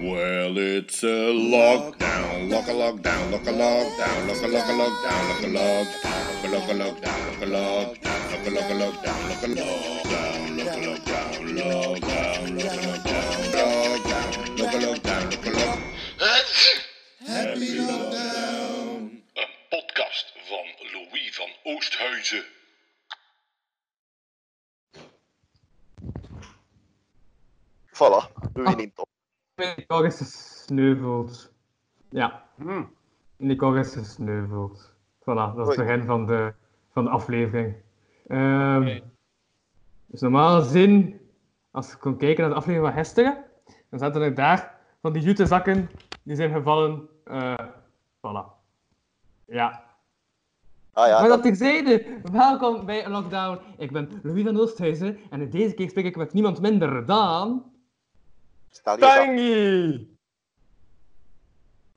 Well, 0.00 0.56
it's 0.56 1.02
a 1.02 1.28
lockdown, 1.28 2.48
lock 2.50 2.68
a 2.68 2.72
lockdown, 2.72 3.30
lock 3.32 3.46
a 3.46 3.52
lockdown, 3.52 4.28
lock 4.28 4.42
a 4.42 4.48
lock 4.48 4.64
a 4.64 4.72
lockdown, 4.72 5.28
lock 5.28 5.42
a 5.42 5.46
lockdown, 5.46 6.40
lock 6.50 6.68
a 6.68 6.74
lockdown, 6.74 7.20
lock 7.28 7.42
a 7.42 7.44
lockdown, 7.44 8.32
lock 8.32 8.46
a 8.46 8.50
lock 8.50 8.70
a 8.70 8.80
lockdown, 8.80 9.28
lock 9.28 9.42
a 9.42 9.48
lockdown, 9.48 9.96
lock 10.56 10.72
a 10.72 10.80
lockdown, 10.80 11.36
lockdown, 11.60 12.40
lock 12.56 12.72
a 12.72 12.80
lockdown, 12.80 13.34
lockdown, 13.92 14.58
lock 14.58 14.72
a 14.72 14.78
lockdown, 14.78 15.24
lock 15.30 15.46
a 15.46 15.50
lock. 15.50 15.78
Happy 17.26 17.70
lockdown. 17.76 19.22
Een 19.34 19.52
podcast 19.68 20.32
van 20.48 20.66
Louis 20.92 21.34
van 21.34 21.50
Oosthuizen. 21.62 22.44
Voilà, 27.92 28.32
doe 28.52 28.68
je 28.68 28.76
niet 28.76 28.98
op. 28.98 29.09
Nicole 29.76 30.06
is 30.06 30.16
gesneuveld. 30.16 31.52
Ja, 32.08 32.42
Hmm. 32.56 32.90
Nicole 33.36 33.78
is 33.78 33.92
gesneuveld. 33.92 34.92
Voilà, 35.20 35.24
dat 35.54 35.58
is 35.58 35.66
Oei. 35.66 35.76
het 35.76 35.86
begin 35.86 36.04
van 36.04 36.26
de, 36.26 36.52
van 36.92 37.04
de 37.04 37.10
aflevering. 37.10 37.74
Ehm, 38.26 38.80
Oké. 38.82 39.00
Dus 40.06 40.20
normaal 40.20 40.60
gezien, 40.62 41.20
als 41.70 41.90
je 41.90 41.96
kon 41.96 42.16
kijken 42.16 42.40
naar 42.40 42.50
de 42.50 42.56
aflevering 42.56 42.92
van 42.94 43.02
gisteren, 43.04 43.44
dan 43.90 43.98
zaten 43.98 44.22
er 44.22 44.34
daar 44.34 44.74
van 45.00 45.12
die 45.12 45.22
jute 45.22 45.46
zakken 45.46 45.90
die 46.22 46.36
zijn 46.36 46.52
gevallen. 46.52 47.08
eh 47.24 47.54
voilà. 48.16 48.58
Ja. 49.46 49.84
Ah 50.92 51.06
ja, 51.08 51.20
maar 51.20 51.28
dat, 51.28 51.42
dat 51.42 51.42
terzijde, 51.42 52.20
welkom 52.32 52.86
bij 52.86 53.08
Lockdown. 53.08 53.58
Ik 53.78 53.90
ben 53.92 54.20
Louis 54.22 54.44
van 54.44 54.58
Oosthuizen 54.60 55.18
en 55.30 55.50
deze 55.50 55.74
keer 55.74 55.88
spreek 55.88 56.04
ik 56.04 56.16
met 56.16 56.32
niemand 56.32 56.60
minder 56.60 57.06
dan... 57.06 57.64
Tangy! 58.82 60.08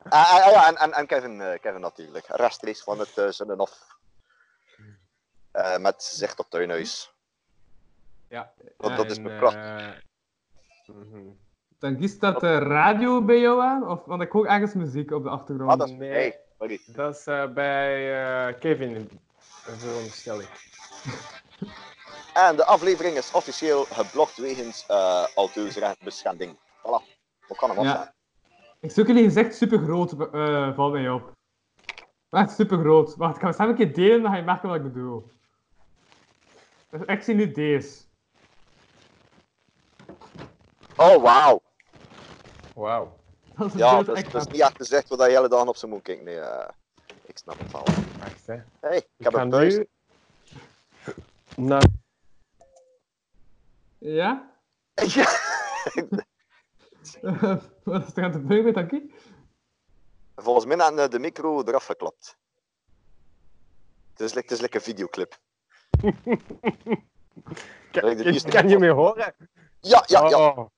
Ah, 0.10 0.34
ah, 0.34 0.46
ah, 0.46 0.52
ja, 0.52 0.68
en, 0.68 0.76
en, 0.78 0.92
en 0.94 1.08
Kevin, 1.08 1.42
eh, 1.42 1.60
Kevin 1.60 1.82
natuurlijk. 1.82 2.26
Rechtstreeks 2.28 2.84
van 2.84 3.00
het 3.00 3.18
uh, 3.18 3.30
Zinnenhof. 3.30 3.98
Eh 5.52 5.78
met 5.78 6.04
zicht 6.04 6.40
op 6.40 6.50
tuinhuis. 6.50 7.14
Ja. 8.28 8.54
Want 8.78 8.98
dat 8.98 9.12
is 9.12 9.20
mijn 9.20 9.38
kracht. 9.38 9.56
eh. 9.56 9.90
Dan 11.80 11.96
is 11.98 12.20
dat 12.20 12.40
de 12.40 12.58
radio 12.58 13.22
bij 13.22 13.40
jou 13.40 13.62
aan? 13.62 13.88
Of, 13.90 14.06
want 14.06 14.22
ik 14.22 14.32
hoor 14.32 14.46
ergens 14.48 14.74
muziek 14.74 15.12
op 15.12 15.24
de 15.24 15.30
achtergrond. 15.30 15.72
Ah, 15.72 15.78
dat 15.78 15.90
is 15.90 15.96
Nee. 15.96 16.36
sorry. 16.58 16.82
Dat 16.86 17.16
is 17.16 17.26
eh, 17.28 17.48
bij 17.54 18.14
eh, 18.50 18.60
Kevin 18.60 18.96
een 19.68 19.78
veronderstelling. 19.78 20.50
En 22.34 22.56
de 22.56 22.66
aflevering 22.66 23.18
is 23.18 23.32
officieel 23.32 23.84
geblokt 23.86 24.38
wegens 24.38 24.86
uh, 24.92 25.26
auteursrechtbeschending. 25.36 26.58
Voilà, 26.58 27.02
hoe 27.48 27.58
kan 27.58 27.70
hem 27.70 27.84
Ja. 27.84 28.14
Ik 28.80 28.92
zoek 28.92 29.08
jullie 29.08 29.24
gezegd 29.24 29.56
super 29.56 29.80
groot, 29.80 30.12
eh 30.34 30.76
valt 30.76 30.92
mij 30.94 31.10
op. 31.10 31.32
Echt 32.30 32.52
super 32.56 32.80
groot. 32.80 33.16
Wacht, 33.16 33.36
ik 33.36 33.42
ga 33.42 33.48
het 33.48 33.56
samen 33.56 33.72
een 33.72 33.78
keer 33.78 33.94
delen, 33.94 34.22
dan 34.22 34.32
ga 34.32 34.38
je 34.38 34.44
merken 34.44 34.68
wat 34.70 34.78
ik 34.78 34.84
bedoel. 34.84 35.32
Dus 36.90 37.02
ik 37.06 37.22
zie 37.22 37.36
nu 37.36 37.52
deze. 37.52 38.02
Oh, 40.98 41.22
wauw. 41.22 41.62
Wauw. 42.76 43.18
Dat 43.56 43.68
is 43.68 43.74
een 43.74 43.80
Ja, 43.80 44.04
dat 44.04 44.16
is, 44.18 44.24
echt 44.24 44.32
dat 44.32 44.42
is 44.42 44.48
van- 44.48 44.52
niet 44.52 44.62
echt 44.62 44.76
gezegd 44.76 45.10
wat 45.10 45.20
je 45.20 45.26
hele 45.36 45.50
dag 45.50 45.66
op 45.68 45.76
zijn 45.76 45.92
moet 45.92 46.02
kijken. 46.02 46.26
Nee, 46.26 46.40
eh, 46.40 46.70
ik 47.26 47.38
snap 47.38 47.60
het 47.60 47.72
wel. 47.72 47.84
Wacht, 48.20 48.46
hè. 48.48 48.56
hey, 48.80 48.98
ik 48.98 49.08
Ik 49.18 49.32
heb 49.32 49.50
thuis. 49.52 49.76
nu... 51.56 51.78
Ja? 54.04 54.52
Ja. 55.16 55.26
Wat 57.84 58.08
is 58.08 58.16
er 58.16 58.24
aan 58.24 58.32
te 58.32 58.40
beuren 58.40 58.66
met 58.66 58.78
Ankie? 58.78 59.14
Volgens 60.36 60.66
mij 60.66 60.78
had 60.78 60.98
eh, 60.98 61.08
de 61.08 61.20
micro 61.20 61.64
eraf 61.64 61.86
geklapt. 61.86 62.38
Het 64.12 64.20
is, 64.20 64.34
het 64.34 64.52
is 64.52 64.62
like 64.62 64.76
een 64.78 64.84
videoclip. 64.84 65.40
kan, 67.92 68.18
de 68.18 68.44
kan 68.50 68.70
je 68.70 68.80
me 68.80 68.90
horen? 68.90 69.34
Ja, 69.80 70.04
ja, 70.08 70.28
ja. 70.30 70.48
Oh, 70.48 70.58
oh. 70.58 70.70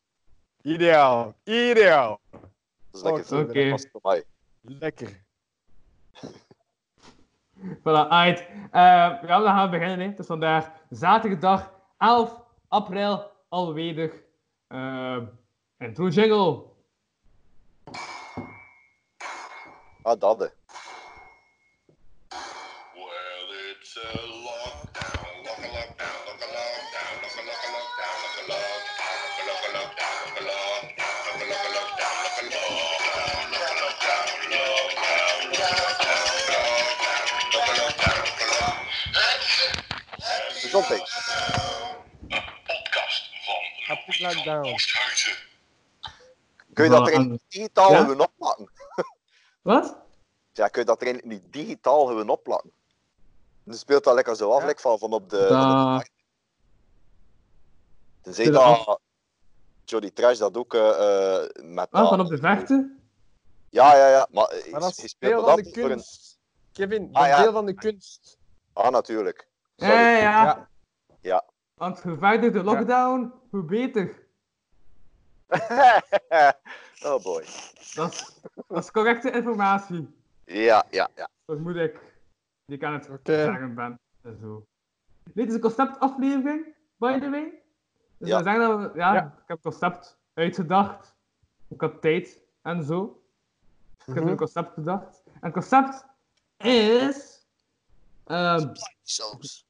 Ideaal. 0.61 1.35
Ideaal. 1.43 2.21
Dat 2.31 2.41
is 2.91 3.29
lekker 3.29 3.63
Oh, 3.63 3.69
vast 3.69 3.89
voor 3.91 4.01
mij. 4.03 4.23
Lekker. 4.61 5.23
Voilà, 7.79 8.09
uit. 8.09 8.47
ja, 8.71 9.21
dan 9.21 9.45
gaan 9.45 9.69
we 9.69 9.77
beginnen. 9.77 9.99
Hè. 9.99 10.05
Het 10.05 10.19
is 10.19 10.25
vandaag 10.25 10.71
zaterdag 10.89 11.73
11 11.97 12.44
april 12.75 13.31
alweer. 13.49 14.11
Uh, 14.71 15.21
intro 15.79 16.09
jingle. 16.09 16.73
Ah, 20.03 20.15
dat 20.19 20.39
hè. 20.39 20.47
Well, 22.95 23.49
it's 23.71 23.97
a 23.97 24.07
lockdown, 24.45 25.43
lock 25.45 25.57
a 25.57 25.69
lockdown, 25.75 26.19
lock 26.25 26.41
a 26.41 26.49
lockdown, 26.55 27.13
lock 27.21 27.35
a 27.35 27.43
lock 27.47 27.63
a 27.63 27.71
lockdown, 27.75 28.15
lock 28.21 28.37
a 28.37 28.45
lockdown, 28.45 28.95
lock 29.45 29.59
a 29.59 29.73
lockdown, 29.79 30.15
lock 30.15 30.35
a 30.35 30.49
lockdown, 30.75 31.19
lock 31.25 31.41
a 31.41 31.49
lock 31.49 31.65
a 31.65 31.73
lockdown, 31.75 32.13
lock 32.15 32.21
a 32.21 32.51
lockdown, 33.05 33.51
lock 33.51 33.59
a 33.59 33.63
lockdown, 33.65 33.81
lockdown, 35.37 36.19
lock 37.53 37.69
a 37.69 37.79
lockdown, 37.79 38.19
lock 38.25 38.39
a 38.39 38.53
lockdown. 38.55 38.85
Gezondheid. 40.61 41.04
Oosthuizen. 44.47 45.35
Kun 46.73 46.83
je 46.83 46.89
dat 46.89 47.07
erin 47.07 47.29
en- 47.31 47.39
digitaal 47.47 47.91
Ja? 47.91 47.99
gewoon 47.99 48.19
opplakken? 48.19 48.69
Wat? 49.61 49.97
Ja, 50.51 50.67
kun 50.67 50.81
je 50.81 50.87
dat 50.87 51.01
erin 51.01 51.21
niet 51.23 51.41
digitaal 51.53 52.05
gewoon 52.05 52.29
opplakken? 52.29 52.71
Dan 53.63 53.77
speelt 53.77 54.03
dat 54.03 54.13
lekker 54.15 54.35
zo 54.35 54.51
af, 54.51 54.61
Ja. 54.61 54.67
like 54.67 54.81
van, 54.81 54.99
van 54.99 55.13
op 55.13 55.29
de... 55.29 55.45
Da... 55.49 56.05
Tenzij 58.21 58.45
dat 58.45 58.85
dat... 58.85 58.99
Jody 59.85 60.11
Trash 60.11 60.37
dat 60.37 60.57
ook 60.57 60.73
eh, 60.73 60.89
eh, 61.35 61.49
met... 61.63 61.87
Ah, 61.91 61.99
dat- 62.01 62.09
van 62.09 62.19
op 62.19 62.27
de 62.27 62.37
vechten? 62.37 62.99
Ja, 63.69 63.95
ja, 63.95 64.07
ja. 64.09 64.27
Maar, 64.31 64.55
Maar 64.71 64.79
dat 64.79 64.95
je 64.95 65.03
is 65.03 65.09
speelt 65.11 65.31
deel 65.33 65.45
dat 65.45 65.53
van 65.53 65.63
de 65.63 65.69
voor 65.73 65.83
een- 65.83 65.89
kunst. 65.89 66.39
Kevin, 66.71 67.11
dat 67.11 67.21
Ah, 67.21 67.27
ja. 67.27 67.41
deel 67.41 67.51
van 67.51 67.65
de 67.65 67.73
kunst. 67.73 68.37
Ah, 68.73 68.89
natuurlijk. 68.91 69.47
Ja, 69.75 69.85
Sorry. 69.87 70.01
ja, 70.01 70.17
ja. 70.17 70.43
Ja. 70.45 70.69
Ja. 71.21 71.43
Want 71.73 72.01
hoe 72.01 72.17
verder 72.17 72.51
de 72.53 72.63
lockdown, 72.63 73.33
hoe 73.49 73.63
beter. 73.63 74.24
oh 77.07 77.23
boy. 77.23 77.43
Dat 77.93 78.11
is, 78.13 78.39
dat 78.67 78.83
is 78.83 78.91
correcte 78.91 79.31
informatie. 79.31 80.15
Ja, 80.45 80.85
ja, 80.91 81.09
ja. 81.15 81.29
Dat 81.45 81.59
moet 81.59 81.75
ik. 81.75 81.99
Die 82.65 82.77
kan 82.77 82.93
het 82.93 83.09
Oké. 83.09 83.33
zeggen 83.43 83.75
ben. 83.75 83.99
En 84.21 84.37
zo. 84.41 84.65
Dit 85.33 85.47
is 85.47 85.53
een 85.53 85.59
conceptaflevering, 85.59 86.75
by 86.97 87.19
the 87.19 87.29
way. 87.29 87.61
Dus 88.17 88.27
Ja. 88.29 88.37
we 88.37 88.43
zeggen 88.43 88.67
dat 88.69 88.79
we, 88.91 88.97
ja, 88.99 89.13
Ja. 89.13 89.21
ik 89.23 89.43
heb 89.47 89.63
het 89.63 89.73
concept 89.73 90.17
uitgedacht. 90.33 91.15
Ik 91.67 91.81
had 91.81 92.01
tijd 92.01 92.41
en 92.61 92.83
zo. 92.83 93.21
Dus 93.97 94.07
ik 94.07 94.13
heb 94.13 94.23
Mhm. 94.23 94.31
een 94.31 94.37
concept 94.37 94.75
bedacht. 94.75 95.21
En 95.25 95.39
het 95.41 95.53
concept 95.53 96.05
is. 96.57 97.45
ehm 98.25 98.73
Soms. 99.03 99.65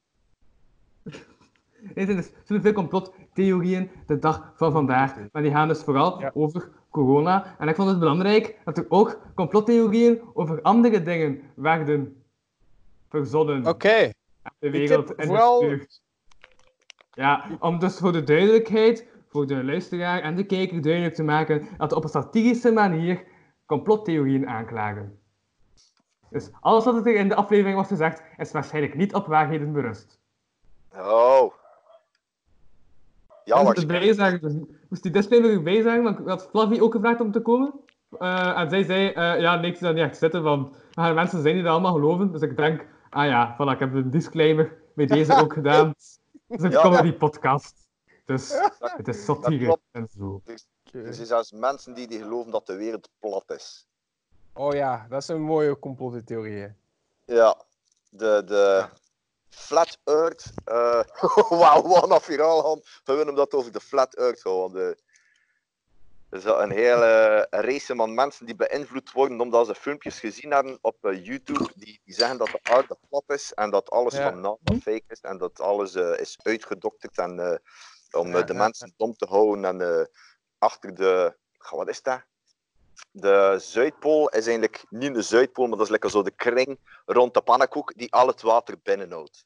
Er 1.94 2.04
zijn 2.04 2.16
dus 2.16 2.30
zoveel 2.44 2.72
complottheorieën 2.72 3.90
de 4.06 4.18
dag 4.18 4.52
van 4.54 4.72
vandaag. 4.72 5.14
Maar 5.32 5.42
die 5.42 5.50
gaan 5.50 5.68
dus 5.68 5.82
vooral 5.82 6.20
Ja. 6.20 6.30
over 6.34 6.68
corona. 6.90 7.56
En 7.58 7.68
ik 7.68 7.74
vond 7.74 7.88
het 7.88 7.98
belangrijk 7.98 8.58
dat 8.64 8.78
er 8.78 8.86
ook 8.88 9.20
complottheorieën 9.34 10.20
over 10.34 10.62
andere 10.62 11.02
dingen 11.02 11.40
werden 11.54 12.22
verzonnen. 13.08 13.66
Oké. 13.66 13.88
En 14.42 14.52
de 14.58 14.70
wereld 14.70 15.14
in 15.14 15.26
vooral-. 15.26 15.78
Ja, 17.10 17.44
om 17.60 17.78
dus 17.78 17.98
voor 17.98 18.12
de 18.12 18.22
duidelijkheid, 18.24 19.06
voor 19.28 19.46
de 19.46 19.64
luisteraar 19.64 20.20
en 20.20 20.36
de 20.36 20.44
kijker 20.44 20.82
duidelijk 20.82 21.14
te 21.14 21.22
maken 21.22 21.68
dat 21.76 21.90
we 21.90 21.96
op 21.96 22.02
een 22.02 22.08
satirische 22.08 22.72
manier 22.72 23.24
complottheorieën 23.66 24.48
aanklagen. 24.48 25.18
Dus 26.30 26.50
alles 26.60 26.84
wat 26.84 27.06
er 27.06 27.14
in 27.14 27.28
de 27.28 27.34
aflevering 27.34 27.74
wordt 27.74 27.90
gezegd, 27.90 28.22
is 28.36 28.52
waarschijnlijk 28.52 28.94
niet 28.94 29.14
op 29.14 29.26
waarheden 29.26 29.72
berust. 29.72 30.20
Oh. 30.94 31.52
Ja, 33.46 33.64
erbij 33.74 34.12
zeggen, 34.14 34.40
dus 34.40 34.52
moest 34.88 35.02
die 35.02 35.12
disclaimer 35.12 35.50
erbij 35.52 35.82
zeggen, 35.82 36.02
want 36.02 36.18
ik 36.18 36.26
had 36.26 36.48
Flavie 36.50 36.82
ook 36.82 36.92
gevraagd 36.92 37.20
om 37.20 37.32
te 37.32 37.40
komen. 37.40 37.80
Eh, 38.18 38.58
en 38.58 38.70
zij 38.70 38.84
zei, 38.84 39.08
eh, 39.08 39.40
ja, 39.40 39.56
nee, 39.56 39.70
ik 39.70 39.76
zie 39.76 39.86
dat 39.86 39.94
niet 39.94 40.04
echt 40.04 40.16
zitten, 40.16 40.42
want 40.42 40.76
er 40.94 41.14
mensen 41.14 41.42
zijn 41.42 41.54
die 41.54 41.62
dat 41.62 41.72
allemaal 41.72 41.92
geloven. 41.92 42.32
Dus 42.32 42.40
ik 42.40 42.56
denk, 42.56 42.86
ah 43.10 43.26
ja, 43.26 43.54
voilà, 43.54 43.72
ik 43.72 43.78
heb 43.78 43.94
een 43.94 44.10
disclaimer 44.10 44.78
bij 44.94 45.06
deze 45.06 45.34
ook 45.34 45.52
gedaan. 45.52 45.88
Het 46.48 46.58
is 46.58 46.62
een 46.62 46.70
Ja. 46.70 46.82
comedy 46.82 47.12
podcast. 47.12 47.74
Dus 48.24 48.54
het 48.78 49.08
is 49.08 49.24
satire 49.24 49.64
klopt. 49.64 49.82
en 49.90 50.08
zo. 50.18 50.42
Er 50.92 51.14
zijn 51.14 51.26
zelfs 51.26 51.52
mensen 51.52 51.94
die, 51.94 52.06
die 52.06 52.18
geloven 52.18 52.50
dat 52.52 52.66
de 52.66 52.76
wereld 52.76 53.08
plat 53.18 53.50
is. 53.50 53.86
Oh 54.52 54.74
ja, 54.74 55.06
dat 55.08 55.22
is 55.22 55.28
een 55.28 55.42
mooie 55.42 55.78
complottheorie. 55.78 56.72
Ja. 57.24 57.56
De, 58.08 58.42
de 58.46 58.84
Flat 59.56 59.98
Earth. 60.04 60.52
eh 60.64 61.02
Wauw, 61.60 61.82
wat 61.82 62.10
een 62.10 62.20
viraal 62.20 62.62
gaan. 62.62 62.78
We 62.80 63.12
willen 63.12 63.26
hem 63.26 63.34
dat 63.34 63.54
over 63.54 63.72
de 63.72 63.80
Flat 63.80 64.14
Earth 64.16 64.40
gaan. 64.40 64.56
want, 64.56 64.76
eh, 64.76 64.90
Er 66.28 66.38
is 66.38 66.44
een 66.44 66.70
hele 66.70 67.46
race 67.50 67.94
van 67.96 68.14
mensen 68.14 68.46
die 68.46 68.54
beïnvloed 68.56 69.12
worden 69.12 69.40
omdat 69.40 69.66
ze 69.66 69.74
filmpjes 69.74 70.18
gezien 70.20 70.50
hebben 70.52 70.78
op 70.80 70.96
eh, 71.04 71.24
YouTube 71.24 71.72
die, 71.74 72.00
die 72.04 72.14
zeggen 72.14 72.38
dat 72.38 72.50
de 72.50 72.60
aarde 72.62 72.98
plat 73.08 73.24
is 73.26 73.52
en 73.54 73.70
dat 73.70 73.90
alles 73.90 74.14
Ja. 74.14 74.22
van 74.22 74.40
NASA 74.40 74.72
fake 74.80 75.04
is 75.06 75.20
en 75.20 75.38
dat 75.38 75.60
alles 75.60 75.94
is 75.94 76.36
uitgedokterd 76.42 77.18
en, 77.18 77.62
om 78.10 78.28
Ja, 78.36 78.42
de 78.42 78.52
ja, 78.52 78.58
mensen 78.58 78.94
dom 78.96 79.14
te 79.16 79.26
houden 79.26 79.64
en 79.80 80.10
achter 80.58 80.94
de... 80.94 81.36
Wat 81.70 81.88
is 81.88 82.02
dat? 82.02 82.24
De 83.10 83.56
Zuidpool 83.58 84.28
is 84.28 84.46
eigenlijk 84.46 84.84
niet 84.88 85.14
de 85.14 85.22
Zuidpool, 85.22 85.66
maar 85.66 85.76
dat 85.76 85.86
is 85.86 85.92
lekker 85.92 86.10
zo 86.10 86.22
de 86.22 86.30
kring 86.30 86.78
rond 87.06 87.34
de 87.34 87.42
pannenkoek 87.42 87.92
die 87.96 88.12
al 88.12 88.26
het 88.26 88.42
water 88.42 88.76
binnenhoudt. 88.82 89.44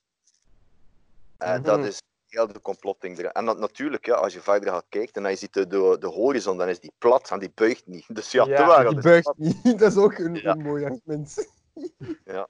En 1.39 1.63
dat 1.63 1.79
Mhm. 1.79 1.87
is 1.87 2.03
heel 2.29 2.47
de 2.53 2.61
complotding 2.61 3.19
er. 3.19 3.25
En 3.27 3.45
dat, 3.45 3.59
natuurlijk, 3.59 4.07
ja, 4.07 4.15
als 4.15 4.33
je 4.33 4.41
verder 4.41 4.73
gaat 4.73 4.85
kijken 4.89 5.15
en 5.15 5.23
dan 5.23 5.31
je 5.31 5.37
ziet 5.39 5.53
de, 5.53 5.67
de, 5.67 5.97
de 6.01 6.07
horizon, 6.07 6.57
dan 6.59 6.69
is 6.69 6.81
die 6.81 6.93
plat 6.99 7.31
en 7.31 7.39
die 7.39 7.53
buigt 7.55 7.87
niet. 7.87 8.05
Dus 8.17 8.31
ja, 8.33 8.47
waar, 8.47 8.85
die 8.85 8.95
dat 8.95 9.05
buigt 9.05 9.33
niet. 9.37 9.63
Dat 9.79 9.91
is 9.93 9.97
ook 9.97 10.19
een, 10.19 10.35
Ja. 10.35 10.51
een 10.51 10.63
mooi 10.63 10.85
argument. 10.85 11.49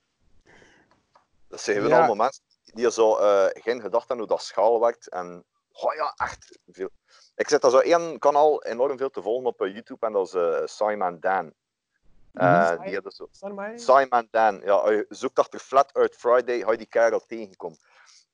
Dat 1.49 1.61
zijn 1.61 1.87
Ja. 1.89 1.97
allemaal 1.97 2.15
mensen 2.15 2.43
die 2.65 2.91
zo 2.91 3.17
eh, 3.17 3.47
geen 3.63 3.81
gedacht 3.81 4.09
hebben 4.09 4.27
hoe 4.27 4.37
dat 4.37 4.43
schaal 4.47 4.81
werkt. 4.81 5.09
En 5.09 5.45
oh 5.83 5.95
ja, 5.95 6.15
echt 6.17 6.59
veel. 6.71 6.89
Ik 7.37 7.49
zit 7.49 7.61
daar 7.63 7.71
zo 7.71 7.79
één 7.79 8.19
kanaal 8.19 8.63
enorm 8.65 8.99
veel 8.99 9.11
te 9.11 9.23
volgen 9.23 9.47
op 9.47 9.61
eh, 9.61 9.73
YouTube 9.73 10.07
en 10.07 10.13
dat 10.13 10.27
is 10.27 10.35
eh, 10.35 10.61
Simon 10.65 11.17
Dan. 11.21 11.53
Eh, 12.33 12.71
Mhm. 12.73 12.83
die 12.85 12.95
hadden 12.95 13.13
zo 13.13 13.27
Staan 13.31 13.55
maar. 13.55 13.79
Simon 13.79 14.29
Dan. 14.31 14.61
Ja, 14.65 15.05
zoekt 15.09 15.39
achter 15.39 15.59
Flat 15.61 15.93
Earth 15.93 16.17
Friday, 16.17 16.61
ga 16.61 16.71
je 16.71 16.77
die 16.79 16.87
kerel 16.87 17.21
tegenkomt. 17.27 17.85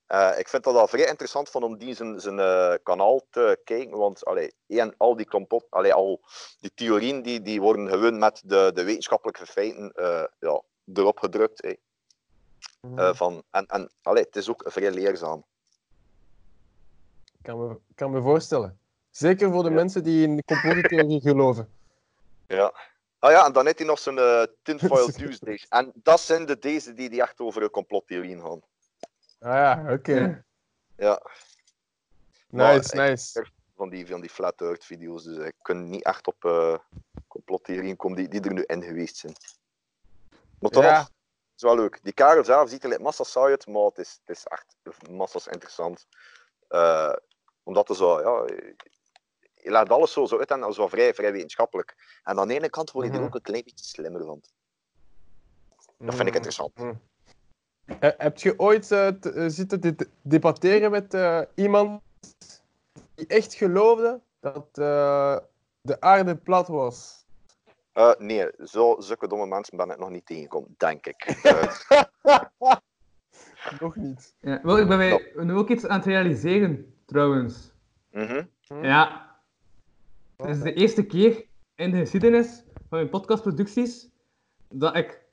Eh, 0.06 0.38
ik 0.38 0.48
vind 0.48 0.64
dat 0.64 0.74
al 0.76 0.86
vrij 0.88 1.06
interessant 1.06 1.50
van 1.50 1.62
om 1.62 1.78
die 1.78 1.94
zijn, 1.94 2.20
zijn 2.20 2.38
eh, 2.38 2.74
kanaal 2.82 3.20
te 3.30 3.60
kijken. 3.64 3.96
Want 3.98 4.24
allee, 4.24 4.54
één, 4.66 4.94
al 4.96 5.16
die 5.16 5.28
complot, 5.28 5.66
allee, 5.70 5.94
al 5.94 6.20
die 6.60 6.70
theorieën 6.74 7.22
die, 7.22 7.42
die 7.42 7.60
worden 7.60 7.88
gewoon 7.88 8.18
met 8.18 8.42
de, 8.44 8.70
de 8.74 8.84
wetenschappelijke 8.84 9.46
feiten 9.46 9.92
eh, 9.94 10.24
ja, 10.38 10.60
erop 10.94 11.18
gedrukt. 11.18 11.62
hè. 11.62 11.74
Mhm. 12.80 12.98
Eh, 12.98 13.14
van, 13.14 13.42
en 13.50 13.66
en 13.66 13.90
allee, 14.02 14.22
het 14.22 14.36
is 14.36 14.50
ook 14.50 14.62
vrij 14.66 14.90
leerzaam. 14.90 15.44
Ik 17.46 17.52
kan 17.52 17.66
me, 17.68 17.76
kan 17.94 18.10
me 18.10 18.22
voorstellen. 18.22 18.78
Zeker 19.10 19.52
voor 19.52 19.62
de 19.62 19.68
Ja. 19.68 19.74
mensen 19.74 20.02
die 20.04 20.26
in 20.26 20.42
complottheorie 20.44 21.20
geloven. 21.20 21.72
Ja. 22.46 22.72
Ah 23.18 23.30
ja, 23.30 23.46
en 23.46 23.52
dan 23.52 23.64
heeft 23.66 23.78
hij 23.78 23.86
nog 23.86 23.98
zijn 23.98 24.18
eh 24.18 24.42
Tinfoil 24.62 25.06
Tuesdays. 25.18 25.66
En 25.68 25.92
dat 25.94 26.20
zijn 26.20 26.46
de 26.46 26.58
deze 26.58 26.92
die, 26.94 27.10
die 27.10 27.22
echt 27.22 27.40
over 27.40 27.62
een 27.62 27.70
complottheorieën 27.70 28.40
gaan. 28.40 28.60
Ah 29.38 29.54
ja, 29.54 29.92
oké. 29.92 30.44
Ja. 30.96 31.22
Maar 32.50 32.74
Nice, 32.76 32.88
ik- 32.92 33.08
nice. 33.10 33.46
van 33.76 33.88
die, 33.88 34.06
van 34.06 34.20
die 34.20 34.30
flat 34.30 34.60
earth 34.60 34.84
video's. 34.84 35.24
Dus 35.24 35.36
ik 35.46 35.54
kan 35.62 35.88
niet 35.88 36.04
echt 36.04 36.26
op 36.26 36.44
eh 36.44 36.78
complottheorieën 37.28 37.96
komen 37.96 38.16
die, 38.18 38.28
die 38.28 38.40
er 38.40 38.52
nu 38.52 38.62
in 38.62 38.82
geweest 38.82 39.16
zijn. 39.16 39.34
Maar 40.58 40.70
toch, 40.70 40.82
Ja. 40.84 40.98
het 40.98 41.10
is 41.56 41.62
wel 41.62 41.76
leuk. 41.76 41.98
Die 42.02 42.12
karel 42.12 42.44
zelf 42.44 42.68
ziet 42.68 42.82
er 42.82 42.88
like, 42.88 43.02
massa 43.02 43.24
saai 43.24 43.50
uit, 43.50 43.66
maar 43.66 43.82
het 43.84 43.98
is, 43.98 44.18
het 44.24 44.36
is 44.36 44.44
echt 44.44 44.76
massas 45.10 45.46
interessant. 45.46 46.06
Eh, 46.68 47.12
omdat 47.66 47.88
er 47.88 47.96
zo, 47.96 48.20
ja, 48.20 48.54
je 49.54 49.70
laat 49.70 49.90
alles 49.90 50.12
zo, 50.12 50.26
zo 50.26 50.38
uit 50.38 50.50
en 50.50 50.60
dat 50.60 50.70
is 50.70 50.76
wel 50.76 50.88
vrij, 50.88 51.14
vrij 51.14 51.32
wetenschappelijk. 51.32 52.20
En 52.24 52.38
aan 52.38 52.48
de 52.48 52.54
ene 52.54 52.70
kant 52.70 52.90
word 52.90 53.06
je 53.06 53.12
er 53.12 53.18
Mhm. 53.18 53.26
ook 53.26 53.34
een 53.34 53.42
klein 53.42 53.62
beetje 53.64 53.84
slimmer 53.84 54.24
van. 54.24 54.40
Dat 55.98 56.14
vind 56.14 56.28
ik 56.28 56.34
interessant. 56.34 56.74
Mhm. 56.76 56.94
Eh, 58.00 58.10
heb 58.16 58.36
je 58.38 58.58
ooit 58.58 58.90
eh, 58.90 59.06
eh, 59.08 59.14
zitten 59.50 59.80
dit- 59.80 60.08
debatteren 60.22 60.90
met 60.90 61.14
eh, 61.14 61.40
iemand 61.54 62.02
die 63.14 63.26
echt 63.26 63.54
geloofde 63.54 64.20
dat 64.40 64.66
eh, 64.72 65.38
de 65.80 66.00
aarde 66.00 66.36
plat 66.36 66.68
was? 66.68 67.24
Eh, 67.92 68.12
nee, 68.18 68.48
zo, 68.64 68.96
zulke 69.00 69.28
domme 69.28 69.46
mensen 69.46 69.76
ben 69.76 69.90
ik 69.90 69.98
nog 69.98 70.10
niet 70.10 70.26
tegengekomen, 70.26 70.74
denk 70.76 71.06
ik. 71.06 71.42
Nog 73.80 73.96
niet. 73.96 74.34
Ja, 74.40 74.60
wel, 74.62 74.78
ik 74.78 74.88
ben 74.88 74.98
mij 74.98 75.32
nu 75.34 75.54
ook 75.54 75.68
iets 75.68 75.86
aan 75.86 75.96
het 75.96 76.06
realiseren, 76.06 76.95
trouwens. 77.06 77.72
mhm. 78.12 78.42
Hm? 78.66 78.84
Ja. 78.84 79.34
Het 80.36 80.48
is 80.48 80.60
de 80.62 80.72
eerste 80.72 81.06
keer 81.06 81.44
in 81.74 81.90
de 81.90 81.98
geschiedenis 81.98 82.62
van 82.74 82.98
mijn 82.98 83.08
podcastproducties 83.08 84.08
dat 84.68 84.96
ik 84.96 85.24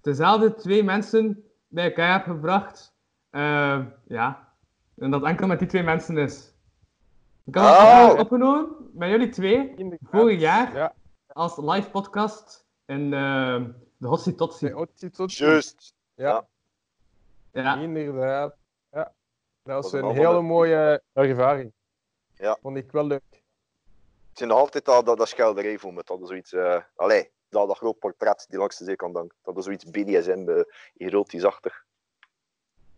dezelfde 0.00 0.54
twee 0.54 0.82
mensen 0.84 1.44
bij 1.68 1.84
elkaar 1.84 2.12
heb 2.12 2.24
gebracht. 2.24 2.94
Eh, 3.30 3.84
ja. 4.08 4.52
En 4.98 5.10
dat 5.10 5.24
enkel 5.24 5.46
met 5.46 5.58
die 5.58 5.68
twee 5.68 5.82
mensen 5.82 6.16
is. 6.18 6.54
Ik 7.44 7.54
had 7.54 7.64
Oh! 7.78 8.08
het 8.08 8.18
opgenomen 8.20 8.90
met 8.92 9.08
jullie 9.08 9.28
twee 9.28 9.74
vorig 10.10 10.40
jaar 10.40 10.74
Ja, 10.74 10.94
als 11.26 11.56
live 11.56 11.90
podcast 11.90 12.66
in 12.86 13.12
eh, 13.12 13.64
de 13.96 14.06
Hotsie 14.06 14.34
Totsie. 14.34 14.68
bij 14.68 14.76
Otzi 14.78 15.10
Totsi. 15.10 15.44
Juist. 15.44 15.94
Ja, 16.14 16.46
Ja. 17.52 17.76
inderdaad. 17.76 18.56
Dat 19.66 19.82
was 19.82 19.92
was 19.92 20.00
een 20.00 20.14
hele 20.16 20.42
mooie 20.42 21.02
ervaring. 21.12 21.72
Ja. 22.34 22.58
Vond 22.62 22.76
ik 22.76 22.92
wel 22.92 23.06
leuk. 23.06 23.22
Het 24.28 24.40
is 24.40 24.46
nog 24.46 24.58
altijd 24.58 24.84
dat, 24.84 25.06
dat, 25.06 25.18
dat 25.18 25.28
schilderij 25.28 25.78
voor 25.78 25.94
me. 25.94 26.02
Dat 26.04 26.20
is 26.20 26.28
zoiets... 26.28 26.52
eh 26.52 26.82
allee, 26.96 27.30
dat, 27.48 27.68
dat 27.68 27.76
groot 27.76 27.98
portret 27.98 28.46
die 28.48 28.58
langs 28.58 28.78
de 28.78 28.84
zijkant 28.84 29.16
hangt. 29.16 29.34
Dat 29.42 29.56
is 29.56 29.64
zoiets 29.64 29.84
BDSM, 29.84 30.44
uh, 30.48 30.62
erotisch-achtig. 30.96 31.84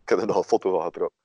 Ik 0.01 0.09
heb 0.09 0.19
er 0.19 0.25
nog 0.27 0.37
een 0.37 0.43
foto 0.43 0.71
van 0.71 0.81
getrokken. 0.81 1.17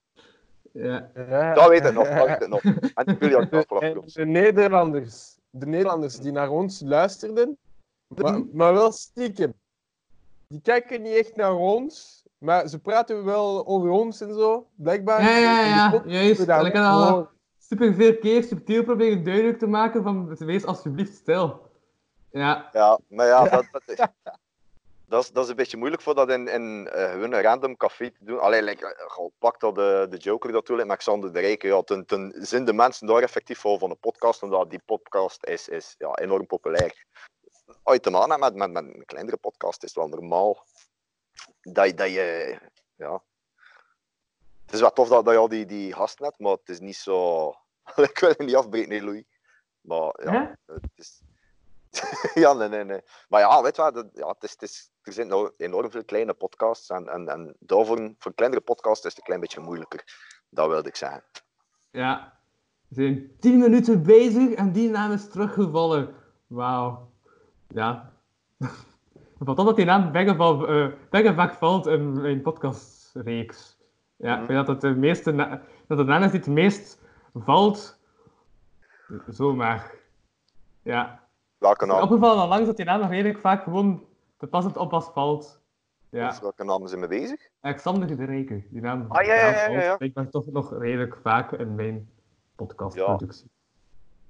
Ja. 0.72 1.10
Ja. 1.14 1.54
Dat 1.54 1.68
weet 1.68 1.84
ik 1.84 1.92
nog, 1.92 2.08
dat 2.08 2.26
weet 2.26 2.42
ik 2.42 2.48
nog. 2.48 2.62
En 2.94 3.18
die 3.18 3.36
En 3.36 3.50
afgerond. 3.50 4.14
de 4.14 4.26
Nederlanders, 4.26 5.38
de 5.50 5.66
Nederlanders 5.66 6.18
die 6.18 6.32
naar 6.32 6.50
ons 6.50 6.80
luisterden, 6.80 7.58
maar, 8.06 8.44
maar 8.52 8.72
wel 8.72 8.92
stiekem. 8.92 9.54
Die 10.46 10.60
kijken 10.60 11.02
niet 11.02 11.14
echt 11.14 11.36
naar 11.36 11.54
ons, 11.54 12.23
maar 12.44 12.68
ze 12.68 12.78
praten 12.78 13.24
wel 13.24 13.66
over 13.66 13.90
ons 13.90 14.20
en 14.20 14.34
zo, 14.34 14.66
blijkbaar. 14.74 15.22
Ja, 15.22 15.36
ja, 15.38 15.88
de 15.88 16.02
ja, 16.10 16.20
juist. 16.20 16.40
En 16.40 16.66
ik 16.66 16.74
had 16.74 16.84
al- 16.84 17.28
super 17.58 17.94
veel 17.94 18.18
keer 18.18 18.42
subtiel 18.42 18.84
proberen 18.84 19.24
duidelijk 19.24 19.58
te 19.58 19.66
maken 19.66 20.02
van 20.02 20.36
wees 20.38 20.64
alsjeblieft 20.64 21.14
stil. 21.14 21.70
Ja, 22.30 22.68
Ja, 22.72 22.98
maar 23.08 23.26
ja, 23.26 23.48
dat, 23.48 23.66
dat, 23.72 23.82
is, 23.86 23.96
dat, 25.08 25.22
is, 25.22 25.30
dat 25.30 25.44
is 25.44 25.50
een 25.50 25.56
beetje 25.56 25.76
moeilijk 25.76 26.02
voor 26.02 26.14
dat 26.14 26.30
in, 26.30 26.48
in 26.48 26.88
eh, 26.88 27.10
gewoon 27.10 27.32
een 27.32 27.42
random 27.42 27.76
café 27.76 28.10
te 28.10 28.24
doen. 28.24 28.40
Alleen, 28.40 28.62
like, 28.62 28.94
eh, 28.94 29.24
pak 29.38 29.60
dat 29.60 29.74
de, 29.74 30.06
de 30.10 30.16
Joker 30.16 30.52
dat 30.52 30.66
toe, 30.66 30.84
met 30.84 30.96
Xander 30.98 31.32
de 31.32 31.40
Rijken. 31.40 31.68
Ja, 31.68 31.82
ten, 31.82 32.06
ten 32.06 32.34
zijn 32.40 32.64
de 32.64 32.72
mensen 32.72 33.06
daar 33.06 33.22
effectief 33.22 33.58
voor 33.58 33.78
van 33.78 33.90
een 33.90 33.98
podcast, 34.00 34.42
omdat 34.42 34.70
die 34.70 34.82
podcast 34.84 35.46
is, 35.46 35.68
is 35.68 35.94
ja, 35.98 36.14
enorm 36.14 36.46
populair. 36.46 37.04
Uit 37.82 38.02
te 38.02 38.10
maken 38.10 38.40
met, 38.40 38.54
met, 38.54 38.72
met 38.72 38.84
een 38.84 39.02
kleinere 39.04 39.36
podcast 39.36 39.82
is 39.82 39.94
het 39.94 39.98
wel 39.98 40.08
normaal 40.08 40.64
dat, 41.62 41.96
dat 41.96 42.10
je, 42.10 42.58
ja... 42.96 43.22
Het 44.64 44.74
is 44.74 44.80
wel 44.80 44.92
tof 44.92 45.08
dat, 45.08 45.24
dat 45.24 45.34
je 45.34 45.40
al 45.40 45.48
die, 45.48 45.66
die 45.66 45.92
gasten 45.92 46.24
hebt, 46.24 46.38
maar 46.38 46.52
het 46.52 46.68
is 46.68 46.80
niet 46.80 46.96
zo... 46.96 47.48
ik 48.10 48.18
wil 48.18 48.28
het 48.28 48.38
niet 48.38 48.56
afbreken, 48.56 48.88
nee, 48.88 49.02
Louis. 49.02 49.24
Maar 49.80 50.20
ja, 50.24 50.56
het 50.66 50.90
is... 50.94 51.20
ja, 52.42 52.52
nee, 52.52 52.68
nee, 52.68 52.84
nee. 52.84 53.00
Maar 53.28 53.40
ja, 53.40 53.62
weet 53.62 53.76
je 53.76 53.82
wat, 53.82 53.94
dat- 53.94 54.10
ja, 54.12 54.28
het 54.28 54.42
is, 54.42 54.50
het 54.50 54.62
is, 54.62 54.90
er 55.02 55.12
zijn 55.12 55.26
nou 55.26 55.52
enorm 55.56 55.90
veel 55.90 56.04
kleine 56.04 56.34
podcasts 56.34 56.88
en, 56.90 57.08
en, 57.08 57.28
en 57.28 57.56
daarvoor, 57.58 57.96
voor 57.96 58.30
een 58.30 58.34
kleinere 58.34 58.60
podcast 58.60 59.04
is 59.04 59.10
het 59.10 59.18
een 59.18 59.24
klein 59.24 59.40
beetje 59.40 59.60
moeilijker. 59.60 60.04
Dat 60.48 60.68
wilde 60.68 60.88
ik 60.88 60.96
zeggen. 60.96 61.24
ja. 61.90 62.32
We 62.88 62.94
zijn 63.02 63.36
10 63.40 63.58
minuten 63.58 64.02
bezig 64.02 64.52
en 64.52 64.72
die 64.72 64.90
naam 64.90 65.12
is 65.12 65.28
teruggevallen. 65.28 66.14
Wauw. 66.46 67.10
Ja. 67.68 68.12
Wat 69.44 69.56
dat 69.56 69.76
die 69.76 69.84
naam 69.84 70.12
best 70.12 70.36
wel, 70.36 70.68
eh, 70.68 70.86
valt 71.54 71.86
in 71.86 72.20
mijn 72.20 72.42
podcastreeks. 72.42 73.76
Ja, 74.16 74.38
ik 74.40 74.44
vind 74.46 74.66
dat 74.66 74.66
het 74.66 74.80
de 74.80 74.94
meeste 75.00 75.32
na- 75.32 75.60
dat 75.86 75.98
de 75.98 76.04
naam 76.04 76.22
is 76.22 76.30
die 76.30 76.40
het 76.40 76.48
meest 76.48 77.00
valt. 77.34 77.98
Zomaar. 79.28 79.90
Ja. 80.82 81.20
Welke 81.58 81.86
naam? 81.86 82.02
opgevallen 82.02 82.42
al 82.42 82.48
langs 82.48 82.66
dat 82.66 82.76
die 82.76 82.84
naam 82.84 83.00
nog 83.00 83.10
redelijk 83.10 83.38
vaak 83.38 83.62
gewoon 83.62 84.04
te 84.36 84.46
pas 84.46 84.64
het 84.64 84.76
op 84.76 84.92
als 84.92 85.10
valt. 85.12 85.60
Ja. 86.08 86.28
Dus 86.28 86.40
welke 86.40 86.64
namen 86.64 86.88
zijn 86.88 87.00
we 87.00 87.06
bezig? 87.08 87.48
Alexander 87.60 88.16
de 88.16 88.24
Rijken, 88.24 88.64
die 88.70 88.80
naam, 88.80 89.04
Ah, 89.08 89.24
ja, 89.26 89.34
ja, 89.34 89.46
naam 89.50 89.50
ja, 89.50 89.68
ja, 89.68 89.82
ja. 89.82 89.88
valt 89.88 89.96
blijkbaar 89.96 90.28
toch 90.28 90.46
nog 90.46 90.78
redelijk 90.78 91.16
vaak 91.22 91.52
in 91.52 91.74
mijn 91.74 92.08
podcastproductie. 92.56 93.50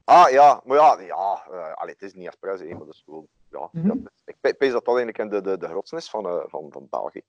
Ah 0.05 0.31
ja, 0.31 0.61
maar 0.65 0.77
ja, 0.77 1.01
ja 1.01 1.33
allee, 1.75 1.93
het 1.93 2.03
is 2.03 2.15
niet 2.15 2.27
expres, 2.27 2.61
hè, 2.61 2.67
maar 2.69 2.79
dat 2.87 2.95
is 2.95 3.03
gewoon. 3.05 3.27
Ja, 3.51 3.69
Mhm. 3.73 4.07
ik 4.25 4.37
pe- 4.41 4.55
pees 4.55 4.73
dat 4.73 4.85
dat 4.85 4.97
eigenlijk 4.97 5.19
in 5.19 5.29
de, 5.29 5.51
de, 5.51 5.59
de 5.59 5.69
grotsen 5.69 5.99
is 5.99 6.11
van, 6.11 6.27
eh, 6.27 6.43
van, 6.47 6.73
van 6.73 6.87
België. 6.91 7.23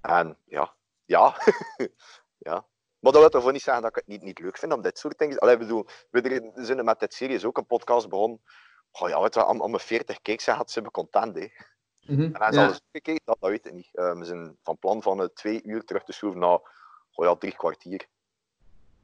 En 0.00 0.36
ja, 0.44 0.74
ja, 1.04 1.36
ja. 2.48 2.66
Maar 2.98 3.12
dat 3.12 3.22
wil 3.22 3.30
ervoor 3.30 3.52
niet 3.52 3.62
zeggen 3.62 3.82
dat 3.82 3.90
ik 3.90 3.96
het 3.96 4.06
niet, 4.06 4.22
niet 4.22 4.38
leuk 4.38 4.58
vind 4.58 4.72
om 4.72 4.82
dit 4.82 4.98
soort 4.98 5.18
dingen. 5.18 5.38
Allee, 5.38 5.56
bedoel, 5.56 5.86
we 6.10 6.52
zijn 6.54 6.84
met 6.84 7.00
dit 7.00 7.14
series 7.14 7.44
ook 7.44 7.56
een 7.58 7.66
podcast 7.66 8.08
begonnen. 8.08 8.40
Oh 8.92 9.08
ja, 9.08 9.20
weet 9.20 9.34
je, 9.34 9.46
om, 9.46 9.60
om 9.60 9.70
mijn 9.70 9.82
40 9.82 10.20
kijks 10.20 10.46
had 10.46 10.70
ze 10.70 10.80
me 10.80 10.90
content. 10.90 11.34
Hè. 11.38 11.48
Mhm, 12.06 12.22
En 12.22 12.36
hij 12.40 12.48
is 12.48 12.54
ja. 12.56 12.64
alles 12.64 12.80
gekeken, 12.92 13.20
dat, 13.24 13.36
dat 13.40 13.50
weet 13.50 13.66
ik 13.66 13.72
niet. 13.72 13.88
Eh, 13.92 14.12
we 14.18 14.24
zijn 14.24 14.58
van 14.62 14.78
plan 14.78 15.02
van 15.02 15.20
eh, 15.20 15.26
twee 15.34 15.62
uur 15.64 15.84
terug 15.84 16.04
te 16.04 16.12
schroeven 16.12 16.40
naar 16.40 16.58
oh 17.14 17.24
ja, 17.26 17.34
drie 17.36 17.56
kwartier. 17.56 18.08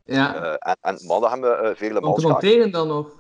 Ja. 0.05 0.35
Eh, 0.35 0.71
en, 0.71 0.77
en 0.81 1.07
maandag 1.07 1.31
hebben 1.31 1.63
we 1.63 1.69
uh, 1.71 1.77
vele 1.77 2.01
maal 2.01 2.21
monteren 2.21 2.71
dan 2.71 2.91
of? 2.91 3.15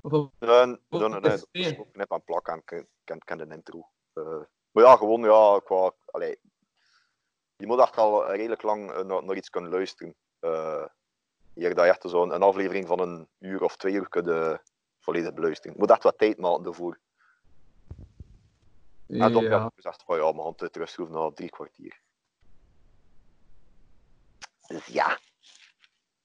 Of 0.00 0.12
Nee, 0.12 0.28
nee, 0.38 0.76
nee, 0.88 1.08
nee, 1.08 1.20
dat 1.20 1.48
is 1.50 1.78
ook 1.78 1.96
net 1.96 2.10
aan 2.10 2.16
het 2.16 2.24
plakken. 2.24 2.62
Ik 2.66 2.86
ken, 3.24 3.38
de 3.38 3.46
intro. 3.48 3.88
Eh, 4.12 4.40
maar 4.70 4.84
ja, 4.84 4.96
gewoon 4.96 5.20
ja, 5.20 5.60
qua... 5.64 5.92
Allee, 6.06 6.38
je 7.56 7.66
moet 7.66 7.80
echt 7.80 7.96
al 7.96 8.32
redelijk 8.32 8.62
lang 8.62 8.90
eh, 8.92 9.04
naar, 9.04 9.24
naar 9.24 9.36
iets 9.36 9.50
kunnen 9.50 9.70
luisteren. 9.70 10.14
Eh, 10.38 10.84
hier 11.54 11.74
dat 11.74 11.84
je 11.84 11.90
echt 11.90 12.04
zo'n 12.06 12.34
een 12.34 12.42
aflevering 12.42 12.86
van 12.86 12.98
een 13.00 13.28
uur 13.38 13.62
of 13.62 13.76
twee 13.76 13.92
uur 13.92 14.08
kunt 14.08 14.28
eh, 14.28 14.56
volledig 15.00 15.34
beluisteren. 15.34 15.72
Je 15.72 15.78
moet 15.78 15.90
echt 15.90 16.02
wat 16.02 16.18
tijd 16.18 16.38
maken 16.38 16.66
ervoor. 16.66 16.98
En 19.06 19.18
dan 19.18 19.32
heb 19.34 19.42
Ja. 19.42 19.64
ik 19.64 19.72
gezegd 19.74 20.02
van 20.02 20.16
ja, 20.16 20.30
mijn 20.30 20.42
hand 20.42 20.72
terugschroeven 20.72 21.14
na 21.14 21.30
drie 21.30 21.50
kwartier. 21.50 22.00
Dus 24.66 24.86
ja. 24.86 25.18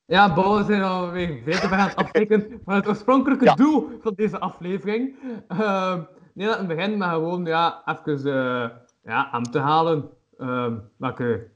Ja, 0.09 0.33
Bo, 0.33 0.57
we 0.57 0.63
zijn 0.63 0.81
alweer 0.81 1.39
verder 1.43 1.77
aan 1.77 1.87
het 1.87 1.95
aftekenen 1.95 2.61
van 2.65 2.73
het 2.73 2.87
oorspronkelijke 2.87 3.45
Ja. 3.45 3.53
doel 3.55 3.89
van 4.01 4.13
deze 4.15 4.39
aflevering. 4.39 5.15
Ehm 5.47 6.01
nee, 6.33 6.47
laten 6.47 6.67
we 6.67 6.73
beginnen 6.75 6.97
met 6.97 7.09
gewoon 7.09 7.45
ja, 7.45 7.81
even 8.05 8.17
eh, 8.25 8.69
ja, 9.03 9.31
aan 9.31 9.43
te 9.43 9.59
halen 9.59 10.09
ehm, 10.37 10.77
welke 10.97 11.47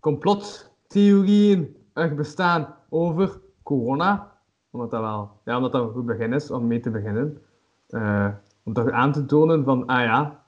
complottheorieën 0.00 1.76
er 1.92 2.14
bestaan 2.14 2.74
over 2.88 3.40
corona. 3.62 4.32
Omdat 4.70 4.90
dat 4.90 5.00
wel, 5.00 5.30
ja, 5.44 5.56
omdat 5.56 5.72
dat 5.72 5.82
een 5.82 5.92
goed 5.92 6.06
begin 6.06 6.32
is 6.32 6.50
om 6.50 6.66
mee 6.66 6.80
te 6.80 6.90
beginnen. 6.90 7.42
Eh, 7.88 8.28
om 8.62 8.72
toch 8.72 8.90
aan 8.90 9.12
te 9.12 9.26
tonen 9.26 9.64
van, 9.64 9.86
ah 9.86 10.02
ja, 10.02 10.42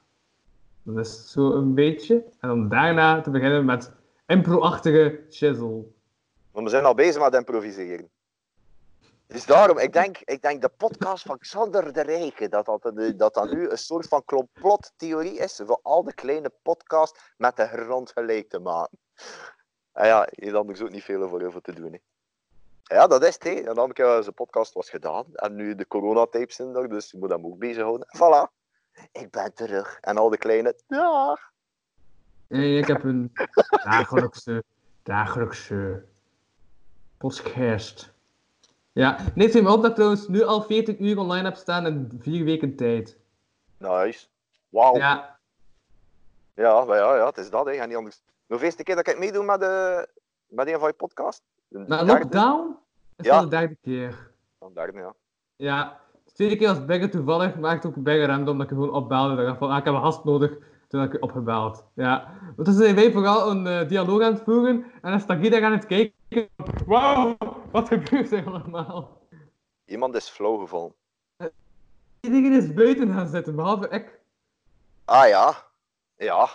dat 0.83 0.97
is 1.05 1.31
zo 1.31 1.51
een 1.51 1.73
beetje. 1.73 2.23
En 2.39 2.51
om 2.51 2.69
daarna 2.69 3.21
te 3.21 3.29
beginnen 3.29 3.65
met 3.65 3.93
impro-achtige 4.27 5.19
chisel. 5.29 5.93
We 6.53 6.69
zijn 6.69 6.85
al 6.85 6.93
bezig 6.93 7.21
met 7.21 7.33
improviseren. 7.33 8.09
Dus 9.27 9.45
daarom, 9.45 9.77
ik 9.77 9.93
denk, 9.93 10.17
ik 10.17 10.41
denk 10.41 10.61
de 10.61 10.69
podcast 10.69 11.23
van 11.25 11.37
Xander 11.37 11.93
de 11.93 12.01
Rijke, 12.01 12.47
dat 12.49 12.65
dat, 12.65 12.85
een- 12.85 13.17
dat 13.17 13.51
nu 13.51 13.69
een 13.69 13.77
soort 13.77 14.07
van 14.07 14.23
complottheorie 14.25 15.37
is 15.37 15.61
voor 15.65 15.79
al 15.81 16.03
de 16.03 16.13
kleine 16.13 16.51
podcasts 16.61 17.33
met 17.37 17.55
de 17.55 17.67
grond 17.67 18.11
gelijk 18.11 18.49
te 18.49 18.59
maken. 18.59 18.97
En 19.91 20.07
ja, 20.07 20.27
hier 20.31 20.55
anders 20.57 20.81
ook 20.81 20.89
niet 20.89 21.03
veel 21.03 21.21
over 21.23 21.45
over 21.45 21.61
te 21.61 21.73
doen. 21.73 21.91
Hè. 21.91 21.97
Ja, 22.95 23.07
dat 23.07 23.23
is 23.23 23.33
het. 23.33 23.45
En 23.45 23.63
dan 23.75 23.79
heb 23.87 23.89
ik 23.99 24.05
zijn 24.05 24.33
podcast 24.33 24.73
was 24.73 24.89
gedaan. 24.89 25.25
En 25.33 25.55
nu 25.55 25.75
de 25.75 25.87
coronatapes 25.87 26.55
zijn 26.55 26.75
er, 26.75 26.89
dus 26.89 27.11
je 27.11 27.17
moet 27.17 27.29
hem 27.29 27.45
ook 27.45 27.57
bezighouden. 27.57 28.07
Voilà. 28.17 28.51
Ik 29.11 29.31
ben 29.31 29.53
terug. 29.53 29.97
En 30.01 30.17
al 30.17 30.29
de 30.29 30.37
kleine. 30.37 30.75
Nee, 32.47 32.77
ik 32.77 32.87
heb 32.87 33.03
een 33.03 33.31
dagelijkse, 33.83 34.63
dagelijkse 35.03 36.05
podcast. 37.27 38.13
Ja, 38.91 39.17
nee, 39.35 39.45
het 39.45 39.55
viel 39.55 39.63
me 39.63 39.71
op 39.71 39.81
dat 39.81 39.89
ik 39.89 39.95
trouwens 39.95 40.27
nu 40.27 40.43
al 40.43 40.61
40 40.61 40.99
uur 40.99 41.17
online 41.17 41.43
heb 41.47 41.55
staan 41.55 41.85
in 41.85 42.11
vier 42.19 42.43
weken 42.45 42.75
tijd. 42.75 43.17
Nice. 43.77 44.27
Wauw. 44.69 44.95
Ja. 44.97 45.39
Ja, 46.55 46.83
ja, 46.87 47.15
ja, 47.15 47.25
het 47.25 47.37
is 47.37 47.49
dat. 47.49 47.65
Hè. 47.65 47.71
En 47.71 47.87
niet 47.87 47.97
anders. 47.97 48.21
De 48.45 48.63
eerste 48.63 48.83
keer 48.83 48.95
dat 48.95 49.07
ik 49.07 49.19
meedoe 49.19 49.43
met, 49.43 49.59
de, 49.59 50.07
met 50.47 50.67
een 50.67 50.79
van 50.79 50.87
je 50.87 50.93
podcast. 50.93 51.41
Na 51.67 52.03
lockdown 52.05 52.77
is 53.15 53.25
Ja. 53.25 53.41
de 53.41 53.47
derde 53.47 53.77
keer. 53.81 54.31
Dan 54.59 54.73
derde, 54.73 54.97
ja. 54.99 55.13
Ja, 55.55 55.99
de 56.25 56.31
tweede 56.31 56.55
keer 56.55 56.67
was 56.67 56.85
bijna 56.85 57.09
toevallig, 57.09 57.55
maar 57.55 57.73
echt 57.75 57.85
ook 57.85 58.03
bijna 58.03 58.25
random 58.25 58.57
dat 58.57 58.65
ik 58.71 58.73
gewoon 58.73 58.93
opbelde. 58.93 59.29
Dat 59.29 59.39
ik 59.39 59.45
dacht 59.45 59.57
van, 59.57 59.69
ah, 59.69 59.77
ik 59.77 59.85
heb 59.85 59.93
een 59.93 60.01
gast 60.01 60.23
nodig, 60.23 60.57
toen 60.93 61.01
heb 61.01 61.13
ik 61.13 61.19
je 61.19 61.27
opgebeld. 61.27 61.85
Ja, 61.95 62.37
want 62.55 62.67
toen 62.67 62.77
zijn 62.77 62.95
wij 62.95 63.11
vooral 63.11 63.51
een 63.51 63.67
eh, 63.67 63.87
dialoog 63.87 64.21
aan 64.21 64.33
het 64.33 64.43
voeren 64.43 64.83
en 65.01 65.11
dan 65.11 65.19
sta 65.19 65.35
ik 65.35 65.51
daar 65.51 65.63
aan 65.63 65.71
het 65.71 65.85
kijken. 65.85 66.49
Wauw, 66.85 67.37
wat 67.71 67.87
gebeurt 67.87 68.31
er 68.31 68.45
allemaal? 68.45 69.27
Iemand 69.85 70.15
is 70.15 70.29
flauw 70.29 70.57
gevallen. 70.57 70.93
Iedereen 72.19 72.53
is 72.53 72.73
buiten 72.73 73.13
gaan 73.13 73.27
zitten, 73.27 73.55
behalve 73.55 73.89
ik. 73.89 74.19
Ah 75.05 75.27
ja. 75.27 75.67
Ja. 76.17 76.49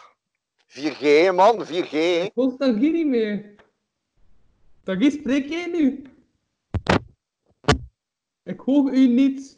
4G, 0.67 1.35
man. 1.35 1.65
4G. 1.65 1.91
hè. 1.91 2.31
Ik 2.35 2.59
Tanguy 2.59 2.91
niet 2.91 3.07
meer. 3.07 3.55
Tanguy, 4.83 5.11
spreek 5.11 5.49
jij 5.49 5.67
nu? 5.67 6.03
Ik 8.43 8.61
hoor 8.61 8.93
u 8.93 9.07
niet. 9.07 9.58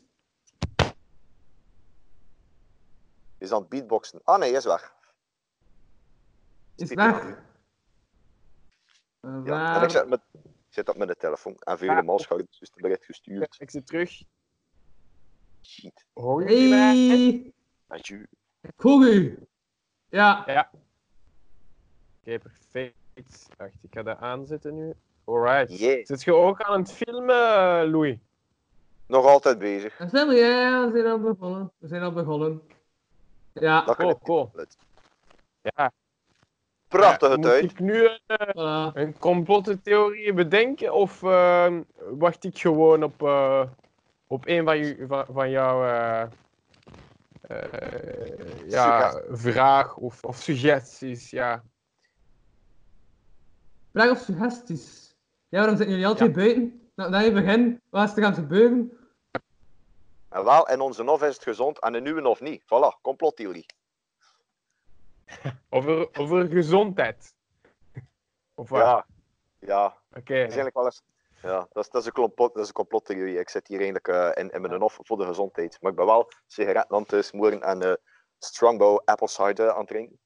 Is 3.41 3.53
aan 3.53 3.61
het 3.61 3.69
beatboxen. 3.69 4.21
Ah 4.25 4.39
nee, 4.39 4.53
is 4.53 4.65
weg. 4.65 4.95
Is 6.77 6.95
weg. 6.95 7.37
Ja. 9.21 9.43
waar- 9.45 9.77
En 9.77 9.83
ik 9.83 9.91
zit, 9.91 10.09
met, 10.09 10.21
ik 10.33 10.41
zit 10.69 10.89
op 10.89 10.97
mijn 10.97 11.15
telefoon. 11.19 11.55
En 11.59 11.79
via 11.79 11.95
de 11.95 12.03
malschouder 12.03 12.47
dus 12.51 12.61
het 12.61 12.75
bericht 12.83 13.05
gestuurd. 13.05 13.57
Ik 13.59 13.71
zit 13.71 13.87
terug. 13.87 14.23
Shit. 15.63 16.05
Mij? 16.15 16.69
Hey, 16.69 17.53
Adieu. 17.89 18.27
ik 18.61 18.73
hoor 18.77 19.05
u. 19.07 19.47
Ja, 20.09 20.39
Oké, 22.21 22.39
perfect. 22.39 23.49
Wacht, 23.57 23.73
ik 23.83 23.95
ga 23.95 24.03
dat 24.03 24.19
aanzetten 24.19 24.75
nu. 24.75 24.93
Alright. 25.25 25.79
Yeah. 25.79 26.07
Zit 26.07 26.23
je 26.23 26.35
ook 26.35 26.61
aan 26.63 26.81
het 26.81 26.93
filmen, 26.93 27.91
Louis? 27.91 28.17
Nog 29.07 29.25
altijd 29.25 29.59
bezig. 29.59 29.99
ja, 30.13 30.33
ja, 30.33 30.87
we 30.87 30.91
zijn 30.93 31.07
al 31.07 31.21
begonnen. 31.21 31.73
We 31.79 31.89
zijn 31.89 32.03
al 32.03 32.13
begonnen. 32.13 32.63
Ja, 33.61 33.85
Dat 33.85 33.97
Cool, 33.97 34.09
kan 34.15 34.23
cool. 34.23 34.51
Ja. 35.63 35.93
Prachtige 36.89 37.37
Moet 37.37 37.47
ik 37.63 37.79
nu 37.81 38.09
een, 38.09 38.21
voilà. 38.57 38.95
een 38.95 39.19
complottheorie 39.19 40.33
bedenken 40.33 40.93
of 40.95 41.23
eh, 41.23 41.77
wacht 42.11 42.45
ik 42.45 42.59
gewoon 42.59 43.03
op, 43.03 43.23
eh, 43.23 43.63
op 44.27 44.47
een 44.47 44.65
van, 44.65 44.79
ju- 44.79 45.07
van, 45.07 45.27
van 45.31 45.51
jouw 45.51 45.85
eh, 45.85 46.23
eh, 47.41 48.69
ja, 48.69 49.21
vraag 49.31 49.97
of, 49.97 50.25
of 50.25 50.37
suggesties? 50.37 51.31
Ja. 51.31 51.63
Vraag 53.93 54.11
of 54.11 54.19
suggesties. 54.19 55.15
Ja, 55.49 55.59
waarom 55.59 55.77
zitten 55.77 55.95
jullie 55.95 56.09
altijd 56.11 56.33
buiten? 56.33 56.81
Nou, 56.95 57.11
na 57.11 57.19
je 57.19 57.33
begin, 57.33 57.81
wat 57.91 58.09
is 58.11 58.17
er 58.17 58.25
aan 58.25 58.31
het 58.31 58.41
gebeuren? 58.41 58.93
En 60.31 60.45
wel, 60.45 60.69
in 60.69 60.81
onze 60.81 61.03
nof 61.03 61.23
is 61.23 61.35
het 61.35 61.43
gezond 61.43 61.81
en 61.81 61.95
in 61.95 62.07
uwe 62.07 62.29
of 62.29 62.41
niet. 62.41 62.63
Voilà, 62.63 63.01
complottheorie. 63.03 63.67
Over, 65.71 66.09
over 66.19 66.47
gezondheid. 66.47 67.35
Of 68.55 68.69
wat? 68.69 68.81
Ja. 68.81 69.07
Ja, 69.59 69.87
Oké. 70.09 70.21
dat 70.21 70.29
is 70.29 70.37
eigenlijk 70.37 70.75
wel 70.75 70.85
eens... 70.85 71.03
Ja, 71.43 71.67
dat 71.73 71.85
is, 71.85 71.91
dat 71.91 72.01
is 72.01 72.07
een 72.07 72.13
complot, 72.13 72.53
dat 72.55 72.63
is 72.63 72.69
een 72.69 72.75
complottheorie. 72.75 73.39
Ik 73.39 73.49
zit 73.49 73.67
hier 73.69 73.77
eigenlijk 73.77 74.09
eh, 74.09 74.31
in, 74.45 74.51
in 74.51 74.61
mijn 74.61 74.79
nof 74.79 74.99
voor 75.03 75.17
de 75.19 75.25
gezondheid. 75.27 75.79
Maar 75.81 75.91
ik 75.91 75.97
ben 75.97 76.07
wel 76.07 76.29
sigaretten 76.47 76.97
aan 76.97 77.05
het 77.07 77.25
smoren 77.25 77.63
en 77.63 77.83
eh 77.83 77.93
Strongbow 78.39 79.01
apple 79.05 79.29
cider 79.29 79.71
aan 79.73 79.79
het 79.79 79.89
drinken. 79.89 80.19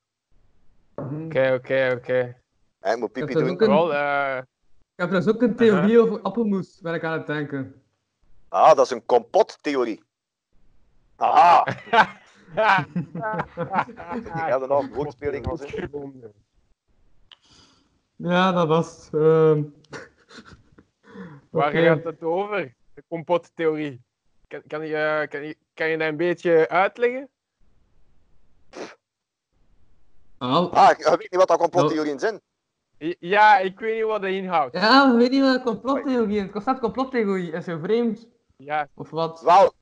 Mhm. 0.95 1.25
Oké, 1.25 1.53
oké, 1.55 1.93
oké. 1.97 2.41
En 2.81 2.93
ik 2.95 2.99
moet 2.99 3.13
pipi 3.13 3.33
doen. 3.33 3.51
ook 3.51 3.61
een- 3.61 3.91
eh, 3.91 4.37
Ik 4.37 5.01
heb 5.01 5.09
trouwens 5.09 5.29
ook 5.35 5.43
een 5.43 5.57
theorie 5.57 6.01
over 6.01 6.21
appelmoes, 6.21 6.81
ben 6.81 6.95
ik 6.95 7.05
aan 7.05 7.13
het 7.19 7.27
denken. 7.27 7.84
Ah, 8.55 8.77
dat 8.77 8.85
is 8.85 8.91
een 8.91 9.07
kompottheorie. 9.07 10.03
Aha! 11.17 11.67
Ja, 14.35 14.59
dan 14.59 14.69
nog 14.69 14.89
woordspeling 14.89 15.47
als 15.47 15.61
in. 15.61 16.35
Ja, 18.17 18.53
dat 18.53 18.69
was 18.69 19.05
het. 19.05 19.15
ehm. 19.15 19.63
Waar 21.51 21.73
gaat 21.73 22.05
het 22.05 22.23
over? 22.23 22.75
De 22.95 23.05
kompottheorie. 23.09 24.03
Kan, 24.49 24.63
kan, 24.67 24.87
je, 24.87 25.27
kan, 25.31 25.43
je, 25.43 25.57
kan 25.75 25.89
je 25.89 25.99
dat 25.99 26.09
een 26.09 26.17
beetje 26.17 26.69
uitleggen? 26.69 27.29
Ah, 30.39 30.73
Ah, 30.73 30.91
ik 30.91 30.99
ik 30.99 31.05
weet 31.07 31.19
niet 31.21 31.35
wat 31.37 31.49
dat 31.49 31.59
complottheorieën 31.59 32.19
zijn. 32.19 32.41
Ja, 33.19 33.59
ik 33.59 33.81
weet 33.81 33.95
niet 33.95 34.05
wat 34.05 34.23
dat 34.23 34.31
inhoudt. 34.31 34.75
Ja, 34.75 35.11
we 35.11 35.17
weten 35.17 35.33
niet 35.33 35.43
wat 35.43 35.55
een 35.55 35.63
complottheorie 35.63 36.37
is. 36.37 36.43
Het 36.43 36.53
concept 36.53 36.81
complottheorie 36.81 37.53
is 37.53 37.65
zo 37.65 37.79
vreemd. 37.79 38.33
Ja, 38.57 38.89
Of 38.95 39.11
wat? 39.11 39.41
Wel, 39.41 39.73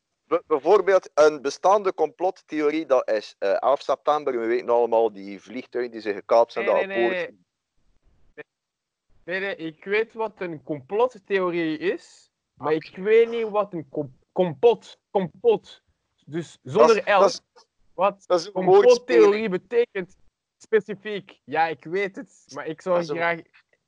bijvoorbeeld 0.47 1.11
een 1.15 1.43
bestaande 1.43 1.95
complottheorie, 1.95 2.87
dat 2.87 3.11
is 3.11 3.35
eh 3.39 3.63
11 3.63 3.81
september. 3.81 4.41
We 4.41 4.47
weten 4.47 4.69
allemaal 4.69 5.13
die 5.13 5.41
vliegtuigen 5.41 5.93
die 5.93 6.01
zich 6.01 6.15
gekaapt 6.15 6.53
zijn. 6.53 6.65
Nee, 6.67 6.75
dat 6.75 6.87
nee, 6.87 6.97
nee, 6.97 7.09
Polen- 7.09 7.45
nee, 9.25 9.41
nee, 9.41 9.57
ik 9.57 9.85
weet 9.85 10.13
wat 10.13 10.41
een 10.41 10.63
complottheorie 10.63 11.79
is, 11.79 12.31
maar 12.55 12.73
ik 12.73 12.97
weet 12.97 13.29
niet 13.29 13.49
wat 13.49 13.73
een 13.73 13.89
com 13.89 14.21
kompot, 14.33 14.99
kompot, 15.11 15.83
dus 16.27 16.59
zonder 16.63 16.97
L, 16.97 17.29
wat 17.95 18.25
Dat 18.27 18.41
is 18.41 18.53
complottheorie 18.53 19.49
betekent 19.49 20.17
specifiek. 20.57 21.41
Ja, 21.45 21.67
ik 21.67 21.85
weet 21.85 22.17
het, 22.17 22.45
maar 22.55 22.67
ik 22.67 22.81
zou 22.81 23.05
graag 23.05 23.41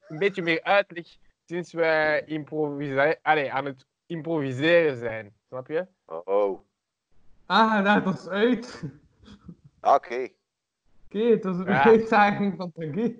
een 0.08 0.18
beetje 0.18 0.42
meer 0.42 0.62
uitleg 0.62 1.06
sinds 1.44 1.72
we 1.72 3.18
Allee, 3.22 3.52
aan 3.52 3.64
het 3.64 3.86
improviseren 4.14 4.96
zijn. 4.96 5.34
Snap 5.48 5.68
je? 5.68 5.86
Oh, 6.06 6.20
oh. 6.24 6.60
Ah, 7.46 7.84
daar 7.84 8.02
was 8.02 8.28
uit. 8.28 8.82
Oké. 9.82 10.28
Oké, 11.04 11.18
het 11.18 11.44
was 11.44 11.56
een 11.56 11.64
Ja. 11.64 11.84
uitdaging 11.84 12.54
van 12.56 12.72
Tanguy. 12.72 13.18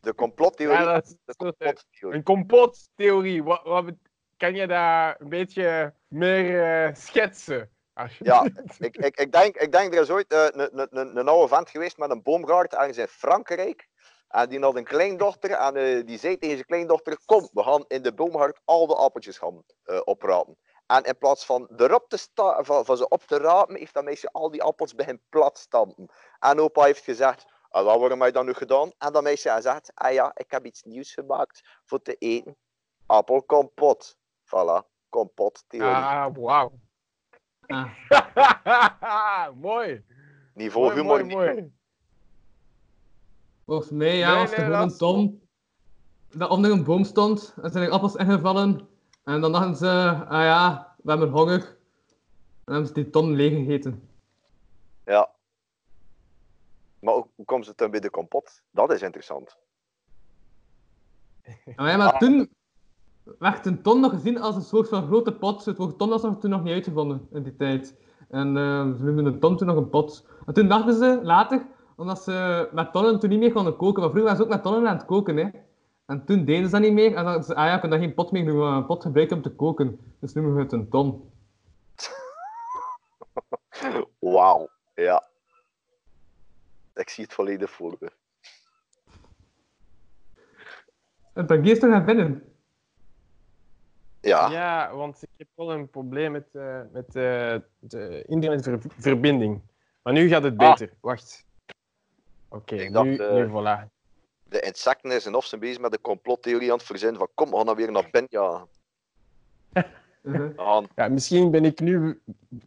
De 0.00 0.14
complottheorie. 0.14 0.78
Ja, 0.78 0.92
dat 0.92 1.04
is, 1.04 1.10
de 1.10 1.16
dat 1.24 1.36
complottheorie. 1.36 2.16
een 2.18 2.24
complottheorie. 2.24 3.42
Wat, 3.42 3.92
kan 4.36 4.54
je 4.54 4.66
dat 4.66 5.20
een 5.20 5.28
beetje 5.28 5.94
meer 6.08 6.86
eh, 6.86 6.94
schetsen? 6.94 7.70
Ja, 8.18 8.44
ik, 8.78 8.96
ik, 8.96 9.16
ik, 9.16 9.32
denk, 9.32 9.56
ik 9.56 9.72
denk, 9.72 9.94
er 9.94 10.00
is 10.00 10.10
ooit 10.10 10.32
eh, 10.32 10.46
een 10.90 11.28
oude 11.28 11.48
vent 11.54 11.70
geweest 11.70 11.98
met 11.98 12.10
een 12.10 12.22
boomgaard 12.22 12.74
ergens 12.74 12.98
in 12.98 13.06
Frankrijk. 13.06 13.88
En 14.30 14.48
die 14.48 14.60
had 14.60 14.76
een 14.76 14.84
kleindochter 14.84 15.50
en 15.50 15.76
eh, 15.76 16.06
die 16.06 16.18
zei 16.18 16.38
tegen 16.38 16.54
zijn 16.54 16.66
kleindochter, 16.66 17.18
kom, 17.24 17.48
we 17.52 17.62
gaan 17.62 17.84
in 17.88 18.02
de 18.02 18.14
boomgaard 18.14 18.60
al 18.64 18.86
de 18.86 18.94
appeltjes 18.94 19.38
gaan 19.38 19.62
eh, 19.82 20.00
oprapen. 20.04 20.56
En 20.86 21.02
in 21.04 21.18
plaats 21.18 21.44
van 21.46 21.68
erop 21.76 22.08
te 22.08 22.16
sta 22.16 22.64
van, 22.64 22.84
van 22.84 22.96
ze 22.96 23.08
op 23.08 23.22
te 23.22 23.38
rapen, 23.38 23.76
heeft 23.76 23.94
dat 23.94 24.04
meisje 24.04 24.32
al 24.32 24.50
die 24.50 24.62
appels 24.62 24.94
begin 24.94 25.22
plat 25.28 25.58
stampen. 25.58 26.08
En 26.38 26.60
opa 26.60 26.84
heeft 26.84 27.04
gezegd, 27.04 27.46
ah, 27.68 27.84
wat 27.84 27.98
waarom 27.98 28.18
heb 28.18 28.28
je 28.28 28.34
dat 28.34 28.44
nu 28.44 28.52
gedaan? 28.52 28.92
En 28.98 29.12
dat 29.12 29.22
meisje 29.22 29.50
heeft 29.50 29.62
gezegd, 29.66 29.90
ah 29.94 30.12
ja, 30.12 30.30
ik 30.34 30.50
heb 30.50 30.64
iets 30.64 30.82
nieuws 30.82 31.12
gemaakt 31.14 31.80
voor 31.84 32.02
te 32.02 32.14
eten. 32.14 32.56
Appelkompot. 33.06 34.16
Voilà, 34.44 34.86
kompot 35.08 35.64
theorie. 35.66 35.94
Ah, 35.94 36.26
wauw. 36.36 36.72
Ah, 37.66 39.48
mooi. 39.54 40.04
Niveau 40.54 40.84
Mooi, 40.86 40.96
humor. 40.96 41.26
mooi, 41.26 41.52
mooi. 41.52 41.78
Volgens 43.70 43.90
mij 43.90 44.16
ja, 44.16 44.32
Nee, 44.32 44.40
was 44.40 44.52
er 44.52 44.58
nee, 44.58 44.66
gewoon 44.66 44.82
een 44.82 44.96
tom 44.96 45.40
dat 46.28 46.50
onder 46.50 46.70
een 46.70 46.84
boom 46.84 47.04
stond. 47.04 47.54
En 47.62 47.70
zijn 47.70 47.84
er 47.84 47.90
appels 47.90 48.14
ingevallen. 48.14 48.88
En 49.24 49.40
dan 49.40 49.52
dachten 49.52 49.76
ze, 49.76 50.24
ah 50.28 50.42
ja, 50.42 50.94
we 51.02 51.10
hebben 51.10 51.30
honger. 51.30 51.76
En 52.64 52.72
hebben 52.72 52.86
ze 52.86 52.92
die 52.92 53.10
ton 53.10 53.34
leeggegeten. 53.34 54.08
Ja. 55.04 55.30
Maar 57.00 57.14
hoe, 57.14 57.26
hoe 57.34 57.44
komt 57.44 57.66
het 57.66 57.78
dan 57.78 57.90
bij 57.90 58.00
de 58.00 58.10
kompot? 58.10 58.62
Dat 58.70 58.92
is 58.92 59.02
interessant. 59.02 59.56
Maar, 61.76 61.90
ja, 61.90 61.96
maar 61.96 62.18
toen 62.18 62.50
werd 63.38 63.66
een 63.66 63.82
ton 63.82 64.00
nog 64.00 64.12
gezien 64.12 64.40
als 64.40 64.56
een 64.56 64.62
soort 64.62 64.88
van 64.88 65.06
grote 65.06 65.32
pot. 65.32 65.64
Het 65.64 65.76
woord 65.76 65.98
ton 65.98 66.08
was 66.08 66.22
nog 66.22 66.38
toen 66.38 66.50
nog 66.50 66.62
niet 66.62 66.74
uitgevonden 66.74 67.28
in 67.32 67.42
die 67.42 67.56
tijd. 67.56 67.94
En 68.28 68.56
eh, 68.56 68.92
ze 68.96 69.04
noemden 69.04 69.26
een 69.26 69.40
ton 69.40 69.56
toen 69.56 69.66
nog 69.66 69.76
een 69.76 69.90
pot. 69.90 70.26
En 70.46 70.54
toen 70.54 70.68
dachten 70.68 70.94
ze 70.94 71.20
later, 71.22 71.66
omdat 72.00 72.22
ze 72.22 72.68
met 72.72 72.92
tonnen 72.92 73.20
toen 73.20 73.30
niet 73.30 73.38
meer 73.38 73.52
konden 73.52 73.76
koken. 73.76 74.02
Maar 74.02 74.10
vroeger 74.10 74.22
waren 74.22 74.36
ze 74.36 74.42
ook 74.42 74.48
met 74.54 74.62
tonnen 74.62 74.88
aan 74.90 74.96
het 74.96 75.06
koken. 75.06 75.36
Hè. 75.36 75.48
En 76.06 76.24
toen 76.24 76.44
deden 76.44 76.64
ze 76.64 76.70
dat 76.70 76.80
niet 76.80 76.92
meer. 76.92 77.14
En 77.14 77.24
dan 77.24 77.44
ze, 77.44 77.54
ah 77.54 77.66
ja, 77.66 77.74
we 77.74 77.80
kunnen 77.80 77.98
daar 77.98 78.06
geen 78.08 78.16
pot 78.16 78.32
meer 78.32 78.44
doen. 78.44 78.60
Een 78.60 78.86
pot 78.86 79.02
gebruiken 79.02 79.36
om 79.36 79.42
te 79.42 79.50
koken. 79.54 80.14
Dus 80.20 80.32
noemen 80.32 80.54
we 80.54 80.60
het 80.62 80.72
een 80.72 80.88
ton. 80.88 81.30
Wauw. 84.18 84.68
Ja. 84.94 85.28
Ik 86.94 87.08
zie 87.08 87.24
het 87.24 87.32
volledig 87.32 87.70
voor 87.70 87.96
me. 88.00 88.10
En 91.32 91.46
dan 91.46 91.64
geest 91.66 91.80
toch 91.80 91.90
naar 91.90 92.04
binnen. 92.04 92.42
Ja. 94.20 94.50
Ja, 94.50 94.94
want 94.94 95.22
ik 95.22 95.28
heb 95.36 95.48
wel 95.54 95.72
een 95.72 95.90
probleem 95.90 96.32
met, 96.32 96.48
eh, 96.52 96.80
met 96.92 97.06
eh, 97.06 97.56
de 97.78 98.24
internetverbinding. 98.26 99.60
Maar 100.02 100.12
nu 100.12 100.28
gaat 100.28 100.42
het 100.42 100.58
Ah. 100.58 100.70
beter. 100.70 100.94
Wacht. 101.00 101.48
Oké, 102.50 102.74
Ik 102.74 102.92
dacht, 102.92 103.06
nu, 103.06 103.16
eh, 103.16 103.34
nu 103.34 103.46
voilà. 103.48 103.88
De 104.48 104.60
insecten 104.60 105.10
is 105.10 105.26
en 105.26 105.34
of 105.34 105.44
zijn 105.44 105.60
bezig 105.60 105.80
met 105.80 105.90
de 105.92 106.00
complottheorie 106.00 106.70
aan 106.70 106.76
het 106.76 106.86
verzinnen 106.86 107.18
van 107.18 107.28
kom, 107.34 107.50
we 107.50 107.56
gaan 107.56 107.66
dan 107.66 107.76
weer 107.76 107.92
naar 107.92 108.08
binnen. 108.10 108.30
Ja, 108.30 108.66
we 110.20 110.52
gaan 110.56 110.86
Ja, 110.96 111.08
misschien 111.08 111.50
ben 111.50 111.64
ik 111.64 111.80
nu 111.80 112.20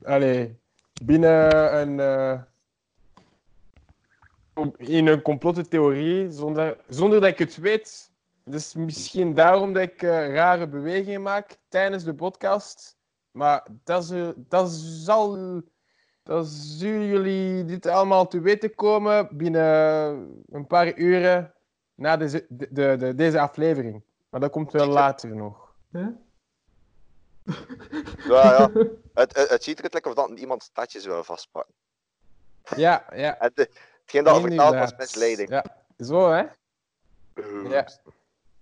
allee, 0.04 0.60
binnen 1.04 1.75
een. 1.78 2.00
eh, 2.00 2.42
in 4.78 5.08
een 5.08 5.22
complottheorie 5.22 6.32
zonder, 6.32 6.78
zonder 6.88 7.22
dat 7.22 7.30
ik 7.30 7.40
het 7.40 7.58
weet. 7.58 8.12
Dus 8.46 8.74
misschien 8.74 9.34
daarom 9.34 9.74
dat 9.74 9.84
ik 9.84 10.02
eh, 10.02 10.34
rare 10.34 10.68
bewegingen 10.68 11.22
maak 11.22 11.58
tijdens 11.68 12.04
de 12.04 12.13
podcast. 12.13 12.98
Maar 13.32 13.68
dat, 13.84 14.04
is, 14.12 14.34
dat 14.36 14.69
zal. 14.72 15.38
Dat 16.23 16.47
zullen 16.47 17.05
jullie 17.07 17.65
dit 17.65 17.86
allemaal 17.86 18.27
te 18.27 18.39
weten 18.39 18.75
komen 18.75 19.38
binnen 19.38 20.43
een 20.51 20.67
paar 20.67 20.97
uren 20.97 21.53
na 21.95 22.17
deze, 22.17 22.45
de, 22.49 22.67
de, 22.71 22.95
de- 22.99 23.15
deze 23.15 23.39
aflevering. 23.39 24.01
Maar 24.29 24.39
dat 24.39 24.51
komt 24.51 24.71
wel 24.71 24.88
later 24.88 25.36
nog. 25.36 25.73
Huh? 25.91 26.07
Ja, 28.27 28.51
ja. 28.57 28.69
Het, 29.13 29.38
het, 29.38 29.49
het 29.49 29.63
ziet 29.63 29.77
er 29.83 29.88
lekker 29.91 30.12
of 30.12 30.17
dat 30.17 30.39
iemand 30.39 30.63
statjes 30.63 31.05
wil 31.05 31.23
vastpakken. 31.23 31.73
Ja, 32.75 33.05
ja. 33.15 33.36
Het, 33.39 33.59
eh, 33.59 33.65
hetgeen 34.01 34.23
dat 34.23 34.41
vertaald 34.41 34.75
was 34.75 34.95
misleiding. 34.97 35.49
Ja, 35.49 35.65
zo 35.97 36.31
hè. 36.31 36.43
Eh, 37.33 37.69
Ja. 37.69 37.88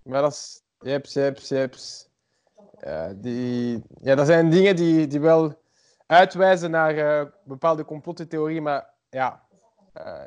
Maar 0.02 0.22
dat 0.22 0.32
is. 0.32 0.62
Jeps, 0.80 1.12
jeps, 1.12 1.48
jeps. 1.48 2.08
Ja, 2.80 3.12
die, 3.16 3.82
ja, 4.00 4.14
dat 4.14 4.26
zijn 4.26 4.50
dingen 4.50 4.76
die, 4.76 5.06
die 5.06 5.20
wel 5.20 5.61
uitwijzen 6.06 6.70
naar 6.70 6.96
eh, 6.96 7.26
bepaalde 7.44 7.84
complottheorieën, 7.84 8.62
maar 8.62 8.90
ja. 9.10 9.46
eh, 9.92 10.22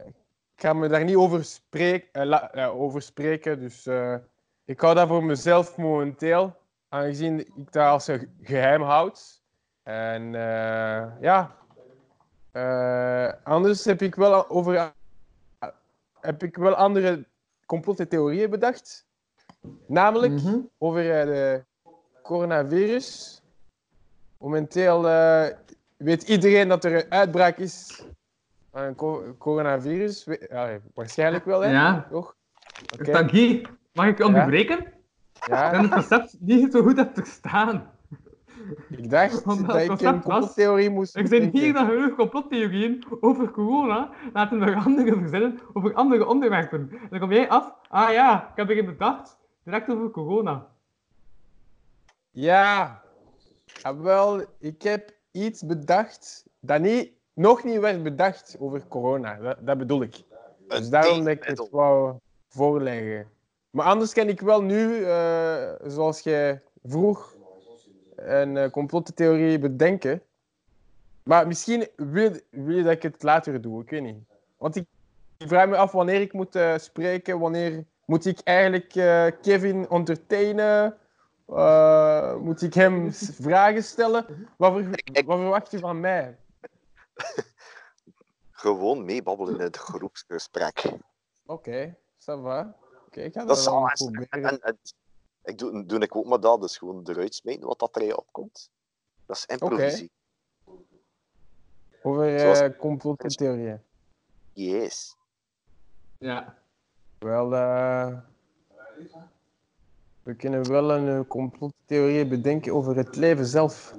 ik 0.56 0.62
ga 0.62 0.74
me 0.74 0.88
daar 0.88 1.04
niet 1.04 1.16
over, 1.16 1.44
spreek, 1.46 2.10
eh, 2.12 2.24
la- 2.26 2.68
over 2.68 3.02
spreken, 3.02 3.60
dus 3.60 3.88
ik 4.66 4.80
hou 4.80 4.96
dat 4.96 5.08
voor 5.08 5.24
mezelf 5.24 5.78
momenteel, 5.78 6.56
aangezien 6.90 7.40
ik 7.40 7.72
dat 7.72 7.88
als 7.88 8.08
een 8.08 8.36
geheim 8.42 8.82
houd. 8.82 9.42
En 9.84 10.32
ja. 11.22 11.56
Anders 13.44 13.86
heb 13.86 14.02
ik 14.02 14.16
wel 14.16 14.50
over. 14.50 14.94
heb 16.20 16.44
ik 16.44 16.56
wel 16.58 16.74
andere 16.76 17.26
complottheorieën 17.66 18.50
bedacht. 18.50 19.06
Namelijk 19.88 20.34
Mhm. 20.34 20.60
over 20.78 21.02
de 21.04 21.66
coronavirus. 22.24 23.42
Momenteel 24.38 25.02
weet 25.98 26.24
iedereen 26.24 26.68
dat 26.68 26.84
er 26.84 26.96
een 26.96 27.12
uitbraak 27.12 27.58
is 27.58 28.04
van 28.72 28.82
een 28.82 28.96
co- 28.96 29.36
coronavirus. 29.38 30.28
Ja, 30.50 30.78
waarschijnlijk 30.94 31.46
wel, 31.46 31.62
hè? 31.62 31.72
Ja. 31.72 32.08
Toch? 32.10 32.36
Tanguy, 33.04 33.66
mag 33.94 34.08
ik 34.08 34.20
onderbreken? 34.20 34.80
Ik 34.80 35.48
Ja, 35.48 35.72
heb 35.72 35.82
het 35.82 35.92
concept 35.92 36.36
niet 36.40 36.72
zo 36.72 36.82
goed 36.82 36.98
heb 36.98 37.10
verstaan. 37.14 37.90
ik 38.90 39.10
dacht 39.10 39.44
Omdat 39.46 39.68
dat 39.68 39.82
ik 39.82 39.90
een 39.90 39.98
was- 40.14 40.24
complottheorie 40.24 40.90
moest 40.90 41.16
Er 41.16 41.28
zijn 41.28 41.50
hier 41.52 41.74
dan 41.74 41.86
genoeg 41.86 42.16
complottheorieën 42.16 43.04
over 43.22 43.52
corona. 43.52 44.10
Laten 44.34 44.60
we 44.60 44.76
andere 44.76 45.16
verzinnen 45.20 45.60
over 45.74 45.94
andere 45.94 46.26
onderwerpen. 46.28 46.90
En 46.92 47.08
dan 47.10 47.20
kom 47.20 47.32
jij 47.32 47.50
af. 47.50 47.74
Ah 47.88 48.12
ja, 48.12 48.50
ik 48.50 48.56
heb 48.56 48.70
erin 48.70 48.86
bedacht. 48.86 49.38
Direct 49.64 49.90
over 49.90 50.10
corona. 50.10 50.68
Ja, 52.32 53.04
Ah, 53.82 54.02
wel, 54.02 54.42
ik 54.60 54.82
heb 54.82 55.14
iets 55.36 55.66
bedacht 55.66 56.46
dat 56.60 56.82
niet, 56.82 57.12
nog 57.34 57.64
niet 57.64 57.80
werd 57.80 58.04
bedacht 58.04 58.56
over 58.60 58.88
corona. 58.88 59.36
Dat, 59.36 59.58
dat 59.60 59.78
bedoel 59.78 60.02
ik. 60.02 60.24
Dus 60.68 60.90
daarom 60.90 61.20
dat 61.20 61.28
ik 61.28 61.44
het 61.44 61.70
wou 61.70 62.16
voorleggen. 62.48 63.28
Maar 63.70 63.86
anders 63.86 64.14
kan 64.14 64.28
ik 64.28 64.42
wel 64.42 64.62
nu, 64.62 65.04
eh, 65.04 65.72
zoals 65.88 66.20
jij 66.20 66.62
vroeg, 66.84 67.36
een 68.16 68.56
uh, 68.56 68.70
complottheorie 68.70 69.60
bedenken. 69.60 70.22
Maar 71.24 71.48
misschien 71.48 71.88
wil, 71.96 72.32
wil 72.50 72.76
je 72.76 72.84
dat 72.84 72.92
ik 72.92 73.04
het 73.04 73.24
later 73.24 73.62
doe, 73.62 73.82
ik 73.82 73.90
weet 73.90 74.02
niet. 74.02 74.18
Want 74.58 74.76
ik, 74.76 74.86
vraag 75.38 75.68
me 75.68 75.78
af 75.78 75.92
wanneer 75.92 76.22
ik 76.22 76.34
moet 76.34 76.56
eh, 76.56 76.78
spreken, 76.78 77.40
wanneer 77.40 77.84
moet 78.06 78.26
ik 78.26 78.40
eigenlijk 78.44 78.90
Kevin 79.42 79.88
entertainen? 79.90 80.98
Eh, 81.46 82.36
moet 82.36 82.62
ik 82.62 82.74
hem 82.74 83.12
vragen 83.48 83.84
stellen? 83.84 84.50
Wat, 84.58 84.74
ver- 84.74 85.00
ik- 85.04 85.26
wat 85.26 85.38
verwacht 85.40 85.72
je 85.72 85.80
van 85.80 86.00
mij? 86.00 86.38
Gewoon 88.52 89.06
meebabbelen 89.06 89.54
in 89.56 89.62
het 89.62 89.78
groepsgesprek. 89.78 90.84
Oké, 91.46 91.98
ça 92.20 92.42
va. 92.42 92.76
Oké, 93.06 93.22
ik 93.22 93.34
ga 93.34 93.46
Dat 93.46 93.64
dat 93.64 93.94
proberen. 93.94 94.30
en, 94.30 94.62
en 94.62 94.78
ik 95.44 95.58
doe, 95.58 95.86
doe 95.86 96.00
ik 96.00 96.16
ook 96.16 96.26
maar 96.26 96.40
dat, 96.40 96.62
dus 96.62 96.78
gewoon 96.78 97.02
eruit 97.10 97.36
smijten 97.36 97.68
wat 97.68 97.80
dat 97.80 97.96
er 97.96 98.04
je 98.04 98.18
opkomt. 98.18 98.70
Dat 99.26 99.36
is 99.36 99.46
improvisie. 99.46 100.12
Over 102.02 102.40
Zoals- 102.40 102.60
eh 102.60 102.78
complottheorieën. 102.78 103.82
Yes. 104.54 105.16
Ja. 106.18 106.58
Wel, 107.20 107.54
eh, 107.56 108.18
we 110.26 110.34
kunnen 110.36 110.70
wel 110.70 110.92
een 110.92 111.08
eh, 111.08 111.28
complottheorie 111.28 112.26
bedenken 112.26 112.74
over 112.74 112.96
het 112.96 113.16
leven 113.16 113.46
zelf. 113.46 113.96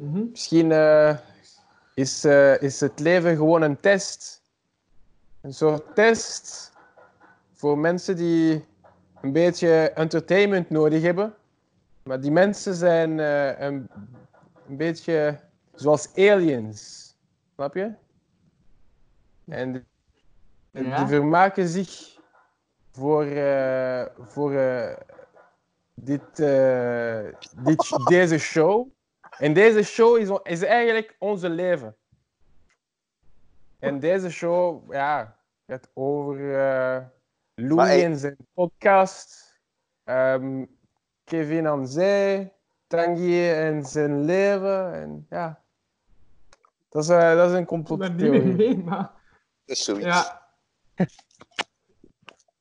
Mhm. 0.00 0.28
Misschien 0.30 0.72
eh, 0.72 1.18
is, 1.94 2.24
eh, 2.24 2.62
is 2.62 2.80
het 2.80 3.00
leven 3.00 3.36
gewoon 3.36 3.62
een 3.62 3.80
test. 3.80 4.42
Een 5.40 5.54
soort 5.54 5.94
test 5.94 6.72
voor 7.52 7.78
mensen 7.78 8.16
die 8.16 8.64
een 9.20 9.32
beetje 9.32 9.90
entertainment 9.90 10.70
nodig 10.70 11.02
hebben. 11.02 11.34
Maar 12.02 12.20
die 12.20 12.30
mensen 12.30 12.74
zijn 12.74 13.18
een, 13.18 13.88
een 14.68 14.76
beetje 14.76 15.40
zoals 15.74 16.14
aliens. 16.16 17.14
Snap 17.54 17.74
je? 17.74 17.92
En 19.44 19.72
die, 19.72 19.84
Ja. 20.70 20.98
die 20.98 21.06
vermaken 21.06 21.68
zich 21.68 22.13
voor, 22.94 23.24
eh, 23.24 24.06
voor, 24.18 24.54
eh, 24.54 24.96
dit, 25.94 26.40
eh, 26.40 27.24
dit, 27.56 28.06
deze 28.08 28.38
show. 28.38 28.88
En 29.38 29.52
deze 29.52 29.82
show 29.82 30.18
is, 30.18 30.28
is 30.42 30.62
eigenlijk 30.62 31.16
onze 31.18 31.48
leven. 31.48 31.96
En 33.78 34.00
deze 34.00 34.30
show, 34.30 34.92
ja, 34.92 35.36
gaat 35.66 35.90
over 35.94 36.54
eh 36.54 37.04
Louis 37.54 38.02
en 38.02 38.18
zijn 38.18 38.36
podcast. 38.52 39.58
ehm, 40.04 40.64
Kevin 41.24 41.66
aan 41.66 41.86
zij. 41.86 42.52
Tanguy 42.86 43.50
en 43.50 43.84
zijn 43.84 44.24
leven. 44.24 44.92
En 44.94 45.26
ja. 45.30 45.62
Dat 46.88 47.02
is, 47.02 47.08
eh, 47.08 47.34
dat 47.34 47.50
is 47.50 47.56
een 47.56 47.60
Ik 47.60 47.68
ben 47.68 48.16
niet 48.16 48.30
meer 48.30 48.42
complottheorie. 48.42 48.66
heen, 48.66 48.84
maar... 48.84 49.10
Dat 49.64 49.76
is 49.76 49.84
zoiets. 49.84 50.06
Ja, 50.06 50.48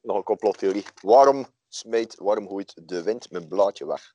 Nog 0.04 0.16
een 0.18 0.24
complottheorie. 0.24 0.86
Waarom 1.02 1.46
smeet, 1.68 2.16
waarom 2.16 2.48
gooit 2.48 2.88
de 2.88 3.04
wind 3.04 3.32
mijn 3.32 3.48
blaadje 3.48 3.86
weg? 3.86 4.13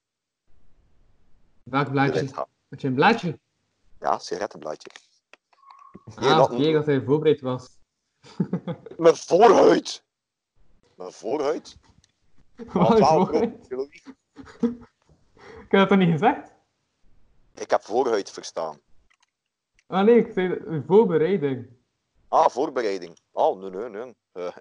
welk 1.63 1.91
blaadje? 1.91 2.29
Had 2.69 2.81
je 2.81 2.89
een 2.89 2.95
blaadje? 2.95 3.39
Ja, 4.01 4.19
sigarettenblaadje. 4.19 4.91
Nee, 6.05 6.29
Ah, 6.31 6.37
dat- 6.37 6.51
oké, 6.51 6.73
dat 6.73 6.87
hij 6.87 7.03
voorbereid 7.03 7.41
was. 7.41 7.79
Mijn 8.97 9.17
voorhuid. 9.17 10.05
Mijn 10.95 11.13
voorhuid? 11.13 11.79
Wat 12.73 12.97
theorie. 13.69 14.03
Ik 14.61 15.75
heb 15.75 15.81
dat 15.81 15.89
toch 15.89 15.99
niet 15.99 16.11
gezegd? 16.11 16.55
Ik 17.55 17.71
heb 17.71 17.83
voorhuid 17.83 18.31
verstaan. 18.31 18.81
Ah 19.87 20.05
nee, 20.05 20.17
ik 20.27 20.33
zei 20.33 20.83
voorbereiding. 20.87 21.69
Ah, 22.29 22.49
voorbereiding. 22.49 23.19
Oh, 23.31 23.61
nee, 23.61 23.71
nee, 23.71 23.89
nee. 23.89 24.15
Eh, 24.33 24.57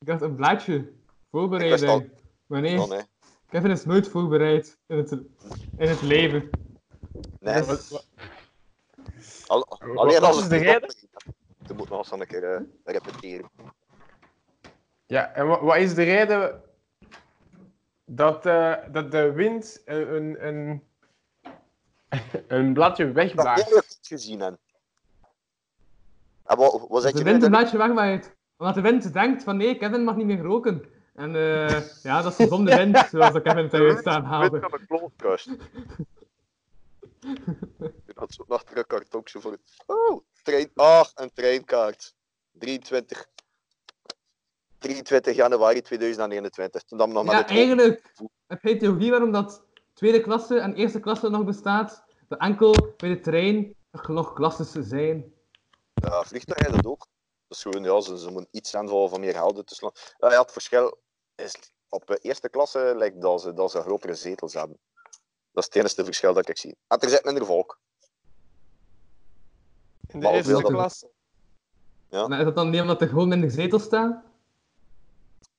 Ik 0.00 0.08
had 0.08 0.22
een 0.22 0.34
blaadje. 0.34 0.74
Ik 0.76 0.92
Voorbereiding. 1.30 2.10
Maar 2.46 2.60
nee, 2.60 2.86
nee. 2.88 3.02
Kevin 3.48 3.70
is 3.70 3.84
nooit 3.84 4.08
voorbereid 4.08 4.78
in 4.86 4.96
het, 4.96 5.10
in 5.76 5.88
het 5.88 6.02
leven. 6.02 6.50
Nee, 7.40 7.62
Dat 7.62 8.06
al, 9.46 9.66
wat 9.68 9.96
alleen 9.96 10.22
als 10.22 10.36
is 10.36 10.42
het 10.42 10.50
de 10.50 10.56
reden? 10.56 10.94
Je 11.66 11.74
moet 11.74 11.88
nog 11.88 11.98
eens 11.98 12.20
een 12.20 12.26
keer 12.26 12.54
eh, 12.54 12.60
repeteren. 12.84 13.50
Ja, 15.06 15.32
en 15.32 15.46
wa- 15.46 15.62
wat 15.64 15.76
is 15.76 15.94
de 15.94 16.02
reden 16.02 16.62
dat, 18.04 18.46
eh, 18.46 18.74
dat 18.92 19.10
de 19.10 19.32
wind 19.32 19.82
een, 19.84 20.14
een, 20.14 20.46
een, 20.46 20.82
een 22.58 22.72
bladje 22.72 23.04
Dat 23.04 23.14
wegbaart? 23.14 23.64
heb 23.74 23.84
ik 23.84 23.98
gezien. 24.02 24.40
En, 24.40 24.58
en 26.44 26.56
wat, 26.56 26.86
wat 26.88 27.02
zeg 27.02 27.12
de 27.12 27.18
je 27.18 27.24
wind 27.24 27.42
een 27.42 27.50
blaadje 27.50 27.78
wegwaait. 27.78 28.38
Omdat 28.60 28.74
de 28.74 28.80
wind 28.80 29.12
denkt 29.12 29.42
van 29.42 29.56
nee, 29.56 29.76
Kevin 29.76 30.04
mag 30.04 30.16
niet 30.16 30.26
meer 30.26 30.40
roken. 30.42 30.84
En 31.14 31.34
eh, 31.34 32.02
ja, 32.02 32.22
dat 32.22 32.32
is 32.32 32.36
gezonde 32.36 32.76
wind, 32.76 32.96
zoals 33.10 33.32
de 33.32 33.42
Kevin 33.42 33.68
thuis 33.68 33.98
staan 33.98 34.24
haalde. 34.24 34.60
van 34.60 34.70
mijn 34.70 34.86
klootkast. 34.86 35.48
Ik 38.06 38.14
had 38.14 38.32
zo 38.32 38.44
nog 38.48 38.62
een 38.74 38.86
kartonkje 38.86 39.40
voor. 39.40 39.58
Oh, 39.86 40.20
trein. 40.42 40.70
Ah, 40.74 41.04
een 41.14 41.30
treinkaart. 41.32 42.14
23. 42.52 43.26
23 44.78 45.36
januari 45.36 45.80
2021. 45.80 46.82
Toen 46.82 46.98
dat 46.98 47.08
we 47.08 47.12
nog 47.12 47.30
Ja, 47.30 47.36
het 47.36 47.50
eigenlijk 47.50 48.02
heb 48.46 48.62
je 48.62 48.70
een 48.70 48.78
theorie 48.78 49.10
waarom 49.10 49.32
dat 49.32 49.62
tweede 49.92 50.20
klasse 50.20 50.58
en 50.58 50.74
eerste 50.74 51.00
klasse 51.00 51.28
nog 51.28 51.44
bestaat. 51.44 52.04
Dat 52.28 52.38
enkel 52.38 52.94
bij 52.96 53.08
de 53.08 53.20
trein 53.20 53.74
nog 54.06 54.32
klasses 54.32 54.70
zijn. 54.72 55.32
Ja, 55.94 56.22
vliegtuigen 56.22 56.72
dat 56.72 56.86
ook. 56.86 57.06
Dat 57.50 57.58
is 57.58 57.62
gewoon, 57.62 57.82
ja, 57.84 58.00
ze, 58.00 58.18
ze 58.18 58.30
moeten 58.30 58.48
iets 58.50 58.74
aan 58.74 58.88
voor, 58.88 59.08
voor 59.08 59.20
meer 59.20 59.34
helden 59.34 59.64
te 59.64 59.74
slaan. 59.74 59.90
Ja, 60.18 60.30
ja, 60.32 60.40
het 60.40 60.52
verschil 60.52 60.98
is 61.34 61.54
op 61.88 62.06
de 62.06 62.16
eerste 62.16 62.48
klasse 62.48 62.92
lijkt 62.96 63.20
dat 63.20 63.40
ze, 63.40 63.52
dat 63.54 63.70
ze 63.70 63.80
grotere 63.80 64.14
zetels 64.14 64.54
hebben. 64.54 64.78
Dat 65.52 65.62
is 65.62 65.64
het 65.64 65.74
enige 65.74 66.04
verschil 66.04 66.34
dat 66.34 66.48
ik 66.48 66.58
zie. 66.58 66.76
En 66.86 66.98
er 66.98 67.08
zit 67.08 67.24
minder 67.24 67.46
volk. 67.46 67.78
In 70.06 70.20
de 70.20 70.26
Maar 70.26 70.34
eerste 70.34 70.52
hoeveel 70.52 70.70
dat- 70.70 70.78
klas. 70.78 71.04
Ja. 72.08 72.28
Maar 72.28 72.38
is 72.38 72.44
dat 72.44 72.54
dan 72.54 72.70
niet 72.70 72.80
omdat 72.80 73.00
er 73.00 73.08
gewoon 73.08 73.28
minder 73.28 73.50
zetels 73.50 73.82
staan? 73.82 74.24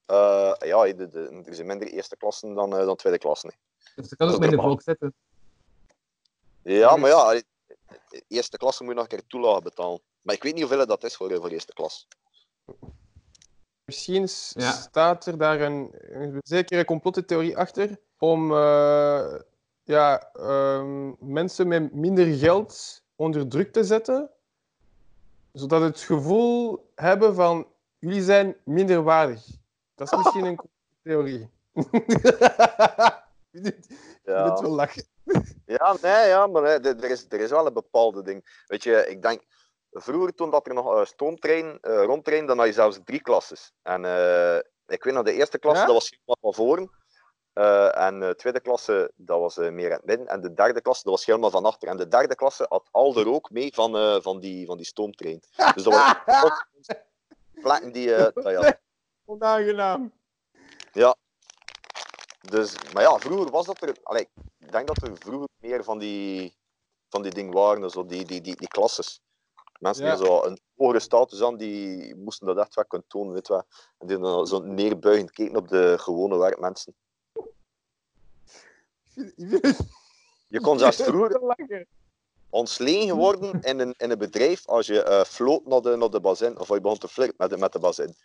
Eh, 0.06 0.54
ja, 0.60 0.84
de, 0.94 1.08
de, 1.08 1.42
er 1.46 1.56
zijn 1.56 1.68
minder 1.68 1.88
eerste 1.88 2.18
klassen 2.18 2.54
dan, 2.54 2.78
eh, 2.78 2.86
dan 2.86 2.96
tweede 2.96 3.20
klassen. 3.20 3.54
Dus 3.96 4.12
er 4.12 4.18
kan 4.18 4.30
ook 4.30 4.40
minder 4.40 4.60
volk 4.62 4.82
zitten. 4.82 5.14
Ja, 6.64 6.96
maar 6.96 7.10
ja, 7.10 7.42
de 8.10 8.24
eerste 8.28 8.58
klasse 8.58 8.84
moet 8.84 8.92
je 8.92 9.00
nog 9.00 9.10
een 9.10 9.18
keer 9.18 9.28
toelage 9.28 9.62
betalen. 9.62 10.02
Maar 10.22 10.36
ik 10.36 10.44
weet 10.44 10.54
niet 10.54 10.64
hoeveel 10.64 10.86
dat 10.86 11.04
is 11.04 11.16
voor, 11.16 11.36
voor 11.36 11.50
eerste 11.50 11.74
klas. 11.74 12.08
Misschien 13.86 14.28
Ja. 14.54 14.72
staat 14.72 15.26
er 15.26 15.38
daar 15.38 15.62
een, 15.62 15.90
een 16.02 16.40
zekere 16.44 16.86
complottheorie 16.86 17.58
achter 17.58 18.00
om 18.18 18.52
eh, 18.52 19.34
ja, 19.84 20.32
ehm, 20.34 21.12
mensen 21.34 21.68
met 21.68 21.94
minder 21.94 22.26
geld 22.38 23.02
onder 23.16 23.48
druk 23.48 23.72
te 23.74 23.84
zetten, 23.84 24.30
zodat 25.52 25.82
het 25.82 26.00
gevoel 26.00 26.90
hebben 26.96 27.36
van 27.36 27.68
jullie 28.00 28.24
zijn 28.24 28.56
minder 28.64 29.04
waardig. 29.04 29.46
Dat 29.96 30.12
is 30.12 30.18
misschien 30.18 30.46
een 30.46 30.56
complottheorie. 31.04 31.50
Ja. 34.24 34.50
doet 34.50 34.60
wel 34.60 34.72
lachen. 34.72 35.04
Ja, 35.66 35.98
nee, 36.02 36.28
ja, 36.28 36.48
maar 36.48 36.62
nee, 36.62 36.72
er, 36.80 37.04
er 37.04 37.10
is, 37.10 37.26
er 37.30 37.40
is 37.40 37.50
wel 37.50 37.66
een 37.68 37.74
bepaalde 37.74 38.24
ding. 38.24 38.64
Weet 38.68 38.84
je, 38.84 39.06
ik 39.10 39.22
denk, 39.22 39.42
vroeger 39.92 40.36
toen 40.36 40.50
dat 40.50 40.68
er 40.68 40.74
nog 40.74 40.96
eh, 40.96 41.06
stoomtrein 41.06 41.78
eh 41.82 42.04
rondtrein, 42.04 42.46
dan 42.46 42.58
had 42.58 42.68
je 42.68 42.74
zelfs 42.74 43.00
drie 43.04 43.22
klasses. 43.22 43.72
En 43.82 44.06
eh, 44.06 44.58
ik 44.88 45.04
weet 45.04 45.14
nog, 45.14 45.24
de 45.24 45.34
eerste 45.34 45.60
klasse, 45.60 45.82
Ja? 45.82 45.86
dat 45.86 45.96
was 45.96 46.10
helemaal 46.10 46.38
van 46.42 46.54
voren. 46.54 47.00
En 47.94 48.20
de 48.20 48.36
tweede 48.36 48.60
klasse, 48.60 49.12
dat 49.16 49.40
was 49.40 49.56
meer 49.58 49.92
aan 49.92 49.98
het 49.98 50.06
midden. 50.06 50.28
En 50.28 50.42
de 50.42 50.54
derde 50.54 50.82
klasse, 50.82 51.04
dat 51.04 51.14
was 51.14 51.26
helemaal 51.26 51.50
van 51.50 51.66
achter. 51.66 51.88
En 51.88 51.98
de 51.98 52.08
derde 52.08 52.36
klasse 52.36 52.66
had 52.70 52.88
al 52.92 53.14
de 53.14 53.24
rook 53.24 53.50
mee 53.50 53.74
van, 53.74 54.22
van, 54.22 54.40
die, 54.40 54.66
van 54.66 54.78
die 54.78 54.86
stoomtrein. 54.86 55.40
Dus 55.76 55.84
dat 55.84 55.94
was 55.94 56.66
plekken 57.64 57.92
die... 57.92 58.10
ja. 58.44 58.80
Onaangenaam. 59.26 60.12
Dus, 62.42 62.76
maar 62.94 63.04
ja, 63.04 63.20
vroeger 63.20 63.52
was 63.52 63.66
dat 63.66 63.82
er. 63.82 63.96
Allee, 64.04 64.28
ik 64.60 64.72
denk 64.72 64.88
dat 64.88 65.02
er 65.02 65.18
vroeger 65.18 65.48
meer 65.60 65.84
van 65.84 66.00
die, 66.00 66.56
van 67.10 67.22
die 67.22 67.32
dingen 67.32 67.54
waren, 67.54 67.90
zo 67.90 68.06
die, 68.06 68.26
die, 68.26 68.42
die, 68.42 68.56
die 68.56 68.68
klasses. 68.68 69.22
Mensen 69.82 70.06
die 70.06 70.26
zo 70.26 70.44
een 70.44 70.60
hogere 70.76 71.00
status 71.00 71.42
aan, 71.44 71.58
die 71.58 72.16
moesten 72.16 72.48
dat 72.48 72.58
echt 72.58 72.76
wel 72.76 72.86
kunnen 72.86 73.08
tonen, 73.08 73.34
weet 73.34 73.48
wel. 73.48 73.64
En 73.98 74.08
die 74.08 74.20
dan 74.20 74.48
zo 74.48 74.60
neerbuigend 74.60 75.32
keken 75.32 75.56
op 75.56 75.68
de 75.68 75.96
gewone 76.00 76.38
werkmensen. 76.38 76.94
Ik 79.16 79.76
Je 80.48 80.62
kon 80.62 80.80
zelfs 80.80 81.00
ik 81.00 81.06
vroeger 81.10 81.30
wel 81.30 81.56
lachen. 81.58 81.88
ontslegen 82.50 83.16
worden 83.16 83.62
in 83.62 83.80
een, 83.80 83.94
in 83.98 84.12
een 84.12 84.18
bedrijf 84.18 84.68
als 84.68 84.88
je 84.88 85.04
eh 85.04 85.24
floot 85.24 85.66
naar 85.66 85.82
de, 85.82 85.96
naar 85.96 86.10
de 86.10 86.22
bazin, 86.22 86.60
of 86.60 86.68
je 86.68 86.82
begon 86.82 86.98
te 86.98 87.08
flirten 87.08 87.36
met 87.38 87.50
de, 87.50 87.58
met 87.58 87.74
de 87.74 87.80
bazin. 87.80 88.16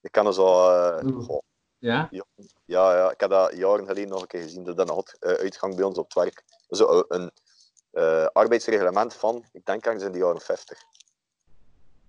Je 0.00 0.10
kan 0.10 0.26
er 0.26 0.34
zo... 0.34 0.68
eh, 0.70 1.24
goh, 1.24 1.42
Ja? 1.78 2.08
Ja, 2.64 2.96
ja, 2.96 3.10
ik 3.10 3.20
heb 3.20 3.30
dat 3.30 3.56
jaren 3.56 3.86
geleden 3.86 4.08
nog 4.08 4.20
een 4.20 4.26
keer 4.26 4.42
gezien. 4.42 4.64
Dat 4.64 4.78
een 4.78 4.90
hot, 4.90 5.16
eh, 5.18 5.32
uitgang 5.32 5.76
bij 5.76 5.84
ons 5.84 5.98
op 5.98 6.04
het 6.04 6.14
werk. 6.14 6.44
Zo 6.68 7.04
een 7.08 7.32
arbeidsreglement 8.32 9.14
van, 9.14 9.44
ik 9.52 9.64
denk 9.64 9.84
ergens 9.84 10.04
in 10.04 10.12
de 10.12 10.18
jaren 10.18 10.40
50. 10.40 10.82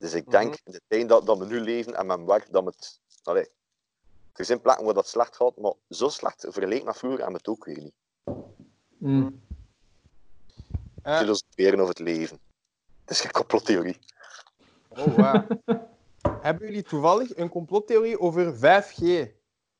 Dus 0.04 0.13
ik 0.13 0.32
denk, 0.32 0.50
Mhm. 0.50 0.58
in 0.63 0.72
de 0.72 0.82
tijd 0.88 1.10
dat, 1.10 1.26
dat 1.26 1.38
we 1.38 1.46
nu 1.46 1.60
leven 1.60 1.94
en 1.96 2.06
mijn 2.06 2.26
werk, 2.26 2.52
dat 2.52 2.66
het... 2.66 3.00
Allee, 3.24 3.48
er 4.34 4.46
zijn 4.46 4.62
plekken 4.62 4.86
waar 4.86 4.94
dat 4.94 5.08
slecht 5.08 5.36
gaat, 5.36 5.58
maar 5.58 5.74
zo 5.89 6.10
slecht 6.10 6.46
vergeleken 6.50 6.86
met 6.86 6.98
vroeger 6.98 7.26
we 7.28 7.34
het 7.34 7.48
ook 7.48 7.66
weer 7.66 7.78
niet. 7.82 7.94
Mm. 8.98 9.42
Eh, 11.04 11.18
Filosoferen 11.18 11.74
over 11.80 11.89
het 11.89 12.00
leven. 12.00 12.39
Het 13.02 13.10
is 13.10 13.22
geen 13.22 13.32
complottheorie. 13.32 14.00
Oh, 14.89 15.16
wauw. 15.16 15.46
Hebben 16.42 16.68
jullie 16.68 16.84
toevallig 16.84 17.38
een 17.38 17.50
complottheorie 17.50 18.20
over 18.20 18.56
5G? 18.56 19.28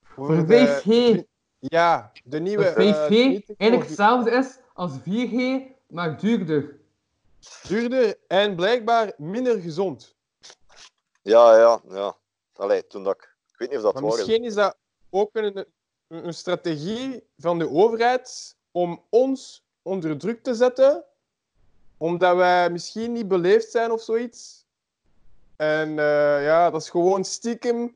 Voor 0.04 0.46
de- 0.46 0.82
5G. 0.82 1.24
Ja, 1.60 2.12
de 2.24 2.40
nieuwe... 2.40 2.64
Dat 2.64 2.76
eh, 2.76 2.84
5G 2.86 3.08
technologie. 3.08 3.56
eigenlijk 3.58 3.90
hetzelfde 3.90 4.32
is 4.32 4.58
als 4.74 4.92
4G, 5.00 5.62
maar 5.88 6.20
duurder. 6.20 6.82
Duurder 7.68 8.18
en 8.28 8.56
blijkbaar 8.56 9.14
minder 9.18 9.60
gezond. 9.60 10.16
Ja, 11.22 11.58
ja, 11.58 11.82
ja. 11.90 12.18
Allee, 12.54 12.88
toen 12.88 13.04
dat 13.04 13.16
ik... 13.16 13.36
Ik 13.52 13.58
weet 13.58 13.70
niet 13.70 13.78
of 13.78 13.84
dat 13.84 13.94
Maar 13.94 14.04
waar 14.04 14.12
is. 14.12 14.18
misschien 14.18 14.44
is 14.44 14.54
dat 14.54 14.78
ook 15.10 15.30
een, 15.36 15.66
een, 16.08 16.34
strategie 16.34 17.28
van 17.38 17.60
de 17.60 17.70
overheid 17.70 18.56
om 18.72 19.04
ons 19.10 19.64
onder 19.82 20.18
druk 20.18 20.44
te 20.44 20.54
zetten, 20.54 21.04
omdat 21.98 22.36
wij 22.36 22.70
misschien 22.70 23.12
niet 23.12 23.28
beleefd 23.28 23.72
zijn 23.72 23.92
of 23.92 24.02
zoiets. 24.02 24.66
En 25.56 25.90
eh, 26.00 26.44
ja, 26.44 26.70
dat 26.70 26.82
is 26.82 26.90
gewoon 26.90 27.26
stiekem 27.26 27.96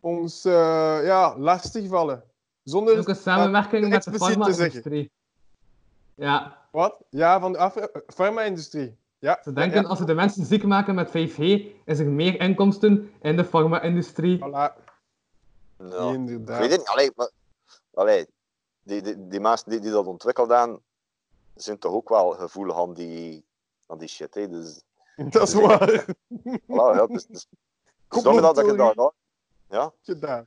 ons 0.00 0.44
eh, 0.44 0.98
ja, 1.04 1.38
lastigvallen. 1.38 2.24
Zonder 2.62 2.98
Ook 2.98 3.08
een 3.08 3.16
samenwerking 3.16 3.88
met 3.88 4.02
de 4.02 4.10
zeggen. 4.10 4.28
farma-industrie. 4.28 5.10
Ja, 6.14 6.67
Wat? 6.78 7.02
Ja, 7.10 7.40
van 7.40 7.52
de 7.52 7.58
af- 7.58 7.88
farma-industrie. 8.06 8.96
Ja. 9.18 9.40
ze 9.42 9.52
denken 9.52 9.82
ja, 9.82 9.88
als 9.88 9.98
ze 9.98 10.04
de 10.04 10.14
mensen 10.14 10.44
ziek 10.44 10.64
maken 10.64 10.94
met 10.94 11.08
5G, 11.08 11.38
is 11.84 11.98
er 11.98 12.06
meer 12.06 12.40
inkomsten 12.40 13.12
in 13.22 13.36
de 13.36 13.44
farma-industrie. 13.44 14.38
Voilà, 14.38 14.42
Ja. 14.50 14.74
Ik 15.78 16.14
inderdaad. 16.14 16.58
weet 16.58 16.70
het 16.70 16.78
niet. 16.78 16.88
Allee, 16.88 17.10
maar... 17.16 17.30
Allee, 17.94 18.26
die, 18.82 19.02
die, 19.02 19.28
die 19.28 19.40
mensen 19.40 19.70
die, 19.70 19.80
die 19.80 19.90
dat 19.90 20.06
ontwikkeld 20.06 20.50
hebben, 20.50 20.80
zijn 21.54 21.78
toch 21.78 21.92
ook 21.92 22.08
wel 22.08 22.30
gevoelig 22.30 22.76
aan 22.76 22.94
die, 22.94 23.44
aan 23.86 23.98
die 23.98 24.08
shit. 24.08 24.34
Hè. 24.34 24.48
Dus, 24.48 24.82
Dat 25.30 25.48
is 25.48 25.54
waar. 25.54 26.04
voilà, 26.70 26.96
ja, 26.96 27.06
dus, 27.06 27.26
dus, 27.26 27.46
Zonder 28.08 28.42
dat 28.42 28.56
je 28.56 28.74
daar 28.74 28.92
ja. 28.96 29.12
ja, 29.70 29.92
gedaan. 30.02 30.46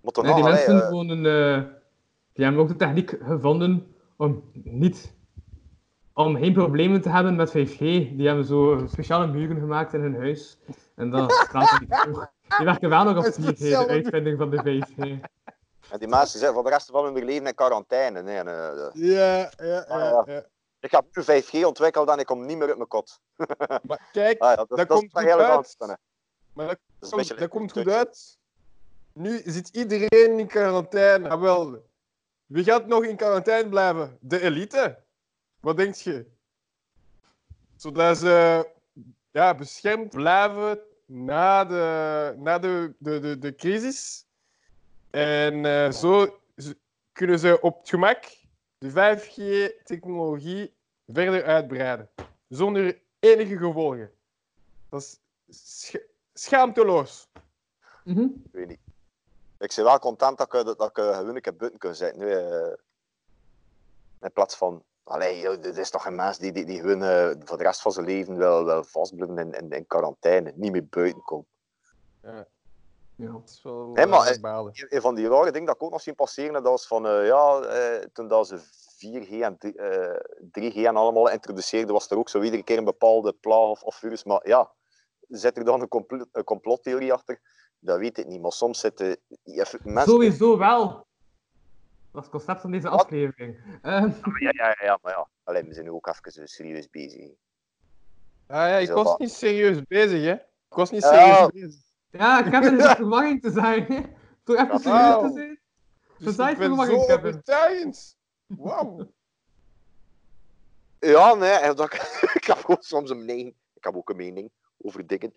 maar 0.00 0.12
toch 0.12 0.24
Nee, 0.24 0.34
die 0.34 0.44
allee, 0.44 0.54
mensen 0.54 0.82
eh, 0.82 0.90
wonen, 0.90 1.16
eh, 1.16 1.62
die 2.32 2.44
hebben 2.44 2.62
ook 2.62 2.68
de 2.68 2.76
techniek 2.76 3.16
gevonden 3.20 3.93
om 4.16 4.50
niet 4.52 5.12
om 6.12 6.36
geen 6.36 6.52
problemen 6.52 7.00
te 7.00 7.08
hebben 7.08 7.36
met 7.36 7.48
5G. 7.50 7.78
Die 7.78 8.26
hebben 8.26 8.44
zo 8.44 8.82
speciale 8.86 9.26
muren 9.26 9.56
gemaakt 9.58 9.92
in 9.94 10.00
hun 10.00 10.14
huis. 10.16 10.58
En 10.94 11.10
dat 11.10 11.32
staat 11.32 11.80
niet 11.80 11.94
voor. 12.12 12.32
Die 12.56 12.66
werken 12.66 12.88
wel 12.88 13.04
nog 13.04 13.26
op 13.26 13.32
4G, 13.32 13.56
de 13.58 13.86
uitvinding 13.88 14.38
van 14.38 14.50
de 14.50 14.56
5G. 14.62 14.96
en 15.90 15.98
die 15.98 16.08
mensen 16.08 16.38
zijn 16.38 16.52
voor 16.52 16.62
de 16.64 16.68
rest 16.70 16.90
van 16.90 17.04
hun 17.04 17.24
leven 17.24 17.46
in 17.46 17.54
quarantaine. 17.54 18.22
Nee, 18.22 18.36
en, 18.38 18.48
eh, 18.48 18.90
Ja, 18.92 19.50
ja, 19.56 19.78
Ah, 19.78 19.98
ja. 19.98 20.22
ja. 20.26 20.32
ja. 20.32 20.44
ik 20.80 20.90
heb 20.90 21.04
nu 21.12 21.22
5G 21.22 21.64
ontwikkeld 21.64 22.08
en 22.08 22.18
ik 22.18 22.26
kom 22.26 22.46
niet 22.46 22.56
meer 22.58 22.66
uit 22.68 22.76
mijn 22.76 22.88
kot. 22.88 23.20
Maar 23.88 24.08
kijk, 24.12 24.38
Ah, 24.40 24.48
ja, 24.50 24.56
dat, 24.56 24.68
Dat 24.68 24.78
dat, 24.78 24.86
komt 24.86 25.02
is 25.02 25.10
goed 25.12 25.22
heel 25.22 25.38
uit. 25.38 25.76
maar 25.78 26.66
dat, 26.66 26.66
Dat 26.66 26.76
is 27.00 27.00
een 27.00 27.08
komt, 27.10 27.16
beetje 27.16 27.34
dat 27.34 27.48
komt 27.48 27.72
goed 27.72 27.88
uit. 27.88 28.38
Nu 29.12 29.40
zit 29.44 29.68
iedereen 29.68 30.38
in 30.38 30.46
quarantaine. 30.46 31.28
Ah, 31.28 31.40
wel. 31.40 31.83
Wie 32.46 32.64
gaat 32.64 32.86
nog 32.86 33.04
in 33.04 33.16
quarantaine 33.16 33.68
blijven? 33.68 34.18
De 34.20 34.40
elite. 34.40 34.98
Wat 35.60 35.76
denk 35.76 35.94
je? 35.94 36.26
Zodat 37.76 38.18
ze 38.18 38.68
ja, 39.30 39.54
beschermd 39.54 40.10
blijven 40.10 40.80
na 41.06 41.64
de, 41.64 42.34
na 42.38 42.58
de, 42.58 42.94
de, 42.98 43.20
de, 43.20 43.38
de 43.38 43.54
crisis. 43.54 44.26
En 45.10 45.64
eh, 45.64 45.90
zo 45.90 46.40
kunnen 47.12 47.38
ze 47.38 47.60
op 47.60 47.78
het 47.78 47.88
gemak 47.88 48.24
de 48.78 48.90
5G-technologie 48.90 50.74
verder 51.06 51.44
uitbreiden. 51.44 52.08
Zonder 52.48 52.98
enige 53.20 53.56
gevolgen. 53.56 54.10
Dat 54.88 55.02
is 55.02 55.20
scha- 55.48 56.06
schaamteloos. 56.32 57.28
Mhm. 58.04 58.20
Ik 58.20 58.52
weet 58.52 58.68
niet. 58.68 58.78
Ik 59.64 59.72
ben 59.76 59.84
wel 59.84 59.98
content 59.98 60.38
dat 60.38 60.54
ik, 60.54 60.64
dat 60.64 60.88
ik 60.88 60.98
eh, 60.98 61.16
gewoon 61.16 61.34
een 61.34 61.40
keer 61.40 61.56
buiten 61.56 61.80
kan 61.80 61.94
zitten. 61.94 62.18
Nu, 62.18 62.30
eh, 62.30 62.72
in 64.20 64.32
plaats 64.32 64.56
van. 64.56 64.82
Allee, 65.04 65.40
joh, 65.40 65.62
dit 65.62 65.76
is 65.76 65.90
toch 65.90 66.06
een 66.06 66.14
mens 66.14 66.38
die, 66.38 66.52
die, 66.52 66.64
die 66.64 66.80
eh, 66.80 67.30
voor 67.44 67.58
de 67.58 67.64
rest 67.64 67.82
van 67.82 67.92
zijn 67.92 68.06
leven 68.06 68.36
wel, 68.36 68.64
wel 68.64 68.84
vastblijven 68.84 69.38
in, 69.38 69.52
in, 69.52 69.70
in 69.70 69.86
quarantaine. 69.86 70.52
Niet 70.54 70.72
meer 70.72 70.86
buiten 70.86 71.22
komt. 71.22 71.46
Ja. 72.22 72.46
Dat 73.16 73.48
is 73.48 73.62
wel 73.62 73.86
maar, 73.86 74.26
eh, 74.26 74.34
eh. 74.42 74.64
Een 74.72 74.86
een 74.88 75.00
van 75.00 75.14
die 75.14 75.28
rare 75.28 75.50
dingen 75.50 75.66
dat 75.66 75.74
ik 75.74 75.82
ook 75.82 75.90
nog 75.90 76.00
zien 76.00 76.14
passeren, 76.14 76.52
dat 76.52 76.62
was 76.62 76.86
van 76.86 77.06
eh, 77.06 77.26
ja, 77.26 77.60
eh, 77.60 78.04
toen 78.12 78.28
dat 78.28 78.46
ze 78.46 78.58
4G 78.98 79.40
en 79.40 79.58
3, 79.58 79.76
eh, 79.76 80.20
3G 80.50 80.76
en 80.76 80.96
allemaal 80.96 81.30
introduceerden, 81.30 81.92
was 81.92 82.10
er 82.10 82.18
ook 82.18 82.28
zo 82.28 82.42
iedere 82.42 82.62
keer 82.62 82.78
een 82.78 82.84
bepaalde 82.84 83.32
plaag 83.32 83.68
of, 83.68 83.82
of 83.82 83.94
virus. 83.94 84.24
Maar 84.24 84.48
ja, 84.48 84.70
zit 85.28 85.56
er 85.56 85.64
dan 85.64 85.80
een, 85.80 86.28
een 86.32 86.44
complottheorie 86.44 87.12
achter? 87.12 87.40
Dat 87.84 87.98
weet 87.98 88.18
ik 88.18 88.26
niet. 88.26 88.40
Maar 88.40 88.52
soms 88.52 88.80
zitten 88.80 89.16
je- 89.42 89.78
mensen. 89.82 90.12
Sowieso 90.12 90.58
wel. 90.58 90.88
Dat 90.88 92.22
is 92.24 92.28
het 92.28 92.28
concept 92.30 92.60
van 92.60 92.70
deze 92.70 92.88
Wat? 92.88 93.00
aflevering. 93.02 93.78
Ehm, 93.82 94.10
Ja, 94.38 94.50
ja, 94.52 94.76
ja, 94.80 94.98
maar 95.02 95.12
ja. 95.12 95.28
Alleen, 95.44 95.66
we 95.66 95.72
zijn 95.74 95.84
nu 95.84 95.90
ook 95.90 96.06
even 96.06 96.48
serieus 96.48 96.90
bezig. 96.90 97.30
Ah 98.46 98.56
ja, 98.68 98.76
ik 98.76 98.86
Zo 98.86 99.02
was 99.02 99.16
niet 99.18 99.30
serieus 99.30 99.82
bezig, 99.88 100.22
hè? 100.24 100.32
Ik 100.32 100.40
was 100.80 100.90
niet 100.90 101.02
Ja. 101.02 101.08
serieus 101.34 101.50
bezig. 101.52 101.82
ja, 102.10 102.44
ik 102.46 102.52
heb 102.52 102.64
er 102.64 102.72
niet 102.72 102.82
de 102.88 102.94
verwarring 102.96 103.42
te 103.42 103.50
zijn. 103.50 103.84
hè. 103.84 104.00
Toch 104.44 104.56
even 104.56 104.78
serieus 104.80 105.20
te 105.22 105.30
zijn. 105.34 105.60
Dus 106.18 106.34
zei 106.34 106.50
ik 106.50 106.58
het 106.58 106.68
ben 106.68 106.76
maar 106.76 106.86
zo 106.86 107.00
in, 107.00 107.06
Kevin. 107.06 107.94
Wauw. 108.46 109.12
Ja, 110.98 111.34
nee, 111.34 111.74
dat, 111.74 111.92
ik 112.38 112.44
heb 112.44 112.56
gewoon 112.58 112.82
soms 112.82 113.10
een 113.10 113.24
mening. 113.24 113.54
Ik 113.74 113.84
heb 113.84 113.96
ook 113.96 114.08
een 114.10 114.16
mening 114.16 114.50
over 114.78 115.06
dingen. 115.06 115.34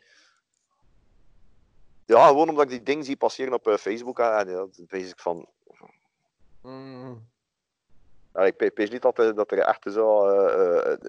Ja, 2.08 2.28
gewoon 2.28 2.50
omdat 2.50 2.64
ik 2.64 2.70
die 2.70 2.84
dingen 2.84 3.06
zie 3.06 3.18
passeren 3.18 3.54
op 3.54 3.68
eh, 3.68 3.76
Facebook. 3.78 4.18
hè, 4.18 4.30
En 4.30 4.48
ja, 4.50 4.56
dan 4.56 4.72
wees 4.88 5.10
ik 5.12 5.20
van. 5.20 5.50
Mm. 6.62 7.30
Ja, 8.34 8.42
ik 8.46 8.74
pees 8.74 8.90
niet 8.90 9.02
dat, 9.02 9.18
er- 9.18 9.36
dat 9.36 9.52
er 9.52 9.60
echt 9.60 9.84
zo. 9.92 10.28
eh, 10.28 10.92
eh, 10.94 11.00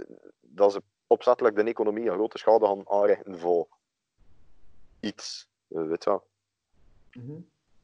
dat 0.40 0.72
ze 0.72 0.82
opzettelijk 1.06 1.56
de 1.56 1.62
economie 1.62 2.06
een 2.08 2.14
grote 2.14 2.38
schade 2.38 2.66
gaan 2.66 2.88
aanrichten 2.88 3.38
voor 3.38 3.68
iets. 5.00 5.48
eh, 5.68 5.82
weet 5.86 6.04
je 6.04 6.10
wel. 6.10 6.26
Mhm. 7.12 7.40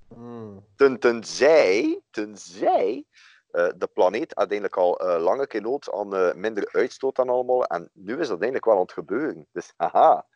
Mm. 0.08 0.64
Ten, 0.76 0.98
tenzij, 0.98 2.00
tenzij 2.10 3.04
eh, 3.50 3.68
de 3.76 3.86
planeet 3.86 4.34
uiteindelijk 4.34 4.76
al 4.78 4.98
eh, 5.00 5.22
lange 5.22 5.46
keer 5.46 5.60
nood 5.62 5.92
aan 5.92 6.14
eh, 6.16 6.34
minder 6.34 6.68
uitstoot 6.72 7.18
en 7.18 7.28
allemaal. 7.28 7.64
En 7.64 7.90
nu 7.92 8.12
is 8.12 8.18
dat 8.18 8.28
uiteindelijk 8.28 8.64
wel 8.64 8.74
aan 8.74 8.80
het 8.80 8.92
gebeuren. 8.92 9.46
Dus 9.52 9.72
haha, 9.76 10.26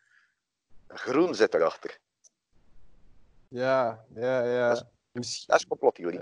groen 0.89 1.35
zit 1.35 1.55
erachter. 1.55 1.99
Ja, 3.49 4.05
ja, 4.15 4.45
ja. 4.45 4.69
Dat 4.69 4.87
Misschien- 5.13 5.47
Dat 5.49 5.59
is 5.59 5.67
complottheorie. 5.67 6.21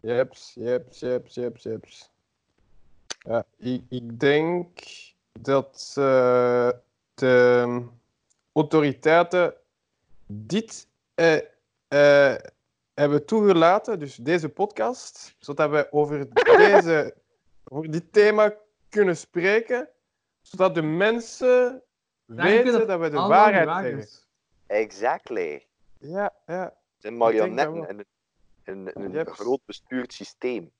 Jeps, 0.00 0.54
jeps, 0.54 1.00
jeps, 1.00 1.34
jeps, 1.34 1.62
jeps. 1.62 2.10
Ja, 3.18 3.44
ik, 3.56 3.82
ik 3.88 4.20
denk 4.20 4.78
dat 5.32 5.94
eh, 5.98 6.70
de 7.14 7.82
autoriteiten 8.52 9.54
dit 10.26 10.86
eh, 11.14 11.36
eh, 11.88 12.40
hebben 12.94 13.26
toegelaten, 13.26 13.98
dus 13.98 14.14
deze 14.16 14.48
podcast, 14.48 15.34
zodat 15.38 15.70
we 15.70 15.92
over, 15.92 16.28
deze, 16.32 17.14
over 17.68 17.90
dit 17.90 18.12
thema 18.12 18.54
kunnen 18.88 19.16
spreken, 19.16 19.88
zodat 20.42 20.74
de 20.74 20.82
mensen 20.82 21.82
weten 22.24 22.86
dat 22.86 23.00
we 23.00 23.08
de 23.08 23.16
waarheid 23.16 23.66
waar 23.66 23.82
zeggen. 23.82 24.00
is. 24.00 24.26
Exactly. 24.66 25.66
Ja, 26.00 26.32
ja. 26.46 26.62
Het 26.62 26.74
zijn 26.98 27.18
dat 27.18 27.22
marionetten 27.22 27.88
in 27.88 27.98
een, 27.98 28.06
in, 28.64 28.94
in 28.94 29.02
een 29.02 29.10
Jeps. 29.10 29.32
groot 29.32 29.60
bestuurd 29.64 30.12
systeem. 30.12 30.70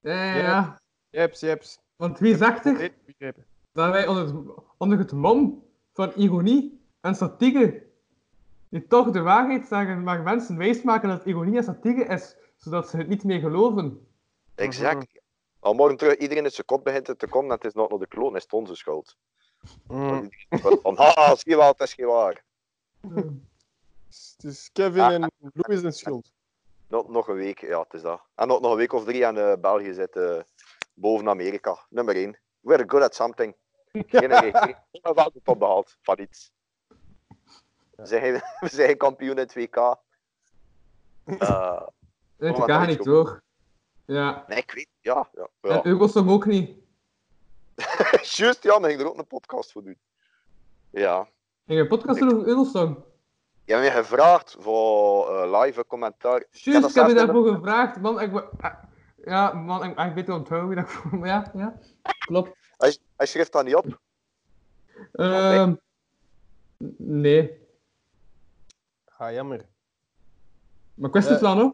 Ja, 0.00 0.34
ja. 0.34 0.80
Jeps, 1.10 1.40
jeps. 1.40 1.80
Want 1.96 2.18
wie 2.18 2.36
zegt 2.36 2.66
er 2.66 2.92
dat 3.72 3.90
wij 3.90 4.06
onder 4.06 4.24
het, 4.24 4.34
onder 4.76 4.98
het 4.98 5.12
mom 5.12 5.66
van 5.92 6.12
ironie 6.16 6.80
en 7.00 7.14
satire 7.14 7.86
die 8.68 8.86
toch 8.86 9.10
de 9.10 9.20
waarheid 9.20 9.66
zeggen, 9.66 10.02
maar 10.02 10.22
mensen 10.22 10.56
wijsmaken 10.56 11.08
dat 11.08 11.18
het 11.18 11.26
ironie 11.26 11.56
en 11.56 11.64
satire 11.64 12.04
is, 12.04 12.36
zodat 12.56 12.88
ze 12.88 12.96
het 12.96 13.08
niet 13.08 13.24
meer 13.24 13.40
geloven? 13.40 14.08
Exact. 14.54 15.20
Al 15.60 15.74
morgen 15.74 15.96
terug 15.96 16.16
iedereen 16.16 16.44
in 16.44 16.50
zijn 16.50 16.66
kop 16.66 16.84
begint 16.84 17.18
te 17.18 17.28
komen 17.28 17.50
en 17.50 17.56
het 17.56 17.64
is 17.64 17.74
nog 17.74 17.90
naar 17.90 17.98
de 17.98 18.06
kloon, 18.06 18.36
is 18.36 18.42
het 18.42 18.52
onze 18.52 18.74
schuld. 18.74 19.16
Mm. 19.86 20.28
Van, 20.48 20.96
ha, 20.96 21.34
zie 21.34 21.50
je 21.50 21.56
wel, 21.56 21.68
het 21.68 21.80
is 21.80 21.94
geen 21.94 22.06
waar. 22.06 22.44
Het 24.08 24.44
is 24.44 24.70
Kevin 24.72 25.00
Ah. 25.00 25.12
en 25.12 25.32
Louis 25.52 25.82
een 25.82 25.92
schuld. 25.92 26.32
Nog, 26.88 27.08
nog 27.08 27.28
een 27.28 27.34
week, 27.36 27.60
ja, 27.60 27.80
het 27.80 27.94
is 27.94 28.02
dat. 28.02 28.20
En 28.34 28.48
nog, 28.48 28.60
nog 28.60 28.70
een 28.70 28.76
week 28.76 28.92
of 28.92 29.04
drie 29.04 29.24
en 29.24 29.50
eh, 29.50 29.60
België 29.60 29.92
zit 29.94 30.16
eh, 30.16 30.40
boven 30.94 31.28
Amerika. 31.28 31.86
Nummer 31.88 32.16
één. 32.16 32.38
We're 32.60 32.84
good 32.86 33.02
at 33.02 33.14
something. 33.14 33.54
Geen 33.92 34.24
idee. 34.24 34.52
We 34.90 35.12
wel 35.14 35.30
de 35.32 35.40
top 35.42 35.58
behaald 35.58 35.96
van 36.02 36.18
iets. 36.18 36.52
We 37.90 38.06
zijn, 38.06 38.32
we 38.60 38.68
zijn 38.68 38.96
kampioen 38.96 39.30
in 39.30 39.36
het 39.38 39.54
WK. 39.54 39.76
Eh, 41.38 41.86
Nee, 42.38 42.50
dat 42.50 42.58
wat 42.58 42.70
gaat 42.70 42.78
had 42.78 42.88
niet 42.88 43.04
door. 43.04 43.42
Ja. 44.04 44.44
nee, 44.46 44.58
ik 44.58 44.70
weet 44.72 44.88
ja. 45.00 45.28
ja, 45.34 45.48
En 45.60 45.70
ja. 45.74 45.84
Eurosong 45.84 46.30
ook 46.30 46.46
niet. 46.46 46.76
Juist, 48.22 48.62
ja, 48.62 48.78
maar 48.78 48.90
ik 48.90 49.00
er 49.00 49.08
ook 49.08 49.18
een 49.18 49.26
podcast 49.26 49.72
voor 49.72 49.82
doen. 49.82 49.98
Ja. 50.90 51.16
Ging 51.22 51.30
je 51.66 51.76
een 51.76 51.88
podcast 51.88 52.18
doen 52.18 52.32
over 52.34 52.46
Eurosong? 52.46 52.96
Je 53.68 53.74
hebt 53.74 53.96
gevraagd 53.96 54.56
voor 54.58 55.28
eh, 55.42 55.60
live 55.60 55.86
commentaar. 55.86 56.44
Juist, 56.50 56.88
ik 56.88 56.94
heb 56.94 57.06
je 57.08 57.14
daarvoor 57.14 57.54
gevraagd. 57.54 58.00
Man, 58.00 58.20
ik, 58.20 58.32
ah, 58.60 58.74
ja, 59.24 59.52
man, 59.52 59.84
ik, 59.84 59.98
ik 59.98 60.14
weet 60.14 60.26
wel 60.26 60.36
onthouden 60.36 60.76
dat 60.76 60.88
ik 61.12 61.24
Ja, 61.26 61.50
ja. 61.54 61.78
Klopt. 62.18 62.56
Hij, 62.76 62.98
hij 63.16 63.26
schreef 63.26 63.48
dat 63.48 63.64
niet 63.64 63.74
op. 63.74 64.00
Ehm 65.12 65.74
nee. 66.96 67.66
Ah, 69.16 69.32
jammer. 69.32 69.66
Maar 70.94 71.08
ik 71.08 71.14
wist 71.14 71.28
het 71.28 71.36
Eh, 71.36 71.42
wel 71.42 71.54
nog. 71.54 71.72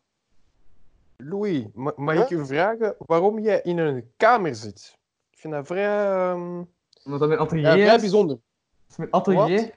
Louis, 1.16 1.64
ma- 1.74 1.92
mag 1.96 2.14
Ja? 2.14 2.22
ik 2.24 2.30
u 2.30 2.46
vragen 2.46 2.94
waarom 2.98 3.38
jij 3.38 3.60
in 3.60 3.78
een 3.78 4.12
kamer 4.16 4.54
zit? 4.54 4.98
Ik 5.30 5.38
vind 5.38 5.52
dat 5.52 5.66
vrij, 5.66 6.04
ehm, 6.06 6.62
Omdat 7.04 7.20
dat 7.20 7.28
mijn 7.28 7.40
atelier 7.40 7.64
ja, 7.64 7.72
vrij 7.72 7.94
is. 7.94 8.00
bijzonder. 8.00 8.36
Het 8.36 8.90
is 8.90 8.96
mijn 8.96 9.10
atelier. 9.12 9.60
Wat? 9.60 9.72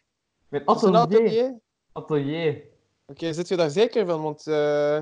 Mijn 0.48 0.66
Is 0.66 0.74
het 0.74 0.84
een 0.84 0.96
atelier. 0.96 1.60
Atelier? 1.98 2.62
Oké, 3.06 3.34
zit 3.34 3.48
je 3.48 3.56
daar 3.56 3.70
zeker 3.70 4.06
van? 4.06 4.22
Want 4.22 4.48
eh, 4.48 4.98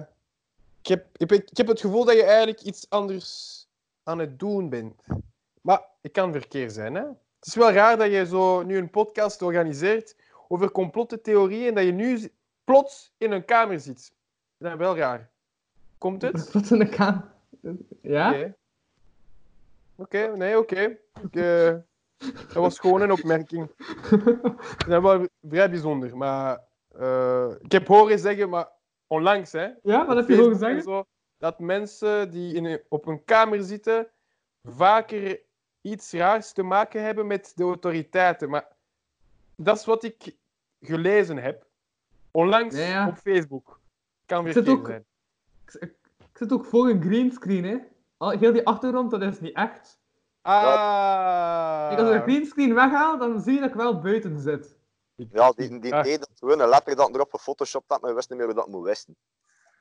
ik, 0.82 0.88
heb, 0.88 1.06
ik, 1.18 1.30
heb, 1.30 1.32
ik 1.32 1.58
heb 1.58 1.68
het 1.68 1.82
gevoel 1.82 2.06
dat 2.06 2.16
je 2.16 2.24
eigenlijk 2.24 2.62
iets 2.62 2.90
anders 2.90 3.68
aan 4.04 4.20
het 4.20 4.40
doen 4.40 4.70
bent. 4.70 5.02
Maar 5.62 5.82
het 6.02 6.12
kan 6.12 6.32
verkeerd 6.32 6.74
zijn, 6.74 6.96
hè? 6.96 7.02
Het 7.40 7.54
is 7.54 7.56
wel 7.56 7.72
raar 7.72 7.98
dat 7.98 8.12
je 8.12 8.26
zo 8.26 8.64
nu 8.64 8.78
een 8.78 8.90
podcast 8.90 9.42
organiseert 9.42 10.16
over 10.48 10.72
complottheorieën 10.72 11.68
en 11.68 11.76
dat 11.76 11.84
je 11.84 11.92
nu 11.92 12.32
plots 12.64 13.12
in 13.18 13.32
een 13.32 13.46
kamer 13.46 13.80
zit. 13.80 14.14
Dat 14.58 14.72
is 14.72 14.78
wel 14.78 14.98
raar. 14.98 15.30
Komt 15.98 16.22
het? 16.22 16.52
Wat 16.54 16.72
in 16.72 16.80
de 16.80 16.90
kamer? 16.90 17.32
Ja? 18.02 18.30
Oké. 18.30 18.56
Oké, 19.96 20.36
nee, 20.36 20.58
oké. 20.58 20.98
Ik, 21.22 21.36
eh, 21.36 21.74
Dat 22.18 22.54
was 22.54 22.80
gewoon 22.80 23.02
een 23.02 23.12
opmerking. 23.12 23.72
Dat 24.88 24.88
is 24.88 25.02
wel 25.02 25.28
vrij 25.48 25.70
bijzonder. 25.70 26.18
Maar 26.18 26.64
eh, 27.00 27.52
ik 27.62 27.72
heb 27.72 27.88
horen 27.88 28.20
zeggen, 28.20 28.50
maar 28.50 28.68
onlangs, 29.08 29.52
hè, 29.52 29.70
Ja, 29.84 30.06
wat 30.06 30.16
heb 30.16 30.28
je 30.28 30.36
horen 30.36 30.52
en 30.52 30.58
zeggen? 30.58 30.82
zo, 30.84 31.06
dat 31.38 31.60
mensen 31.60 32.32
die 32.32 32.54
in 32.56 32.66
een- 32.66 32.82
op 32.90 33.08
een 33.08 33.24
kamer 33.24 33.64
zitten 33.64 34.08
vaker 34.64 35.40
iets 35.82 36.12
raars 36.12 36.52
te 36.54 36.64
maken 36.64 37.04
hebben 37.04 37.28
met 37.28 37.52
de 37.56 37.64
autoriteiten. 37.64 38.50
Maar 38.50 38.68
dat 39.56 39.78
is 39.78 39.86
wat 39.86 40.04
ik 40.04 40.36
gelezen 40.82 41.38
heb. 41.38 41.66
Onlangs 42.32 42.76
Ja, 42.78 42.84
ja. 42.88 43.08
op 43.08 43.18
Facebook. 43.18 43.80
Kan 44.26 44.44
weer 44.44 44.54
zit 44.54 44.66
geen 44.66 44.78
ook- 44.78 44.86
zijn. 44.88 45.06
Ik, 45.66 45.74
ik, 45.74 45.96
ik 46.18 46.38
zit 46.38 46.52
ook 46.52 46.66
voor 46.66 46.90
een 46.90 47.02
greenscreen, 47.02 47.64
hè. 47.64 47.78
Al, 48.18 48.30
heel 48.30 48.52
die 48.54 48.66
achtergrond, 48.68 49.12
dat 49.12 49.22
is 49.22 49.40
niet 49.40 49.56
echt. 49.56 50.00
Ah. 50.42 51.90
Als 51.98 52.00
ik 52.10 52.14
de 52.14 52.22
greenscreen 52.32 52.74
weghaal, 52.74 53.18
dan 53.18 53.42
zie 53.42 53.54
je 53.54 53.60
dat 53.60 53.70
ik 53.70 53.76
wel 53.76 54.00
buiten 54.00 54.40
zit. 54.40 54.78
Ja, 55.16 55.52
die, 55.52 55.80
die 55.80 55.94
Ah. 55.96 56.04
deed 56.04 56.20
dat 56.20 56.30
gewoon 56.40 56.60
een 56.60 56.70
letter 56.70 56.96
dat 56.96 57.14
erop 57.16 57.32
gefotoshopt 57.34 57.86
had, 57.92 58.02
maar 58.02 58.10
we 58.10 58.16
wisten 58.16 58.38
niet 58.38 58.46
meer 58.46 58.56
hoe 58.56 58.64
dat 58.64 58.74
moet 58.74 58.86
wisten. 58.86 59.16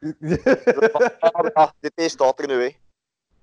Dit 1.81 1.93
is 1.95 2.13
staat 2.13 2.41
er 2.41 2.47
nu, 2.47 2.63
hè. 2.63 2.77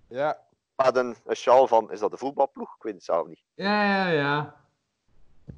ja. 0.07 0.39
Met 0.75 0.95
een, 0.95 1.15
een 1.25 1.35
sjaal 1.35 1.67
van, 1.67 1.91
is 1.91 1.99
dat 1.99 2.11
de 2.11 2.17
voetbalploeg? 2.17 2.75
Ik 2.75 2.83
weet 2.83 2.93
het 2.93 3.03
zelf 3.03 3.27
niet. 3.27 3.43
Ja, 3.53 3.83
ja, 3.83 4.07
ja. 4.09 4.55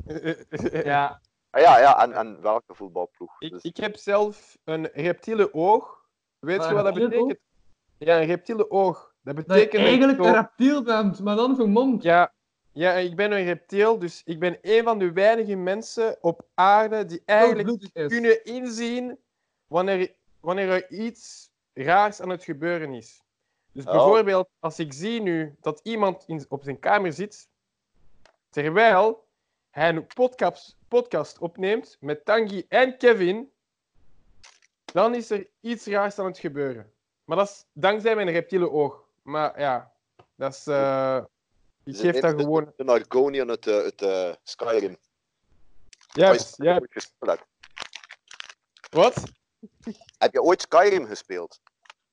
Ja. 0.84 1.22
Ah, 1.50 1.62
ja, 1.62 1.80
ja, 1.80 2.04
en, 2.04 2.14
en 2.14 2.42
welke 2.42 2.76
voetbalploeg? 2.76 3.36
Ik, 3.40 3.52
Dus, 3.52 3.62
ik 3.64 3.78
heb 3.78 3.96
zelf 3.96 4.58
een 4.64 4.90
reptiele 4.94 5.54
oog. 5.54 6.06
Weet 6.40 6.66
je 6.66 6.74
wat 6.74 6.84
dat 6.84 6.94
betekent? 6.94 7.40
Ja, 7.98 8.20
een 8.20 8.26
reptiele 8.26 8.72
oog. 8.72 9.14
Dat 9.22 9.36
betekent 9.36 9.72
dat 9.72 9.82
eigenlijk 9.82 10.20
een 10.20 10.34
reptiel 10.34 10.84
bent, 10.84 11.20
maar 11.20 11.36
dan 11.36 11.56
vermomd. 11.56 12.04
Ja, 12.04 12.34
ja, 12.74 12.94
ik 12.94 13.16
ben 13.16 13.32
een 13.32 13.44
reptiel, 13.44 14.00
dus 14.00 14.22
ik 14.26 14.40
ben 14.40 14.58
een 14.62 14.84
van 14.84 15.00
de 15.00 15.12
weinige 15.12 15.56
mensen 15.56 16.18
op 16.22 16.46
aarde 16.54 17.06
die 17.06 17.22
eigenlijk 17.26 17.90
kunnen 18.08 18.44
inzien 18.46 19.20
wanneer, 19.68 20.14
wanneer 20.40 20.70
er 20.70 20.90
iets 20.92 21.50
raars 21.74 22.22
aan 22.22 22.30
het 22.30 22.44
gebeuren 22.44 22.94
is. 22.94 23.22
Dus 23.72 23.86
Oh. 23.86 23.92
bijvoorbeeld, 23.92 24.50
als 24.60 24.80
ik 24.80 24.94
zie 24.94 25.22
nu 25.22 25.56
dat 25.62 25.80
iemand 25.84 26.24
in, 26.28 26.46
op 26.50 26.64
zijn 26.64 26.80
kamer 26.80 27.14
zit, 27.14 27.48
terwijl 28.50 29.28
hij 29.70 29.90
een 29.90 30.06
podcast, 30.08 30.78
podcast 30.88 31.38
opneemt 31.40 31.98
met 32.00 32.26
Tanguy 32.26 32.66
en 32.70 32.98
Kevin, 32.98 33.52
dan 34.86 35.16
is 35.16 35.30
er 35.30 35.48
iets 35.60 35.86
raars 35.86 36.20
aan 36.20 36.26
het 36.26 36.38
gebeuren. 36.38 36.92
Maar 37.26 37.38
dat 37.38 37.48
is 37.48 37.66
dankzij 37.74 38.16
mijn 38.16 38.30
reptiele 38.32 38.70
oog. 38.70 39.04
Maar 39.22 39.60
ja, 39.60 39.94
dat 40.36 40.54
is... 40.54 40.68
eh, 40.68 41.24
ik 41.84 41.96
Ze 41.96 42.02
geef 42.02 42.14
dat 42.14 42.22
neemt 42.24 42.38
de- 42.38 42.44
gewoon... 42.44 42.74
De 42.76 42.86
Argonian 42.86 43.50
uit, 43.50 43.68
eh, 43.68 43.76
uit 43.76 44.02
eh, 44.02 44.34
Skyrim. 44.44 44.98
Heb 46.12 46.36
je 46.36 46.54
ja. 46.58 46.80
gespeeld? 46.90 47.40
Wat? 48.90 49.24
Heb 50.18 50.34
je 50.34 50.42
ooit 50.42 50.62
Skyrim 50.62 51.06
gespeeld? 51.06 51.60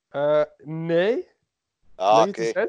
Eh, 0.09 0.43
nee. 0.65 1.29
Ah, 1.95 2.27
oké. 2.29 2.69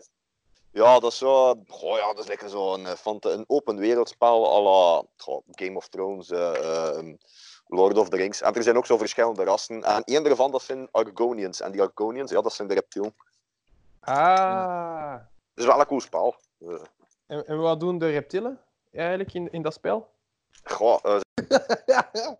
Ja, 0.71 0.99
dat 0.99 1.11
is 1.11 1.17
zo. 1.17 1.63
Goh, 1.67 1.97
ja, 1.97 2.07
dat 2.07 2.19
is 2.19 2.27
lekker 2.27 2.49
zo'n 2.49 2.85
eh, 2.85 2.93
een 3.19 3.43
open 3.47 3.77
wereldspel 3.77 4.55
à 4.55 4.61
la 4.61 5.03
goh, 5.17 5.43
Game 5.51 5.77
of 5.77 5.87
Thrones, 5.87 6.29
eh, 6.29 6.55
ehm, 6.55 7.15
Lord 7.67 7.97
of 7.97 8.09
the 8.09 8.15
Rings. 8.15 8.41
En 8.41 8.53
er 8.53 8.63
zijn 8.63 8.77
ook 8.77 8.85
zo 8.85 8.97
verschillende 8.97 9.43
rassen. 9.43 9.83
En 9.83 10.03
één 10.03 10.23
daarvan 10.23 10.51
dat 10.51 10.61
zijn 10.61 10.87
Argonians. 10.91 11.61
En 11.61 11.71
die 11.71 11.81
Argonians, 11.81 12.31
ja, 12.31 12.41
dat 12.41 12.53
zijn 12.53 12.67
de 12.67 12.73
reptielen. 12.73 13.15
Ah. 13.99 15.13
Het 15.13 15.59
is 15.59 15.65
wel 15.65 15.79
een 15.79 15.85
cool 15.85 16.01
spel. 16.01 16.35
Eh, 16.67 16.81
En, 17.27 17.47
en 17.47 17.57
wat 17.57 17.79
doen 17.79 17.97
de 17.97 18.09
reptielen 18.09 18.59
eigenlijk 18.91 19.33
in, 19.33 19.51
in 19.51 19.61
dat 19.61 19.73
spel? 19.73 20.09
goh, 20.63 20.99
eh, 21.03 21.19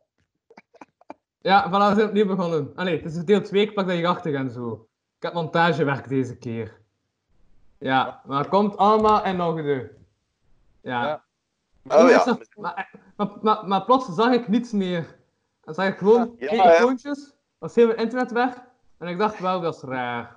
Ja, 1.41 1.67
voilà, 1.69 1.89
we 1.89 1.95
zijn 1.95 2.07
opnieuw 2.07 2.25
begonnen. 2.25 2.71
Allee, 2.75 3.01
het 3.01 3.15
is 3.15 3.25
deel 3.25 3.41
2, 3.41 3.61
ik 3.61 3.73
pak 3.73 3.87
dat 3.87 3.95
hier 3.95 4.07
achter 4.07 4.35
en 4.35 4.49
zo. 4.49 4.87
Ik 5.17 5.23
heb 5.23 5.33
montagewerk 5.33 6.07
deze 6.07 6.37
keer. 6.37 6.79
Ja, 7.77 8.21
maar 8.25 8.39
het 8.39 8.47
komt 8.49 8.77
allemaal 8.77 9.25
in 9.25 9.41
orde. 9.41 9.91
Ja. 10.81 11.03
Ja. 11.03 11.23
oh 12.03 12.09
ja. 12.09 12.37
maar, 12.55 12.91
maar, 13.15 13.29
maar, 13.41 13.67
maar 13.67 13.85
plots 13.85 14.15
zag 14.15 14.33
ik 14.33 14.47
niets 14.47 14.71
meer. 14.71 15.19
Dan 15.61 15.73
zag 15.73 15.87
ik 15.87 15.97
gewoon 15.97 16.35
Ja, 16.37 16.47
twee 16.47 16.59
ja. 16.61 16.77
icoontjes, 16.77 17.33
was 17.57 17.75
heel 17.75 17.87
mijn 17.87 17.99
internet 17.99 18.31
weg. 18.31 18.63
En 18.97 19.07
ik 19.07 19.17
dacht, 19.17 19.39
wel, 19.39 19.61
dat 19.61 19.75
is 19.75 19.81
raar. 19.81 20.35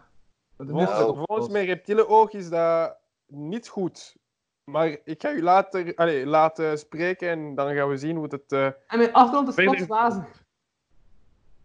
Volgens, 0.56 0.98
het 0.98 1.16
volgens 1.26 1.48
mijn 1.48 1.66
reptiele 1.66 2.08
oog 2.08 2.32
is 2.32 2.48
dat 2.48 2.96
niet 3.34 3.68
goed. 3.68 4.16
Maar 4.64 4.96
ik 5.04 5.22
ga 5.22 5.30
u 5.32 5.42
later 5.42 5.94
allee, 5.94 6.26
laten 6.26 6.78
spreken 6.78 7.28
en 7.28 7.54
dan 7.54 7.74
gaan 7.74 7.88
we 7.88 7.96
zien 7.96 8.16
hoe 8.16 8.26
het... 8.30 8.52
eh 8.52 8.64
En 8.66 8.98
mijn 8.98 9.12
achtergrond 9.12 9.48
is 9.48 9.54
plots 9.54 9.86
wazig. 9.86 10.42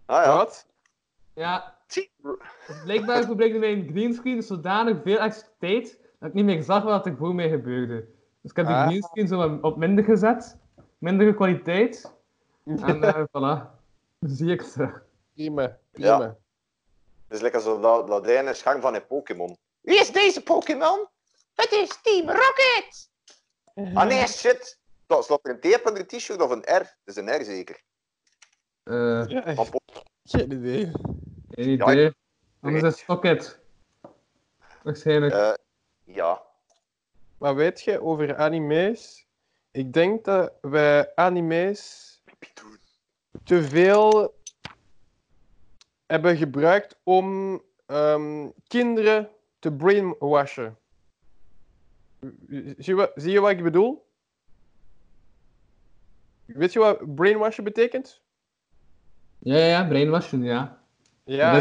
ah 0.06 0.24
ja. 0.24 0.36
Wat? 0.36 0.68
Ja, 1.34 1.78
dus 1.88 2.10
blijkbaar 2.84 3.24
gebruikte 3.24 3.60
mijn 3.60 3.88
greenscreen 3.92 4.44
zodanig 4.44 4.98
veel 5.04 5.18
extra 5.20 5.48
tijd 5.60 6.00
dat 6.20 6.30
ik 6.30 6.34
niet 6.36 6.46
meer 6.46 6.64
zag 6.64 6.84
wat 6.84 7.06
er 7.06 7.16
voor 7.18 7.36
mij 7.36 7.50
gebeurde. 7.50 8.08
Dus 8.42 8.52
ik 8.52 8.58
heb 8.58 8.66
de 8.66 8.74
Ah. 8.74 8.88
greenscreen 8.88 9.28
zo 9.28 9.58
op 9.62 9.78
minder 9.78 10.04
gezet, 10.04 10.58
mindere 10.98 11.34
kwaliteit. 11.34 12.14
En 12.66 13.04
eh 13.04 13.24
voilà, 13.28 13.70
dan 14.20 14.30
zie 14.30 14.52
ik 14.52 14.62
ze. 14.62 14.90
Prima, 15.34 15.78
prima. 15.92 16.22
Het 17.28 17.38
is 17.38 17.42
lekker 17.42 17.62
zo 17.62 17.80
dat, 17.80 18.08
dat 18.08 18.26
ene 18.26 18.54
scherm 18.54 18.82
van 18.82 18.96
een 18.96 19.08
Pokémon. 19.08 19.58
Wie 19.82 20.00
is 20.00 20.12
deze 20.12 20.44
Pokémon? 20.44 21.08
Het 21.60 21.72
is 21.72 22.00
Team 22.02 22.30
Rocket! 22.30 23.10
Ah 23.94 24.08
nee, 24.08 24.28
shit! 24.28 24.80
Staat 25.04 25.24
staat 25.24 25.40
er 25.42 25.52
een 25.52 25.60
T 25.60 25.76
op 25.76 25.86
een 25.86 26.06
t-shirt 26.08 26.42
of 26.42 26.50
een 26.50 26.62
R? 26.62 26.80
Het 26.80 26.98
is 27.06 27.16
een 27.16 27.42
R 27.42 27.44
zeker. 27.44 27.82
Eh, 28.84 29.24
Ja, 29.28 29.56
Van 29.56 29.68
geen 30.24 30.52
idee. 30.52 30.92
geen 31.50 31.78
Ja, 31.78 31.92
idee. 31.92 32.16
Anders 32.62 32.96
is 32.96 33.04
Pocket. 33.06 33.60
Waarschijnlijk. 34.84 35.34
Eh, 35.34 35.54
ja. 36.04 36.42
Maar 37.38 37.56
weet 37.56 37.82
je, 37.82 38.02
over 38.02 38.38
anime's... 38.38 39.28
Ik 39.72 39.94
denk 39.94 40.26
dat 40.26 40.54
wij 40.62 41.16
anime's 41.16 42.22
te 43.44 43.64
veel 43.64 44.36
hebben 46.06 46.38
gebruikt 46.38 47.00
om 47.04 47.62
ehm, 47.86 48.50
kinderen 48.68 49.30
te 49.60 49.72
brainwashen. 49.72 50.79
Zie 52.48 52.76
je, 52.78 52.94
wat, 52.94 53.12
zie 53.16 53.32
je 53.32 53.40
wat 53.40 53.50
ik 53.50 53.64
bedoel? 53.64 54.08
Weet 56.46 56.74
je 56.74 56.80
wat 56.80 57.16
brainwashen 57.16 57.64
betekent? 57.64 58.22
Ja, 59.40 59.58
ja, 59.58 59.66
ja, 59.66 59.88
brainwashing, 59.88 60.46
ja. 60.46 60.82
Ja, 61.24 61.54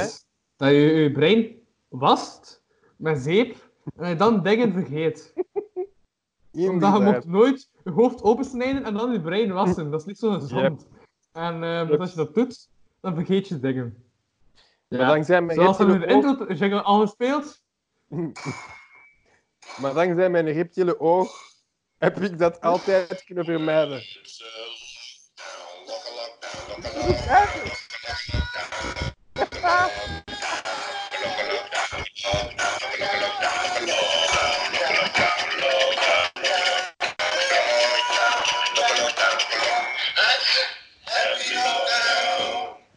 dat 0.56 0.68
je 0.68 0.74
je 0.74 1.12
brein 1.12 1.56
wast 1.88 2.62
met 2.96 3.18
zeep 3.18 3.70
en 3.96 4.08
je 4.08 4.16
dan 4.16 4.42
dingen 4.42 4.72
vergeet. 4.72 5.32
Omdat 6.52 6.96
je 6.96 7.02
mocht 7.02 7.24
nooit 7.24 7.70
je 7.84 7.90
hoofd 7.90 8.22
opensnijden 8.22 8.84
en 8.84 8.94
dan 8.94 9.12
je 9.12 9.20
brein 9.20 9.52
wassen. 9.52 9.90
Dat 9.90 10.00
is 10.00 10.06
niet 10.06 10.18
zo 10.18 10.32
gezond. 10.32 10.88
En 11.32 11.62
eh, 11.62 11.98
als 12.00 12.10
je 12.10 12.16
dat 12.16 12.34
doet, 12.34 12.68
dan 13.00 13.14
vergeet 13.14 13.48
je 13.48 13.58
dingen. 13.58 14.04
Dankzij 14.88 15.42
mijn 15.42 15.58
Zoals 15.58 15.78
we 15.78 15.84
in 15.84 16.00
de 16.00 16.06
intro 16.06 16.52
jingle 16.52 16.82
al 16.82 17.00
gespeeld. 17.00 17.62
Maar 19.76 19.94
dankzij 19.94 20.30
mijn 20.30 20.52
reptiele 20.52 21.00
oog 21.00 21.42
heb 21.98 22.20
ik 22.20 22.38
dat 22.38 22.60
altijd 22.60 23.24
kunnen 23.24 23.44
vermijden. 23.44 24.02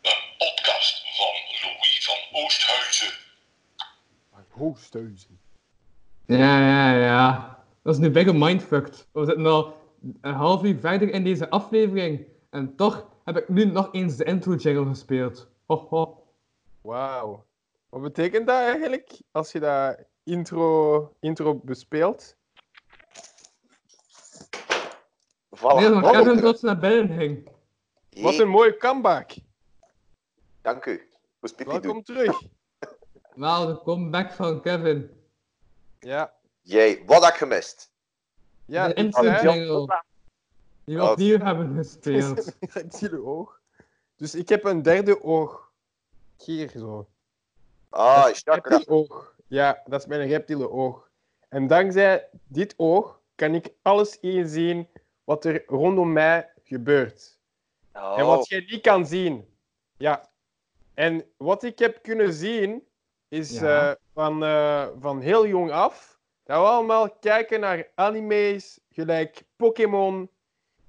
Een 0.02 0.36
podcast 0.38 1.04
van 1.18 1.34
Louis 1.62 2.06
van 2.06 2.42
Oosthuizen. 2.44 3.14
Hoogsteuzen. 4.50 5.41
Ja, 6.38 6.60
ja, 6.60 6.96
ja. 6.96 7.60
Dat 7.84 7.94
is 7.94 8.00
nu 8.00 8.10
big 8.10 8.34
mindfucked. 8.34 9.08
We 9.12 9.26
zitten 9.26 9.46
al 9.46 9.74
een 10.22 10.34
half 10.34 10.64
uur 10.64 10.80
verder 10.80 11.10
in 11.10 11.24
deze 11.24 11.50
aflevering. 11.50 12.26
En 12.50 12.76
toch 12.76 13.08
heb 13.24 13.38
ik 13.38 13.50
nu 13.50 13.66
nog 13.66 13.90
eens 13.92 14.16
de 14.16 14.24
intro 14.24 14.56
jingle 14.56 14.86
gespeeld. 14.86 15.50
Ho, 15.66 15.88
ho. 15.90 16.24
Wauw. 16.82 17.46
Wat 17.90 18.02
betekent 18.02 18.48
dat 18.48 18.56
eigenlijk 18.56 19.20
als 19.32 19.52
je 19.52 19.60
dat 19.60 19.98
intro, 20.24 21.14
intro 21.20 21.56
bespeelt? 21.64 22.36
Voilà. 25.56 25.76
Nee, 25.76 25.90
maar 25.90 26.04
Oh, 26.04 26.12
Kevin 26.12 26.40
tot 26.40 26.60
ze 26.60 26.66
naar 26.66 26.80
binnen 26.80 27.18
ging. 27.18 27.50
Wat 28.22 28.40
een 28.40 28.50
mooie 28.50 28.78
comeback. 28.78 29.32
Dank 30.62 30.86
u. 30.86 31.10
Pipi 31.40 31.64
doen? 31.64 31.82
Welkom 31.82 32.04
terug. 32.04 32.42
Wel, 33.36 33.66
de 33.66 33.82
comeback 33.84 34.32
van 34.32 34.62
Kevin. 34.62 35.21
Ja. 36.02 36.34
Jee, 36.62 37.04
wat 37.06 37.24
heb 37.24 37.32
ik 37.32 37.38
gemist? 37.38 37.92
Ja, 38.66 38.88
de 38.88 38.94
ik 38.94 39.42
jingle. 39.42 40.04
Die 40.84 40.96
we 40.96 41.02
Oh. 41.04 41.12
opnieuw 41.12 41.40
hebben 41.40 41.76
gespeeld. 41.76 42.56
reptiele 42.74 43.24
oog. 43.26 43.62
Dus 44.16 44.36
ik 44.36 44.50
heb 44.50 44.64
een 44.64 44.82
derde 44.82 45.24
oog. 45.24 45.72
Hier 46.38 46.70
zo. 46.70 47.08
Ah, 47.90 48.30
is 48.30 48.42
chakra. 48.42 48.82
oog. 48.86 49.36
Ja, 49.48 49.82
dat 49.86 50.00
is 50.00 50.06
mijn 50.08 50.28
reptiele 50.28 50.70
oog. 50.70 51.10
En 51.50 51.68
dankzij 51.68 52.30
dit 52.48 52.74
oog 52.78 53.20
kan 53.36 53.56
ik 53.56 53.74
alles 53.82 54.20
inzien 54.20 54.88
wat 55.24 55.46
er 55.46 55.64
rondom 55.68 56.14
mij 56.14 56.50
gebeurt. 56.64 57.40
En 57.92 58.02
Oh, 58.02 58.26
wat 58.26 58.48
jij 58.48 58.66
niet 58.70 58.82
kan 58.82 59.06
zien. 59.06 59.56
Ja. 59.98 60.30
En 60.94 61.26
wat 61.38 61.64
ik 61.64 61.80
heb 61.80 62.00
kunnen 62.02 62.34
zien, 62.34 62.88
is 63.32 63.60
Ja. 63.60 63.90
eh, 63.90 63.96
van, 64.14 64.44
eh, 64.44 64.88
van 65.00 65.22
heel 65.22 65.48
jong 65.48 65.72
af, 65.72 66.20
dat 66.44 66.60
we 66.62 66.66
allemaal 66.68 67.10
kijken 67.12 67.60
naar 67.60 67.88
anime's, 67.96 68.80
gelijk 68.90 69.44
Pokémon, 69.56 70.30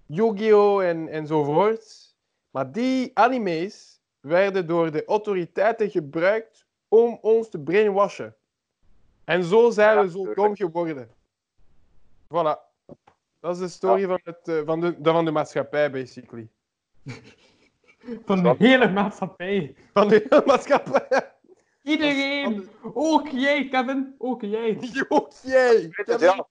Yu-Gi-Oh! 0.07 0.83
En, 0.83 1.09
enzovoort. 1.09 2.15
Maar 2.51 2.73
die 2.73 3.11
anime's 3.15 4.01
werden 4.21 4.67
door 4.67 4.91
de 4.91 5.05
autoriteiten 5.05 5.91
gebruikt 5.91 6.67
om 6.89 7.19
ons 7.21 7.49
te 7.49 7.59
brainwashen. 7.61 8.35
En 9.25 9.45
zo 9.45 9.71
zijn 9.71 9.97
Ja, 9.97 10.03
we 10.03 10.09
zo 10.11 10.17
tuurlijk. 10.17 10.37
dom 10.37 10.57
geworden. 10.57 11.09
Voilà. 12.27 12.71
Dat 13.41 13.55
is 13.55 13.59
de 13.59 13.69
story 13.69 14.07
van, 14.07 14.21
het, 14.25 14.49
eh, 14.49 14.61
van, 14.65 14.81
de, 14.81 14.97
van 15.03 15.25
de 15.25 15.31
maatschappij, 15.31 15.91
basically. 15.91 16.49
Van 18.27 18.43
de 18.43 18.55
hele 18.59 18.91
maatschappij. 18.91 19.75
Van 19.93 20.09
de 20.09 20.27
hele 20.29 20.43
maatschappij. 20.47 21.32
Iedereen! 21.83 22.71
Ook 22.95 23.29
jij, 23.29 23.69
Kevin. 23.69 24.15
Ook 24.19 24.43
jij. 24.43 24.79
Ook 25.09 25.33
jij. 25.43 25.91
weet 25.91 26.07
het, 26.07 26.21
ja. 26.21 26.49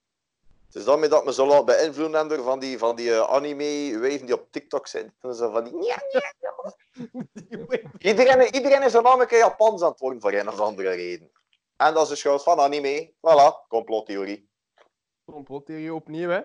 Het 0.66 0.80
is 0.80 0.84
daarmee 0.84 1.08
dat 1.08 1.24
me 1.24 1.32
zo 1.32 1.46
laat 1.46 1.64
beïnvloeden 1.64 2.44
van 2.44 2.58
die, 2.58 2.78
van 2.78 2.96
die 2.96 3.14
eh, 3.14 3.30
anime-wijven 3.30 4.26
die 4.26 4.34
op 4.34 4.46
TikTok 4.50 4.86
zijn. 4.86 5.14
En 5.20 5.34
zo 5.34 5.50
van 5.50 5.64
die... 5.64 5.72
Ja, 5.84 6.02
ja, 6.10 6.34
ja. 6.40 6.74
Iedereen, 7.98 8.54
iedereen 8.54 8.82
is 8.82 8.92
een 8.92 9.02
namelijk 9.02 9.30
Japans 9.30 9.82
aan 9.82 9.90
het 9.90 10.00
worden 10.00 10.20
voor 10.20 10.32
een 10.32 10.48
of 10.48 10.60
andere 10.60 10.90
reden. 10.90 11.30
En 11.76 11.94
dat 11.94 12.02
is 12.02 12.08
de 12.08 12.16
schuld 12.16 12.42
van 12.42 12.60
anime. 12.60 13.12
Voilà, 13.16 13.68
complottheorie. 13.68 14.48
Complottheorie 15.24 15.94
opnieuw, 15.94 16.28
hè? 16.28 16.40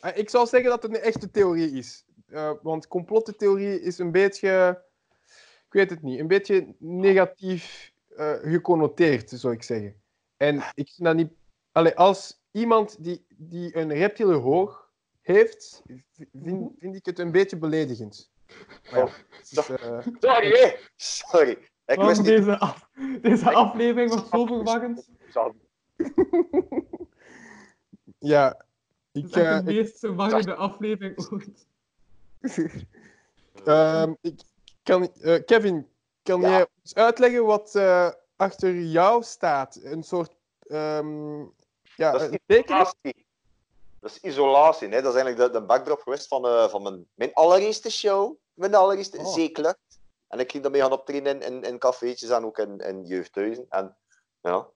Ah, 0.00 0.16
Ik 0.16 0.30
zou 0.30 0.46
zeggen 0.46 0.70
dat 0.70 0.82
het 0.82 0.94
een 0.94 1.00
echte 1.00 1.30
theorie 1.30 1.70
is. 1.70 2.04
Eh, 2.28 2.52
want 2.62 2.88
complottheorie 2.88 3.80
is 3.80 3.98
een 3.98 4.12
beetje... 4.12 4.82
Ik 5.66 5.72
weet 5.72 5.90
het 5.90 6.02
niet. 6.02 6.20
Een 6.20 6.28
beetje 6.28 6.74
negatief 6.78 7.92
eh, 8.16 8.32
geconnoteerd, 8.52 9.30
zou 9.30 9.54
ik 9.54 9.62
zeggen. 9.62 10.02
En 10.36 10.56
ik 10.56 10.88
vind 10.90 11.04
dat 11.04 11.14
niet... 11.14 11.32
Allee, 11.72 11.96
als 11.96 12.42
iemand 12.50 13.04
die, 13.04 13.26
die 13.36 13.76
een 13.76 13.92
reptiele 13.92 14.34
hoog 14.34 14.90
heeft, 15.20 15.82
vind, 16.32 16.72
vind 16.78 16.94
ik 16.96 17.06
het 17.06 17.18
een 17.18 17.32
beetje 17.32 17.56
beledigend. 17.56 18.32
Maar 18.90 19.00
ja, 19.00 19.08
is, 19.50 19.68
eh, 19.68 19.98
Sorry, 20.18 20.78
sorry. 20.96 21.58
Ik 21.86 21.98
niet... 21.98 22.24
deze, 22.24 22.58
af- 22.58 22.88
deze 23.20 23.52
aflevering 23.52 24.10
was 24.14 24.28
zo 24.28 24.46
verwarrend. 24.54 25.08
ja, 28.18 28.46
Het 29.12 29.24
ik, 29.24 29.24
is 29.24 29.30
echt 29.32 29.46
eh, 29.46 29.56
de 29.56 29.72
meest 29.72 29.98
verwarrende 29.98 30.54
aflevering 30.54 31.28
ooit. 31.30 31.66
Ehm, 33.64 34.14
ik 34.20 34.40
kan, 34.82 35.12
eh, 35.20 35.44
Kevin, 35.44 35.86
kan 36.24 36.40
Ja. 36.40 36.48
jij 36.48 36.66
ons 36.82 36.94
uitleggen 36.94 37.44
wat 37.44 37.74
eh, 37.74 38.10
achter 38.36 38.74
jou 38.80 39.22
staat? 39.22 39.78
Een 39.82 40.02
soort 40.02 40.32
ehm, 40.60 41.40
ja, 41.96 42.12
Dat 42.12 42.20
is 42.22 42.38
isolatie. 42.46 43.26
Dat 44.00 44.10
is 44.10 44.18
isolatie. 44.20 44.88
Hè? 44.88 45.02
Dat 45.02 45.14
is 45.14 45.20
eigenlijk 45.22 45.52
de, 45.52 45.58
de 45.60 45.66
backdrop 45.66 46.00
geweest 46.00 46.28
van, 46.28 46.46
eh, 46.46 46.68
van 46.68 46.82
mijn, 46.82 47.06
mijn 47.14 47.34
allereerste 47.34 47.90
show. 47.90 48.36
Mijn 48.54 48.74
allereerste 48.74 49.18
Oh. 49.18 49.26
zeeklucht. 49.32 49.98
En 50.28 50.38
ik 50.40 50.50
ging 50.50 50.62
daarmee 50.62 50.80
gaan 50.80 50.92
optreden 50.92 51.42
in, 51.42 51.52
in, 51.52 51.62
in 51.62 51.78
cafeetjes 51.78 52.30
en 52.30 52.44
ook 52.44 52.58
in, 52.58 52.78
in 52.78 53.04
jeugdhuizen. 53.04 53.66
En, 53.68 53.96
ja. 54.40 54.68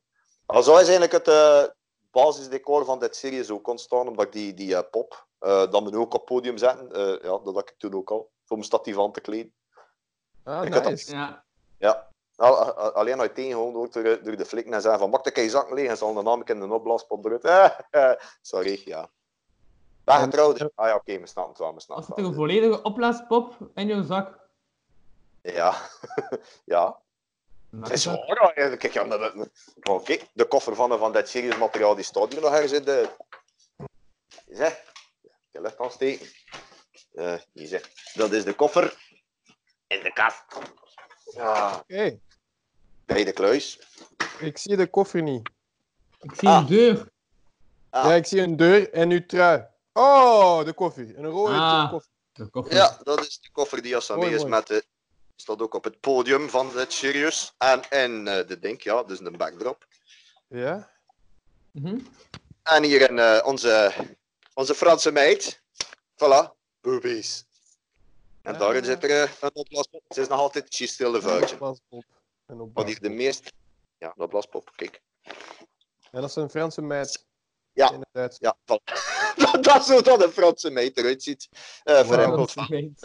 Zo 0.46 0.58
is 0.76 0.88
eigenlijk 0.88 1.12
het 1.12 1.28
eh, 1.28 1.64
basisdecor 2.10 2.84
van 2.84 2.98
dit 2.98 3.16
serie 3.16 3.52
ook 3.52 3.68
ontstaan, 3.68 4.08
omdat 4.08 4.24
ik 4.26 4.32
die, 4.32 4.54
die 4.54 4.84
pop 4.84 5.26
dan 5.70 5.84
me 5.84 5.96
ook 5.98 6.04
op 6.04 6.12
het 6.12 6.24
podium 6.24 6.56
zetten. 6.56 6.88
Ja, 7.22 7.38
dat 7.38 7.54
had 7.54 7.70
ik 7.70 7.74
toen 7.78 7.94
ook 7.94 8.10
al. 8.10 8.30
Voor 8.44 8.56
mijn 8.56 8.68
statief 8.68 8.98
aan 8.98 9.12
te 9.12 9.20
kleden. 9.20 9.52
Ah, 10.48 10.64
Ik 10.64 10.72
had 10.72 10.82
dat- 10.82 10.92
nice. 10.92 11.14
Ja. 11.14 11.44
Ja. 11.78 12.06
Alleen 12.36 13.20
uit 13.20 13.34
tegengehouden 13.34 13.76
wordt 13.78 13.92
door, 13.92 14.22
door 14.22 14.36
de 14.36 14.44
flikken 14.44 14.72
en 14.72 14.80
zeggen 14.80 15.00
van 15.00 15.10
mag 15.10 15.20
de 15.22 15.48
zakken 15.48 15.74
leeg 15.74 15.88
en 15.88 15.96
zal 15.96 16.14
de 16.14 16.22
naam 16.22 16.42
in 16.44 16.60
de 16.60 16.72
opblaspop 16.72 17.24
eruit. 17.24 17.76
Sorry, 18.42 18.82
ja. 18.84 19.08
Ben 20.04 20.16
getrouwd. 20.18 20.60
Ah 20.74 20.88
ja, 20.88 20.94
oké, 20.94 21.18
we 21.20 21.26
snappen 21.26 21.52
het 21.52 21.62
wel, 21.62 21.74
we 21.74 21.80
snappen 21.80 22.06
Als 22.06 22.06
het 22.06 22.18
er 22.18 22.24
een 22.24 22.34
volledige 22.34 22.82
opblaaspop 22.82 23.56
in 23.74 23.86
jouw 23.86 24.02
zak. 24.02 24.38
Ja. 25.42 25.74
ja. 26.64 26.98
Het 27.80 27.90
is 27.92 28.04
waar. 28.04 28.52
Kijk, 28.76 28.92
ja, 28.92 29.04
dat- 29.04 29.48
kijk, 30.04 30.26
de 30.32 30.44
koffer 30.44 30.74
van, 30.74 30.98
van 30.98 31.12
dat 31.12 31.28
serieus 31.28 31.58
materiaal 31.58 31.94
die 31.94 32.04
staat 32.04 32.32
hier 32.32 32.40
nog 32.42 32.52
ergens 32.52 32.72
in 32.72 32.84
de... 32.84 33.08
Zeg, 34.48 34.82
je 35.50 35.60
lucht 35.60 35.78
aansteken. 35.78 36.26
Eh, 37.14 37.34
hier 37.52 37.66
zeg. 37.66 37.90
Dat 38.14 38.32
is 38.32 38.44
de 38.44 38.54
koffer 38.54 39.07
in 39.88 40.02
de 40.02 40.12
kast. 40.12 40.44
Ja, 41.34 41.76
Oké, 41.76 42.18
bij 43.06 43.24
de 43.24 43.32
kluis. 43.32 43.78
ik 44.38 44.58
zie 44.58 44.76
de 44.76 44.86
koffer 44.86 45.22
niet. 45.22 45.50
Ik 46.20 46.32
zie 46.34 46.48
Ah. 46.48 46.56
een 46.60 46.66
deur. 46.66 47.08
Ah. 47.90 48.04
Ja, 48.04 48.14
ik 48.14 48.26
zie 48.26 48.40
een 48.40 48.56
deur 48.56 48.92
en 48.92 49.10
uw 49.10 49.26
trui. 49.26 49.66
Oh, 49.92 50.64
de 50.64 50.72
koffer. 50.72 51.18
Een 51.18 51.26
rode 51.26 51.52
Ah. 51.54 51.90
koffer. 51.90 52.10
De 52.32 52.46
koffer. 52.46 52.74
Ja, 52.74 52.98
dat 53.02 53.20
is 53.20 53.40
de 53.40 53.50
koffer 53.50 53.82
die 53.82 53.92
Mooi, 54.08 54.30
is 54.34 54.38
mooi. 54.40 54.50
met 54.50 54.66
de... 54.66 54.84
Staat 55.36 55.62
ook 55.62 55.74
op 55.74 55.84
het 55.84 56.00
podium 56.00 56.48
van 56.48 56.76
het 56.76 56.92
Sirius. 56.92 57.54
En 57.58 57.82
in 57.90 58.28
eh, 58.28 58.46
de 58.46 58.58
ding, 58.58 58.82
ja, 58.82 59.02
dus 59.02 59.20
een 59.20 59.36
backdrop. 59.36 59.86
Ja. 60.48 60.90
Mhm. 61.72 61.98
En 62.62 62.82
hier 62.82 63.10
in, 63.10 63.18
eh, 63.18 63.46
onze, 63.46 63.92
onze 64.54 64.74
Franse 64.74 65.12
meid. 65.12 65.62
Voilà, 66.14 66.50
boobies. 66.80 67.44
En 68.42 68.52
Ah. 68.54 68.60
daarin 68.60 68.84
zit 68.84 69.04
er 69.04 69.22
eh, 69.22 69.30
een 69.40 69.50
opblaspop. 69.54 70.02
Het 70.08 70.16
is 70.16 70.28
nog 70.28 70.38
altijd 70.38 70.74
She's 70.74 70.92
Still 70.92 71.12
the 71.12 71.20
Virgin. 71.22 71.58
Blaspop. 71.58 72.04
En, 72.46 72.60
op 72.60 72.70
Wat 72.74 72.86
hier 72.86 73.00
de 73.00 73.08
meest... 73.08 73.52
Ja, 73.98 74.12
dat 74.16 74.28
blaspop, 74.28 74.72
kijk. 74.76 75.02
en 76.10 76.20
dat 76.20 76.24
is 76.24 76.36
een 76.36 76.50
Franse 76.50 76.82
meid. 76.82 77.26
Ja. 77.72 77.90
In 77.92 77.98
het 78.00 78.08
Duits. 78.12 78.38
Ja, 78.40 78.56
voilà. 78.64 78.82
dat, 79.52 79.64
dat 79.64 79.80
is 79.80 79.88
hoe 79.88 80.02
dat 80.02 80.24
een 80.24 80.32
Franse 80.32 80.70
meid 80.70 80.96
eruit 80.96 81.22
ziet. 81.22 81.48
Eh 81.84 82.04
voor 82.04 82.16
hem 82.18 82.30
Wauw. 82.30 82.46
goed. 82.46 83.02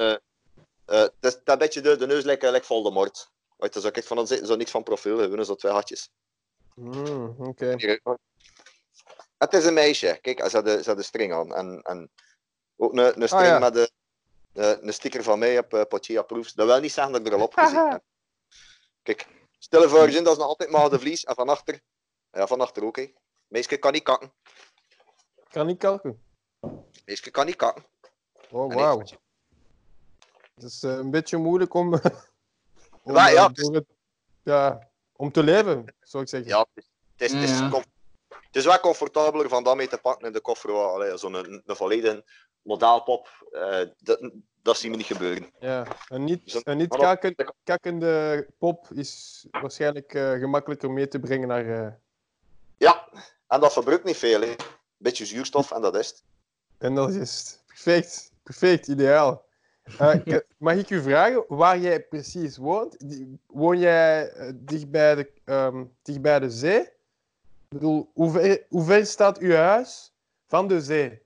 Eh, 0.86 1.08
is 1.20 1.38
dat 1.44 1.58
beetje 1.60 1.82
de, 1.82 1.96
de 1.96 2.06
neus 2.08 2.24
lijkt 2.24 2.42
lijkt 2.44 2.66
Voldemort. 2.66 3.32
Weet 3.58 3.74
je, 3.74 3.82
zo 3.82 3.90
kijk 3.92 4.06
van 4.06 4.18
dan 4.18 4.28
zitten 4.28 4.48
zo 4.48 4.56
niet 4.56 4.70
van 4.72 4.84
profiel, 4.84 5.16
we 5.16 5.22
hebben 5.22 5.46
zo 5.46 5.56
twee 5.56 5.72
hartjes. 5.72 6.10
Mm, 6.76 7.36
Oké. 7.40 7.70
Eh. 7.76 8.14
Het 9.38 9.54
is 9.54 9.66
een 9.66 9.74
meisje. 9.74 10.18
Kijk, 10.22 10.40
ze 10.50 10.56
had 10.56 10.66
de, 10.66 10.84
ze 10.84 10.90
had 10.90 10.98
de 10.98 11.04
string 11.04 11.34
aan. 11.34 11.54
En, 11.56 11.82
en 11.82 12.12
ook 12.76 12.94
een, 12.94 13.22
een 13.22 13.28
string 13.28 13.46
ja. 13.48 13.60
met 13.60 13.74
de- 13.74 13.92
een 14.54 14.94
sticker 14.94 15.24
van 15.24 15.40
mij 15.40 15.58
op 15.58 15.74
uh, 15.74 15.82
Poitiers 15.90 16.20
Approves. 16.20 16.54
Dat 16.54 16.68
wil 16.68 16.80
niet 16.80 16.92
zeggen 16.92 17.14
dat 17.14 17.22
ik 17.22 17.28
er 17.28 17.34
al 17.40 17.46
op 17.46 17.54
gezien 17.54 17.88
heb. 17.90 18.04
Kijk, 19.04 19.28
stille 19.58 19.90
virgin, 19.90 20.24
dat 20.24 20.34
is 20.34 20.40
nog 20.40 20.48
altijd 20.48 20.70
maar 20.70 20.90
de 20.90 21.00
vlies. 21.00 21.24
En 21.24 21.36
van 21.36 21.50
achter, 21.50 21.82
ja, 22.32 22.48
van 22.48 22.62
achter 22.62 22.84
ook. 22.84 22.96
hè. 22.96 23.14
Meisje 23.48 23.78
kan 23.78 23.92
niet 23.92 24.04
kakken. 24.04 24.34
Kan 25.50 25.66
niet 25.66 25.78
kalken. 25.78 26.24
Meisje 27.06 27.32
kan 27.32 27.46
niet 27.46 27.56
kakken. 27.56 27.86
Oh, 28.52 28.74
wauw. 28.74 29.00
Het 30.56 30.64
is 30.64 30.84
eh, 30.84 30.92
een 30.92 31.12
beetje 31.12 31.38
moeilijk 31.38 31.74
om, 31.74 31.94
om, 33.04 33.14
Ja, 33.16 33.28
ja, 33.28 33.46
eh, 33.48 33.54
door 33.54 33.74
het- 33.74 33.88
ja, 34.44 34.92
om 35.16 35.32
te 35.32 35.44
leven, 35.44 35.96
zou 36.00 36.24
ik 36.24 36.30
zeggen. 36.30 36.50
Ja, 36.50 36.66
het 36.76 36.86
is, 37.22 37.32
het 37.32 37.44
is, 37.44 37.60
het 38.30 38.56
is 38.56 38.66
wel 38.66 38.80
comfortabeler 38.80 39.50
van 39.50 39.64
dat 39.64 39.76
mee 39.76 39.88
te 39.88 39.98
pakken 39.98 40.28
in 40.28 40.34
de 40.34 40.42
koffer. 40.42 41.18
Zo'n 41.20 41.34
een, 41.34 41.62
een 41.66 41.76
volledige 41.76 42.24
modaalpop, 42.64 43.48
eh, 43.52 43.80
dat, 44.02 44.32
dat 44.62 44.78
zien 44.78 44.92
we 44.92 44.98
niet 44.98 45.06
gebeuren. 45.06 45.50
Ja, 45.60 45.86
een 46.10 46.24
niet, 46.24 46.62
een 46.64 46.78
niet 46.78 46.90
dat- 46.92 47.00
kakken- 47.00 47.54
kakkende 47.64 48.48
pop 48.58 48.88
is 48.94 49.46
waarschijnlijk 49.52 50.14
eh, 50.14 50.32
gemakkelijker 50.32 50.92
mee 50.92 51.08
te 51.08 51.20
brengen 51.20 51.48
naar... 51.48 51.86
eh, 51.86 51.92
Ja, 52.78 53.08
en 53.48 53.60
dat 53.60 53.74
verbruikt 53.74 54.04
niet 54.04 54.18
veel. 54.18 54.42
Hè. 54.42 54.56
Beetje 54.98 55.26
zuurstof 55.26 55.72
en 55.72 55.82
dat 55.82 55.96
is 55.96 56.08
het. 56.08 56.24
en 56.78 56.96
dat 56.96 57.10
is 57.10 57.60
perfect, 57.68 58.32
perfect, 58.44 58.88
ideaal. 58.88 59.46
Eh, 59.98 60.16
mag 60.58 60.76
ik 60.76 60.90
u 60.90 61.02
vragen 61.02 61.46
waar 61.48 61.78
jij 61.78 62.04
precies 62.04 62.58
woont? 62.58 63.10
Die- 63.10 63.40
Woon 63.48 63.80
jij 63.80 64.32
dicht, 64.56 64.92
bij 64.92 65.16
de, 65.16 65.32
ehm, 65.46 65.84
dicht 66.02 66.22
bij 66.22 66.40
de 66.40 66.50
zee? 66.50 66.80
Ik 66.80 67.80
bedoel, 67.80 68.10
hoe 68.14 68.32
ver, 68.32 68.66
hoe 68.70 68.84
ver 68.84 69.06
staat 69.06 69.38
uw 69.38 69.54
huis 69.54 70.14
van 70.48 70.68
de 70.68 70.82
zee? 70.82 71.22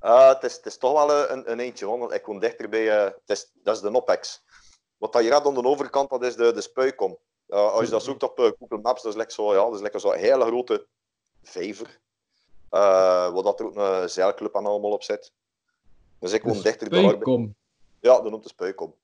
Eh, 0.00 0.28
het, 0.28 0.42
is, 0.42 0.56
het 0.56 0.66
is 0.66 0.78
toch 0.78 0.92
wel 0.92 1.12
eh, 1.12 1.30
een, 1.30 1.50
een 1.50 1.60
eentje, 1.60 1.84
hoor, 1.84 1.98
want 1.98 2.12
ik 2.12 2.26
woon 2.26 2.38
dichter 2.38 2.68
bij, 2.68 2.98
eh, 2.98 3.04
het 3.04 3.30
is, 3.30 3.50
dat 3.54 3.76
is 3.76 3.82
de 3.82 3.90
Nopex. 3.90 4.44
Wat 4.96 5.12
dat 5.12 5.24
je 5.24 5.32
hebt 5.32 5.46
aan 5.46 5.54
de 5.54 5.62
overkant, 5.62 6.10
dat 6.10 6.24
is 6.24 6.36
de, 6.36 6.52
de 6.52 6.60
spuikom. 6.60 7.18
Uh, 7.48 7.72
als 7.72 7.84
je 7.84 7.90
dat 7.90 8.02
zoekt 8.02 8.22
op 8.22 8.38
uh, 8.38 8.50
Google 8.58 8.78
Maps, 8.78 9.02
dat 9.02 9.10
is 9.12 9.16
lekker 9.18 9.34
zo, 9.34 9.54
ja, 9.54 9.64
dat 9.64 9.74
is 9.74 9.80
lekker 9.80 10.00
zo'n 10.00 10.14
hele 10.14 10.44
grote 10.44 10.86
vijver. 11.42 11.86
Uh, 12.70 13.30
waar 13.32 13.42
dat 13.42 13.60
er 13.60 13.66
ook 13.66 13.76
een 13.76 14.10
zeilclub 14.10 14.56
aan 14.56 14.66
allemaal 14.66 14.90
op 14.90 15.02
zit. 15.02 15.32
Dus 16.18 16.32
ik 16.32 16.42
woon 16.42 16.62
dichter 16.62 16.88
bij. 16.88 17.02
Speukom. 17.02 17.54
Ja, 18.00 18.20
dat 18.20 18.30
noemt 18.30 18.42
de 18.42 18.48
Speukom. 18.48 18.94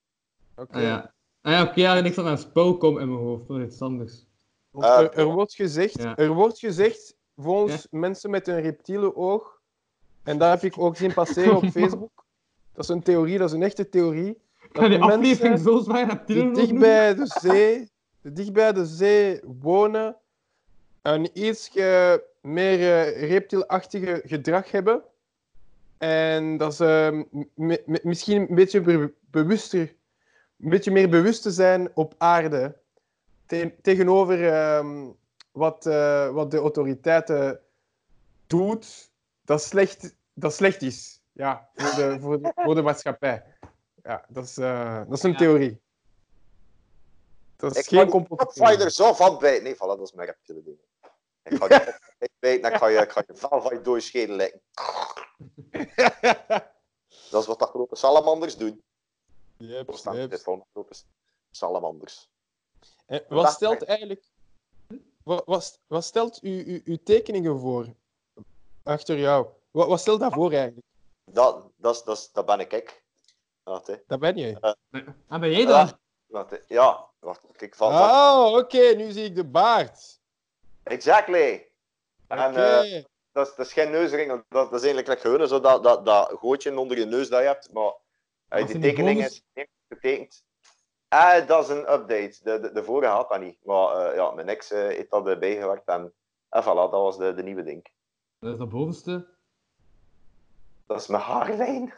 Oké. 0.57 0.77
Ah, 0.77 0.83
ja. 0.83 1.15
Ah, 1.43 1.53
ja, 1.53 1.63
oké, 1.63 1.81
ja, 1.81 2.01
niks 2.01 2.19
aan 2.19 2.39
Speukom 2.39 2.99
in 2.99 3.09
mijn 3.09 3.25
hoofd, 3.25 3.49
dat 3.49 3.59
is 3.59 3.65
iets 3.65 3.81
anders. 3.81 4.25
Eh, 4.73 4.99
er, 4.99 5.13
er 5.13 5.25
wordt 5.25 5.55
gezegd, 5.55 6.03
Ja. 6.03 6.17
er 6.17 6.33
wordt 6.33 6.59
gezegd, 6.59 7.17
volgens 7.37 7.87
mensen 7.91 8.31
met 8.31 8.49
een 8.49 8.61
reptiele 8.61 9.17
oog, 9.17 9.54
en 10.25 10.39
daar 10.39 10.51
heb 10.51 10.63
ik 10.63 10.79
ook 10.79 10.97
zien 10.97 11.15
passeren 11.15 11.57
op 11.57 11.69
Facebook, 11.79 12.25
dat 12.73 12.85
is 12.85 12.89
een 12.91 13.03
theorie, 13.03 13.39
dat 13.39 13.49
is 13.49 13.55
een 13.55 13.63
echte 13.63 13.89
theorie, 13.89 14.39
die 14.73 14.83
de 14.83 14.89
mensen 14.89 15.11
aflevering 15.13 15.59
zo 15.59 15.79
zwaar 15.79 16.07
naar 16.07 16.23
die 16.27 16.51
dicht 16.53 16.79
bij 16.79 17.15
de 17.15 17.27
zee, 17.27 17.91
die 18.23 18.33
dicht 18.33 18.53
bij 18.53 18.73
de 18.73 18.87
zee 18.87 19.41
wonen, 19.61 20.17
een 21.03 21.31
iets 21.33 21.71
meer 22.41 22.81
eh, 22.81 23.29
reptielachtige 23.29 24.23
gedrag 24.25 24.71
hebben. 24.71 25.03
En 25.99 26.57
dat 26.57 26.75
ze 26.75 27.25
m- 27.31 27.39
m- 27.55 27.77
m- 27.87 27.99
misschien 28.03 28.41
een 28.49 28.55
beetje 28.55 28.81
be- 28.81 29.13
bewuster, 29.31 29.95
een 30.61 30.69
beetje 30.71 30.91
meer 30.91 31.09
bewust 31.09 31.43
te 31.43 31.51
zijn 31.51 31.91
op 31.95 32.15
aarde. 32.19 32.77
Te- 33.47 33.73
tegenover 33.83 34.53
ehm, 34.53 35.07
wat, 35.53 35.87
eh, 35.87 36.29
wat 36.31 36.51
de 36.51 36.59
autoriteiten 36.59 37.61
doet, 38.47 39.11
dat 39.45 39.63
slecht, 39.63 40.15
dat 40.33 40.55
slecht 40.55 40.83
is. 40.83 41.23
Ja, 41.33 41.71
voor 41.75 41.95
de, 41.95 42.21
voor 42.21 42.43
de, 42.43 42.53
voor 42.55 42.75
de 42.75 42.83
maatschappij. 42.83 43.45
Ja, 44.03 44.25
dat 44.29 44.45
is, 44.45 44.57
eh, 44.57 44.99
dat 45.09 45.17
is 45.19 45.23
een 45.23 45.31
Ja. 45.31 45.37
theorie. 45.37 45.83
Dat 47.57 47.71
is 47.71 47.79
Ik 47.79 47.87
geen 47.89 47.99
ga 47.99 48.05
die 48.05 48.13
complot. 48.13 48.39
Topfighter 48.39 48.91
zo 48.91 49.13
van 49.13 49.39
bij. 49.39 49.61
Nee, 49.61 49.75
voilà, 49.75 49.79
dat 49.79 50.01
is 50.01 50.13
mijn 50.13 50.29
reptiele 50.29 50.63
ding. 50.63 50.79
Ik 51.43 51.55
ga 51.57 51.65
op 51.65 51.69
bijten 52.39 52.63
en 52.69 52.73
ik 52.73 52.79
ga 52.79 52.87
je, 52.87 52.99
ik 52.99 53.11
ga 53.13 53.23
je 53.27 53.35
vel 53.37 53.63
van 53.63 53.75
je 53.75 53.81
dode 53.81 54.01
schedel 54.01 54.37
lekken. 54.37 54.61
Dat 57.31 57.43
is 57.43 57.47
wat 57.49 57.59
dat 57.59 57.69
grote 57.69 57.97
salamanders 57.97 58.57
doen. 58.57 58.83
Yep, 59.57 59.89
Er 59.89 59.99
staan 59.99 60.17
yep. 60.17 60.39
van 60.41 60.65
grote 60.73 60.95
salamanders. 61.51 62.29
En 63.07 63.25
wat 63.29 63.45
Dat- 63.45 63.53
stelt 63.55 63.83
eigenlijk... 63.85 64.25
Wat, 65.23 65.43
wat, 65.47 65.81
wat 65.87 66.05
stelt 66.05 66.43
u, 66.43 66.65
u, 66.65 66.83
uw 66.85 66.99
tekeningen 67.05 67.59
voor? 67.61 67.95
Achter 68.85 69.19
jou. 69.19 69.47
Wat, 69.71 69.89
wat 69.89 70.01
stelt 70.01 70.21
dat 70.21 70.33
voor 70.33 70.53
eigenlijk? 70.53 70.87
Dat, 71.25 71.71
dat, 71.77 71.95
is- 71.95 72.03
dat, 72.03 72.31
dat 72.33 72.47
ben 72.47 72.61
ik. 72.61 72.73
ik. 72.73 73.03
Wacht, 73.63 73.87
hè. 73.87 73.95
Dat 74.07 74.19
ben 74.21 74.37
je. 74.37 74.77
En 75.29 75.41
ben 75.41 75.51
jij 75.51 75.65
dan? 75.67 75.99
Wacht, 76.27 76.51
hè. 76.51 76.57
Ja, 76.67 77.07
wacht. 77.19 77.41
Kijk, 77.57 77.75
van, 77.75 77.93
Oh, 77.93 78.57
oké. 78.57 78.95
nu 78.97 79.11
zie 79.11 79.25
ik 79.25 79.35
de 79.35 79.45
baard. 79.45 80.21
Exactly. 80.83 81.69
En 82.27 82.39
Oké. 82.51 82.61
eh, 82.81 83.03
dat, 83.33 83.47
is, 83.49 83.55
dat 83.55 83.67
is 83.67 83.73
geen 83.73 83.91
neusring. 83.91 84.29
Dat, 84.31 84.45
dat 84.49 84.73
is 84.73 84.83
eigenlijk 84.83 85.09
like 85.09 85.21
gewoon 85.21 85.49
zo 85.49 85.61
dat, 85.61 85.83
dat, 85.83 86.05
dat 86.05 86.31
gootje 86.39 86.79
onder 86.79 86.99
je 86.99 87.05
neus 87.05 87.29
dat 87.29 87.41
je 87.41 87.47
hebt. 87.47 87.73
Maar 87.73 87.93
eh, 88.49 88.67
die 88.67 88.79
tekening 88.79 89.25
is 89.25 89.43
niet 89.55 89.69
getekend. 89.89 90.45
Eh, 91.09 91.47
dat 91.47 91.63
is 91.65 91.69
een 91.69 91.93
update. 91.93 92.37
De, 92.43 92.61
de, 92.61 92.73
de 92.73 92.85
vorige 92.85 93.13
had 93.13 93.29
dat 93.29 93.41
niet. 93.41 93.65
Maar 93.65 93.97
eh, 93.97 94.17
ja, 94.17 94.31
mijn 94.31 94.49
ex 94.49 94.69
heeft 94.69 95.11
dat 95.11 95.39
bijgewerkt. 95.39 95.89
En, 95.89 96.15
en 96.49 96.63
voilà, 96.63 96.67
dat 96.67 96.91
was 96.91 97.19
de, 97.19 97.35
de 97.35 97.43
nieuwe 97.43 97.63
ding. 97.63 97.87
Dat 98.45 98.53
is 98.53 98.59
dat 98.59 98.69
bovenste. 98.69 99.27
Dat 100.87 101.01
is 101.01 101.07
mijn 101.07 101.23
haarlijn. 101.23 101.95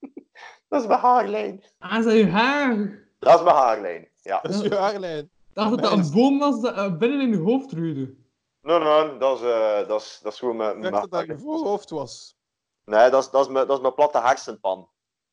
dat 0.68 0.80
is 0.80 0.86
mijn 0.86 1.00
haarlijn. 1.00 1.64
Ah, 1.78 1.98
is 1.98 2.04
dat 2.04 2.14
je 2.14 2.26
haar? 2.26 3.08
Dat 3.18 3.38
is 3.38 3.44
mijn 3.44 3.56
haarlijn. 3.56 4.08
Ja. 4.16 4.40
Dat 4.40 4.54
is 4.54 4.60
je 4.60 4.74
haarlijn. 4.74 5.24
Ik 5.24 5.30
dacht 5.52 5.70
dat 5.70 5.80
dat 5.82 5.92
een 5.92 6.10
boom 6.12 6.38
was 6.38 6.60
dat 6.60 6.74
eh, 6.74 6.96
binnen 6.96 7.20
in 7.20 7.28
je 7.28 7.36
hoofd 7.36 7.70
groeide. 7.70 8.14
Nee, 8.60 8.78
nee, 8.78 9.18
dat 9.18 9.38
is, 9.38 9.44
eh, 9.44 9.88
dat 9.88 10.00
is, 10.00 10.20
dat 10.22 10.32
is 10.32 10.38
gewoon 10.38 10.56
mijn... 10.56 10.76
Ik 10.76 10.82
dacht 10.82 11.00
dat 11.00 11.10
dat 11.10 11.26
je 11.26 11.38
voorhoofd 11.38 11.90
was. 11.90 12.36
Nee, 12.84 13.10
dat 13.10 13.22
is, 13.24 13.30
dat, 13.30 13.46
is 13.46 13.52
mijn, 13.52 13.66
dat 13.66 13.76
is 13.76 13.82
mijn 13.82 13.94
platte 13.94 14.20
hersenpan. 14.20 14.88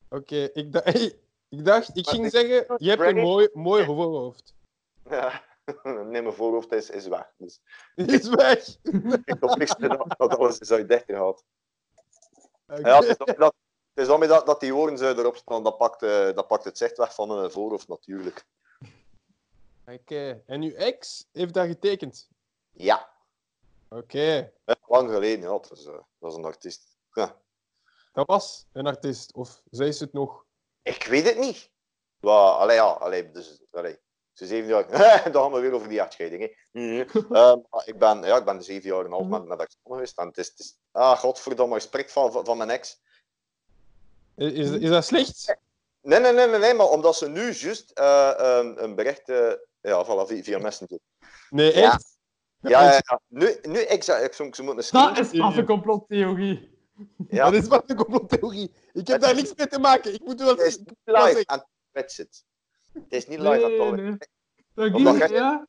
Oké, 0.08 0.36
ik, 0.36 0.72
da- 0.72 0.84
ik 1.48 1.64
dacht, 1.64 1.96
ik 1.96 2.08
ging 2.08 2.30
zeggen, 2.30 2.74
je 2.76 2.88
hebt 2.88 3.02
een 3.02 3.16
mooi, 3.16 3.48
mooi 3.52 3.84
voorhoofd. 3.84 4.54
Ja. 5.10 5.42
Nee, 5.82 6.22
mijn 6.22 6.32
voorhoofd 6.32 6.72
is, 6.72 6.90
is 6.90 7.06
weg. 7.06 7.32
Dus 7.36 7.60
is 7.94 8.28
weg. 8.28 8.76
ik 9.24 9.36
hoop 9.40 9.56
niks 9.58 9.76
dat, 9.76 10.14
dat 10.18 10.36
alles 10.36 10.58
is 10.58 10.70
uit 10.70 10.88
dichter 10.88 11.16
gaat. 11.16 11.44
Ja, 12.66 13.00
het 13.00 13.08
is 13.08 13.16
daarmee 13.16 13.36
dat, 13.38 13.54
het 13.94 14.02
is 14.02 14.06
daarmee 14.06 14.28
dat, 14.28 14.46
dat 14.46 14.60
die 14.60 14.74
oren 14.74 14.98
zo 14.98 15.14
erop 15.14 15.36
staan, 15.36 15.64
dat 15.64 15.78
pakt, 15.78 16.02
eh, 16.02 16.34
dat 16.34 16.46
pakt 16.46 16.64
het 16.64 16.78
zicht 16.78 16.96
weg 16.96 17.14
van 17.14 17.30
een 17.30 17.50
voorhoofd 17.50 17.88
natuurlijk. 17.88 18.44
Oké, 19.86 20.42
en 20.46 20.62
uw 20.62 20.72
ex 20.72 21.26
heeft 21.32 21.54
dat 21.54 21.66
getekend? 21.66 22.28
Ja, 22.70 23.10
Oké, 23.92 24.52
lang 24.86 25.10
geleden, 25.10 25.40
ja. 25.40 25.48
Dat 25.48 25.70
eh, 25.70 26.28
is 26.28 26.34
een 26.34 26.44
artiest. 26.44 26.96
Ja. 27.12 27.36
dat 28.12 28.26
was 28.26 28.66
een 28.72 28.86
artiest. 28.86 29.34
Of 29.34 29.62
zij 29.70 29.88
is 29.88 30.00
het 30.00 30.12
nog? 30.12 30.44
Ik 30.82 31.04
weet 31.04 31.24
het 31.24 31.38
niet. 31.38 31.70
Well, 32.20 32.32
allee, 32.32 32.76
ja, 32.76 32.84
allee, 32.84 33.30
dus, 33.30 33.62
allee. 33.70 33.98
Ze 34.40 34.46
zeven 34.46 34.68
jaar. 34.68 34.90
Dan 35.32 35.42
gaan 35.42 35.52
we 35.52 35.60
weer 35.60 35.72
over 35.72 35.88
die 35.88 36.00
echtscheiding. 36.00 36.56
Hè. 36.72 37.04
Ehm, 37.30 37.58
ik, 37.84 37.98
ben, 37.98 38.22
ja, 38.22 38.36
ik 38.36 38.44
ben 38.44 38.62
zeven 38.62 38.88
jaar 38.88 38.98
en 38.98 39.04
een 39.04 39.12
half 39.12 39.26
met, 39.26 39.44
met 39.44 39.60
ex 39.60 39.76
geweest. 39.84 40.18
En 40.18 40.26
het 40.26 40.38
is, 40.38 40.48
het 40.48 40.58
is, 40.58 40.76
ah, 40.92 41.18
godverdomme, 41.18 41.76
ik 41.76 41.82
spreek 41.82 42.10
van, 42.10 42.32
van, 42.32 42.44
van 42.44 42.56
mijn 42.56 42.70
ex. 42.70 43.00
Is, 44.36 44.70
is, 44.70 44.88
dat 44.88 45.04
slecht? 45.04 45.56
Nee, 46.00 46.20
nee, 46.20 46.32
nee, 46.32 46.46
nee, 46.46 46.58
nee, 46.58 46.74
maar 46.74 46.88
omdat 46.88 47.16
ze 47.16 47.28
nu 47.28 47.52
juist 47.52 47.90
eh, 47.90 48.32
een, 48.36 48.82
een 48.82 48.94
bericht, 48.94 49.28
eh, 49.28 49.52
ja, 49.80 50.04
voilà, 50.04 50.26
via, 50.26 50.42
via 50.42 50.58
Messenger. 50.58 50.98
Nee, 51.50 51.72
echt? 51.72 52.18
Ja, 52.60 52.82
ja, 52.82 52.92
ja. 52.92 53.20
Nu, 53.26 53.58
nu 53.62 53.78
ik 53.78 54.02
zou, 54.02 54.22
ik 54.22 54.32
zou, 54.32 54.54
ze 54.54 54.62
moeten 54.62 54.84
een 55.00 55.14
Dat 55.14 55.32
is 55.32 55.40
af 55.40 55.56
een 55.56 55.66
complottheorie. 55.66 56.78
Ja, 57.28 57.50
Dat 57.50 57.62
is 57.62 57.68
wat 57.68 57.90
een 57.90 57.96
complottheorie. 57.96 58.72
Ik 58.92 59.06
heb 59.06 59.20
daar 59.20 59.34
niks 59.34 59.54
mee 59.54 59.66
te 59.66 59.78
maken. 59.78 60.14
Ik 60.14 60.24
moet 60.24 60.40
wel 60.40 60.48
het 60.48 60.60
is 60.60 60.78
live 61.04 61.44
en 61.46 61.66
het 61.92 62.12
zit. 62.12 62.44
Het 62.92 63.04
is 63.08 63.26
niet 63.26 63.38
live 63.38 63.64
aan 63.64 63.94
Nee, 63.96 64.04
het 64.10 64.28
nee. 64.74 64.90
Dat 64.90 64.94
Omdat 64.94 65.30
ja. 65.30 65.66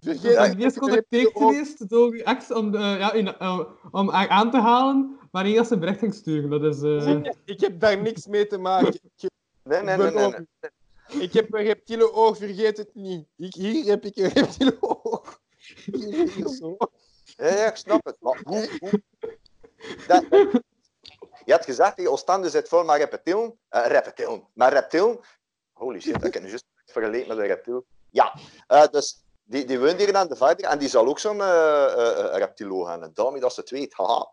Ik 0.00 0.20
Ja, 0.20 0.48
ben 0.48 0.58
eerst 0.60 0.74
gecontacteerd 0.76 1.32
geweest 1.36 1.88
door 1.88 2.12
uw 2.12 2.20
ex 2.22 2.52
om, 2.52 2.70
de, 2.70 2.78
ja, 2.78 3.12
in, 3.12 3.36
eh, 3.38 3.60
om 3.90 4.08
haar 4.08 4.28
aan 4.28 4.50
te 4.50 4.56
halen, 4.60 5.18
wanneer 5.30 5.64
ze 5.64 5.72
een 5.72 5.80
bericht 5.80 5.98
ging 5.98 6.14
sturen. 6.14 6.50
Dat 6.50 6.74
is... 6.74 6.82
eh, 6.82 7.32
Ik 7.44 7.60
heb 7.60 7.80
daar 7.80 7.98
niks 8.02 8.26
mee 8.26 8.46
te 8.46 8.58
maken. 8.58 8.94
Ik, 9.16 9.30
Nee, 9.62 9.82
nee, 9.82 9.96
nee, 9.96 10.10
nee. 10.10 10.30
nee. 10.30 11.22
ik 11.22 11.32
heb 11.32 11.54
een 11.54 11.62
reptiele 11.64 12.12
oog, 12.12 12.36
vergeet 12.36 12.76
het 12.76 12.90
niet. 12.94 13.26
Ik, 13.36 13.54
hier 13.54 13.84
heb 13.84 14.04
ik 14.04 14.16
een 14.16 14.28
reptiele 14.28 14.76
oog. 14.80 15.40
Hier, 15.84 16.28
hier 16.32 16.48
zo. 16.48 16.76
Ja, 17.36 17.46
ja, 17.46 17.66
ik 17.70 17.76
snap 17.76 18.04
het. 18.04 18.16
Maar 18.20 18.40
hoe... 18.44 18.68
hoe... 18.80 19.02
Dat, 20.06 20.24
dat- 20.30 20.62
Je 21.44 21.52
had 21.52 21.64
gezegd, 21.64 21.96
die 21.96 22.10
Oostende 22.10 22.50
zit 22.50 22.68
vol 22.68 22.84
met 22.84 22.96
reptielen. 22.96 23.58
Uh, 23.70 23.86
reptielen. 23.86 24.48
Maar 24.54 24.72
reptielen... 24.72 25.18
Holy 25.78 26.00
shit, 26.00 26.24
ik 26.24 26.34
heb 26.34 26.42
nu 26.42 26.48
juist 26.48 26.64
vergeleken 26.86 27.28
met 27.28 27.38
een 27.38 27.46
reptiel. 27.46 27.84
Ja, 28.10 28.34
eh, 28.66 28.86
dus 28.86 29.22
die, 29.44 29.64
die 29.64 29.78
woont 29.78 29.98
hier 29.98 30.16
aan 30.16 30.28
de 30.28 30.36
verder 30.36 30.64
en 30.64 30.78
die 30.78 30.88
zal 30.88 31.06
ook 31.06 31.18
zo'n 31.18 31.36
uh, 31.36 31.46
uh, 31.96 32.36
reptilo 32.36 32.84
gaan. 32.84 33.02
En 33.02 33.10
daarmee 33.14 33.40
dat 33.40 33.54
ze 33.54 33.60
het 33.60 33.70
weet. 33.70 33.94
Haha. 33.94 34.32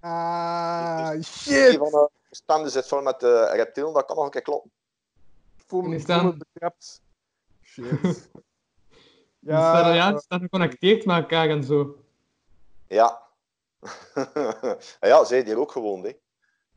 Ah, 0.00 1.10
Die 1.10 1.22
shit. 1.22 1.76
van 1.76 1.90
de 1.90 2.10
Oostende 2.30 2.68
zit 2.70 2.86
vol 2.88 3.02
met 3.02 3.22
uh, 3.22 3.50
reptielen, 3.52 3.92
dat 3.92 4.04
kan 4.04 4.16
nog 4.16 4.24
een 4.24 4.30
keer 4.30 4.42
kloppen. 4.42 4.70
Ik 5.56 5.64
voel 5.66 5.82
me, 5.82 5.96
Die 5.96 6.04
voel 6.04 6.22
me 6.22 6.36
betrapt. 6.36 7.00
Shit. 7.62 8.02
die 8.02 8.12
staan, 9.54 9.86
ja, 9.86 9.94
Ja, 9.94 10.10
die 10.10 10.20
staan 10.20 10.40
geconnecteerd 10.40 11.04
met 11.04 11.16
elkaar 11.16 11.48
en 11.48 11.64
zo. 11.64 11.96
Ja. 12.86 13.22
ja, 15.00 15.24
zij 15.24 15.44
die 15.44 15.58
ook 15.58 15.72
gewoond, 15.72 16.04
hè. 16.04 16.12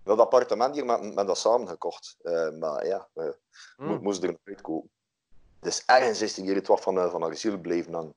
Dat 0.03 0.19
appartement 0.19 0.75
hier 0.75 0.85
met, 0.85 1.15
met 1.15 1.27
dat 1.27 1.37
samen 1.37 1.67
gekocht. 1.67 2.15
Uh, 2.21 2.49
maar 2.59 2.85
ja, 2.85 3.07
we 3.13 3.37
Mm. 3.77 3.99
moesten 4.01 4.23
er 4.27 4.31
nog 4.31 4.41
uitkomen. 4.43 4.89
Dus 5.59 5.83
ergens 5.85 6.21
is 6.21 6.35
hier 6.37 6.55
het 6.55 6.67
wat 6.67 6.81
van, 6.81 6.95
uh, 6.97 7.11
van 7.11 7.21
haar 7.21 7.35
ziel 7.35 7.57
blijven 7.57 7.93
hangen. 7.93 8.15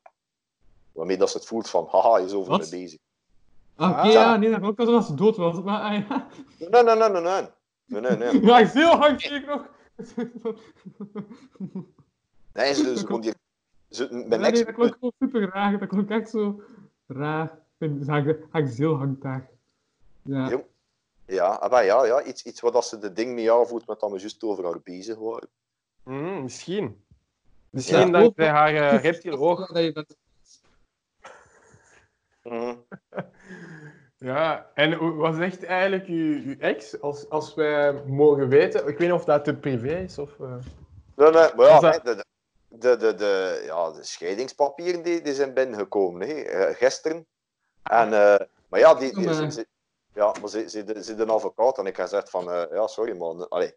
Waarmee 0.92 1.16
dat 1.16 1.30
ze 1.30 1.36
het 1.36 1.46
voelt 1.46 1.70
van, 1.70 1.88
haha, 1.90 2.18
je 2.18 2.24
is 2.24 2.32
over 2.32 2.52
me 2.52 2.68
bezig. 2.70 2.98
Ah, 3.76 3.90
Oké, 3.90 3.98
Ah. 4.00 4.12
ja, 4.12 4.36
nee, 4.36 4.50
dat 4.50 4.62
ook 4.62 4.78
als 4.78 5.06
ze 5.06 5.14
dood 5.14 5.36
was. 5.36 5.62
Maar, 5.62 5.80
ah, 5.80 6.08
ja. 6.08 6.26
Nee, 6.58 6.82
nee, 6.82 6.96
nee, 6.96 7.08
nee, 7.10 7.20
nee. 7.22 7.48
Nee, 7.86 8.00
nee, 8.00 8.16
nee. 8.16 8.40
ja, 8.46 8.58
ik 8.58 8.66
zie 8.68 8.80
heel 8.80 8.96
hard 8.96 9.20
zie 9.20 9.30
ik 9.30 9.46
nog. 9.46 9.66
Nee, 12.52 12.74
ze, 12.74 12.96
ze 12.98 13.04
komt 13.04 13.24
hier... 13.24 13.34
Ze, 13.90 14.08
Ja, 14.10 14.26
mijn 14.26 14.40
nee, 14.40 14.50
ex... 14.50 14.64
dat 14.64 14.74
klonk 14.74 14.92
gewoon 14.92 15.12
super 15.18 15.48
raar. 15.48 15.78
Dat 15.78 15.88
klonk 15.88 16.10
echt 16.10 16.30
zo 16.30 16.62
raar. 17.06 17.44
Ik 17.44 17.60
vind 17.78 18.06
haar, 18.06 18.36
haar 18.50 18.66
ziel 18.66 18.96
hangt 18.96 19.22
daar. 19.22 19.50
Ja. 20.22 20.48
Ja. 20.48 20.62
Ja, 21.26 21.66
maar 21.70 21.84
ja, 21.84 22.04
ja 22.04 22.22
iets, 22.22 22.44
iets 22.44 22.60
wat 22.60 22.74
als 22.74 22.88
ze 22.88 22.98
de 22.98 23.12
ding 23.12 23.34
niet 23.34 23.50
aanvoelt 23.50 23.86
met 23.86 24.00
dat 24.00 24.10
we 24.10 24.18
juist 24.18 24.42
over 24.42 24.64
haar 24.64 24.80
bezig 24.82 25.18
waren. 25.18 25.48
Mm, 26.04 26.42
misschien. 26.42 27.04
Misschien 27.70 28.06
Ja. 28.06 28.20
dankzij 28.20 28.48
haar 28.48 28.72
uh, 28.74 29.02
reptiele 29.02 29.38
oog. 29.38 29.66
Dat 29.72 29.82
je 29.84 29.92
bent- 29.92 30.16
Mhm. 32.42 32.74
Ja, 34.16 34.70
en 34.74 35.16
wat 35.16 35.34
zegt 35.34 35.64
eigenlijk 35.64 36.06
uw, 36.06 36.42
uw 36.44 36.56
ex, 36.58 37.00
als, 37.00 37.28
als 37.28 37.54
wij 37.54 37.92
mogen 37.92 38.48
weten? 38.48 38.80
Ik 38.80 38.98
weet 38.98 39.08
niet 39.08 39.12
of 39.18 39.24
dat 39.24 39.44
te 39.44 39.54
privé 39.54 39.94
is 39.98 40.18
of... 40.18 40.40
eh, 40.40 40.54
Nee, 41.16 41.30
nee, 41.30 41.54
maar 41.56 41.66
ja, 41.66 41.80
dat- 41.80 42.04
de, 42.04 42.24
de, 42.68 42.96
de, 42.96 43.14
de, 43.14 43.62
ja, 43.66 43.90
de 43.92 44.02
scheidingspapieren 44.04 45.02
die, 45.02 45.20
die 45.22 45.34
zijn 45.34 45.54
binnengekomen, 45.54 46.28
hè, 46.28 46.34
eh, 46.34 46.76
gisteren. 46.76 47.26
En, 47.82 48.12
eh, 48.12 48.46
maar 48.68 48.80
ja, 48.80 48.94
die, 48.94 49.14
die, 49.14 49.50
ze- 49.50 49.66
ja, 50.14 50.32
maar 50.40 50.48
ze, 50.48 50.68
ze, 50.70 51.02
ze, 51.02 51.14
de 51.14 51.26
advocaat 51.26 51.78
en 51.78 51.86
ik 51.86 51.96
heb 51.96 52.06
gezegd 52.06 52.30
van, 52.30 52.50
eh, 52.50 52.64
ja, 52.70 52.86
sorry 52.86 53.16
man, 53.16 53.48
allee. 53.48 53.74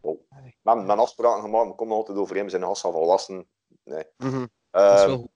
Oh. 0.00 0.20
Mijn, 0.62 0.86
mijn 0.86 0.98
afspraken 0.98 1.42
gemaakt, 1.42 1.68
we 1.68 1.74
komen 1.74 1.96
altijd 1.96 2.18
overeen, 2.18 2.44
we 2.44 2.50
zijn 2.50 2.62
als 2.62 2.80
van 2.80 2.92
volwassen. 2.92 3.48
Nee. 3.84 4.04
Dat 4.16 4.32
is 4.32 5.00
Eh, 5.00 5.06
wel 5.06 5.16
goed. 5.16 5.30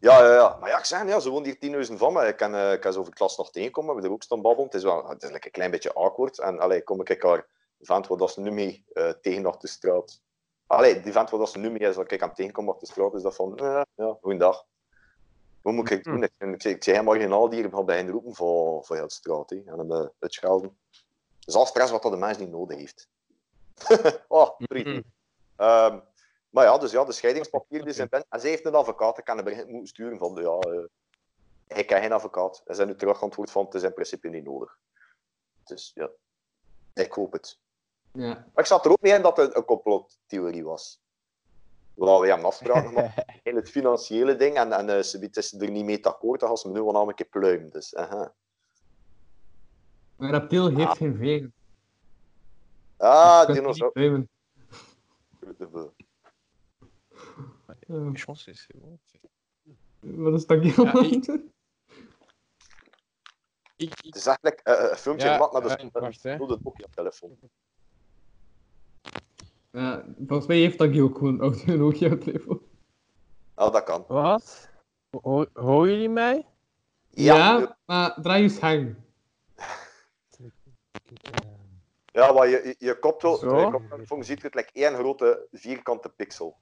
ja, 0.00 0.18
ja, 0.24 0.32
ja. 0.34 0.56
Maar 0.60 0.68
ja, 0.70 0.78
ik 0.78 0.84
zeg, 0.84 1.06
ja, 1.06 1.20
ze 1.20 1.30
woont 1.30 1.46
hier 1.46 1.86
10.000 1.88 1.94
van 1.96 2.12
me. 2.12 2.26
Ik 2.26 2.36
kan, 2.36 2.54
eh, 2.54 2.72
ik 2.72 2.80
kan 2.80 2.92
zo 2.92 3.00
over 3.00 3.14
klas 3.14 3.36
nog 3.36 3.50
tegenkomen, 3.50 3.88
we 3.88 3.92
hebben 3.94 4.10
er 4.10 4.16
ook 4.16 4.22
staan 4.24 4.42
babbelen. 4.42 4.64
Het 4.66 4.74
is 4.74 4.82
wel 4.82 5.08
het 5.08 5.22
is 5.22 5.30
like 5.30 5.46
een 5.46 5.52
klein 5.52 5.70
beetje 5.70 5.92
awkward. 5.94 6.38
En 6.38 6.58
allee, 6.58 6.82
kom 6.82 7.00
ik 7.00 7.22
haar 7.22 7.46
vent 7.80 8.06
waar 8.06 8.18
dat 8.18 8.30
ze 8.32 8.40
nu 8.40 8.50
mee 8.50 8.84
eh, 8.92 9.08
tegen 9.10 9.46
op 9.46 9.60
de 9.60 9.68
straat. 9.68 10.20
Allee, 10.66 11.00
die 11.00 11.12
vent 11.12 11.30
waar 11.30 11.40
dat 11.40 11.50
ze 11.50 11.58
nu 11.58 11.70
mee 11.70 11.88
is, 11.88 11.94
dat 11.94 12.10
ik 12.12 12.22
aan 12.22 12.28
het 12.28 12.36
tegenkomen 12.36 12.74
op 12.74 12.80
de 12.80 12.86
straat, 12.86 13.14
is 13.14 13.22
dat 13.22 13.34
van, 13.34 13.52
ja, 13.94 14.16
goeiedag. 14.20 14.64
Wat 15.68 15.76
moet 15.76 15.90
ik 15.90 16.04
doen? 16.04 16.22
Ik, 16.22 16.32
ik, 16.38 16.64
ik 16.64 16.82
zei 16.82 17.02
marginaal 17.02 17.48
die 17.48 17.84
bij 17.84 17.96
hen 17.96 18.10
roepen 18.10 18.34
voor, 18.34 18.84
voor 18.84 18.96
heel 18.96 19.10
straat. 19.10 19.50
Hè, 19.50 19.56
en 19.56 19.78
hem 19.78 19.92
uh, 19.92 20.06
uitschelden. 20.18 20.78
Al 21.46 21.66
stress 21.66 21.90
wat 21.90 22.02
dat 22.02 22.12
de 22.12 22.18
mens 22.18 22.38
niet 22.38 22.50
nodig 22.50 22.76
heeft. 22.76 23.08
oh, 24.28 24.56
pretty. 24.56 24.88
Mhm. 24.88 25.00
Ehm, 25.56 26.00
maar 26.50 26.64
ja, 26.64 26.78
dus 26.78 26.90
ja, 26.90 27.04
de 27.04 27.12
scheidingspapier 27.12 27.84
die 27.84 27.92
zijn 27.92 28.08
pen. 28.08 28.24
En 28.28 28.40
zij 28.40 28.50
heeft 28.50 28.64
een 28.64 28.74
advocaat, 28.74 29.18
ik 29.18 29.24
kan 29.24 29.38
hem 29.38 29.70
moeten 29.70 29.86
sturen 29.86 30.18
van, 30.18 30.34
ja, 30.34 30.58
eh 30.58 30.84
ik 31.78 31.86
ken 31.86 32.00
geen 32.00 32.12
advocaat. 32.12 32.62
En 32.66 32.74
zijn 32.74 32.88
nu 32.88 32.96
terugantwoord 32.96 33.50
van, 33.50 33.64
het 33.64 33.74
is 33.74 33.82
in 33.82 33.94
principe 33.94 34.28
niet 34.28 34.44
nodig. 34.44 34.78
Dus 35.64 35.90
ja, 35.94 36.10
ik 36.94 37.12
hoop 37.12 37.32
het. 37.32 37.58
Ja. 38.12 38.28
Maar 38.28 38.64
ik 38.64 38.66
zat 38.66 38.84
er 38.84 38.90
ook 38.90 39.00
mee 39.00 39.12
in 39.12 39.22
dat 39.22 39.36
het 39.36 39.56
een 39.56 39.64
complottheorie 39.64 40.64
was. 40.64 41.00
Wel, 41.98 42.20
we 42.20 42.28
hebben 42.28 42.46
afspraken 42.46 42.88
gemaakt 42.88 43.24
in 43.42 43.56
het 43.56 43.70
financiële 43.70 44.36
ding 44.36 44.56
en, 44.56 44.72
en 44.72 44.88
uh, 44.88 45.02
ze 45.02 45.28
is 45.30 45.52
er 45.52 45.70
niet 45.70 45.84
mee 45.84 46.06
akkoord, 46.06 46.40
dan 46.40 46.48
gaan 46.48 46.58
ze 46.58 46.68
me 46.68 46.74
nu 46.74 46.82
wel 46.82 46.92
namelijk 46.92 47.18
een 47.20 47.28
keer 47.28 47.40
pluimen. 47.40 47.70
Dus, 47.70 47.94
aha. 47.94 48.34
Maar 50.16 50.30
reptiel 50.30 50.76
heeft 50.76 50.96
geen. 50.96 51.52
Ah, 52.96 53.38
Je 53.40 53.44
kunt 53.46 53.58
dinosaur. 53.58 53.90
niet 53.92 53.92
pluimen. 53.92 54.28
Eh, 57.86 58.10
Chance, 58.12 58.54
c'est 58.54 58.80
bon. 58.80 58.98
Wat 60.00 60.34
is 60.34 60.46
dat 60.46 60.64
ik, 60.64 60.74
Het 63.76 64.16
is 64.16 64.26
eigenlijk 64.26 64.60
eh, 64.60 64.90
een 64.90 64.96
filmpje 64.96 65.26
Ja, 65.26 65.34
gemaakt 65.34 65.52
met 65.52 65.64
eh, 65.78 65.84
een 65.84 65.90
wacht, 65.92 66.22
hè. 66.22 66.36
rode 66.36 66.58
Nokia-telefoon. 66.62 67.38
Ja, 69.70 70.04
volgens 70.26 70.48
mij 70.48 70.56
heeft 70.56 70.78
dat 70.78 70.98
ook 70.98 71.18
gewoon 71.18 71.42
een 71.42 71.80
audio-telefoon. 71.80 72.60
Ah, 73.54 73.72
dat 73.72 73.84
kan. 73.84 74.04
wat? 74.08 74.68
Ho 75.20 75.46
horen 75.52 75.90
jullie 75.90 76.08
mij? 76.08 76.46
Ja, 77.10 77.76
maar 77.86 78.14
draai 78.22 78.42
je 78.42 78.48
scherm. 78.48 78.96
Ja, 82.12 82.32
maar 82.32 82.48
je, 82.48 82.60
je, 82.64 82.86
je 82.86 82.98
koptelefoon 82.98 84.24
ziet 84.24 84.42
het 84.42 84.54
like 84.54 84.70
één 84.72 84.94
grote 84.94 85.46
vierkante 85.52 86.08
pixel. 86.08 86.56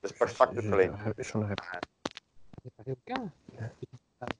Dus 0.00 0.12
perfect 0.12 0.56
aucun. 2.86 3.32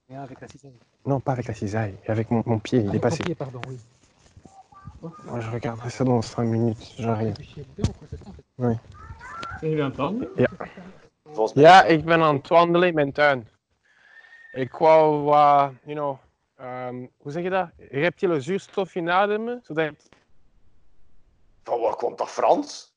Rien 0.08 0.22
avec 0.22 0.40
la 0.40 0.48
cisaille. 0.48 0.78
Non, 1.04 1.20
pas 1.20 1.32
avec 1.32 1.46
la 1.46 1.54
cisaille, 1.54 1.98
avec 2.06 2.30
mon, 2.30 2.42
mon 2.46 2.58
pied, 2.58 2.80
il 2.80 2.94
est 2.94 2.98
passé. 3.00 3.18
ton 3.18 3.24
pied, 3.24 3.34
pardon, 3.34 3.60
oui. 3.68 3.78
Moi, 5.00 5.40
je 5.40 5.50
regarderai 5.50 5.90
ça 5.90 6.04
dans 6.04 6.22
5 6.22 6.44
minutes, 6.44 6.94
j'arrive. 6.98 7.34
Fait. 8.56 8.78
Zijn 9.60 9.70
jullie 9.70 9.82
aan 9.82 10.20
het? 10.20 10.50
Volgens 11.24 11.54
mij. 11.54 11.64
Ja, 11.64 11.84
ik 11.84 12.04
ben 12.04 12.20
aan 12.20 12.34
het 12.34 12.48
wandelen 12.48 12.88
in 12.88 12.94
mijn 12.94 13.12
tuin. 13.12 13.48
Ik 14.52 14.72
wou 14.72 15.22
wat, 15.22 15.72
you 15.84 15.94
know, 15.94 16.18
ehm, 16.56 17.06
hoe 17.16 17.32
zeg 17.32 17.42
je 17.42 17.50
dat? 17.50 17.68
Reptiele 17.90 18.40
zuurstof 18.40 18.94
inademen, 18.94 19.60
zodat 19.62 19.84
het... 19.84 20.08
Van 21.62 21.80
waar 21.80 21.96
komt 21.96 22.18
dat 22.18 22.28
Frans? 22.28 22.94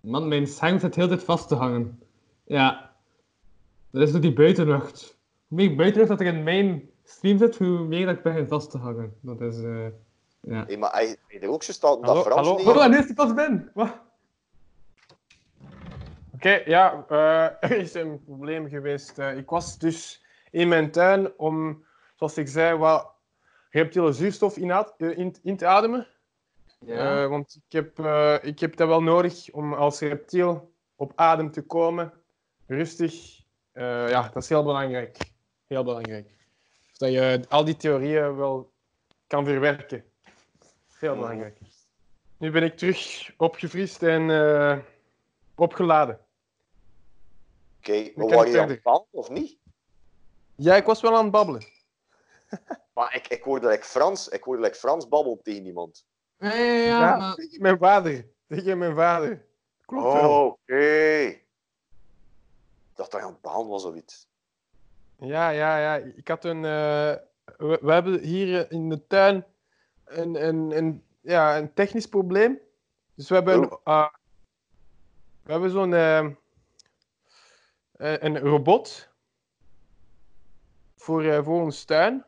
Man, 0.00 0.28
mijn 0.28 0.46
scherm 0.46 0.78
zit 0.78 0.94
heel 0.94 1.08
tijd 1.08 1.24
vast 1.24 1.48
te 1.48 1.54
hangen. 1.54 2.02
Ja. 2.44 2.94
Dat 3.90 4.02
is 4.02 4.12
door 4.12 4.20
die 4.20 4.32
buitenlucht. 4.32 5.18
Hoe 5.48 5.56
meer 5.56 5.76
buitenlucht 5.76 6.10
dat 6.10 6.20
er 6.20 6.26
in 6.26 6.42
mijn 6.42 6.89
stream 7.10 7.38
zit, 7.38 7.58
hoe 7.58 7.68
meer 7.68 8.06
dat 8.06 8.16
ik 8.16 8.22
begin 8.22 8.48
vast 8.48 8.70
te 8.70 8.78
hangen. 8.78 9.14
Dat 9.20 9.40
is, 9.40 9.62
eh 9.62 9.86
ja. 10.40 10.64
Hey, 10.66 10.76
maar 10.76 10.92
hij 10.92 11.16
hij 11.26 11.48
ook 11.48 11.62
zo 11.62 11.72
staat 11.72 11.98
Hallo, 12.00 12.14
dat 12.14 12.22
Frans 12.22 12.46
hallo, 12.46 12.72
niet... 12.72 12.82
En 12.82 12.90
nu 12.90 12.98
is 12.98 13.06
die 13.06 13.14
pas 13.14 13.34
binnen! 13.34 13.70
Wat? 13.74 13.98
Oké, 16.34 16.62
ja, 16.64 17.04
eh, 17.08 17.44
er 17.70 17.76
is 17.76 17.94
een 17.94 18.24
probleem 18.24 18.68
geweest. 18.68 19.18
Eh, 19.18 19.36
ik 19.36 19.50
was 19.50 19.78
dus 19.78 20.24
in 20.50 20.68
mijn 20.68 20.90
tuin 20.90 21.38
om, 21.38 21.84
zoals 22.14 22.38
ik 22.38 22.48
zei, 22.48 22.78
wat 22.78 23.10
reptiele 23.70 24.12
zuurstof 24.12 24.56
eh, 24.56 25.18
in, 25.18 25.34
in 25.42 25.56
te 25.56 25.66
ademen. 25.66 26.06
Ja. 26.86 27.28
Want 27.28 27.60
ik 27.66 27.72
heb, 27.72 27.98
eh, 27.98 28.36
ik 28.42 28.60
heb 28.60 28.76
dat 28.76 28.88
wel 28.88 29.02
nodig 29.02 29.50
om 29.50 29.74
als 29.74 30.00
reptiel 30.00 30.72
op 30.96 31.12
adem 31.14 31.50
te 31.50 31.62
komen. 31.62 32.12
Rustig. 32.66 33.40
Eh, 33.72 34.08
ja, 34.08 34.30
dat 34.32 34.42
is 34.42 34.48
heel 34.48 34.64
belangrijk. 34.64 35.16
Heel 35.66 35.84
belangrijk. 35.84 36.39
Dat 37.00 37.12
je 37.12 37.44
al 37.48 37.64
die 37.64 37.76
theorieën 37.76 38.36
wel 38.36 38.72
kan 39.26 39.44
verwerken. 39.44 40.04
Heel 40.98 41.14
belangrijk. 41.14 41.58
Nu 42.36 42.50
ben 42.50 42.62
ik 42.62 42.76
terug 42.76 43.30
opgefrist 43.36 44.02
en 44.02 44.30
eh, 44.30 44.78
opgeladen. 45.54 46.20
Oké, 47.78 48.10
maar 48.14 48.26
kan 48.26 48.36
waren 48.36 48.50
je 48.50 48.60
aan 48.60 48.68
het 48.68 48.82
babbelen 48.82 49.08
of 49.12 49.30
niet? 49.30 49.58
Ja, 50.54 50.76
ik 50.76 50.84
was 50.84 51.00
wel 51.00 51.16
aan 51.16 51.22
het 51.22 51.32
babbelen. 51.32 51.64
Maar 52.94 53.14
ik, 53.14 53.28
ik 53.28 53.42
hoorde 53.42 53.68
like 53.68 53.84
Frans, 53.84 54.28
ik 54.28 54.42
hoorde 54.42 54.62
like 54.62 54.76
Frans 54.76 55.08
babbelen 55.08 55.42
tegen 55.42 55.66
iemand. 55.66 56.06
Ja, 56.38 56.54
ja, 56.54 56.64
ja, 56.64 57.00
Ja, 57.00 57.16
maar... 57.16 57.34
tegen 57.34 57.62
mijn 57.62 57.78
vader. 57.78 58.28
Tegen 58.46 58.78
mijn 58.78 58.94
vader. 58.94 59.46
Klopt 59.84 60.12
wel. 60.12 60.30
Oh, 60.30 60.46
oké. 60.46 60.76
Ik 61.26 61.46
dacht 62.94 63.10
dat 63.10 63.20
je 63.20 63.26
aan 63.26 63.32
het 63.32 63.40
babbelen 63.40 63.68
was 63.68 63.84
of 63.84 63.94
iets. 63.94 64.29
Ja, 65.20 65.50
ja, 65.50 65.78
ja. 65.78 65.96
Ik 66.16 66.28
had 66.28 66.44
een. 66.44 66.64
eh, 66.64 67.14
we, 67.56 67.78
we 67.82 67.92
hebben 67.92 68.20
hier 68.20 68.60
eh, 68.60 68.70
in 68.78 68.88
de 68.88 69.06
tuin 69.06 69.44
een, 70.04 70.46
een, 70.46 70.76
een, 70.76 71.04
ja, 71.20 71.58
een 71.58 71.72
technisch 71.74 72.06
probleem. 72.06 72.58
Dus 73.14 73.28
we 73.28 73.34
hebben, 73.34 73.62
een, 73.62 73.78
ah, 73.82 74.08
we 75.42 75.52
hebben 75.52 75.70
zo'n. 75.70 75.94
eh, 75.94 76.18
eh, 77.92 78.22
een 78.22 78.38
robot 78.38 79.08
voor, 80.96 81.24
eh, 81.24 81.44
voor 81.44 81.62
ons 81.62 81.84
tuin. 81.84 82.24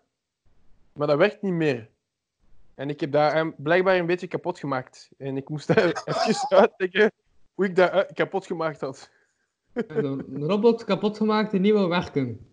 Maar 0.92 1.06
dat 1.06 1.18
werkt 1.18 1.42
niet 1.42 1.52
meer. 1.52 1.90
En 2.74 2.88
ik 2.88 3.00
heb 3.00 3.12
dat 3.12 3.32
hem 3.32 3.54
blijkbaar 3.56 3.96
een 3.96 4.06
beetje 4.06 4.26
kapot 4.26 4.58
gemaakt. 4.58 5.10
En 5.18 5.36
ik 5.36 5.48
moest 5.48 5.66
daar 5.74 6.02
even 6.04 6.48
uitleggen 6.48 7.12
hoe 7.54 7.64
ik 7.64 7.76
dat 7.76 8.12
kapot 8.12 8.46
gemaakt 8.46 8.80
had. 8.80 9.10
Een 9.72 10.04
een 10.04 10.44
robot 10.46 10.84
kapot 10.84 11.16
gemaakt 11.16 11.50
die 11.50 11.60
niet 11.60 11.72
wil 11.72 11.88
werken. 11.88 12.51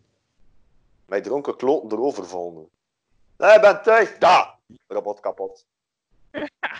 Mij 1.10 1.22
dronken 1.22 1.56
kloten 1.56 1.92
erover 1.92 2.26
vallen. 2.26 2.70
Nee, 3.38 3.56
ik 3.56 3.62
ben 3.62 3.82
thuis. 3.82 4.16
Ja, 4.20 4.60
robot 4.88 5.20
kapot. 5.20 5.66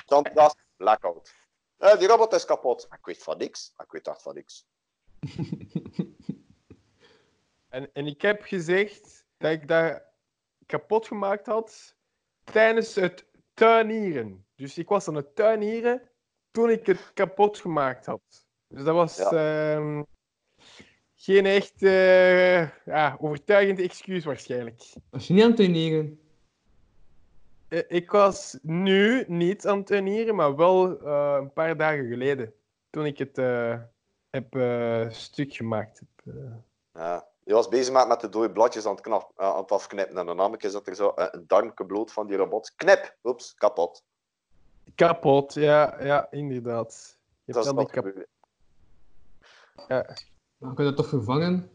Zandkast, 0.06 0.58
blackout. 0.78 1.36
Eh, 1.78 1.98
die 1.98 2.08
robot 2.08 2.34
is 2.34 2.46
kapot. 2.46 2.88
Ik 2.92 3.06
weet 3.06 3.24
van 3.24 3.38
niks. 3.38 3.74
Ik 3.78 3.92
weet 3.92 4.08
echt 4.08 4.22
van 4.22 4.34
niks. 4.34 4.66
En, 7.70 7.90
en 7.94 8.06
ik 8.06 8.22
heb 8.22 8.42
gezegd 8.42 9.26
dat 9.38 9.52
ik 9.52 9.68
dat 9.68 10.02
kapot 10.66 11.08
gemaakt 11.08 11.46
had 11.46 11.96
tijdens 12.44 12.96
het 12.96 13.26
tuinieren. 13.54 14.46
Dus 14.56 14.78
ik 14.78 14.88
was 14.88 15.08
aan 15.08 15.16
het 15.16 15.36
tuinieren 15.36 16.10
toen 16.52 16.70
ik 16.70 16.86
het 16.86 17.14
kapot 17.14 17.58
gemaakt 17.58 18.06
had. 18.06 18.48
Dus 18.68 18.84
dat 18.84 18.96
was 18.96 19.20
ehm, 19.20 20.04
geen 21.22 21.46
echt 21.46 21.84
eh, 21.84 22.62
ja, 22.86 23.18
overtuigend 23.20 23.80
excuus 23.80 24.26
waarschijnlijk. 24.26 24.94
Als 25.12 25.28
je 25.28 25.34
niet 25.34 25.42
aan 25.44 25.48
het 25.50 25.58
tuinieren. 25.58 26.20
Eh, 27.68 27.84
Ik 27.88 28.12
was 28.12 28.58
nu 28.62 29.24
niet 29.28 29.68
aan 29.68 29.78
het 29.78 29.88
tuinieren, 29.88 30.36
maar 30.36 30.56
wel 30.56 31.00
eh, 31.02 31.38
een 31.40 31.54
paar 31.54 31.78
dagen 31.78 32.08
geleden. 32.08 32.54
Toen 32.90 33.06
ik 33.06 33.18
het 33.18 33.38
eh, 33.38 33.80
heb 34.30 34.48
stuk 35.14 35.54
gemaakt. 35.54 36.00
heb, 36.00 36.36
eh. 36.36 36.52
Ja. 36.94 37.28
Je 37.44 37.54
was 37.56 37.68
bezig 37.68 37.94
met, 37.94 38.08
met 38.08 38.20
de 38.22 38.30
dode 38.30 38.52
bladjes 38.52 38.86
aan 38.86 38.92
het, 38.92 39.02
knap, 39.02 39.32
aan 39.36 39.58
het 39.62 39.72
afknippen. 39.72 40.18
En 40.18 40.26
dan 40.26 40.36
namelijk 40.36 40.64
is 40.64 40.72
dat 40.72 40.88
er 40.88 40.96
zo 40.96 41.12
een 41.16 41.44
darmke 41.48 41.86
bloot 41.86 42.12
van 42.12 42.28
die 42.28 42.38
robot. 42.38 42.74
Knip! 42.76 43.16
Oeps, 43.24 43.54
kapot. 43.54 44.04
Kapot, 44.96 45.54
ja, 45.54 46.04
ja, 46.04 46.28
inderdaad. 46.32 47.18
Je 47.44 47.54
Dat 47.54 47.66
hebt 47.66 47.78
is 47.78 47.84
wat 47.84 47.92
kap- 47.92 48.26
ja. 49.88 50.06
Dan 50.60 50.76
kun 50.76 50.84
je 50.86 50.90
dat 50.90 51.00
toch 51.00 51.10
vervangen? 51.10 51.72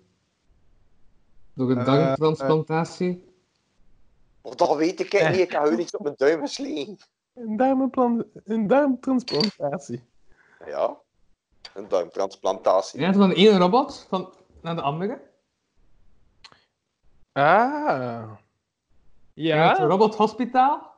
Door 1.54 1.70
een 1.70 1.78
Eh, 1.78 1.84
darmtransplantatie? 1.84 3.32
Dat 4.42 4.76
weet 4.76 5.00
ik 5.00 5.12
niet. 5.12 5.38
Ik 5.38 5.52
heb 5.52 5.78
iets 5.78 5.96
op 5.96 6.02
mijn 6.02 6.14
duim 6.18 6.40
geslegen. 6.40 6.96
Een, 7.34 7.56
darmenplan, 7.56 8.24
een 8.44 8.66
darmtransplantatie. 8.66 10.02
Ja. 10.66 10.96
Een 11.74 11.88
darmtransplantatie. 11.88 13.00
Ja, 13.00 13.12
van 13.12 13.28
de 13.28 13.34
ene 13.34 13.58
robot 13.58 14.06
van, 14.08 14.32
naar 14.60 14.74
de 14.74 14.82
andere. 14.82 15.20
Ah. 17.32 18.30
Het 18.30 18.38
Ja, 19.32 19.78
robothospitaal. 19.78 20.92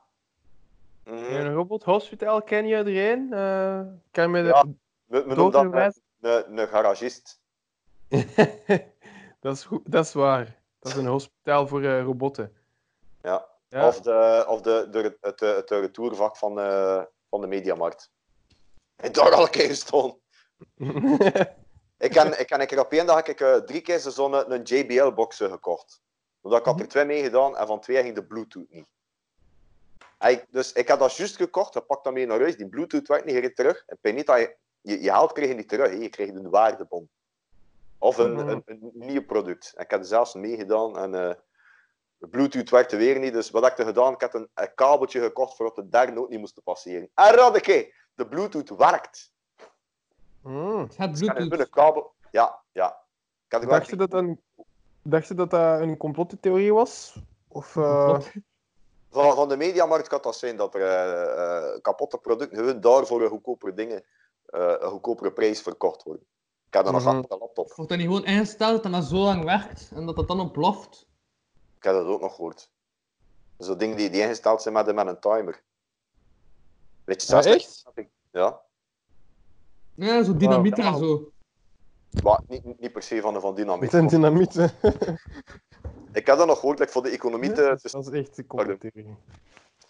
Mhm. 1.05 1.17
een 1.17 1.53
robothospitaal 1.53 2.43
ken 2.43 2.67
je 2.67 2.79
iedereen. 2.79 3.33
Eh 3.33 3.81
kan 4.11 4.25
je 4.25 4.29
me 4.31 4.43
de- 4.43 4.49
Ja. 4.49 4.65
We, 5.05 5.25
we 5.25 5.35
noemen 5.35 5.73
dat 5.73 6.01
een, 6.21 6.59
een 6.59 6.69
garagist. 6.69 7.41
dat, 9.41 9.57
is 9.57 9.65
goed, 9.65 9.93
dat 9.93 10.05
is 10.05 10.13
waar. 10.13 10.63
Dat 10.79 10.93
is 10.93 10.99
een 10.99 11.07
hospitaal 11.07 11.67
voor 11.67 11.83
eh, 11.83 12.03
robotten. 12.03 12.57
Ja. 13.23 13.49
Ja. 13.69 13.87
Of, 13.87 14.01
de, 14.01 14.45
of 14.49 14.61
de, 14.61 14.89
de, 14.91 15.17
het, 15.21 15.41
het, 15.41 15.71
retourvak 15.71 16.37
van, 16.37 16.61
eh, 16.61 17.03
van 17.31 17.41
de 17.41 17.47
Mediamarkt. 17.47 18.11
En 18.97 19.13
daar 19.13 19.35
al 19.35 19.43
een 19.43 19.51
keer 19.51 19.69
gestaan. 19.69 20.19
Ik 21.99 22.11
ken, 22.11 22.41
ik 22.41 22.51
een 22.51 22.67
keer 22.67 22.81
op 22.81 22.93
één 22.93 23.07
dag 23.07 23.17
heb 23.17 23.29
ik 23.29 23.41
eh, 23.41 23.57
drie 23.57 23.81
keer 23.81 23.99
zo 23.99 24.11
zo'n 24.11 24.53
een 24.53 24.63
JBL-box 24.63 25.37
gekocht. 25.37 26.01
Omdat 26.41 26.61
ik 26.61 26.67
had 26.67 26.81
er 26.81 26.89
twee 26.89 27.05
mee 27.05 27.23
gedaan 27.23 27.57
en 27.57 27.67
van 27.67 27.81
twee 27.81 28.03
ging 28.03 28.15
de 28.15 28.25
Bluetooth 28.25 28.71
niet. 28.71 28.87
Ik- 30.19 30.47
dus 30.51 30.73
ik 30.73 30.89
had 30.89 30.99
dat 30.99 31.17
juist 31.17 31.37
gekocht, 31.37 31.75
je 31.75 31.81
pakt 31.81 32.05
dat 32.05 32.13
mee 32.13 32.27
naar 32.27 32.41
huis, 32.41 32.57
die 32.57 32.69
Bluetooth 32.69 33.09
werkt 33.09 33.25
niet, 33.25 33.57
terug. 33.57 33.85
En 33.87 34.15
niet 34.15 34.27
dat 34.27 34.39
je, 34.39 34.57
je, 34.81 35.03
je 35.03 35.11
geld 35.11 35.33
kreeg 35.33 35.49
je 35.49 35.55
niet 35.55 35.69
terug, 35.69 35.89
hè. 35.91 35.95
je 35.95 36.09
kreeg 36.09 36.29
een 36.29 36.51
waardebon. 36.51 37.11
Of 37.99 38.19
een, 38.19 38.33
Mhm. 38.33 38.49
een, 38.49 38.63
een 38.67 38.91
nieuw 38.95 39.25
product. 39.25 39.73
En 39.77 39.85
ik 39.85 39.91
heb 39.91 40.01
er 40.01 40.07
zelfs 40.07 40.35
meegedaan 40.35 40.99
en 40.99 41.15
eh, 41.15 41.35
de 42.17 42.29
Bluetooth 42.29 42.71
werkte 42.71 42.97
weer 42.97 43.19
niet. 43.19 43.33
Dus 43.33 43.51
wat 43.51 43.63
heb 43.63 43.73
ik 43.73 43.79
er 43.79 43.85
gedaan? 43.85 44.13
Ik 44.13 44.21
heb 44.21 44.35
een, 44.35 44.49
een 44.55 44.75
kabeltje 44.75 45.21
gekocht 45.21 45.57
voordat 45.57 45.77
de 45.77 45.89
derde 45.89 46.21
ook 46.21 46.29
niet 46.29 46.39
moest 46.41 46.63
passeren. 46.65 47.09
En 47.15 47.35
radeke, 47.35 47.95
de 48.15 48.27
Bluetooth 48.27 48.69
werkt. 48.77 49.33
Het 50.43 50.95
gaat 50.95 51.11
Dus 51.11 51.21
ik 51.21 51.27
heb 51.27 51.37
Bluetooth. 51.37 51.61
een 51.61 51.71
kabel. 51.71 52.13
Ja, 52.31 52.61
ja. 52.73 52.89
Ik 53.47 53.53
had 53.53 53.63
Dacht 53.63 53.87
je 53.89 53.97
dat 53.97 54.13
een, 54.13 54.41
dacht 55.03 55.29
je 55.29 55.35
dat 55.35 55.51
dat 55.51 55.81
een 55.81 55.97
complottheorie 55.97 56.75
was? 56.75 57.17
Of, 57.49 57.77
eh, 57.77 58.21
Van, 59.11 59.35
van 59.35 59.49
de 59.49 59.57
mediamarkt 59.57 60.09
kan 60.09 60.21
dat 60.23 60.37
zijn 60.37 60.57
dat 60.57 60.75
er 60.75 60.81
eh, 60.83 61.73
eh, 61.75 61.81
kapotte 61.83 62.19
producten 62.19 62.59
gewoon 62.59 62.81
daarvoor 62.81 63.23
een 63.23 63.29
goedkopere 63.29 63.75
dingen, 63.75 64.05
eh, 64.47 64.75
een 64.79 64.89
goedkopere 64.91 65.33
prijs 65.33 65.63
verkocht 65.63 66.03
worden. 66.03 66.27
Heb 66.77 66.85
dat 66.85 66.95
nog 66.95 67.03
Mhm. 67.03 67.11
gehad 67.11 67.29
met 67.31 67.39
de 67.39 67.45
laptop. 67.45 67.73
Wordt 67.73 67.91
dat 67.91 67.99
niet 67.99 68.09
gewoon 68.09 68.25
ingesteld 68.25 68.73
dat 68.73 68.83
dat 68.83 68.93
maar 68.93 69.03
zo 69.03 69.17
lang 69.17 69.45
werkt 69.45 69.91
en 69.95 70.07
dat 70.07 70.17
dat 70.17 70.29
dan 70.29 70.41
ontploft? 70.41 71.07
Ik 71.77 71.83
heb 71.83 71.93
dat 71.95 72.07
ook 72.07 72.21
nog 72.21 72.35
gehoord. 72.35 72.71
Zo 73.59 73.77
dingen 73.77 73.97
die, 73.97 74.11
die 74.11 74.21
ingesteld 74.23 74.63
zijn 74.63 74.75
met, 74.75 74.87
een- 74.89 74.95
met 74.95 75.07
een 75.07 75.21
timer. 75.21 75.63
Weet 77.05 77.23
je, 77.27 77.35
Ah, 77.37 77.43
zelfs- 77.43 77.85
echt? 77.95 78.05
Ja, 78.31 78.61
Ja, 79.95 80.23
zo 80.23 80.37
dynamiet 80.37 80.79
en 80.79 80.97
zo. 80.97 81.31
maar 82.23 82.41
niet, 82.47 82.81
niet 82.81 82.93
per 82.93 83.03
se 83.03 83.21
van, 83.21 83.41
van 83.41 83.55
dynamiet. 83.55 83.81
Met 83.81 83.93
een 83.93 84.07
dynamiet. 84.09 84.55
hè? 84.55 84.65
Ik 86.13 86.27
heb 86.27 86.37
dat 86.39 86.47
nog 86.47 86.59
gehoord 86.59 86.79
like, 86.79 86.93
voor 86.93 87.03
de 87.03 87.11
economie 87.11 87.49
te, 87.53 87.55
te, 87.55 87.63
Dat 87.91 88.13
is 88.13 88.21
echt 88.21 88.39
een 88.39 89.17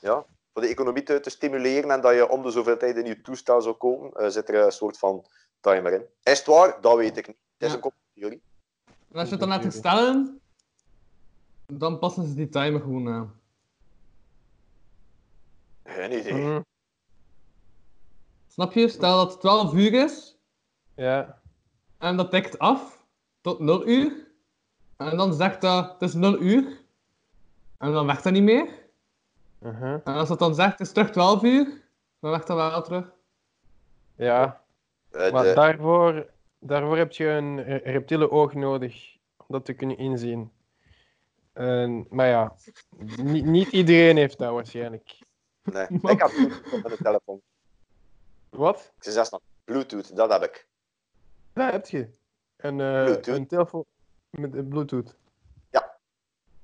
ja, 0.01 0.27
voor 0.53 0.63
de 0.63 0.69
economie 0.69 1.03
te, 1.03 1.21
te 1.21 1.31
stimuleren 1.31 1.91
en 1.91 2.01
dat 2.01 2.15
je 2.15 2.29
om 2.29 2.43
de 2.43 2.51
zoveel 2.51 2.77
tijd 2.77 2.97
een 2.97 3.03
nieuw 3.03 3.21
toestel 3.23 3.63
zou 3.63 3.75
kopen, 3.75 4.13
eh, 4.23 4.29
zit 4.29 4.49
er 4.49 4.65
een 4.65 4.73
soort 4.73 4.99
van 4.99 5.27
timer 5.61 5.93
in. 5.93 6.05
Is 6.23 6.39
het 6.39 6.47
waar? 6.47 6.81
Dat 6.81 6.97
weet 6.97 7.17
ik 7.17 7.27
niet. 7.27 7.37
Het 7.59 7.63
is 7.63 7.69
Ja. 7.69 7.75
een 7.75 7.81
complottheorie. 7.81 8.43
En 9.13 9.19
als 9.19 9.25
je 9.25 9.31
het 9.31 9.41
dan 9.41 9.49
laat 9.49 9.63
herstellen, 9.63 10.41
dan 11.67 11.99
passen 11.99 12.27
ze 12.27 12.35
die 12.35 12.49
timer 12.49 12.81
gewoon 12.81 13.09
aan. 13.09 13.41
Geen 15.85 16.13
idee. 16.19 16.33
Mhm. 16.35 16.61
Snap 18.49 18.73
je? 18.73 18.89
Stel 18.89 19.17
dat 19.17 19.31
het 19.31 19.41
12 19.41 19.73
uur 19.75 19.93
is 20.05 20.37
Ja. 20.95 21.41
en 21.99 22.17
dat 22.17 22.31
tikt 22.31 22.59
af 22.59 23.05
tot 23.41 23.59
0 23.59 23.89
uur. 23.89 24.27
En 24.97 25.17
dan 25.17 25.35
zegt 25.35 25.61
dat 25.61 25.93
het 25.93 26.03
is 26.03 26.15
0 26.15 26.41
uur. 26.41 26.85
En 27.79 27.93
dan 27.93 28.07
werkt 28.07 28.23
dat 28.25 28.33
niet 28.33 28.43
meer. 28.43 28.69
Mhm. 29.59 29.85
En 30.05 30.15
als 30.15 30.29
het 30.29 30.39
dan 30.39 30.55
zegt 30.55 30.71
het 30.79 30.81
is 30.81 30.93
terug 30.93 31.11
12 31.11 31.43
uur, 31.43 31.65
dan 32.21 32.31
werkt 32.31 32.47
dat 32.47 32.57
wel 32.57 32.83
terug. 32.83 33.13
Ja. 34.17 34.65
Eh, 35.17 35.33
Maar 35.33 35.43
de- 35.45 35.53
daarvoor, 35.55 36.27
daarvoor 36.59 36.97
heb 36.97 37.13
je 37.13 37.27
een 37.27 37.63
re- 37.63 37.81
reptiele 37.85 38.31
oog 38.31 38.55
nodig 38.55 39.17
om 39.37 39.47
dat 39.49 39.65
te 39.65 39.73
kunnen 39.73 39.99
inzien. 39.99 40.53
En, 41.53 42.07
maar 42.11 42.27
ja, 42.27 42.55
niet, 43.17 43.45
niet 43.45 43.69
iedereen 43.69 44.17
heeft 44.17 44.39
dat 44.39 44.53
waarschijnlijk. 44.53 45.19
nee. 45.63 45.87
Ik 46.13 46.19
heb 46.21 46.31
Bluetooth 46.31 46.83
de 46.91 46.97
telefoon. 47.03 47.41
Wat? 48.51 48.93
Ik 48.97 49.03
zei 49.03 49.15
zelfs 49.15 49.45
Bluetooth, 49.65 50.17
dat 50.17 50.33
heb 50.33 50.43
ik. 50.43 50.67
Dat 51.53 51.73
heb 51.73 51.87
je. 51.87 52.09
Een, 52.57 52.81
eh, 52.81 53.05
Bluetooth. 53.05 53.27
een 53.37 53.47
telefoon 53.47 53.85
met 54.31 54.55
een 54.55 54.69
Bluetooth. 54.69 55.17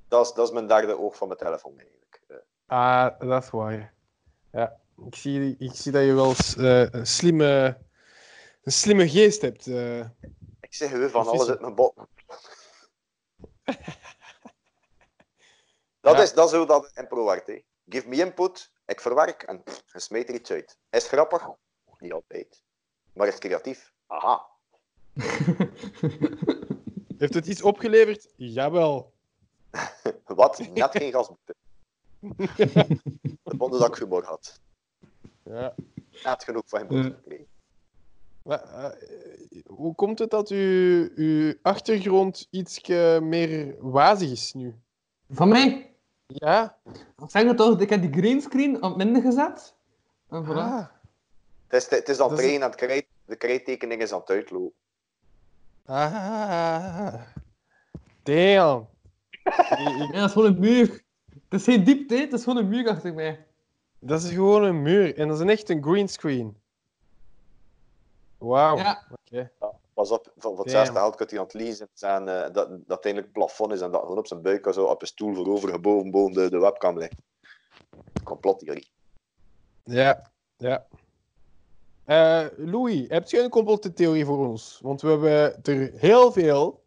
Dat 0.08 0.26
is, 0.26 0.32
dat 0.32 0.46
is 0.46 0.52
mijn 0.52 0.66
derde 0.66 0.98
oog 0.98 1.16
van 1.16 1.26
mijn 1.28 1.38
telefoon 1.40 1.78
eigenlijk. 1.78 2.20
Eh, 2.28 2.36
Ah, 2.66 3.18
dat 3.28 3.42
is 3.42 3.50
waar. 3.50 3.92
Ja, 4.52 4.76
ik 5.06 5.14
zie, 5.14 5.56
ik 5.58 5.70
zie 5.74 5.92
dat 5.92 6.02
je 6.04 6.14
wel 6.14 6.32
een, 6.56 7.06
slimme, 7.06 7.78
een 8.62 8.72
slimme 8.72 9.08
geest 9.08 9.42
hebt. 9.42 9.66
eh. 9.66 9.98
ik 10.60 10.74
zeg 10.74 10.90
gewoon 10.90 11.10
van 11.10 11.26
alles 11.26 11.48
uit 11.48 11.60
mijn 11.60 11.74
bot. 11.74 11.94
dat, 16.00 16.16
Ja. 16.16 16.22
is, 16.22 16.32
dat 16.32 16.50
is 16.52 16.56
hoe 16.56 16.66
dat 16.66 16.90
in 16.94 17.06
pro 17.06 17.24
werkt. 17.24 17.46
hè. 17.46 17.62
Give 17.88 18.08
me 18.08 18.16
input, 18.16 18.72
ik 18.86 19.00
verwerk 19.00 19.42
en 19.42 19.62
pff, 19.62 19.82
je 19.92 20.00
smijt 20.00 20.28
er 20.28 20.34
iets 20.34 20.50
uit. 20.50 20.78
Is 20.90 21.08
grappig? 21.08 21.48
Niet 21.98 22.12
altijd. 22.12 22.62
Maar 23.12 23.28
is 23.28 23.38
creatief? 23.38 23.92
Aha. 24.06 24.46
Heeft 27.18 27.34
het 27.34 27.46
iets 27.46 27.62
opgeleverd? 27.62 28.32
Jawel. 28.36 29.12
Wat? 30.24 30.58
Net 30.58 30.90
geen 30.90 31.12
gasboete. 31.12 31.54
De 33.42 33.56
ik 33.56 33.98
humor 33.98 34.24
had. 34.24 34.60
Ja. 35.44 35.74
Net 36.24 36.44
genoeg 36.44 36.62
van 36.66 36.78
hem 36.86 37.02
gekregen. 37.02 37.46
Maar, 38.44 38.62
eh, 38.62 38.90
hoe 39.66 39.94
komt 39.94 40.18
het 40.18 40.30
dat 40.30 40.48
uw, 40.48 41.08
uw 41.14 41.54
achtergrond 41.62 42.46
iets 42.50 42.88
meer 43.22 43.74
wazig 43.80 44.30
is 44.30 44.52
nu? 44.52 44.74
Van 45.30 45.48
mij? 45.48 45.90
Ja? 46.26 46.76
Zeg 47.26 47.42
het 47.44 47.56
toch, 47.56 47.80
ik 47.80 47.90
heb 47.90 48.00
die 48.00 48.12
greenscreen 48.12 48.82
op 48.82 48.96
minder 48.96 49.22
gezet. 49.22 49.74
En 50.30 50.44
voilà. 50.44 50.48
Ah. 50.48 50.86
Het 51.66 51.82
is, 51.82 51.90
het 51.90 52.08
is 52.08 52.20
aan 52.20 52.28
het 52.28 52.36
Dat 52.36 52.38
trainen 52.38 52.62
en 52.62 52.66
het 52.66 52.76
krijt, 52.76 53.06
de 53.24 53.36
krijttekening 53.36 54.02
is 54.02 54.12
aan 54.12 54.20
het 54.20 54.30
uitlopen. 54.30 54.72
Ah. 55.84 57.14
Damn. 58.22 58.86
Ik- 59.30 59.42
ik- 59.78 60.12
Ja, 60.12 60.20
dat 60.20 60.24
is 60.26 60.32
gewoon 60.32 60.52
een 60.54 60.58
muur. 60.60 61.02
Het 61.48 61.60
is 61.60 61.64
geen 61.64 61.84
diepte, 61.84 62.14
het 62.16 62.32
is 62.32 62.42
gewoon 62.44 62.58
een 62.58 62.68
muur 62.68 62.88
achter 62.88 63.14
mij. 63.14 63.46
dat 63.98 64.22
is 64.22 64.30
gewoon 64.30 64.62
een 64.62 64.82
muur 64.82 65.16
en 65.18 65.26
dat 65.28 65.36
is 65.36 65.42
een 65.42 65.48
echt 65.50 65.68
een 65.68 65.82
greenscreen. 65.82 66.56
Wauw. 68.42 68.76
Ja. 69.24 69.50
Pas 69.94 70.10
op, 70.10 70.32
voor, 70.36 70.54
voor 70.54 70.64
het 70.64 70.70
zesde 70.70 70.92
geld 70.94 71.16
kunt 71.16 71.30
hij 71.30 71.38
aan 71.38 71.44
het 71.44 71.54
lezen 71.54 71.88
zijn 71.92 72.28
eh, 72.28 72.40
dat, 72.40 72.54
dat 72.54 72.68
uiteindelijk 72.68 73.24
het 73.24 73.32
plafond 73.32 73.72
is 73.72 73.80
en 73.80 73.90
dat 73.90 74.00
gewoon 74.00 74.18
op 74.18 74.26
zijn 74.26 74.42
buik 74.42 74.66
of 74.66 74.74
zo 74.74 74.84
op 74.84 75.00
een 75.00 75.06
stoel 75.06 75.34
voorover 75.34 75.68
gebogen 75.68 76.10
boven 76.10 76.32
de, 76.32 76.50
de 76.50 76.58
webcam 76.58 76.98
ligt. 76.98 77.14
Complottheorie. 78.24 78.90
Ja, 79.84 80.30
ja. 80.56 80.86
Eh, 82.04 82.46
Louis, 82.56 83.08
heb 83.08 83.28
je 83.28 83.42
een 83.42 83.50
complottheorie 83.50 84.24
voor 84.24 84.48
ons? 84.48 84.78
Want 84.82 85.00
we 85.00 85.08
hebben 85.08 85.62
er 85.62 85.92
heel 85.94 86.32
veel 86.32 86.84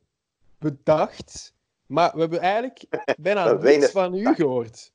bedacht, 0.59 1.53
maar 1.85 2.11
we 2.13 2.19
hebben 2.19 2.39
eigenlijk 2.39 2.85
bijna 3.17 3.51
niks 3.51 3.61
Weinig 3.63 3.91
van 3.91 4.13
u 4.13 4.33
gehoord. 4.33 4.93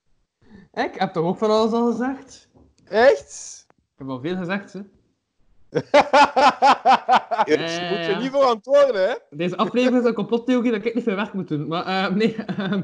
Ik 0.72 0.94
heb 0.94 1.12
toch 1.12 1.24
ook 1.24 1.38
van 1.38 1.50
alles 1.50 1.72
al 1.72 1.90
gezegd? 1.90 2.48
Echt? 2.84 3.66
Ik 3.68 3.98
heb 3.98 4.08
al 4.08 4.20
veel 4.20 4.36
gezegd, 4.36 4.72
hè. 4.72 4.80
Dus 7.44 7.76
je 7.76 7.88
moet 7.90 8.06
je 8.06 8.16
niet 8.20 8.30
voor 8.30 8.42
antwoorden, 8.44 9.08
hè? 9.08 9.14
Deze 9.30 9.56
aflevering 9.56 10.00
is 10.02 10.08
een 10.08 10.14
complottheorie 10.14 10.70
dat 10.72 10.84
ik 10.84 10.94
niet 10.94 11.04
veel 11.04 11.16
werk 11.16 11.32
moet 11.32 11.48
doen. 11.48 11.68
Maar 11.68 11.86
eh, 11.86 12.14
nee, 12.14 12.34
ehm, 12.36 12.82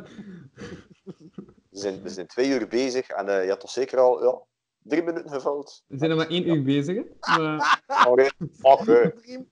We 1.71 1.79
zijn, 1.79 2.03
we 2.03 2.09
zijn 2.09 2.27
twee 2.27 2.49
uur 2.49 2.69
bezig 2.69 3.09
en 3.09 3.29
eh, 3.29 3.43
je 3.43 3.49
hebt 3.49 3.61
toch 3.61 3.71
zeker 3.71 3.99
al 3.99 4.23
ja, 4.25 4.39
drie 4.83 5.03
minuten 5.03 5.31
gevuld. 5.31 5.85
we 5.87 5.99
zijn 5.99 6.11
er 6.11 6.17
maar 6.17 6.29
één 6.29 6.49
uur 6.49 6.63
bezig. 6.63 6.97
Hè. 6.97 7.39
Maar, 7.39 7.83
Oké, 8.07 8.29
oké. 8.63 9.13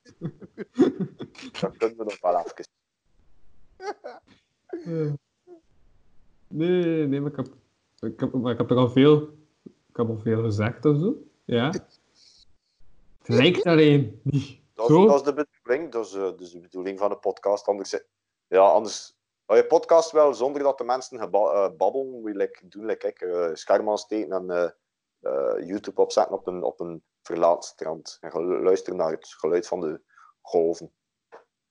Dat 1.61 1.77
kunnen 1.77 1.97
we 1.97 2.05
nog 2.05 2.21
wel 2.21 2.39
even. 2.39 2.67
eh, 4.69 5.13
nee, 6.49 7.07
nee, 7.07 7.21
maar 7.21 7.31
ik 7.31 7.37
heb, 7.37 7.47
ik, 7.99 8.21
heb, 8.21 8.33
maar 8.33 8.53
ik 8.53 8.59
heb 8.59 8.71
er 8.71 8.77
al 8.77 8.91
veel, 8.91 9.23
ik 9.65 9.97
heb 9.97 10.09
al 10.09 10.19
veel 10.19 10.43
gezegd 10.43 10.85
of 10.85 10.99
zo. 10.99 11.15
Ja. 11.45 11.73
Het 13.25 13.37
lijkt 13.37 13.65
alleen 13.65 14.21
niet. 14.23 14.59
Dat, 14.75 14.87
Zo? 14.87 15.01
is, 15.03 15.07
dat 15.07 15.17
is 15.17 15.23
de 15.35 15.47
bedoeling. 15.63 15.93
Dat 15.93 16.07
is, 16.07 16.13
eh, 16.15 16.21
dat 16.21 16.41
is 16.41 16.51
de 16.51 16.61
bedoeling 16.61 16.99
van 16.99 17.09
de 17.09 17.17
podcast. 17.17 17.67
Anders, 17.69 17.99
ja, 18.47 18.61
anders 18.61 19.17
hou 19.45 19.61
je 19.61 19.67
podcast 19.67 20.11
wel 20.11 20.35
zonder 20.35 20.63
dat 20.63 20.79
de 20.79 20.85
mensen 20.85 21.19
geba- 21.19 21.53
eh, 21.65 21.77
babbelen. 21.77 22.11
Moet 22.11 22.31
je 22.33 22.37
like, 22.37 22.69
doen 22.69 22.85
like 22.87 23.07
ik. 23.07 23.21
eh, 23.21 23.51
scherm 23.53 23.91
aansteken 23.91 24.33
en 24.33 24.51
eh, 24.51 24.71
eh, 25.21 25.67
YouTube 25.69 26.01
opzetten 26.01 26.35
op 26.37 26.47
een, 26.47 26.63
op 26.63 26.81
een 26.81 27.03
verlaat 27.23 27.55
het 27.57 27.65
strand 27.65 28.19
en 28.21 28.31
gelu- 28.31 28.63
luister 28.63 28.95
naar 28.95 29.11
het 29.11 29.27
geluid 29.27 29.67
van 29.67 29.81
de 29.81 30.01
golven 30.43 30.93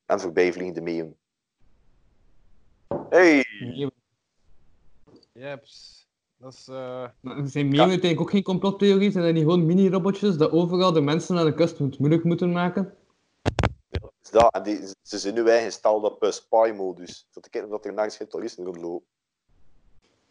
en 0.06 0.20
voorbijvliegende 0.20 0.82
meeuwen. 0.82 1.18
Hey! 3.10 3.46
Jeps. 5.32 6.03
Dat 6.44 6.54
is... 6.54 6.68
eh, 6.68 7.06
Maar 7.20 7.38
er 7.38 7.48
zijn 7.48 7.74
ik 8.02 8.22
ook 8.22 8.30
geen 8.30 8.44
complottheorie? 8.44 9.12
Zijn 9.12 9.24
dat 9.24 9.34
niet 9.34 9.44
gewoon 9.44 9.66
mini-robotjes 9.66 10.38
dat 10.38 10.52
overal 10.52 10.92
de 10.92 11.02
mensen 11.02 11.38
aan 11.38 11.46
de 11.46 11.54
kust 11.54 11.78
het 11.78 12.00
moeilijk 12.00 12.24
moeten 12.24 12.52
maken? 12.52 12.94
Dat, 14.32 14.54
en 14.54 14.64
die, 14.64 14.80
ze 15.02 15.18
zijn 15.18 15.34
nu 15.34 15.52
ingesteld 15.52 16.04
op 16.04 16.24
uh, 16.24 16.32
spy-modus. 16.32 17.28
Voor 17.32 17.42
te 17.42 17.50
kijken 17.50 17.74
of 17.74 17.86
er 17.86 17.94
nergens 17.94 18.18
geen 18.18 18.28
toeristen 18.28 18.66
rondlopen. 18.66 19.08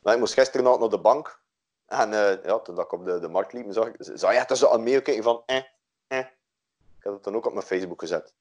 Maar 0.03 0.13
ik 0.15 0.19
moest 0.19 0.35
gisteren 0.35 0.65
nog 0.65 0.79
naar 0.79 0.89
de 0.89 1.01
bank. 1.01 1.41
En 1.87 2.13
eh, 2.13 2.45
ja, 2.45 2.59
toen 2.59 2.75
dat 2.75 2.85
ik 2.85 2.93
op 2.93 3.05
de, 3.05 3.19
de 3.21 3.29
markt 3.29 3.53
liep, 3.53 3.67
zag 3.69 3.87
ik... 3.87 3.95
Zag 3.99 4.33
je 4.33 4.39
echt 4.39 4.59
zo 4.59 4.69
aan 4.69 4.85
kijken 4.85 5.23
van... 5.23 5.43
Eh, 5.47 5.57
eh. 6.07 6.19
Ik 6.99 7.03
had 7.03 7.13
het 7.13 7.25
dan 7.25 7.35
ook 7.35 7.47
op 7.47 7.53
mijn 7.53 7.67
Facebook 7.67 8.01
gezet. 8.01 8.35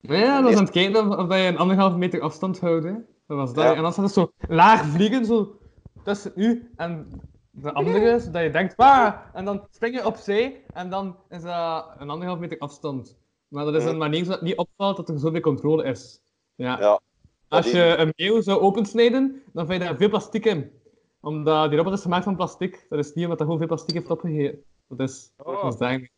Ja, 0.00 0.34
dat 0.34 0.44
was 0.44 0.58
aan 0.58 0.64
het 0.64 0.72
kijken 0.72 1.10
of, 1.10 1.16
of 1.16 1.26
dat 1.26 1.38
je 1.38 1.44
een 1.44 1.58
anderhalve 1.58 1.96
meter 1.96 2.20
afstand 2.20 2.60
houdt. 2.60 2.84
Hè. 2.84 2.92
Dat 3.26 3.36
was 3.36 3.54
dat. 3.54 3.64
Ja. 3.64 3.74
En 3.74 3.82
dan 3.82 3.92
staat 3.92 4.04
het 4.04 4.14
zo 4.14 4.32
laag 4.48 4.84
vliegen, 4.84 5.24
zo 5.24 5.58
tussen 6.04 6.32
u 6.34 6.70
en 6.76 7.20
de 7.50 7.72
andere, 7.72 8.20
zodat 8.20 8.42
je 8.42 8.50
denkt, 8.50 8.74
waar? 8.74 9.30
En 9.34 9.44
dan 9.44 9.66
spring 9.70 9.94
je 9.94 10.06
opzij 10.06 10.64
en 10.74 10.90
dan 10.90 11.16
is 11.28 11.42
dat 11.42 11.90
een 11.98 12.10
anderhalve 12.10 12.40
meter 12.40 12.58
afstand. 12.58 13.16
Maar 13.48 13.64
dat 13.64 13.74
is 13.74 13.84
een 13.84 13.96
manier 13.98 14.24
zodat 14.24 14.38
het 14.40 14.48
niet 14.48 14.56
opvalt 14.56 14.96
dat 14.96 15.08
er 15.08 15.18
zoveel 15.18 15.40
controle 15.40 15.84
is. 15.84 16.20
Ja. 16.54 16.78
Ja. 16.80 17.00
Als 17.48 17.70
je 17.70 17.82
een 17.98 18.12
meeuw 18.16 18.40
zou 18.40 18.60
opensnijden, 18.60 19.42
dan 19.52 19.66
vind 19.66 19.82
je 19.82 19.88
daar 19.88 19.96
veel 19.96 20.08
plastic 20.08 20.44
in. 20.44 20.70
Omdat 21.20 21.68
die 21.68 21.78
robot 21.78 21.92
is 21.92 22.02
gemaakt 22.02 22.24
van 22.24 22.36
plastic. 22.36 22.86
Dat 22.88 22.98
is 22.98 23.12
niet 23.12 23.24
omdat 23.24 23.38
hij 23.38 23.46
gewoon 23.46 23.58
veel 23.58 23.66
plastic 23.68 23.94
heeft 23.94 24.10
opgegeten. 24.10 24.62
Dat 24.88 25.08
is, 25.08 25.32
Oh. 25.36 25.62
dat 25.62 25.72
is 25.72 25.78
daarmee. 25.78 26.10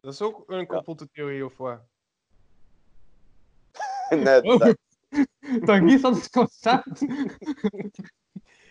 dat 0.00 0.12
is 0.12 0.22
ook 0.22 0.42
een 0.46 0.66
complottheorie 0.66 1.44
of 1.44 1.56
wat? 1.56 1.78
Nee, 4.24 4.42
Oh. 4.42 4.58
dat- 4.58 4.76
Dan 5.64 5.88
is 5.88 6.00
dat 6.00 6.14
het 6.16 6.30
concept. 6.30 7.06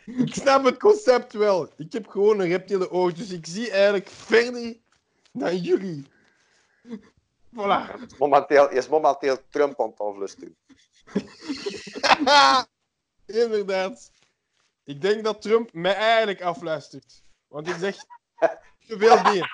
Ik 0.06 0.34
snap 0.34 0.64
het 0.64 0.80
concept 0.80 1.34
wel. 1.34 1.70
Ik 1.78 1.92
heb 1.94 2.08
gewoon 2.08 2.40
een 2.40 2.48
reptiele 2.48 2.90
oog, 2.92 3.14
dus 3.14 3.32
ik 3.32 3.46
zie 3.46 3.72
eigenlijk 3.72 4.08
verder 4.10 4.78
dan 5.32 5.58
jullie. 5.58 6.06
Voilà. 7.56 8.06
is 8.08 8.18
momenteel, 8.18 8.70
is 8.70 8.88
momenteel 8.88 9.38
Trump 9.50 9.82
aan 9.82 9.90
het 9.90 10.00
afluisteren. 10.00 10.56
Inderdaad. 13.26 14.12
Ik 14.84 15.02
denk 15.02 15.24
dat 15.24 15.42
Trump 15.42 15.74
mij 15.74 15.96
eigenlijk 15.96 16.42
afluistert. 16.42 17.24
Want 17.48 17.68
ik 17.68 17.76
zeg 17.76 17.96
te 18.88 18.98
veel 18.98 19.24
dingen. 19.24 19.50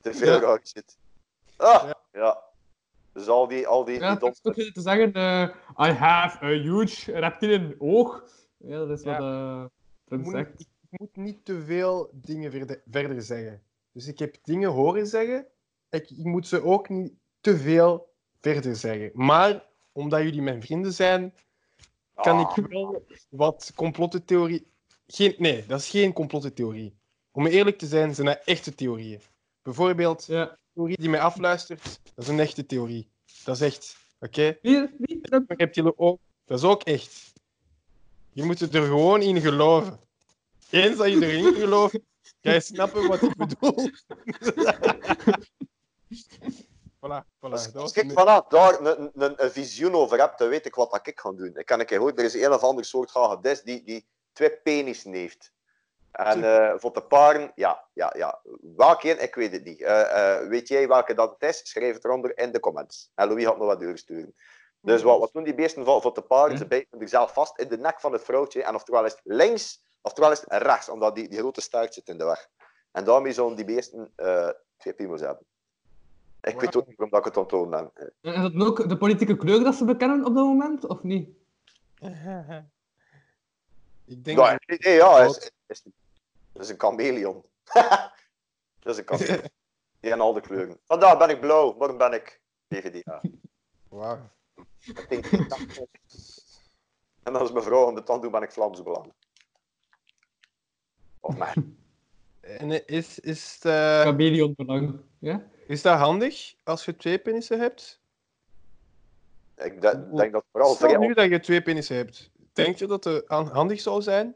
Te 0.00 0.14
veel 0.14 0.40
Ja. 0.40 0.58
shit. 0.64 0.96
Ah, 1.56 1.82
Ja. 1.88 1.96
ja. 2.12 2.42
Dus 3.14 3.28
al 3.28 3.48
die, 3.48 3.66
al 3.66 3.84
die, 3.84 3.98
Ja, 4.00 4.14
die 4.42 4.72
te 4.72 4.80
zeggen, 4.80 5.12
eh, 5.12 5.48
I 5.88 5.90
have 5.90 6.44
a 6.44 6.48
huge 6.48 7.12
reptilian 7.12 7.74
oog. 7.78 8.24
Ja, 8.56 8.78
dat 8.78 8.90
is 8.98 9.02
Ja. 9.04 9.18
wat 9.18 9.20
eh 9.20 9.64
Ik 9.64 9.70
Trump 10.04 10.22
moet, 10.24 10.32
zegt. 10.32 10.58
niet, 10.58 10.68
ik 10.90 10.98
moet 11.00 11.16
niet 11.16 11.44
te 11.44 11.62
veel 11.62 12.10
dingen 12.12 12.50
verder, 12.50 12.82
verder 12.90 13.22
zeggen. 13.22 13.62
Dus 13.92 14.06
ik 14.06 14.18
heb 14.18 14.36
dingen 14.42 14.70
horen 14.70 15.06
zeggen. 15.06 15.46
Ik, 15.90 16.10
ik 16.10 16.24
moet 16.24 16.46
ze 16.46 16.62
ook 16.62 16.88
niet 16.88 17.12
te 17.40 17.56
veel 17.56 18.08
verder 18.40 18.76
zeggen. 18.76 19.10
Maar 19.14 19.64
omdat 19.92 20.22
jullie 20.22 20.42
mijn 20.42 20.62
vrienden 20.62 20.92
zijn, 20.92 21.34
kan 22.14 22.44
Ah. 22.46 22.56
ik 22.56 22.66
wel 22.66 23.04
wat 23.30 23.72
complottheorie. 23.74 24.66
Geen, 25.06 25.34
nee, 25.38 25.66
dat 25.66 25.80
is 25.80 25.88
geen 25.90 26.12
complottheorie. 26.12 26.94
Om 27.32 27.46
eerlijk 27.46 27.78
te 27.78 27.86
zijn, 27.86 28.14
zijn 28.14 28.26
dat 28.26 28.42
echte 28.44 28.74
theorieën. 28.74 29.20
Bijvoorbeeld, 29.62 30.26
Ja. 30.26 30.58
De 30.74 30.80
theorie 30.80 30.96
die 30.96 31.08
mij 31.08 31.20
afluistert, 31.20 32.00
dat 32.14 32.24
is 32.24 32.28
een 32.28 32.40
echte 32.40 32.66
theorie. 32.66 33.08
Dat 33.44 33.54
is 33.54 33.60
echt. 33.60 33.96
Oké? 34.20 34.58
Wie, 34.62 34.90
wie? 34.98 35.20
Trump? 35.20 35.48
Dan 35.48 35.56
heb 35.58 35.74
je 35.74 35.98
ook. 35.98 36.18
Dat 36.44 36.58
is 36.58 36.64
ook 36.64 36.82
echt. 36.82 37.32
Je 38.32 38.44
moet 38.44 38.60
er 38.60 38.82
gewoon 38.82 39.22
in 39.22 39.40
geloven. 39.40 40.00
Eens 40.70 40.96
dat 40.96 41.06
je 41.06 41.26
erin 41.26 41.54
gelooft, 41.60 41.98
ga 42.40 42.52
je 42.52 42.60
snappen 42.60 43.08
wat 43.08 43.22
ik 43.22 43.36
bedoel. 43.36 43.74
voilà, 47.00 47.24
voilà. 47.24 47.50
Als, 47.50 47.72
Dat 47.72 47.82
als 47.82 47.92
ik 47.92 48.12
vanaf 48.12 48.46
daar 48.48 48.80
een, 48.80 49.10
een, 49.14 49.44
een 49.44 49.50
visioen 49.50 49.94
over 49.94 50.20
heb, 50.20 50.38
dan 50.38 50.48
weet 50.48 50.66
ik 50.66 50.74
wat 50.74 50.90
dat 50.90 51.06
ik 51.06 51.20
ga 51.20 51.32
doen. 51.32 51.56
Ik 51.56 51.66
kan 51.66 51.80
een 51.80 51.86
keer 51.86 51.98
horen, 51.98 52.16
er 52.16 52.24
is 52.24 52.34
een 52.34 52.52
of 52.52 52.62
ander 52.62 52.84
soort 52.84 53.10
hagedis 53.12 53.62
die, 53.62 53.84
die 53.84 54.06
twee 54.32 54.50
penissen 54.50 55.12
heeft. 55.12 55.52
En 56.14 56.44
eh, 56.44 56.72
voor 56.76 56.92
de 56.92 57.02
paren, 57.02 57.52
ja, 57.54 57.84
ja, 57.92 58.12
ja. 58.16 58.40
Welke 58.76 59.10
een, 59.10 59.22
ik 59.22 59.34
weet 59.34 59.52
het 59.52 59.64
niet. 59.64 59.80
Eh, 59.82 60.36
eh, 60.40 60.48
weet 60.48 60.68
jij 60.68 60.88
welke 60.88 61.14
dat 61.14 61.30
het 61.38 61.42
is? 61.50 61.60
Schrijf 61.70 61.94
het 61.94 62.04
eronder 62.04 62.38
in 62.38 62.52
de 62.52 62.60
comments. 62.60 63.10
En 63.14 63.28
Louis 63.28 63.44
had 63.44 63.58
nog 63.58 63.66
wat 63.66 63.80
doorsturen. 63.80 64.34
Dus 64.80 65.02
wat, 65.02 65.18
wat 65.18 65.32
doen 65.32 65.44
die 65.44 65.54
beesten 65.54 65.84
voor, 65.84 66.00
voor 66.02 66.14
de 66.14 66.22
paren? 66.22 66.58
Ze 66.58 66.66
bijten 66.66 66.98
zichzelf 66.98 67.32
vast 67.32 67.58
in 67.58 67.68
de 67.68 67.78
nek 67.78 68.00
van 68.00 68.12
het 68.12 68.22
vrouwtje. 68.24 68.62
En 68.62 68.74
oftewel 68.74 69.04
is 69.04 69.12
het 69.12 69.20
links, 69.24 69.82
oftewel 70.02 70.30
is 70.32 70.40
het 70.40 70.62
rechts, 70.62 70.88
omdat 70.88 71.14
die, 71.14 71.28
die 71.28 71.38
grote 71.38 71.60
staart 71.60 71.94
zit 71.94 72.08
in 72.08 72.18
de 72.18 72.24
weg. 72.24 72.48
En 72.92 73.04
daarmee 73.04 73.32
zullen 73.32 73.56
die 73.56 73.64
beesten 73.64 74.12
eh, 74.16 74.48
twee 74.76 74.94
piemels 74.94 75.20
hebben. 75.20 75.44
Ik 76.40 76.60
weet 76.60 76.76
ook 76.76 76.86
niet 76.86 76.96
waarom 76.96 77.10
dat 77.10 77.26
ik 77.26 77.34
het 77.34 77.36
onthouden 77.36 77.90
heb. 77.94 78.12
Is 78.20 78.34
dat 78.52 78.66
ook 78.66 78.88
de 78.88 78.96
politieke 78.96 79.36
kleur 79.36 79.64
dat 79.64 79.74
ze 79.74 79.84
bekennen 79.84 80.18
op 80.24 80.34
dat 80.34 80.44
moment, 80.44 80.86
of 80.86 81.02
niet? 81.02 81.28
Ik 84.06 84.24
denk 84.24 84.38
Ja, 84.38 84.50
dat- 84.50 84.78
nee, 84.78 84.94
ja, 84.94 85.18
is, 85.18 85.50
is, 85.66 85.82
dat 86.54 86.62
is 86.62 86.68
een 86.68 86.78
chameleon. 86.80 87.44
dat 88.80 88.92
is 88.92 88.98
een 88.98 89.06
chameleon. 89.06 89.40
Die 90.00 90.10
hebben 90.12 90.26
al 90.26 90.32
de 90.32 90.40
kleuren. 90.40 90.78
Vandaar 90.84 91.18
ben 91.18 91.28
ik 91.28 91.40
blauw, 91.40 91.74
morgen 91.78 91.98
ben 91.98 92.12
ik 92.12 92.40
PvdA. 92.68 93.20
Wauw. 93.88 94.30
Ik 94.80 95.06
denk, 95.08 95.26
En 97.22 97.36
als 97.36 97.52
mijn 97.52 97.64
vrouw 97.64 97.86
aan 97.88 97.94
de 97.94 98.02
tand 98.02 98.22
doet, 98.22 98.30
ben 98.30 98.42
ik 98.42 98.52
Vlaams 98.52 98.82
Belang. 98.82 99.12
Of 101.20 101.36
mij. 101.36 101.54
En 102.40 102.70
eh, 102.70 102.80
is, 102.86 103.18
is, 103.18 103.54
het, 103.54 103.64
eh, 103.64 104.00
Chameleon 104.00 104.54
belang. 104.56 105.00
Ja? 105.18 105.46
is 105.66 105.82
dat 105.82 105.98
handig 105.98 106.54
als 106.62 106.84
je 106.84 106.96
twee 106.96 107.18
penissen 107.18 107.60
hebt? 107.60 108.00
Ik 109.56 109.80
de- 109.80 110.10
denk 110.14 110.32
dat 110.32 110.44
vooral 110.52 110.74
Stel 110.74 110.98
nu 110.98 111.14
dat 111.14 111.28
je 111.28 111.40
twee 111.40 111.62
penissen 111.62 111.96
hebt. 111.96 112.30
Denk 112.52 112.76
je 112.76 112.86
dat 112.86 113.04
het 113.04 113.28
handig 113.28 113.80
zou 113.80 114.02
zijn? 114.02 114.34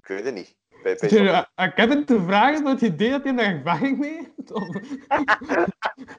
Ik 0.00 0.06
weet 0.06 0.24
het 0.24 0.34
niet. 0.34 0.56
Bij, 0.84 0.96
je 1.10 1.46
aan 1.54 1.74
Kevin 1.74 2.04
te 2.04 2.22
vragen 2.22 2.62
met 2.62 2.80
het 2.80 2.92
idee 2.92 3.10
dat 3.10 3.22
hij 3.24 3.34
daar 3.34 3.44
ervaring 3.54 3.98
mee 3.98 4.12
heeft? 4.36 4.52
Of... 4.52 4.68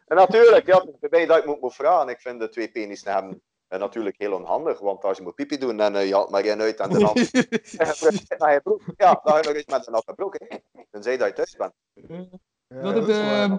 En 0.08 0.16
natuurlijk, 0.16 0.66
ja, 0.66 0.86
bij 1.00 1.10
mij 1.10 1.26
dat 1.26 1.38
ik 1.38 1.46
moet, 1.46 1.62
moet 1.62 1.76
vragen. 1.76 2.10
Ik 2.10 2.20
vind 2.20 2.40
de 2.40 2.50
twee 2.50 2.72
penissen 2.72 3.14
hebben 3.14 3.42
eh, 3.68 3.80
natuurlijk 3.80 4.16
heel 4.18 4.34
onhandig. 4.34 4.80
Want 4.80 5.04
als 5.04 5.18
je 5.18 5.24
moet 5.24 5.36
pipi 5.36 5.58
doen 5.58 5.80
en 5.80 5.96
eh, 5.96 6.08
je 6.08 6.14
haalt 6.14 6.30
maar 6.30 6.44
één 6.44 6.62
uit 6.62 6.80
en 6.80 6.90
de 6.90 7.06
ander 7.08 7.30
naar 8.38 8.54
je 8.54 8.60
broek. 8.64 8.82
Ja, 8.98 9.20
dan 9.24 9.34
ga 9.34 9.38
je 9.38 9.44
nog 9.48 9.54
eens 9.56 9.66
met 9.66 9.88
een 9.88 9.94
natte 9.94 10.14
broek. 10.14 10.36
hè. 10.40 10.58
Tenzij 10.92 11.18
dat 11.18 11.28
je 11.28 11.34
thuis 11.34 11.56
bent. 11.56 11.74
Ja, 12.68 12.82
dat, 12.82 12.96
dat 12.96 13.10
is, 13.10 13.18
ehm, 13.18 13.58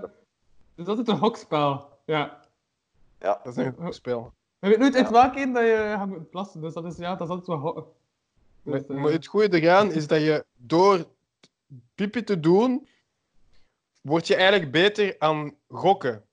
dat 0.75 0.99
is 0.99 1.07
een 1.07 1.19
hokspel. 1.19 1.89
Ja. 2.05 2.41
Ja. 3.19 3.41
Dat 3.43 3.57
is 3.57 3.65
een 3.65 3.77
goed 3.81 3.95
spel. 3.95 4.33
Je 4.59 4.69
weet 4.69 4.79
nooit 4.79 4.95
uit 4.95 5.07
Ja. 5.07 5.13
welke 5.13 5.53
dat 5.53 5.63
je 5.63 5.95
gaat 5.97 6.07
moeten 6.07 6.29
plassen, 6.29 6.61
dus 6.61 6.75
dat 6.75 6.85
is, 6.85 6.97
ja, 6.97 7.15
dat 7.15 7.29
is 7.29 7.35
altijd 7.35 7.47
wel 7.63 7.95
Maar, 8.67 8.79
Dus, 8.87 8.97
maar 8.97 9.13
het 9.13 9.27
goede 9.27 9.61
eraan 9.61 9.91
is 9.93 10.07
dat 10.07 10.21
je 10.21 10.45
door 10.55 11.05
pipi 11.95 12.25
te 12.25 12.41
doen, 12.41 12.89
word 14.03 14.27
je 14.27 14.35
eigenlijk 14.37 14.71
beter 14.73 15.15
aan 15.19 15.57
gokken. 15.69 16.25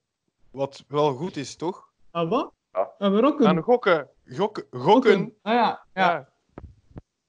Wat 0.52 0.84
wel 0.88 1.14
goed 1.14 1.36
is, 1.36 1.56
toch? 1.56 1.92
Ah, 2.12 2.30
wat? 2.30 2.52
Ja. 2.72 2.92
Ah, 3.00 3.12
we 3.12 3.20
rokken. 3.20 3.48
Aan 3.48 3.62
gokken. 3.62 4.10
Gokken. 4.28 4.66
gokken. 4.72 5.38
Ah 5.42 5.54
ja, 5.54 5.86
ja. 5.94 6.32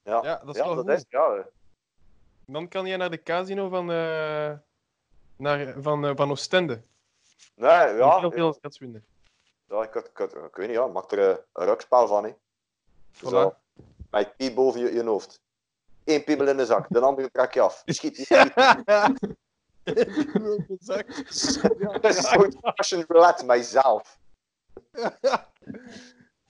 Ja. 0.03 0.19
Ja, 0.23 0.41
dat 0.45 0.55
is 0.55 0.61
ja, 0.61 0.65
wel 0.67 0.75
dat 0.75 0.85
goed. 0.85 0.93
is, 0.93 1.05
ja. 1.09 1.45
Dan 2.45 2.67
kan 2.67 2.85
je 2.85 2.97
naar 2.97 3.09
de 3.09 3.23
casino 3.23 3.69
van, 3.69 3.91
eh, 3.91 4.51
naar, 5.35 5.73
van, 5.81 6.05
eh, 6.05 6.11
van 6.15 6.31
Oostende. 6.31 6.81
Nee, 7.55 7.69
Ja, 7.69 8.19
heel 8.19 8.31
veel 8.31 8.53
geld 8.61 8.77
winnen. 8.77 9.05
ja 9.67 9.83
ik, 9.83 9.95
ik, 9.95 10.19
ik, 10.19 10.31
ik 10.33 10.55
weet 10.55 10.67
niet, 10.67 10.75
ja, 10.75 10.87
maak 10.87 11.11
er 11.11 11.29
eh, 11.31 11.37
een 11.53 11.65
rukspel 11.65 12.07
van. 12.07 12.23
Hè. 12.23 12.31
Voilà. 13.13 13.29
Zo, 13.29 13.55
met 14.09 14.25
je 14.25 14.33
piep 14.37 14.55
boven 14.55 14.79
je, 14.79 14.93
je 14.93 15.03
hoofd. 15.03 15.39
Eén 16.03 16.23
piemel 16.23 16.47
in 16.47 16.57
de 16.57 16.65
zak, 16.65 16.85
de 16.89 16.99
andere 16.99 17.29
trek 17.31 17.53
je 17.53 17.61
af. 17.61 17.81
Schiet, 17.85 18.15
schiet. 18.17 18.53
Zak. 20.79 21.07
Dat 22.01 22.05
is 22.17 22.29
zo'n 22.29 22.57
fashion 22.61 23.03
roulette, 23.07 23.45
mijzelf. 23.45 24.17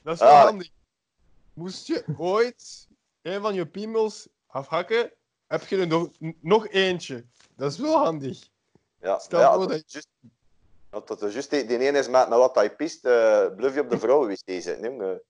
Dat 0.01 0.13
is 0.13 0.19
wel 0.19 0.29
Ah. 0.29 0.43
handig. 0.43 0.69
Moest 1.53 1.87
je 1.87 2.03
ooit 2.17 2.87
een 3.21 3.41
van 3.41 3.53
je 3.53 3.65
piemels 3.65 4.27
afhakken, 4.47 5.11
heb 5.47 5.63
je 5.67 5.77
er 5.77 5.87
nog, 5.87 6.09
nog 6.41 6.67
eentje. 6.67 7.25
Dat 7.55 7.71
is 7.71 7.77
wel 7.77 7.97
handig. 7.97 8.49
Ja, 9.01 9.19
Stel 9.19 9.39
ja, 9.39 9.49
voor 9.53 9.59
dat, 9.59 9.69
dat- 9.69 9.77
is 9.85 9.91
juist, 9.93 10.07
dat, 10.89 11.07
dat 11.07 11.21
is 11.23 11.33
juist 11.33 11.49
die, 11.49 11.65
die 11.65 11.77
ene 11.79 11.97
is 11.99 12.07
met, 12.07 12.29
met 12.29 12.37
wat 12.37 12.55
hij 12.55 12.75
pist, 12.75 13.05
eh 13.05 13.45
bluff 13.55 13.75
je 13.75 13.81
op 13.81 13.89
de 13.89 13.99
vrouwen 13.99 14.37
zitten. 14.45 15.21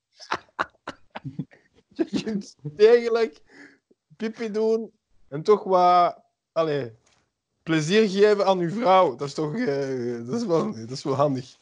Je 2.11 2.23
kunt 2.23 2.55
degelijk 2.61 3.41
pipi 4.17 4.51
doen 4.51 4.91
en 5.27 5.43
toch 5.43 5.63
wat... 5.63 6.17
Allee, 6.51 6.97
plezier 7.63 8.09
geven 8.09 8.45
aan 8.45 8.59
uw 8.59 8.69
vrouw. 8.69 9.15
Dat 9.15 9.27
is 9.27 9.33
toch 9.33 9.55
eh, 9.55 10.25
dat 10.25 10.35
is 10.35 10.45
wel, 10.45 10.71
dat 10.73 10.89
is 10.89 11.03
wel 11.03 11.13
handig. 11.13 11.57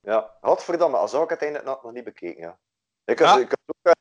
Ja, 0.00 0.36
godverdamme, 0.40 0.96
als 0.96 1.10
zou 1.10 1.22
ik 1.24 1.30
het 1.30 1.42
eindelijk 1.42 1.82
nog, 1.82 1.92
niet 1.92 2.04
bekeken, 2.04 2.40
ja. 2.42 2.58
Ik, 3.04 3.18
Ja. 3.18 3.38
ik, 3.38 3.52
ook, 3.66 3.76
eh, 3.82 3.92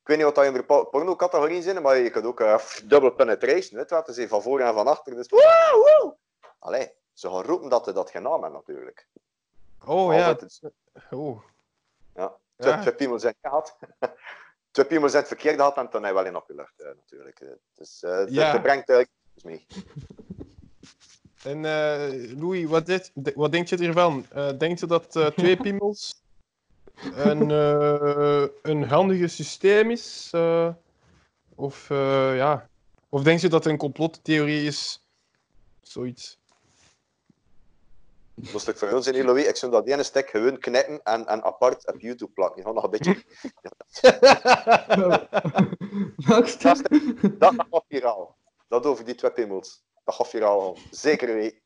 ik 0.00 0.06
weet 0.06 0.16
niet 0.16 0.26
wat 0.26 0.34
dat 0.34 0.44
in 0.44 0.52
de 0.52 0.64
po- 0.64 0.84
porno-categorie 0.84 1.62
zit, 1.62 1.82
maar 1.82 1.96
je 1.96 2.10
kunt 2.10 2.24
ook 2.24 2.40
eh, 2.40 2.58
double 2.84 3.12
penetration, 3.12 3.78
weet 3.78 3.90
wat? 3.90 4.06
Dus 4.06 4.28
van 4.28 4.42
voor 4.42 4.60
en 4.60 4.74
van 4.74 4.86
achter, 4.86 5.14
dus 5.14 5.28
woe, 5.28 6.00
woe. 6.00 6.16
Allee, 6.58 6.92
ze 7.12 7.30
gaan 7.30 7.42
roepen 7.42 7.70
dat 7.70 7.84
ze 7.84 7.92
dat 7.92 8.10
geen 8.10 8.22
naam 8.22 8.42
hebben, 8.42 8.52
natuurlijk. 8.52 9.08
Oh 9.84 10.14
ja. 10.14 10.28
Het- 10.28 10.60
Oh. 11.10 11.42
Ja, 12.14 12.36
twee, 12.56 13.08
Ja. 13.08 13.18
zijn 13.18 13.34
gehad. 13.42 13.76
twee 14.76 14.88
piemels 14.88 15.10
zijn 15.10 15.22
het 15.24 15.32
verkeerde 15.32 15.58
gehad 15.58 15.76
en 15.76 15.88
toen 15.90 16.02
hij 16.02 16.14
wel 16.14 16.24
in 16.24 16.36
opgelucht, 16.36 16.80
eh, 16.80 16.86
natuurlijk. 16.86 17.40
Eh, 17.40 17.48
Dus 17.74 18.02
eh 18.02 18.24
Ja. 18.28 18.52
het 18.52 18.62
brengt 18.62 18.88
eigenlijk 18.88 19.10
mee. 19.42 19.66
En 21.42 21.64
eh, 21.64 22.38
Louis, 22.38 22.66
wat, 22.66 22.86
dit, 22.86 23.12
wat 23.34 23.52
denk 23.52 23.68
je 23.68 23.76
ervan? 23.76 24.26
Eh 24.30 24.58
denk 24.58 24.78
je 24.78 24.86
dat 24.86 25.16
eh, 25.16 25.26
twee 25.26 25.56
piemels 25.66 26.22
een, 27.14 27.50
eh, 27.50 28.44
een 28.62 28.84
handige 28.84 29.26
systeem 29.26 29.90
is? 29.90 30.28
eh, 30.32 30.74
of, 31.54 31.90
eh, 31.90 32.36
ja. 32.36 32.68
of 33.08 33.22
denk 33.22 33.40
je 33.40 33.48
dat 33.48 33.64
het 33.64 33.72
een 33.72 33.78
complottheorie 33.78 34.66
is? 34.66 35.00
Zoiets. 35.80 36.38
Toch 38.42 38.78
voor 38.78 38.92
ons 38.92 39.06
in 39.06 39.24
Louis, 39.24 39.46
ik 39.46 39.56
zou 39.56 39.72
dat 39.72 39.86
ene 39.86 40.02
stek 40.02 40.30
gewoon 40.30 40.58
knippen 40.58 41.02
en, 41.02 41.26
en 41.26 41.42
apart 41.42 41.86
op 41.86 42.00
YouTube 42.00 42.32
plakken. 42.32 42.62
Gewoon 42.62 42.74
nog 42.74 42.84
een 42.84 42.90
beetje. 42.90 43.22
Welk 46.26 46.46
stuk? 46.46 47.38
Dat 47.38 47.54
gaat 47.54 47.84
viraal. 47.88 48.36
Dat 48.68 48.86
over 48.86 49.04
die 49.04 49.14
twee 49.14 49.32
piemels. 49.32 49.84
Dat 50.04 50.14
gaat 50.14 50.28
viraal. 50.28 50.76
Zeker 50.90 51.34
weten. 51.34 51.60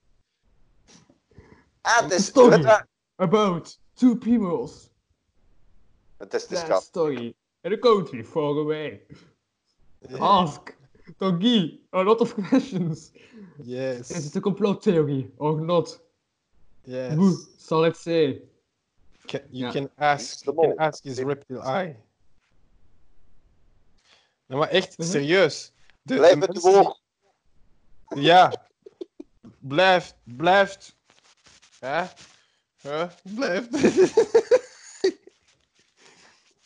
En 1.83 2.05
het 2.05 2.13
is, 2.13 2.31
je? 2.35 2.87
About 3.17 3.81
two 3.95 4.17
peoples. 4.17 4.91
het 6.17 6.35
is, 6.35 6.47
That 6.47 6.59
grap. 6.65 6.83
story. 6.83 7.35
In 7.61 7.73
a 7.73 7.79
country 7.79 8.25
far 8.25 8.59
away. 8.59 9.07
Ask 10.19 10.79
Togi 11.19 11.87
a 11.93 12.03
lot 12.03 12.21
of 12.21 12.35
questions. 12.35 13.13
Yes. 13.63 14.11
Is 14.11 14.27
it 14.27 14.37
a 14.37 14.41
complot 14.41 14.83
theory 14.83 15.31
or 15.37 15.61
not? 15.61 16.01
Yes. 16.83 17.15
Who 17.15 17.37
shall 17.59 17.85
it 17.85 17.97
say? 17.97 18.43
Can, 19.27 19.41
you 19.51 19.67
Ja. 19.67 19.71
can 19.73 19.91
ask, 19.97 20.45
you 20.45 20.55
can 20.55 20.77
ask 20.79 21.03
his 21.05 21.19
reptile 21.19 21.63
eye. 21.63 21.97
Nee, 24.47 24.59
maar 24.59 24.69
echt, 24.69 24.95
serieus. 24.99 25.73
De, 26.03 26.15
Blijf 26.15 26.39
de 26.39 26.47
het 26.47 26.61
woog. 26.61 27.01
Ja. 28.15 28.69
Blijft, 29.59 30.15
blijft. 30.25 30.97
Ja. 31.81 32.13
Ja, 32.83 33.15
blijft. 33.23 33.71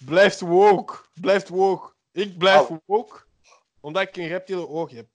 blijft 0.05 0.41
woke. 0.41 0.95
Blijft 1.21 1.49
woke. 1.49 1.93
Ik 2.13 2.39
blijf 2.39 2.69
Oh. 2.71 2.79
woke, 2.87 3.23
omdat 3.81 4.03
ik 4.03 4.17
een 4.17 4.27
reptiele 4.29 4.69
oog 4.69 4.91
heb. 4.91 5.07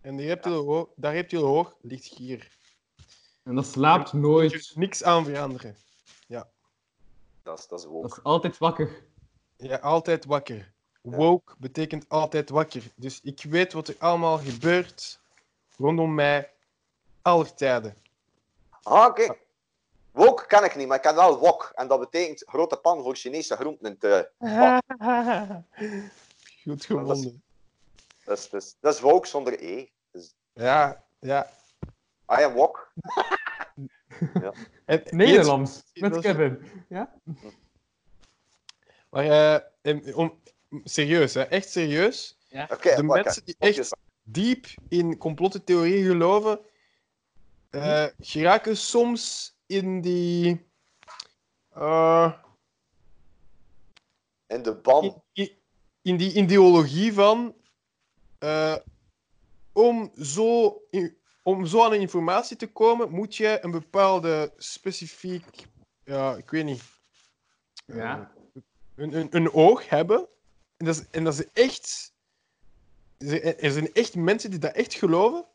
En 0.00 0.16
die 0.16 0.26
reptiele 0.26 0.56
oog, 0.64 0.88
dat 0.96 1.12
reptiele 1.12 1.44
oog 1.44 1.76
ligt 1.80 2.04
hier. 2.04 2.48
En 3.46 3.54
dat 3.54 3.66
slaapt 3.66 4.08
Er 4.08 4.14
is 4.16 4.20
nooit. 4.22 4.72
niks 4.76 5.02
aan 5.04 5.24
veranderen. 5.24 5.76
Dat 7.42 7.58
is, 7.58 7.66
dat 7.66 7.78
is 7.78 7.84
Dat 7.84 7.92
woke. 7.92 8.06
is 8.06 8.22
altijd 8.22 8.58
wakker. 8.58 9.02
Ja, 9.56 9.76
altijd 9.76 10.24
wakker. 10.24 10.72
Woke 11.00 11.54
betekent 11.58 12.08
altijd 12.08 12.50
wakker. 12.50 12.82
Dus 12.94 13.20
ik 13.22 13.42
weet 13.48 13.72
wat 13.72 13.88
er 13.88 13.94
allemaal 13.98 14.38
gebeurt 14.38 15.20
rondom 15.76 16.14
mij, 16.14 16.50
aller 17.22 17.54
tijden. 17.54 17.96
Ah, 18.82 19.06
oké. 19.06 19.36
Wok 20.10 20.44
kan 20.48 20.64
ik 20.64 20.76
niet, 20.76 20.86
maar 20.86 20.96
ik 20.96 21.02
kan 21.02 21.14
wel 21.14 21.38
wok. 21.38 21.72
En 21.74 21.88
dat 21.88 22.00
betekent 22.00 22.42
grote 22.46 22.76
pan 22.76 23.02
voor 23.02 23.16
Chinese 23.16 23.56
groenten. 23.56 23.98
Te... 23.98 24.30
Goed 26.64 26.84
gevonden. 26.84 27.42
Dat, 28.24 28.38
is, 28.38 28.48
dat, 28.50 28.62
is, 28.62 28.76
dat 28.80 28.94
is 28.94 29.00
wok 29.00 29.26
zonder 29.26 29.62
E. 29.62 29.88
Dus, 30.10 30.34
Ja, 30.52 31.04
ja. 31.18 31.50
I 32.30 32.42
am 32.42 32.52
wok. 32.52 32.92
En 34.84 35.02
Nederlands. 35.10 35.82
Met 35.94 36.18
Kevin. 36.18 36.58
Ja? 36.88 37.14
Maar 39.10 39.24
eh, 39.82 40.16
om, 40.16 40.40
serieus, 40.84 41.34
hè? 41.34 41.42
echt 41.42 41.70
serieus. 41.70 42.38
Oké, 42.50 42.94
De 42.94 43.02
wakker. 43.06 43.06
mensen 43.24 43.44
die 43.44 43.56
echt 43.58 43.96
diep 44.22 44.66
in 44.88 45.18
complottheorieën 45.18 46.04
geloven, 46.06 46.60
eh, 47.70 48.06
geraken 48.20 48.76
soms 48.76 49.54
in 49.66 50.00
die. 50.00 50.66
eh, 51.74 52.32
In 54.46 54.62
de 54.62 54.74
ban. 54.74 55.04
in, 55.04 55.22
in- 55.32 55.56
in 56.02 56.16
die 56.16 56.32
ideologie 56.32 57.12
van. 57.12 57.54
eh, 58.38 58.76
om, 59.72 60.10
zo, 60.22 60.80
in- 60.90 61.16
om 61.46 61.66
zo 61.66 61.84
aan 61.84 61.90
de 61.90 61.98
informatie 61.98 62.56
te 62.56 62.66
komen, 62.66 63.10
moet 63.10 63.36
je 63.36 63.58
een 63.60 63.70
bepaalde 63.70 64.52
specifiek. 64.56 65.44
Ja, 66.04 66.36
ik 66.36 66.50
weet 66.50 66.64
niet. 66.64 66.82
Ja. 67.84 68.32
Een, 68.94 69.14
een, 69.14 69.28
een 69.30 69.52
oog 69.52 69.88
hebben. 69.88 70.28
En 70.76 70.86
dat 70.86 70.96
is, 70.96 71.04
en 71.10 71.24
dat 71.24 71.38
is 71.38 71.46
echt. 71.52 72.14
Er 73.58 73.70
zijn 73.70 73.92
echt 73.92 74.14
mensen 74.14 74.50
die 74.50 74.58
dat 74.58 74.72
echt 74.74 74.94
geloven. 74.94 75.46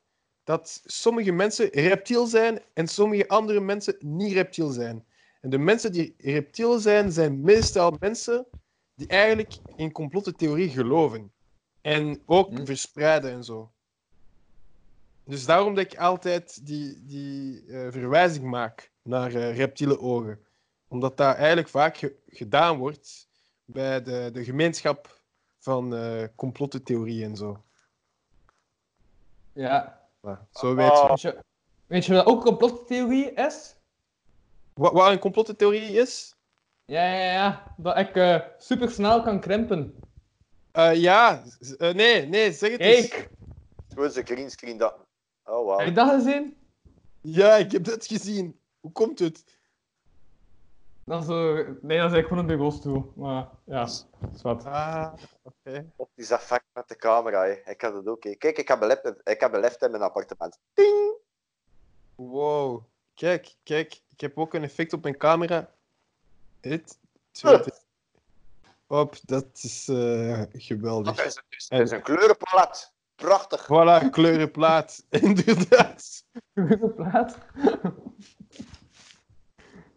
Dat 0.43 0.81
sommige 0.85 1.31
mensen 1.31 1.69
reptiel 1.69 2.25
zijn 2.25 2.61
en 2.73 2.87
sommige 2.87 3.27
andere 3.27 3.59
mensen 3.59 3.95
niet 3.99 4.33
reptiel 4.33 4.69
zijn. 4.69 5.05
En 5.41 5.49
de 5.49 5.57
mensen 5.57 5.91
die 5.91 6.13
reptiel 6.17 6.79
zijn, 6.79 7.11
zijn 7.11 7.41
meestal 7.41 7.95
mensen 7.99 8.47
die 8.95 9.07
eigenlijk 9.07 9.59
in 9.75 9.91
complottheorie 9.91 10.69
geloven. 10.69 11.31
En 11.81 12.21
ook 12.25 12.49
Hm. 12.49 12.65
verspreiden 12.65 13.31
en 13.31 13.43
zo. 13.43 13.71
Dus 15.31 15.45
daarom 15.45 15.75
dat 15.75 15.85
ik 15.93 15.99
altijd 15.99 16.65
die, 16.65 17.05
die 17.05 17.65
eh, 17.67 17.91
verwijzing 17.91 18.45
maak 18.45 18.91
naar 19.01 19.33
eh, 19.33 19.55
reptiele 19.57 19.99
ogen. 19.99 20.45
Omdat 20.87 21.17
dat 21.17 21.35
eigenlijk 21.35 21.67
vaak 21.67 21.97
ge- 21.97 22.15
gedaan 22.27 22.77
wordt 22.77 23.29
bij 23.65 24.01
de, 24.01 24.29
de 24.33 24.43
gemeenschap 24.43 25.21
van 25.57 25.95
eh 25.95 26.23
complottheorie 26.35 27.23
en 27.23 27.35
zo. 27.35 27.63
Ja. 29.53 30.07
Maar 30.19 30.47
zo 30.53 30.75
weet 30.75 30.87
je. 30.87 30.93
Oh. 30.93 31.09
Weet 31.09 31.21
je, 31.21 31.39
weet 31.87 32.05
je 32.05 32.13
wat 32.13 32.25
ook 32.25 32.37
een 32.37 32.57
complottheorie 32.57 33.33
is? 33.33 33.75
Wat, 34.73 34.93
wat 34.93 35.11
een 35.11 35.19
complottheorie 35.19 35.91
is? 35.91 36.35
Ja, 36.85 37.03
ja, 37.13 37.31
ja. 37.31 37.73
Dat 37.77 37.97
ik 37.97 38.15
eh 38.15 38.39
super 38.57 38.89
snel 38.91 39.21
kan 39.21 39.39
krimpen. 39.39 39.95
Eh, 40.71 40.95
ja, 40.95 41.43
nee, 41.77 42.25
nee, 42.25 42.51
zeg 42.51 42.71
het 42.71 42.81
eens. 42.81 43.07
Kijk, 43.07 43.29
Gewoon 43.89 44.11
zijn 44.11 44.25
greenscreen 44.25 44.77
dat. 44.77 45.09
Oh, 45.43 45.65
wauw. 45.65 45.77
heb 45.77 45.87
je 45.87 45.93
dat 45.93 46.09
gezien? 46.09 46.57
Ja, 47.21 47.55
ik 47.55 47.71
heb 47.71 47.83
dat 47.83 48.05
gezien. 48.05 48.59
Hoe 48.79 48.91
komt 48.91 49.19
het? 49.19 49.43
Dat 51.05 51.21
is, 51.21 51.27
eh, 51.29 51.35
nee, 51.35 51.65
dat 51.65 51.81
is 51.83 51.97
eigenlijk 51.97 52.27
gewoon 52.27 52.43
een 52.43 52.55
bureaustoel. 52.55 53.13
Maar 53.15 53.49
ja, 53.65 53.79
dat 53.79 54.07
is 54.35 54.41
wat. 54.41 54.65
Ah, 54.65 55.13
oké. 55.41 55.91
Op 55.95 56.09
die 56.15 56.27
effect 56.27 56.65
met 56.73 56.87
de 56.87 56.95
camera. 56.95 57.43
Hè. 57.43 57.51
Ik 57.71 57.81
had 57.81 57.93
het 57.93 58.07
ook. 58.07 58.23
hè. 58.23 58.35
Kijk, 58.35 58.57
ik 58.57 58.67
heb 58.67 58.81
een 58.81 58.87
lift, 58.87 59.13
ik 59.23 59.39
heb 59.39 59.53
een 59.53 59.59
lift 59.59 59.81
in 59.81 59.91
mijn 59.91 60.03
appartement. 60.03 60.59
Ding! 60.73 61.15
Wow. 62.15 62.83
Kijk, 63.13 63.55
kijk. 63.63 64.01
Ik 64.09 64.21
heb 64.21 64.37
ook 64.37 64.53
een 64.53 64.63
effect 64.63 64.93
op 64.93 65.03
mijn 65.03 65.17
camera. 65.17 65.73
Drie. 66.59 66.83
Op, 68.87 69.15
dat 69.25 69.45
is 69.53 69.87
eh, 69.87 70.43
geweldig. 70.53 71.15
Dat 71.15 71.25
is, 71.25 71.35
het 71.35 71.45
is, 71.49 71.65
het 71.69 71.81
is 71.81 71.91
een 71.91 72.01
kleurenpalet. 72.01 72.93
Prachtig. 73.21 73.63
Voilà, 73.67 74.09
kleurenplaat. 74.09 75.05
Inderdaad. 75.09 76.23
Goede 76.53 76.89
plaat. 76.89 77.37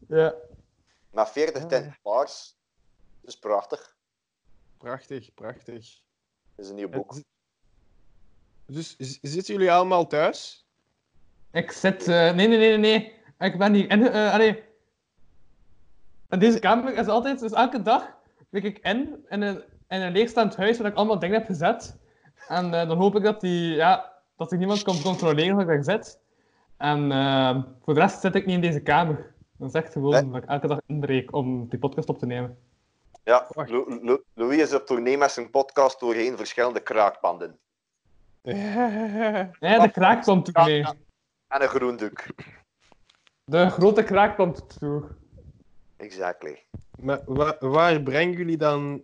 ja. 0.08 0.34
Met 1.10 1.28
40 1.30 1.62
Ja. 1.62 1.68
tinten 1.68 1.98
paars. 2.02 2.56
Dat 3.20 3.30
is 3.30 3.38
prachtig. 3.38 3.96
Prachtig, 4.78 5.34
prachtig. 5.34 6.02
Dat 6.54 6.64
is 6.64 6.68
een 6.68 6.74
nieuw 6.74 6.88
boek. 6.88 7.14
Het- 7.14 7.24
Dus 8.66 8.96
zitten 9.22 9.54
jullie 9.54 9.72
allemaal 9.72 10.06
thuis? 10.06 10.66
Ik 11.52 11.70
zit... 11.72 12.08
eh, 12.08 12.32
nee, 12.34 12.48
nee, 12.48 12.58
nee, 12.58 12.76
nee, 12.76 12.78
nee. 12.78 13.22
Ik 13.50 13.58
ben 13.58 13.72
hier... 13.74 13.88
En, 13.88 14.12
eh 14.12 14.32
allee. 14.32 14.62
En 16.28 16.38
deze 16.38 16.58
kamer 16.58 16.94
is 16.94 17.06
altijd... 17.06 17.40
Dus 17.40 17.52
elke 17.52 17.82
dag 17.82 18.16
klik 18.50 18.64
ik 18.64 18.78
in, 18.78 19.24
in 19.28 19.42
een, 19.42 19.56
in 19.88 20.00
een 20.00 20.12
leegstaand 20.12 20.56
huis 20.56 20.78
waar 20.78 20.90
ik 20.90 20.96
allemaal 20.96 21.18
dingen 21.18 21.38
heb 21.38 21.46
gezet. 21.46 21.96
En 22.48 22.74
eh, 22.74 22.88
dan 22.88 22.98
hoop 22.98 23.16
ik 23.16 23.22
dat 23.22 23.40
die... 23.40 23.74
Ja, 23.74 24.12
dat 24.36 24.52
er 24.52 24.58
niemand 24.58 24.82
kan 24.82 25.00
controleren 25.02 25.56
wat 25.56 25.68
ik 25.68 25.84
daar 25.84 25.84
zit. 25.84 26.18
En 26.76 27.12
eh, 27.12 27.62
voor 27.84 27.94
de 27.94 28.00
rest 28.00 28.20
zit 28.20 28.34
ik 28.34 28.46
niet 28.46 28.54
in 28.54 28.60
deze 28.60 28.80
kamer. 28.80 29.32
Dat 29.58 29.68
is 29.68 29.74
echt 29.74 29.92
gewoon 29.92 30.12
Nee. 30.12 30.30
dat 30.30 30.42
ik 30.42 30.48
elke 30.48 30.66
dag 30.66 30.78
inbreek 30.86 31.32
om 31.34 31.68
die 31.68 31.78
podcast 31.78 32.08
op 32.08 32.18
te 32.18 32.26
nemen. 32.26 32.58
Ja, 33.24 33.46
Louis 34.34 34.60
is 34.60 34.74
op 34.74 34.86
tournee 34.86 35.18
met 35.18 35.30
zijn 35.30 35.50
podcast 35.50 36.00
doorheen 36.00 36.36
verschillende 36.36 36.80
kraakpanden. 36.80 37.58
Ja, 39.60 39.78
de 39.78 39.90
kraak 39.92 40.22
komt 40.22 40.44
toen 40.44 40.64
mee. 40.64 40.84
En 41.48 41.62
een 41.62 41.68
groen 41.68 41.96
doek. 41.96 42.24
De 43.44 43.70
grote 43.70 44.02
kraakpand 44.02 44.78
toe. 44.78 45.04
Exactly. 45.96 46.62
Maar 46.98 47.20
wa- 47.26 47.56
waar 47.60 48.00
brengen 48.02 48.36
jullie 48.36 48.56
dan 48.56 49.02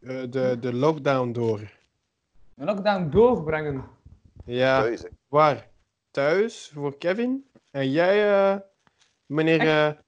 eh, 0.00 0.22
de, 0.30 0.56
de 0.60 0.74
lockdown 0.74 1.32
door? 1.32 1.60
De 2.54 2.64
lockdown 2.64 3.10
doorbrengen. 3.10 3.84
Ja, 4.44 4.90
waar? 5.28 5.68
Thuis 6.10 6.70
voor 6.74 6.98
Kevin? 6.98 7.50
En 7.70 7.90
jij, 7.90 8.32
eh, 8.52 8.60
meneer... 9.26 9.60
eh, 9.60 9.98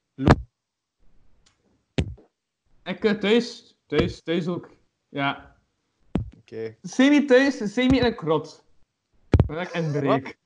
Ik 2.85 3.05
eh, 3.05 3.13
thuis, 3.13 3.77
thuis, 3.87 4.23
thuis 4.23 4.47
ook. 4.49 4.71
Ja. 5.09 5.57
Oké. 6.39 6.77
Semi 6.83 7.25
thuis, 7.25 7.73
semi 7.73 7.99
in 7.99 8.05
een 8.05 8.17
krot. 8.17 8.65
Dat 9.47 9.61
ik 9.61 9.73
inbreek. 9.73 10.39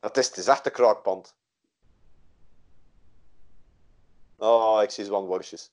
Het 0.00 0.16
is, 0.16 0.26
het 0.26 0.36
is 0.36 0.46
echt 0.46 0.66
een 0.66 0.72
kraakpand. 0.72 1.34
Oh, 4.36 4.82
ik 4.82 4.90
zie 4.90 5.04
zwanworstjes. 5.04 5.72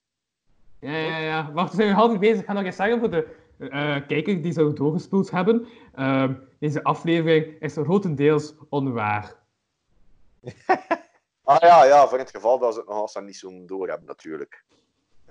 Ja, 0.80 0.96
ja, 0.98 1.18
ja. 1.18 1.52
Wacht, 1.52 1.74
we 1.74 1.84
zijn 1.84 1.96
half 1.96 2.20
bezig. 2.20 2.40
Ik 2.40 2.46
ga 2.46 2.54
nog 2.54 2.64
eens 2.64 2.76
zeggen 2.76 3.00
voor 3.00 3.10
de 3.10 3.36
eh 3.58 4.08
kijker 4.08 4.42
die 4.42 4.52
zou 4.54 4.74
doorgespoeld 4.74 5.32
hebben. 5.32 5.68
Ehm, 5.96 6.34
deze 6.60 6.84
aflevering 6.84 7.60
is 7.60 7.74
grotendeels 7.74 8.54
onwaar. 8.70 9.36
Ah 11.46 11.58
ja, 11.60 11.86
ja, 11.86 12.08
voor 12.08 12.18
in 12.18 12.24
het 12.24 12.34
geval 12.36 12.60
dat 12.60 12.74
ze 12.74 12.80
het 12.80 12.90
nog 12.90 12.98
als 12.98 13.12
ze 13.12 13.22
niet 13.22 13.36
zo 13.36 13.66
door 13.66 13.88
hebben, 13.88 14.08
natuurlijk. 14.08 14.64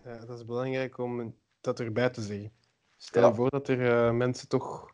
Ja, 0.05 0.25
dat 0.27 0.39
is 0.39 0.45
belangrijk 0.45 0.99
om 0.99 1.35
dat 1.61 1.81
erbij 1.81 2.11
te 2.11 2.21
zeggen. 2.23 2.53
Stel 2.97 3.23
Ja. 3.23 3.29
je 3.29 3.35
voor 3.35 3.51
dat 3.51 3.69
er 3.69 4.07
eh, 4.07 4.13
mensen 4.13 4.49
toch... 4.49 4.93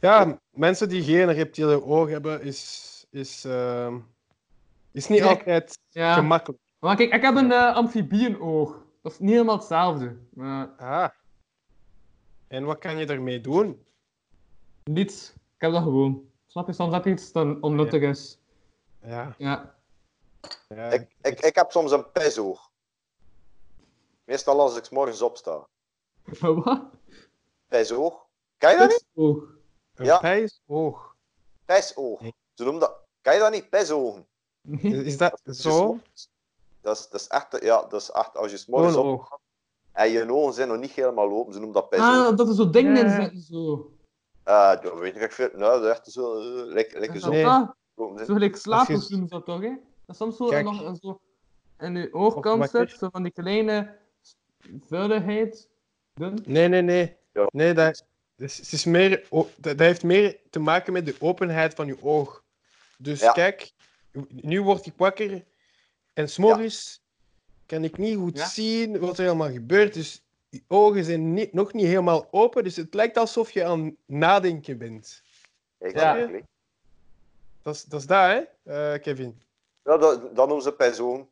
Ja, 0.00 0.38
mensen 0.50 0.88
die 0.88 1.02
geen 1.02 1.32
reptiele 1.32 1.84
oog 1.84 2.08
hebben, 2.08 2.42
is, 2.42 3.06
is, 3.10 3.44
ehm, 3.44 3.98
is 4.92 5.08
niet 5.08 5.20
Kijk, 5.20 5.38
altijd 5.38 5.78
Ja. 5.88 6.14
gemakkelijk. 6.14 6.62
Maar 6.78 6.96
kijk, 6.96 7.12
ik 7.14 7.22
heb 7.22 7.34
een 7.34 7.50
uh, 7.50 7.74
amfibienoog. 7.74 8.84
Dat 9.02 9.12
is 9.12 9.18
niet 9.18 9.30
helemaal 9.30 9.56
hetzelfde. 9.56 10.16
Maar 10.30 10.66
Ah. 10.76 11.08
En 12.54 12.64
wat 12.64 12.78
kan 12.78 12.96
je 12.96 13.06
daarmee 13.06 13.40
doen? 13.40 13.86
niets. 14.84 15.32
Ik 15.32 15.60
heb 15.60 15.72
dat 15.72 15.82
gewoon. 15.82 16.30
Snap 16.46 16.66
je? 16.66 16.72
Soms 16.72 16.92
dat 16.92 17.06
iets 17.06 17.32
dan 17.32 17.62
onnuttig 17.62 18.02
is. 18.02 18.38
Ja, 19.02 19.34
Ja. 19.38 19.74
ja. 20.68 20.90
Ik, 20.90 21.08
ik, 21.22 21.40
ik 21.40 21.54
heb 21.54 21.70
soms 21.70 21.92
een 21.92 22.10
pisoog. 22.12 22.70
Meestal 24.24 24.60
als 24.60 24.76
ik 24.76 24.84
's 24.84 24.90
morgens 24.90 25.22
opsta. 25.22 25.66
Wat? 26.40 26.82
Pisoog? 27.68 28.26
Ken 28.58 28.70
je 28.70 28.78
dat 28.78 28.88
niet? 28.88 29.06
Oog. 29.14 29.56
een 29.94 30.04
ja. 30.04 30.18
pijsoog. 30.18 31.16
Pisoog. 31.64 32.20
Nee. 32.20 32.34
Ze 32.54 32.62
noemen 32.62 32.80
dat... 32.80 32.96
Ken 33.20 33.34
je 33.34 33.40
dat 33.40 33.52
niet? 33.52 33.70
Pisogen. 33.70 34.26
Nee. 34.60 35.04
Is 35.04 35.16
dat 35.16 35.40
zo? 35.44 35.98
Dat 36.80 36.96
is, 36.96 37.08
dat 37.08 37.20
is 37.20 37.26
echt... 37.26 37.62
Ja, 37.62 37.82
dat 37.82 38.00
is 38.00 38.10
echt... 38.10 38.36
Als 38.36 38.50
je 38.50 38.56
's 38.56 38.66
morgens 38.66 38.94
Gewoon 38.94 39.12
op... 39.12 39.20
oog. 39.20 39.38
En 39.94 40.10
je 40.10 40.32
ogen 40.32 40.54
zijn 40.54 40.68
nog 40.68 40.78
niet 40.80 40.90
helemaal 40.90 41.30
open. 41.30 41.52
Ze 41.52 41.58
noemen 41.58 41.80
dat 41.80 41.88
pisoog. 41.88 42.06
Ah, 42.06 42.36
dat 42.36 42.48
er 42.48 42.54
zo 42.54 42.70
dingen 42.70 42.96
in 42.96 43.06
Ja. 43.06 43.20
zitten. 43.22 43.40
Zo. 43.40 43.92
Eh, 44.44 44.80
dat 44.80 44.98
weet 44.98 45.16
ik 45.20 45.32
veel. 45.32 45.48
Nou, 45.54 45.80
dat 45.80 45.84
is 45.84 45.90
echt 45.90 46.12
zo... 46.12 46.38
eh, 46.38 46.72
Lekker, 46.72 46.98
lekker 47.00 47.16
Is 47.16 47.22
zo. 47.22 47.30
dat 47.30 47.34
Nee. 47.34 47.44
dat? 47.44 48.26
Zo 48.26 48.34
gelijk 48.34 48.56
slapers 48.56 49.08
je- 49.08 49.16
doen 49.16 49.28
ze 49.28 49.34
dat 49.34 49.44
toch, 49.44 49.60
hè? 49.60 49.68
Dat 49.68 49.78
is 50.06 50.16
soms 50.16 50.36
zo 50.36 50.46
Kijk. 50.48 50.64
nog 50.64 50.82
een 50.84 50.96
zo 50.96 51.20
in 51.78 51.96
je 51.96 52.12
oogkant 52.14 52.70
zit, 52.70 52.90
zo 52.90 53.08
van 53.10 53.22
die 53.22 53.32
kleine 53.32 53.96
vuiligheid. 54.88 55.68
Doen. 56.14 56.38
Nee, 56.46 56.68
nee, 56.68 56.82
nee. 56.82 57.16
Ja. 57.32 57.48
Nee, 57.52 57.72
dat, 57.74 58.04
dus, 58.36 58.56
het 58.56 58.72
is 58.72 58.84
meer, 58.84 59.26
dat, 59.30 59.48
dat 59.56 59.78
heeft 59.78 60.02
meer 60.02 60.40
te 60.50 60.58
maken 60.58 60.92
met 60.92 61.06
de 61.06 61.16
openheid 61.20 61.74
van 61.74 61.86
je 61.86 61.96
oog. 62.02 62.42
Dus 62.98 63.20
Ja. 63.20 63.32
kijk, 63.32 63.72
nu 64.28 64.62
word 64.62 64.86
ik 64.86 64.92
wakker 64.96 65.44
en 66.12 66.28
s'morgens 66.28 67.00
kan 67.66 67.84
ik 67.84 67.98
niet 67.98 68.16
goed 68.16 68.36
Ja. 68.36 68.46
zien 68.46 68.98
wat 68.98 69.18
er 69.18 69.26
allemaal 69.26 69.52
gebeurt. 69.52 69.94
Dus 69.94 70.22
je 70.48 70.62
ogen 70.68 71.04
zijn 71.04 71.32
niet, 71.32 71.52
nog 71.52 71.72
niet 71.72 71.86
helemaal 71.86 72.28
open, 72.30 72.64
dus 72.64 72.76
het 72.76 72.94
lijkt 72.94 73.16
alsof 73.16 73.50
je 73.50 73.64
aan 73.64 73.84
het 73.84 73.94
nadenken 74.06 74.78
bent. 74.78 75.22
Exactly. 75.78 76.44
Dat 77.62 77.74
is 77.74 77.84
dat, 77.84 78.00
is 78.00 78.06
dat 78.06 78.18
hè, 78.18 78.42
eh, 78.62 79.00
Kevin? 79.02 79.42
Ja, 79.82 79.96
dat, 79.96 80.36
dat 80.36 80.46
noemen 80.46 80.62
ze 80.62 80.72
pisogen. 80.72 81.28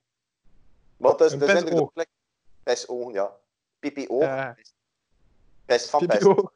Maar 0.96 1.20
is, 1.20 1.32
Een 1.32 1.40
het 1.40 1.50
is 1.50 1.64
de 1.64 1.90
plek... 1.92 2.08
Ja. 3.12 3.36
Pipi-oog. 3.78 4.22
Ja. 4.22 4.56
Pis 5.64 5.90
van 5.90 6.22
oog. 6.22 6.52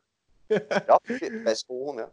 Ja, 0.87 0.99
pisogen, 1.45 1.97
ja. 1.97 2.13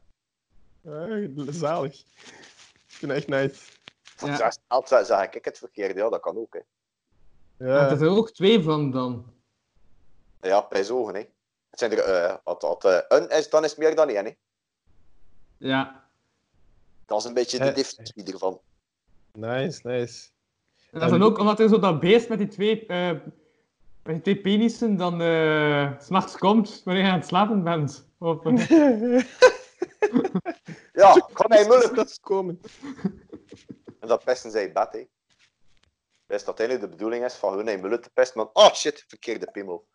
Ah, 0.86 1.48
zalig. 1.50 1.94
Ik 1.94 3.00
vind 3.00 3.12
het 3.12 3.20
echt 3.20 3.28
nice. 3.28 3.72
Ja. 4.18 4.38
Ja. 4.38 4.54
Altijd 4.68 5.08
zeg 5.08 5.34
ik 5.34 5.46
het 5.46 5.58
verkeerd, 5.58 5.96
ja, 5.96 6.10
dat 6.10 6.22
kan 6.22 6.38
ook. 6.38 6.54
Hè. 6.54 6.60
Ja. 7.58 7.90
Er 7.90 7.98
zijn 7.98 8.10
er 8.10 8.18
ook 8.18 8.32
twee 8.32 8.64
van 8.64 8.92
dan. 8.92 9.26
Ja, 10.42 10.62
pisogen, 10.62 11.14
hè. 11.14 11.20
Het 11.70 11.80
zijn 11.80 11.92
er, 11.92 12.00
eh, 12.00 12.36
wat, 12.44 12.62
wat, 12.62 12.86
eh, 12.86 12.98
een 13.08 13.30
is, 13.30 13.50
dan 13.50 13.64
is 13.64 13.70
het 13.70 13.80
meer 13.80 13.96
dan 13.96 14.10
één, 14.10 14.26
hè. 14.26 14.32
Ja. 15.58 16.04
Dat 17.06 17.20
is 17.20 17.26
een 17.26 17.34
beetje 17.34 17.58
de 17.58 17.64
Eh, 17.66 17.76
definitie 17.76 18.34
ervan. 18.34 18.60
Nice, 19.32 19.80
nice. 19.88 20.28
En 20.92 21.00
dat 21.00 21.04
is 21.04 21.10
dan 21.18 21.24
ook 21.24 21.38
omdat 21.38 21.60
er 21.60 21.70
zo 21.70 21.80
dat 21.80 22.00
beest 22.00 22.30
met 22.30 22.38
die 22.38 22.48
twee, 22.48 22.86
eh, 22.86 23.10
met 24.04 24.14
die 24.14 24.22
twee 24.22 24.42
penissen 24.42 24.96
dan 24.98 25.22
eh, 25.22 26.00
's 26.00 26.06
s'nachts 26.06 26.38
komt 26.38 26.82
wanneer 26.84 27.04
je 27.04 27.10
aan 27.10 27.18
het 27.20 27.28
slapen 27.28 27.64
bent. 27.64 28.08
Of, 28.18 28.44
Ja, 30.94 31.12
ga 31.34 31.46
mij 31.48 31.68
mullen. 31.68 31.96
Dat 31.96 32.10
is 32.10 32.20
komen. 32.20 32.62
En 34.00 34.08
dat 34.08 34.24
pesten 34.24 34.52
zij 34.52 34.72
bed, 34.72 34.92
hè. 34.92 35.08
Dat 36.34 36.42
is 36.42 36.48
uiteindelijk 36.48 36.86
de 36.90 36.92
bedoeling 36.98 37.26
is 37.26 37.34
van 37.34 37.54
hun 37.58 37.68
in 37.68 37.82
mullen 37.82 38.02
te 38.02 38.10
pesten, 38.10 38.38
maar 38.38 38.50
oh 38.66 38.74
shit, 38.74 39.06
verkeerde 39.08 39.52
piemel. 39.52 39.88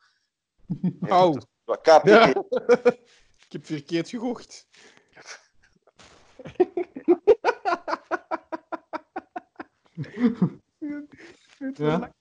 Au. 1.09 1.39
Wat 1.65 1.81
kaap 1.81 2.07
Ja. 2.07 2.27
ik? 2.29 2.37
Heb 3.49 3.67
verkeerd 3.67 4.09
gehoord. 4.09 4.67
ja. 11.75 12.13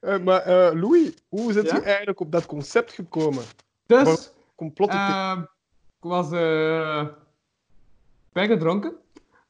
Eh, 0.00 0.18
maar 0.18 0.40
eh, 0.42 0.80
Louis, 0.80 1.12
hoe 1.28 1.52
zit 1.52 1.66
Ja? 1.70 1.80
u 1.80 1.82
eigenlijk 1.82 2.20
op 2.20 2.32
dat 2.32 2.46
concept 2.46 2.92
gekomen? 2.92 3.44
Dus, 3.86 4.32
Complot. 4.54 4.88
ehm, 4.90 5.40
ik 5.40 5.46
was 5.98 6.30
eh 6.32 7.06
bij 8.32 8.46
gedronken. 8.46 8.96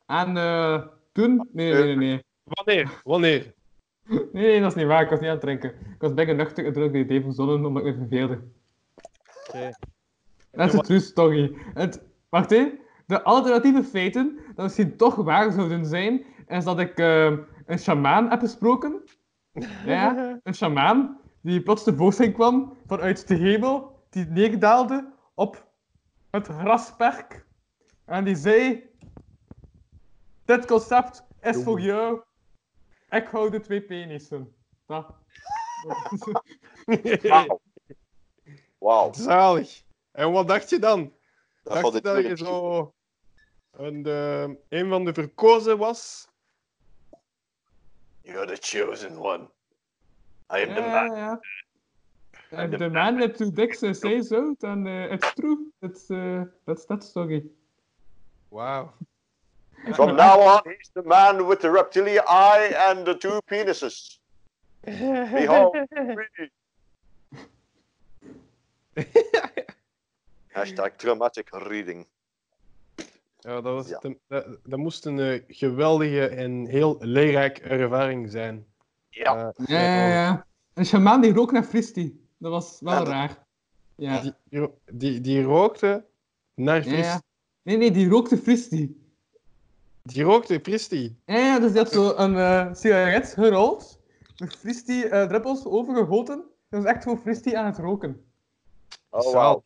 En 0.06 0.36
eh, 0.36 0.86
toen... 1.12 1.48
Nee, 1.52 1.72
nee, 1.72 1.82
nee, 1.84 1.96
nee. 1.96 2.24
Wanneer? 2.44 3.00
Wanneer? 3.04 3.54
Nee, 4.32 4.60
dat 4.60 4.70
is 4.70 4.76
niet 4.76 4.86
waar. 4.86 5.02
Ik 5.02 5.08
was 5.08 5.20
niet 5.20 5.28
aan 5.28 5.34
het 5.34 5.44
drinken. 5.44 5.70
Ik 5.70 6.00
was 6.00 6.14
bijna 6.14 6.32
nuchter 6.32 6.64
en 6.64 6.72
toen 6.72 6.82
had 6.82 6.90
ik 6.90 6.96
het 6.96 7.04
idee 7.04 7.22
verzonnen 7.22 7.64
omdat 7.64 7.86
ik 7.86 7.92
me 7.92 8.00
verveelde. 8.00 8.40
Oké. 9.48 9.70
Dat 10.50 10.68
is 10.68 10.72
een 10.72 10.80
true 10.80 11.00
story. 11.00 11.56
Het, 11.74 12.02
wacht 12.28 12.50
even. 12.50 12.78
De 13.06 13.22
alternatieve 13.22 13.84
feiten, 13.84 14.38
dat 14.54 14.64
misschien 14.64 14.96
toch 14.96 15.14
waar 15.14 15.52
zouden 15.52 15.86
zijn, 15.86 16.24
is 16.46 16.64
dat 16.64 16.78
ik 16.78 16.98
eh, 16.98 17.32
een 17.66 17.78
shamaan 17.78 18.30
heb 18.30 18.40
gesproken. 18.40 19.02
Ja, 19.86 20.38
een 20.42 20.54
shamaan 20.54 21.20
die 21.40 21.62
plots 21.62 21.82
tevoorschijn 21.82 22.32
kwam 22.32 22.76
vanuit 22.86 23.28
de 23.28 23.34
hemel, 23.34 24.04
die 24.10 24.24
neerdaalde 24.24 25.12
op 25.34 25.68
het 26.30 26.46
grasperk. 26.46 27.46
En 28.04 28.24
die 28.24 28.36
zei: 28.36 28.84
Dit 30.44 30.66
concept 30.66 31.26
is 31.40 31.62
voor 31.62 31.80
jou. 31.80 32.20
Ik 33.16 33.26
hou 33.26 33.51
de 33.51 33.60
twee 33.60 33.80
penissen. 33.80 34.55
Dat. 34.86 35.14
Wauw. 37.22 37.60
Wauw. 38.78 39.12
Zalig. 39.12 39.82
En 40.12 40.32
wat 40.32 40.48
dacht 40.48 40.70
je 40.70 40.78
dan? 40.78 41.12
Dat 41.62 41.82
dacht 41.82 41.93
je 41.93 42.01
dat 42.01 42.24
je 42.24 42.36
zo 42.36 42.94
een, 43.70 44.06
eh, 44.06 44.43
een 44.68 44.88
van 44.88 45.05
de 45.05 45.14
verkozen 45.14 45.78
was? 45.78 46.28
You're 48.20 48.47
the 48.47 48.56
chosen 48.60 49.18
one. 49.18 49.48
I 50.51 50.62
am 50.62 50.74
the 50.74 50.80
man. 50.80 51.16
ja. 51.16 51.40
If 52.51 52.78
the 52.78 52.88
man 52.88 53.16
with 53.16 53.36
two 53.36 53.51
dicks 53.51 53.78
says 53.78 54.28
so, 54.28 54.55
then 54.59 54.86
uh, 54.86 55.12
it's 55.12 55.34
true. 55.34 55.72
It's, 55.80 56.10
uh, 56.10 56.44
that's 56.64 56.86
that 56.86 57.05
story. 57.05 57.51
Wauw. 58.48 58.93
From 59.92 60.16
now 60.16 60.40
on, 60.40 60.60
he's 60.64 60.90
the 60.92 61.02
man 61.04 61.46
with 61.46 61.60
the 61.60 61.70
reptilian 61.70 62.24
eye 62.26 62.74
and 62.88 63.04
the 63.06 63.16
two 63.16 63.38
penises. 63.50 64.18
Behold. 64.84 65.76
Hashtag 70.52 70.96
traumatic 70.96 71.48
reading. 71.50 72.06
Ja, 73.38 73.60
dat, 73.60 73.74
was, 73.74 73.88
Ja. 73.88 73.98
Dat, 73.98 74.12
dat, 74.26 74.46
dat 74.64 74.78
moest 74.78 75.04
een 75.06 75.18
eh, 75.20 75.42
geweldige 75.48 76.26
en 76.28 76.66
heel 76.66 76.96
leerrijke 77.00 77.60
ervaring 77.62 78.30
zijn. 78.30 78.66
Ja. 79.08 79.52
Eh, 79.56 79.66
Ja, 79.66 79.80
ja, 79.80 80.08
ja. 80.08 80.46
Een 80.74 80.86
shamaan 80.86 81.20
die 81.20 81.32
rook 81.32 81.52
naar 81.52 81.64
fristie. 81.64 82.26
Dat 82.38 82.50
was 82.50 82.80
wel 82.80 82.92
Ja, 82.92 82.98
dat- 82.98 83.08
raar. 83.08 83.44
Ja. 83.94 84.20
Die, 84.20 84.34
die, 84.92 85.20
die, 85.20 85.42
rookte 85.42 86.04
naar 86.54 86.76
Ja, 86.76 86.82
fris. 86.82 87.06
ja. 87.06 87.22
Nee, 87.62 87.76
nee, 87.76 87.90
die 87.90 88.08
rookte 88.08 88.36
fristie. 88.38 89.05
Die 90.06 90.22
rookte 90.24 90.58
Christy. 90.62 91.16
Ja, 91.24 91.36
ja, 91.36 91.58
dus 91.58 91.72
die 91.72 91.80
had 91.80 91.92
zo 91.92 92.14
een 92.16 92.36
eh, 92.36 92.74
sigaret 92.74 93.32
gerold, 93.32 93.98
met 94.36 94.56
fristie 94.56 95.08
eh 95.08 95.26
druppels 95.28 95.64
overgegoten. 95.64 96.44
Dat 96.68 96.82
is 96.84 96.88
echt 96.88 97.02
gewoon 97.02 97.18
fristie 97.18 97.58
aan 97.58 97.66
het 97.66 97.78
roken. 97.78 98.30
Oh, 99.10 99.32
wauw. 99.32 99.62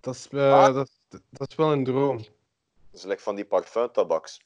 Dat 0.00 0.14
is, 0.14 0.28
eh, 0.28 0.74
dat, 0.74 0.90
dat 1.30 1.50
is 1.50 1.54
wel 1.54 1.72
een 1.72 1.84
droom. 1.84 2.16
Dat 2.16 2.26
is 2.92 3.02
lekker 3.02 3.24
van 3.24 3.34
die 3.34 3.44
parfumtabaks. 3.46 4.44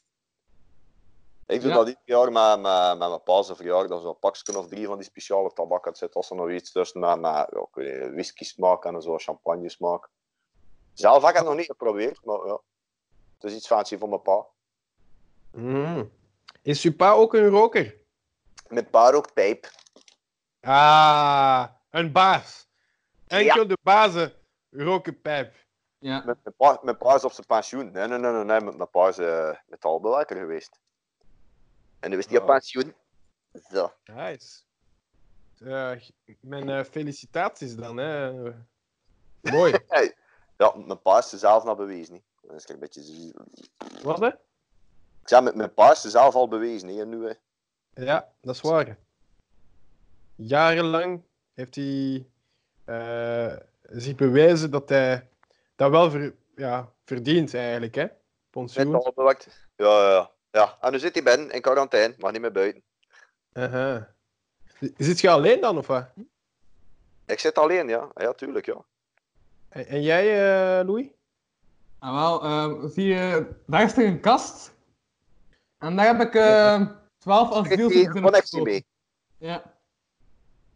Ik 1.45 1.61
doe 1.61 1.69
Ja. 1.69 1.75
dat 1.75 1.87
ieder 1.87 2.01
jaar 2.05 2.31
met, 2.31 2.59
met, 2.61 2.97
met 2.97 3.07
mijn 3.09 3.23
pa 3.23 3.41
zijn 3.41 3.57
verjaardag. 3.57 4.01
Zo'n 4.01 4.19
pakje 4.19 4.57
of 4.57 4.67
drie 4.67 4.85
van 4.87 4.97
die 4.97 5.05
speciale 5.05 5.53
tabak. 5.53 5.85
Het 5.85 5.97
zit 5.97 6.15
als 6.15 6.29
er 6.29 6.35
nog 6.35 6.49
iets 6.49 6.71
tussen 6.71 6.99
met, 6.99 7.19
met 7.19 7.47
ja, 7.51 8.11
whisky 8.11 8.43
smaak 8.43 8.85
en 8.85 9.01
zo 9.01 9.17
champagne 9.17 9.69
smaak. 9.69 10.09
Zelf 10.93 11.21
heb 11.21 11.31
ik 11.31 11.37
het 11.37 11.45
nog 11.45 11.55
niet 11.55 11.65
geprobeerd, 11.65 12.25
maar 12.25 12.45
ja. 12.45 12.59
Het 13.39 13.51
is 13.51 13.55
iets 13.57 13.67
fancy 13.67 13.97
van 13.97 14.09
mijn 14.09 14.21
pa. 14.21 14.45
Mm. 15.51 16.11
Is 16.61 16.83
uw 16.83 16.95
pa 16.95 17.11
ook 17.11 17.33
een 17.33 17.47
roker? 17.47 17.95
Mijn 18.67 18.89
pa 18.89 19.09
rookt 19.09 19.33
pijp. 19.33 19.69
Ah, 20.61 21.67
een 21.89 22.11
baas. 22.11 22.67
Enkel 23.27 23.67
de 23.67 23.77
bazen 23.81 24.33
roken 24.69 25.21
pijp. 25.21 25.55
Ja. 25.99 26.23
Mijn, 26.25 26.37
pa, 26.57 26.79
mijn 26.81 26.97
pa 26.97 27.15
is 27.15 27.23
op 27.23 27.31
zijn 27.31 27.47
pensioen. 27.47 27.91
Nee, 27.91 28.07
nee, 28.07 28.17
nee, 28.17 28.31
nee. 28.31 28.43
nee. 28.43 28.61
Mijn, 28.61 28.89
pa 28.89 29.07
is 29.07 29.17
eh, 29.17 29.55
metaalbewerker 29.65 30.37
geweest. 30.37 30.79
En 31.99 32.09
nu 32.09 32.17
is 32.17 32.25
hij 32.25 32.37
op 32.37 32.43
Oh. 32.43 32.49
pensioen. 32.49 32.95
Zo. 33.71 33.93
Nice. 34.03 34.61
Eh, 35.59 35.91
mijn 36.39 36.69
eh, 36.69 36.83
felicitaties 36.83 37.75
dan. 37.75 37.97
Hè. 37.97 38.31
Mooi. 39.41 39.73
Ja, 40.57 40.73
mijn 40.75 41.01
pa 41.01 41.17
is 41.17 41.31
er 41.31 41.37
zelf 41.37 41.63
naar 41.63 41.75
bewezen. 41.75 42.13
Niet. 42.13 42.23
Dat 42.41 42.55
is 42.55 42.69
een 42.69 42.79
beetje... 42.79 43.33
Wat 44.03 44.19
hè? 44.19 44.29
Ik 45.21 45.27
zeg, 45.27 45.41
met 45.41 45.55
mijn 45.55 45.73
pa 45.73 45.91
is 45.91 46.03
er 46.03 46.09
zelf 46.09 46.35
al 46.35 46.47
bewezen. 46.47 46.99
En 46.99 47.09
nu, 47.09 47.27
hè. 47.27 47.33
Ja, 48.03 48.29
dat 48.41 48.55
is 48.55 48.61
waar. 48.61 48.97
Jarenlang 50.35 51.21
heeft 51.53 51.75
hij 51.75 52.25
eh, 52.85 53.57
zich 53.81 54.15
bewezen 54.15 54.71
dat 54.71 54.89
hij 54.89 55.29
dat 55.75 55.91
wel 55.91 56.11
ver, 56.11 56.33
ja, 56.55 56.91
verdient 57.05 57.53
eigenlijk, 57.53 57.95
hè? 57.95 58.07
Pensioen. 58.49 58.91
Metaalbewerkt. 58.91 59.67
Ja, 59.75 59.85
ja, 59.85 60.11
ja. 60.11 60.31
ja. 60.51 60.77
En 60.81 60.91
nu 60.91 60.99
zit 60.99 61.13
hij 61.13 61.23
binnen, 61.23 61.51
in 61.51 61.61
quarantaine. 61.61 62.15
Mag 62.17 62.31
niet 62.31 62.41
meer 62.41 62.51
buiten. 62.51 62.83
Aha. 63.53 64.13
Zit 64.97 65.19
je 65.19 65.29
alleen 65.29 65.61
dan, 65.61 65.77
of 65.77 65.87
wat? 65.87 66.05
Ik 67.25 67.39
zit 67.39 67.57
alleen, 67.57 67.87
ja. 67.87 68.09
Ja, 68.15 68.33
tuurlijk, 68.33 68.65
ja. 68.65 68.83
En, 69.69 69.87
en 69.87 70.01
jij, 70.01 70.25
eh, 70.79 70.85
Louis? 70.85 71.07
Ah, 71.99 72.13
wel, 72.13 72.43
eh, 72.43 72.89
zie 72.89 73.05
je, 73.05 73.47
daar 73.65 73.83
is 73.83 73.97
er 73.97 74.05
een 74.05 74.19
kast. 74.19 74.73
En 75.81 75.95
daar 75.95 76.05
heb 76.05 76.21
ik 76.27 76.33
eh 76.35 76.81
12 77.17 77.47
Ik 77.49 77.53
heb 77.55 77.63
asielzoekers 77.63 77.93
hier 77.99 78.15
in 78.15 78.21
connectie 78.21 78.41
gestoken. 78.41 78.71
mee. 78.71 78.85
Ja, 79.37 79.63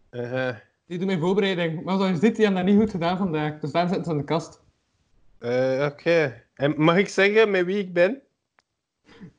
Aha. 0.09 0.61
die 0.85 0.97
doen 0.97 1.07
mijn 1.07 1.19
voorbereiding. 1.19 1.83
Maar 1.83 1.95
zoals 1.97 2.11
je 2.11 2.17
ziet, 2.25 2.35
die 2.35 2.45
hebben 2.45 2.65
dat 2.65 2.73
niet 2.73 2.81
goed 2.83 2.91
gedaan 2.91 3.17
vandaag. 3.17 3.59
Dus 3.59 3.71
daarom 3.71 3.93
zitten 3.93 4.05
ze 4.11 4.17
in 4.19 4.25
de 4.25 4.31
kast. 4.33 4.59
Eh, 5.37 5.87
Oké. 5.91 6.43
En 6.53 6.73
mag 6.81 6.97
ik 6.97 7.07
zeggen 7.09 7.51
met 7.51 7.65
wie 7.65 7.77
ik 7.77 7.93
ben? 7.93 8.21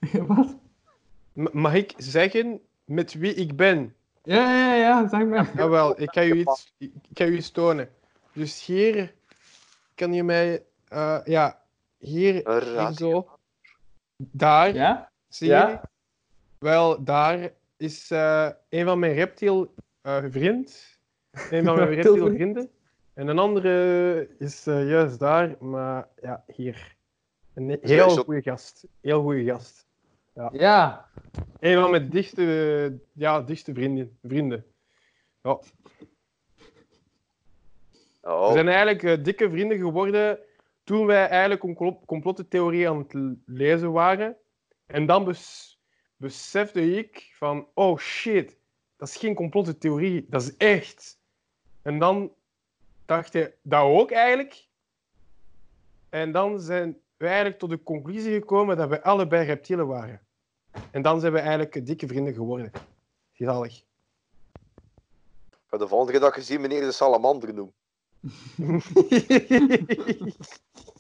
Wat? 0.29 0.57
M- 1.33 1.59
mag 1.61 1.75
ik 1.75 1.95
zeggen 1.97 2.61
met 2.85 3.13
wie 3.15 3.35
ik 3.35 3.57
ben? 3.57 3.95
Ja, 4.23 4.53
ja, 4.57 4.75
ja, 4.75 5.09
zeg 5.09 5.25
maar. 5.25 5.51
Jawel, 5.57 6.01
ik 6.01 6.13
ga 6.13 6.25
u 6.25 6.33
iets, 6.39 6.75
ik 6.79 6.93
ga 7.15 7.25
u 7.25 7.37
iets 7.37 7.51
tonen. 7.51 7.89
Dus 8.33 8.65
hier 8.67 9.15
kan 9.95 10.13
je 10.13 10.23
mij, 10.23 10.65
eh, 10.89 11.21
ja, 11.25 11.63
hier, 11.99 12.43
zo. 12.95 13.29
Daar, 14.17 14.75
Ja? 14.75 15.11
Zie 15.37 15.49
Ja? 15.49 15.69
je? 15.69 15.81
Wel, 16.59 17.05
daar 17.05 17.53
is 17.77 18.11
eh, 18.11 18.51
een 18.69 18.85
van 18.85 18.99
mijn 18.99 19.13
reptiel 19.15 19.75
eh, 20.01 20.25
vriend. 20.29 20.99
Een 21.51 21.65
van 21.65 21.77
mijn 21.77 21.89
Reptiel 21.95 22.27
vrienden. 22.29 22.71
En 23.15 23.29
een 23.29 23.39
andere 23.39 24.29
is 24.39 24.67
eh, 24.67 24.89
juist 24.89 25.19
daar, 25.19 25.57
maar 25.61 26.09
ja, 26.23 26.45
hier. 26.47 26.97
Een 27.55 27.79
heel 27.83 28.09
goede 28.09 28.43
gast. 28.43 28.87
Heel 29.01 29.23
goede 29.23 29.45
gast. 29.45 29.87
Ja. 30.53 31.09
Een 31.61 31.81
van 31.81 31.91
mijn 31.91 32.11
dichtste, 32.11 32.99
ja, 33.13 33.41
dichtste 33.43 33.75
vrienden. 33.75 34.19
vrienden. 34.23 34.65
Ja. 35.43 35.59
We 38.21 38.33
Oh, 38.33 38.53
zijn 38.53 38.69
eigenlijk 38.69 39.25
dikke 39.25 39.51
vrienden 39.51 39.79
geworden 39.79 40.39
toen 40.85 41.07
wij 41.07 41.29
eigenlijk 41.29 41.63
een 41.63 41.75
complo- 41.75 42.01
complottheorie 42.07 42.89
aan 42.89 42.99
het 42.99 43.15
lezen 43.47 43.93
waren. 43.93 44.37
En 44.87 45.07
dan 45.07 45.25
bes- 45.25 45.81
besefte 46.17 46.97
ik 46.97 47.33
van, 47.35 47.69
oh 47.75 47.99
shit, 47.99 48.57
dat 48.97 49.09
is 49.09 49.17
geen 49.17 49.35
complottheorie, 49.35 50.27
dat 50.29 50.43
is 50.43 50.57
echt. 50.57 51.19
En 51.83 51.99
dan 51.99 52.33
dacht 53.05 53.33
je, 53.33 53.55
dat 53.63 53.83
ook 53.83 54.11
eigenlijk. 54.11 54.69
En 56.09 56.33
dan 56.33 56.61
zijn 56.61 56.99
we 57.17 57.27
eigenlijk 57.27 57.59
tot 57.59 57.71
de 57.71 57.83
conclusie 57.83 58.33
gekomen 58.33 58.77
dat 58.77 58.89
we 58.89 59.03
allebei 59.03 59.47
reptielen 59.47 59.87
waren. 59.87 60.21
En 60.91 61.03
dan 61.03 61.21
zijn 61.21 61.33
we 61.33 61.39
eigenlijk 61.39 61.87
dikke 61.87 62.07
vrienden 62.07 62.35
geworden. 62.35 62.73
Gezellig. 63.33 63.85
de 65.71 65.89
volgende 65.89 66.33
je 66.35 66.43
ziet, 66.43 66.61
meneer 66.61 66.81
de 66.81 66.93
salamander 66.93 67.55
noemt. 67.55 67.75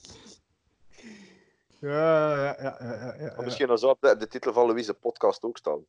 ja, 1.78 2.34
ja, 2.44 2.56
ja, 2.62 2.76
ja, 2.80 2.94
ja, 2.94 3.14
ja. 3.36 3.42
Misschien 3.42 3.70
als 3.70 3.84
op 3.84 4.00
de, 4.00 4.10
op 4.10 4.20
de 4.20 4.26
titel 4.26 4.52
van 4.52 4.66
Louise 4.66 4.94
podcast 4.94 5.42
ook 5.42 5.56
staan. 5.58 5.84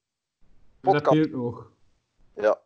Dat 0.81 0.93
Podcast. 0.93 1.15
hier 1.25 1.37
ook. 1.41 1.71
Ja. 2.33 2.59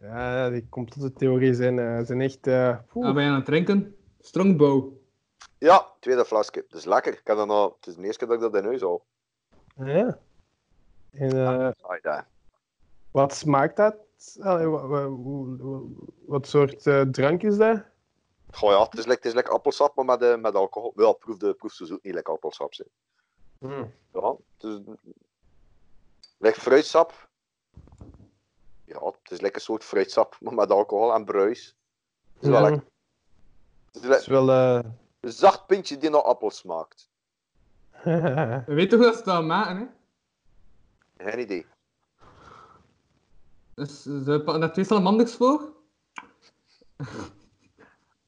Ja, 0.00 0.50
die 0.50 0.68
complottheorieën 0.68 1.54
zijn, 1.54 1.78
eh, 1.78 2.04
zijn 2.04 2.20
echt... 2.20 2.46
eh, 2.46 2.78
poeh. 2.88 3.04
Gaan 3.06 3.14
wij 3.14 3.28
aan 3.28 3.34
het 3.34 3.44
drinken? 3.44 3.96
Strongbow. 4.20 4.92
ja, 5.58 5.86
tweede 6.00 6.24
flesje. 6.24 6.64
Dat 6.68 6.78
is 6.78 6.84
lekker. 6.84 7.12
Ik 7.12 7.20
heb 7.24 7.36
dat 7.36 7.46
nou, 7.46 7.72
het 7.76 7.86
is 7.86 7.94
de 7.96 8.02
eerste 8.02 8.26
keer 8.26 8.38
dat 8.38 8.44
ik 8.46 8.52
dat 8.52 8.62
in 8.62 8.68
huis 8.68 8.80
hou. 8.80 9.00
Ja. 9.76 10.18
En 11.10 11.30
eh, 11.32 11.70
Ah, 11.80 11.98
ja. 12.02 12.26
wat 13.10 13.34
smaakt 13.34 13.76
dat? 13.76 13.96
Allee, 14.40 14.66
wa- 14.66 14.86
wa- 14.86 15.06
hoe- 15.06 15.60
hoe- 15.60 15.90
wat 16.26 16.46
soort 16.46 16.86
eh, 16.86 17.00
drank 17.00 17.42
is 17.42 17.56
dat? 17.56 17.84
Goh 18.54 18.70
ja, 18.70 18.82
het 18.82 18.98
is 18.98 19.06
lekker, 19.06 19.34
lekker 19.34 19.52
appelsap, 19.52 19.94
maar 19.96 20.04
met, 20.04 20.22
eh, 20.22 20.36
met 20.36 20.54
alcohol. 20.54 20.92
Wel, 20.94 21.14
proef, 21.14 21.36
de, 21.36 21.54
proef 21.54 21.72
ze 21.72 21.86
zoet 21.86 22.02
niet 22.02 22.14
lekker 22.14 22.32
appelsap 22.34 22.74
zijn. 22.74 22.88
Ja, 24.12 24.36
het 24.58 24.62
is... 24.70 24.78
Lekker 26.38 26.62
fruitsap. 26.62 27.28
Ja, 28.84 29.04
het 29.04 29.30
is 29.30 29.40
lekker 29.40 29.54
een 29.60 29.66
soort 29.66 29.84
fruitsap, 29.84 30.36
maar 30.40 30.54
met 30.54 30.70
alcohol 30.70 31.14
en 31.14 31.24
bruis. 31.24 31.76
Het 32.34 32.42
is 32.42 32.48
wel 32.48 32.58
Ja, 32.62 32.68
lekker. 32.70 32.88
Het 33.92 34.02
is 34.02 34.08
Het 34.08 34.20
is 34.20 34.26
le- 34.26 34.32
wel... 34.44 34.50
eh, 34.50 34.90
een 35.20 35.32
zacht 35.32 35.66
pintje 35.66 35.98
die 35.98 36.10
naar 36.10 36.22
appel 36.22 36.50
smaakt. 36.50 37.10
We 38.04 38.62
weten 38.66 38.98
toch 38.98 39.06
dat 39.08 39.16
ze 39.18 39.24
dat 39.24 39.44
maken, 39.44 39.76
hè? 39.76 39.86
Geen 41.30 41.38
idee. 41.40 41.66
Dus 43.74 44.02
ze 44.02 44.40
pakken 44.44 44.60
daar 44.60 44.72
twee 44.72 44.84
salamanders 44.84 45.34
voor. 45.34 45.72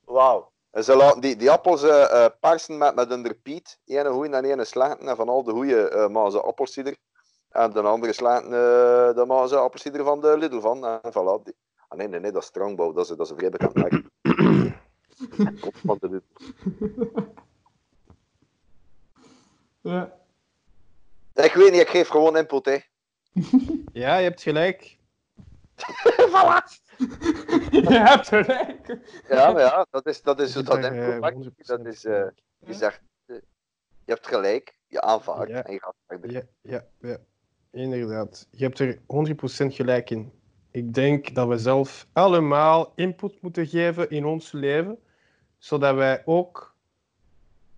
Wauw. 0.06 0.52
En 0.70 0.84
ze 0.84 0.96
laten 0.96 1.20
die, 1.20 1.36
die 1.36 1.50
appels 1.50 1.82
eh 1.82 2.24
eh, 2.24 2.30
persen 2.40 2.78
met, 2.78 2.94
met 2.94 3.10
een 3.10 3.26
repeat. 3.26 3.78
Ene 3.84 4.10
goeie 4.10 4.32
en 4.32 4.44
ene 4.44 4.64
slechte. 4.64 5.06
En 5.06 5.16
van 5.16 5.28
al 5.28 5.42
de 5.42 5.52
goeie 5.52 5.88
eh 5.88 6.08
maken 6.08 6.30
ze 6.30 6.40
appelsieder. 6.40 6.96
En 7.48 7.72
de 7.72 7.80
andere 7.80 8.12
slechte, 8.12 8.46
eh 8.46 9.16
daar 9.16 9.26
maken 9.26 9.48
ze 9.48 9.56
appelsieder 9.56 10.04
van 10.04 10.20
de 10.20 10.38
Lidl 10.38 10.60
van. 10.60 10.86
En 10.86 11.00
voilà. 11.10 11.42
Die... 11.42 11.54
Ah, 11.88 11.98
nee, 11.98 12.08
nee, 12.08 12.20
nee, 12.20 12.32
dat 12.32 12.42
is 12.42 12.48
Strongbouw. 12.48 12.92
Dat 12.92 13.10
is, 13.10 13.16
dat 13.16 13.26
is 13.26 13.30
een 13.30 13.36
vrij 13.36 13.50
bekend 13.50 13.74
merk. 13.74 14.02
Komt 15.60 15.78
van 15.84 15.96
de 16.00 16.08
Lidl. 16.08 16.24
Ja. 19.86 20.12
Ik 21.34 21.54
weet 21.54 21.70
niet, 21.70 21.80
ik 21.80 21.88
geef 21.88 22.08
gewoon 22.08 22.36
input, 22.36 22.64
hè. 22.64 22.78
ja, 24.02 24.16
je 24.16 24.22
hebt 24.22 24.42
gelijk. 24.42 24.98
Je 27.70 27.86
hebt 27.88 28.28
gelijk. 28.28 28.98
Ja, 29.28 29.52
maar 29.52 29.62
ja, 29.62 29.86
dat 29.90 30.06
is, 30.06 30.22
dat 30.22 30.40
is 30.40 30.52
dat 30.52 30.74
eh, 30.74 30.90
werkt. 30.90 31.34
100% 31.34 31.48
Dat 31.56 31.86
is, 31.86 32.04
eh, 32.04 32.26
je 32.58 32.74
zegt, 32.74 33.00
eh, 33.26 33.36
je 34.04 34.12
hebt 34.12 34.26
gelijk, 34.26 34.78
je 34.86 35.00
aanvaardt 35.00 35.50
Ja. 35.50 35.62
en 35.64 35.72
je 35.72 35.80
gaat 35.82 35.94
verder. 36.06 36.30
Ja, 36.32 36.42
ja, 36.60 36.84
ja. 37.00 37.16
Inderdaad. 37.70 38.46
Je 38.50 38.64
hebt 38.64 38.78
er 38.78 38.98
100% 39.06 39.74
gelijk 39.74 40.10
in. 40.10 40.32
Ik 40.70 40.94
denk 40.94 41.34
dat 41.34 41.48
we 41.48 41.58
zelf 41.58 42.06
allemaal 42.12 42.92
input 42.94 43.42
moeten 43.42 43.66
geven 43.66 44.10
in 44.10 44.24
ons 44.24 44.52
leven, 44.52 44.98
zodat 45.58 45.94
wij 45.94 46.22
ook 46.24 46.74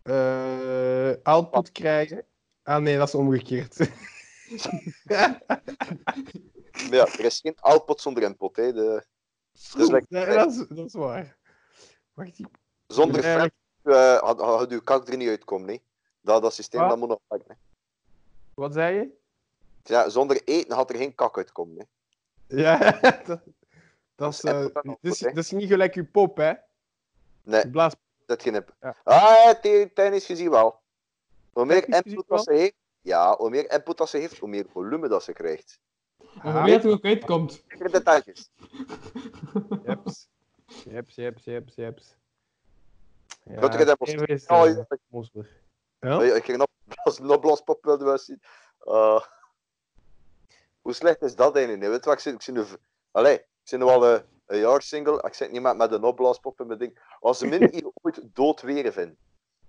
eh, 0.03 1.11
output 1.23 1.73
krijgen. 1.73 2.25
Ah 2.63 2.83
nee, 2.83 2.97
dat 2.97 3.09
is 3.09 3.15
omgekeerd. 3.15 3.77
Maar 6.83 6.95
ja, 6.95 7.07
er 7.07 7.21
is 7.25 7.41
geen 7.41 7.57
output 7.61 8.01
zonder 8.01 8.23
input, 8.23 8.57
hè. 8.57 8.73
De, 8.73 9.05
Dus 9.77 9.89
like- 9.89 10.07
Nee, 10.09 10.27
dat, 10.27 10.51
is, 10.51 10.57
dat 10.69 10.87
is 10.87 10.93
waar. 10.93 11.37
Wacht, 12.13 12.39
ik- 12.39 12.47
zonder 12.87 13.25
eigenlijk- 13.25 13.55
vet 13.83 13.95
eh, 13.95 14.19
had, 14.19 14.41
had 14.41 14.71
uw 14.71 14.81
kak 14.81 15.09
er 15.09 15.17
niet 15.17 15.29
uitkomen, 15.29 15.69
hè. 15.69 15.79
Dat, 16.21 16.43
dat 16.43 16.55
systeem 16.55 16.89
dat 16.89 16.99
moet 16.99 17.09
nog 17.09 17.21
werken. 17.29 17.49
hè. 17.49 17.57
Wat 18.55 18.73
zei 18.73 18.97
je? 18.97 19.17
Ja, 19.83 20.09
zonder 20.09 20.43
eten 20.45 20.75
had 20.77 20.91
er 20.91 20.97
geen 20.97 21.15
kak 21.15 21.37
uitkomen. 21.37 21.77
Hè. 21.79 21.85
Ja, 22.57 22.79
dat, 23.01 23.27
dat, 23.27 23.41
is, 23.47 23.53
Dat 24.15 24.33
is 24.33 24.41
eh, 24.43 24.67
dat, 24.73 24.97
is, 25.01 25.19
dat 25.19 25.37
is 25.37 25.51
niet 25.51 25.69
gelijk 25.69 25.95
je 25.95 26.05
pop, 26.05 26.37
hè? 26.37 26.53
Nee, 27.43 27.71
blaas... 27.71 27.93
dat 28.27 28.43
geen 28.43 28.55
heb. 28.55 28.75
Ja. 28.81 28.97
Ah, 29.05 29.51
technisch 29.95 30.27
gezien 30.27 30.51
wel. 30.51 30.81
Hoe 31.53 31.65
meer 31.65 31.89
input 31.89 32.29
dat 32.29 32.43
ze 32.45 32.53
heeft, 32.53 32.75
ja, 33.01 33.37
hoe 33.37 33.51
meer 33.51 33.71
input 33.73 33.97
dat 33.97 34.09
ze 34.09 34.19
heeft, 34.19 34.39
hoe 34.39 34.49
meer 34.49 34.67
volume 34.69 35.09
dat 35.09 35.23
ze 35.23 35.33
krijgt. 35.33 35.81
Hoe 36.43 36.63
weet 36.63 36.83
je 36.83 36.89
ook 36.89 37.05
uitkomt. 37.05 37.65
Zeker 37.69 37.91
detailjes. 37.91 38.51
Jeps. 39.85 40.29
Jeps, 40.67 41.15
jeps, 41.15 41.45
jeps, 41.45 41.75
jeps. 41.75 42.17
Ja, 43.45 43.61
er 43.61 43.97
Theo 43.97 44.23
is, 44.23 44.47
Oh, 44.47 44.67
eh, 44.67 44.77
ja. 46.01 46.23
Ja, 46.23 46.35
Ik 46.35 46.45
ging 46.45 46.59
nog 46.59 46.69
een 47.19 47.31
opblaspop 47.31 47.85
wilde 47.85 48.05
wel 48.05 48.19
zien. 48.19 48.43
Uh, 48.85 49.21
hoe 50.81 50.93
slecht 50.93 51.23
is 51.23 51.35
dat 51.35 51.55
eigenlijk? 51.55 51.83
Nee, 51.83 51.91
weet 51.91 52.05
je 52.05 52.11
wat 52.11 52.19
ik 52.19 52.25
zie? 52.25 52.33
Ik 52.33 52.43
zie 52.43 52.53
nu... 52.53 52.65
Allee, 53.11 53.35
ik 53.35 53.47
zie 53.63 53.79
nu 53.79 53.85
al 53.85 54.07
een, 54.07 54.23
een 54.47 54.59
jaar 54.59 54.83
single. 54.83 55.23
Ik 55.27 55.35
zit 55.35 55.51
niet 55.51 55.63
met, 55.63 55.77
met 55.77 55.93
een 55.93 56.05
opblaspop 56.05 56.61
in 56.61 56.67
mijn 56.67 56.79
ding. 56.79 56.99
Als 57.21 57.39
ze 57.39 57.47
min 57.47 57.71
hier 57.73 57.91
ooit 58.03 58.21
dood 58.33 58.61
weer 58.61 58.93
vinden. 58.93 59.19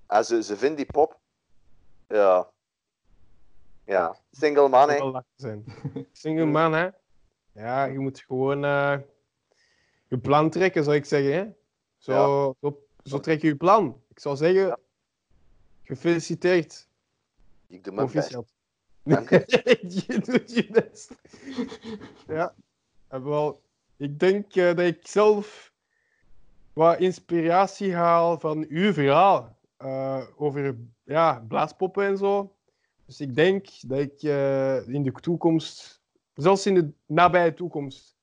En 0.08 0.26
ze, 0.26 0.44
ze 0.44 0.58
vinden 0.58 0.78
die 0.78 0.92
pop. 0.92 1.20
Ja. 2.08 2.52
Ja, 3.90 4.16
single 4.32 4.70
man, 4.70 4.90
hè. 4.90 5.22
zijn. 5.36 5.66
Single 6.12 6.46
man, 6.46 6.74
hè? 6.74 6.90
Ja, 7.52 7.84
je 7.86 8.00
moet 8.00 8.20
gewoon 8.20 8.66
eh, 8.66 8.98
je 10.08 10.18
plan 10.18 10.50
trekken, 10.50 10.84
zou 10.84 10.96
ik 10.96 11.06
zeggen. 11.06 11.34
Hè? 11.34 11.46
Zo, 11.98 12.56
zo, 12.62 12.84
zo 13.04 13.20
trek 13.20 13.42
je 13.42 13.48
je 13.48 13.56
plan. 13.56 14.02
Ik 14.08 14.20
zou 14.20 14.36
zeggen, 14.36 14.66
Ja. 14.66 14.78
gefeliciteerd. 15.84 16.88
Ik 17.68 17.84
doe 17.84 17.94
mijn 17.94 18.12
best. 18.12 18.38
Dank 19.04 19.30
je 20.06 20.20
doet 20.24 20.54
je 20.54 20.68
best. 20.72 21.12
Ja, 22.28 22.56
en 23.08 23.24
wel, 23.24 23.62
ik 23.98 24.20
denk 24.20 24.56
eh, 24.56 24.66
dat 24.66 24.80
ik 24.80 25.08
zelf 25.08 25.74
wat 26.74 27.00
inspiratie 27.00 27.96
haal 27.96 28.40
van 28.40 28.66
uw 28.70 28.94
verhaal 28.94 29.58
eh, 29.78 30.24
over 30.36 30.78
ja, 31.04 31.46
blaaspoppen 31.48 32.06
en 32.06 32.18
zo. 32.18 32.54
Dus 33.10 33.20
ik 33.20 33.36
denk 33.36 33.68
dat 33.82 34.00
ik 34.00 34.22
eh, 34.24 34.88
in 34.88 35.04
de 35.04 35.12
toekomst, 35.12 36.02
zelfs 36.34 36.66
in 36.66 36.74
de 36.74 36.92
nabije 37.06 37.54
toekomst, 37.54 38.16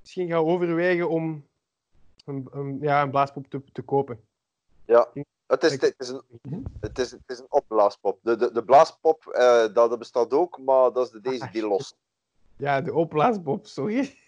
misschien 0.00 0.28
ga 0.28 0.36
overwegen 0.36 1.08
om 1.08 1.46
een, 2.24 2.48
een, 2.50 2.78
ja, 2.80 3.02
een 3.02 3.10
blaaspop 3.10 3.46
te, 3.48 3.62
te 3.72 3.82
kopen. 3.82 4.20
Ja, 4.84 5.08
het 5.46 5.62
is, 5.62 5.80
het 5.80 5.94
is, 5.98 6.08
een, 6.08 6.22
Mhm. 6.42 6.60
het 6.80 6.98
is, 6.98 7.10
het 7.10 7.22
is 7.26 7.38
een 7.38 7.52
opblaaspop. 7.52 8.18
De, 8.22 8.36
de, 8.36 8.52
de 8.52 8.64
blaaspop, 8.64 9.26
eh, 9.26 9.74
dat, 9.74 9.98
bestaat 9.98 10.32
ook, 10.32 10.58
maar 10.58 10.92
dat 10.92 11.06
is 11.06 11.12
de, 11.12 11.20
deze 11.20 11.48
die 11.52 11.66
los. 11.66 11.94
Ja, 12.56 12.80
de 12.80 12.94
opblaaspop, 12.94 13.66
sorry. 13.66 14.18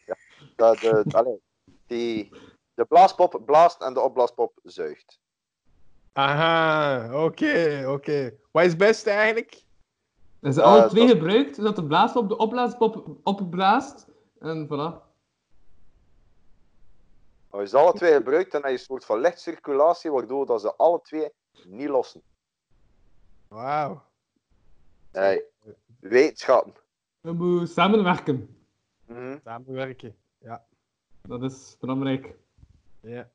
Dat, 0.57 0.79
de, 0.79 1.05
allee, 1.19 1.41
die, 1.87 2.33
de 2.75 2.85
blaaspop 2.85 3.43
blaast 3.45 3.83
en 3.83 3.95
de 3.95 4.01
opblaaspop 4.01 4.59
zuigt. 4.63 5.21
Aha, 6.17 7.25
oké, 7.25 7.85
oké. 7.89 8.37
Wat 8.51 8.65
is 8.65 8.69
het 8.71 8.79
beste 8.79 9.11
eigenlijk? 9.11 9.65
En 10.41 10.53
ze 10.53 10.61
Ja, 10.61 10.67
alle 10.67 10.81
dat 10.81 10.91
twee 10.91 11.09
gebruikt, 11.09 11.57
zodat 11.57 11.77
de 11.77 11.85
blaaspop 11.85 12.29
de 12.29 12.37
opblaaspop 12.37 13.17
opblaast. 13.23 14.07
En 14.39 14.67
voilà. 14.67 15.05
Als 17.51 17.63
je 17.63 17.69
ze 17.69 17.77
alle 17.77 17.93
twee 17.93 18.13
gebruikt, 18.13 18.53
dan 18.53 18.61
heb 18.61 18.71
je 18.71 18.77
een 18.77 18.85
soort 18.85 19.05
van 19.05 19.21
lichtcirculatie, 19.21 20.11
waardoor 20.11 20.47
dat 20.47 20.61
ze 20.61 20.77
alle 20.77 21.01
twee 21.03 21.29
niet 21.65 21.89
lossen. 21.89 22.23
Wauw. 23.49 24.03
Hey, 25.11 25.45
wetenschappen. 26.01 26.75
We 27.21 27.33
moeten 27.33 27.69
samenwerken. 27.69 28.57
Mhm. 29.07 29.39
Samenwerken. 29.45 30.17
Dat 31.23 31.43
is 31.43 31.77
belangrijk. 31.81 32.35
Ja. 33.01 33.31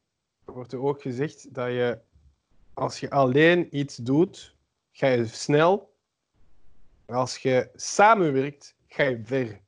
Er 0.46 0.54
wordt 0.54 0.72
er 0.74 0.82
ook 0.82 1.02
gezegd 1.02 1.54
dat 1.54 1.68
je, 1.68 2.00
als 2.74 3.00
je 3.00 3.10
alleen 3.10 3.78
iets 3.78 3.96
doet, 3.96 4.56
ga 4.92 5.08
je 5.08 5.26
snel. 5.28 5.94
Maar 7.06 7.18
als 7.18 7.38
je 7.38 7.70
samenwerkt, 7.76 8.76
ga 8.88 9.04
je 9.04 9.22
ver. 9.24 9.60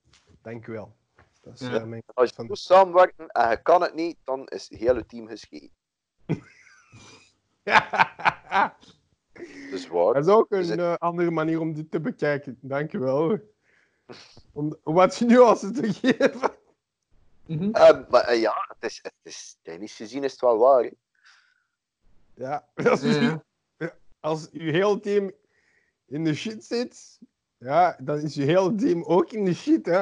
Dank 0.41 0.67
u 0.67 0.71
wel. 0.71 0.95
Dat 1.41 1.53
is 1.53 1.67
Ja. 1.67 1.73
eh, 1.75 1.83
mijn... 1.83 2.03
Als 2.13 2.29
je 2.29 2.35
Van- 2.35 2.45
moet 2.45 2.59
samenwerken 2.59 3.27
en 3.27 3.49
je 3.49 3.61
kan 3.61 3.81
het 3.81 3.93
niet, 3.93 4.17
dan 4.23 4.45
is 4.47 4.69
het 4.69 4.79
hele 4.79 5.05
team 5.05 5.27
gescheiden. 5.27 5.71
Dus 9.71 9.87
waar. 9.87 10.13
Dat 10.13 10.25
is 10.27 10.31
ook 10.33 10.51
een 10.51 10.69
het- 10.69 10.79
eh, 10.79 10.93
andere 10.97 11.31
manier 11.31 11.59
om 11.59 11.73
dit 11.73 11.91
te 11.91 11.99
bekijken. 11.99 12.57
Dank 12.61 12.93
u 12.93 12.99
wel. 12.99 13.39
Om 14.53 14.75
wat 14.83 15.17
je 15.17 15.25
nu 15.25 15.39
als 15.39 15.59
te 15.59 15.93
geven. 16.01 16.51
Mhm. 17.45 17.69
Eh, 17.71 18.09
maar 18.09 18.21
eh, 18.21 18.41
ja, 18.41 18.65
het 18.67 18.91
is, 18.91 18.99
het 19.01 19.13
is, 19.23 19.57
technisch 19.61 19.95
gezien 19.95 20.23
is 20.23 20.31
het 20.31 20.41
wel 20.41 20.57
waar. 20.57 20.83
hè. 20.83 20.89
Ja, 22.43 22.67
als, 22.75 23.01
Ja. 23.01 23.43
u- 23.77 23.89
als 24.19 24.49
uw 24.51 24.71
heel 24.71 24.99
team 24.99 25.31
in 26.05 26.23
de 26.23 26.33
shit 26.33 26.63
zit, 26.65 27.19
ja, 27.57 27.97
dan 28.01 28.17
is 28.19 28.33
je 28.33 28.43
hele 28.43 28.75
team 28.75 29.03
ook 29.03 29.31
in 29.31 29.45
de 29.45 29.53
shit. 29.53 29.85
Hè? 29.85 29.99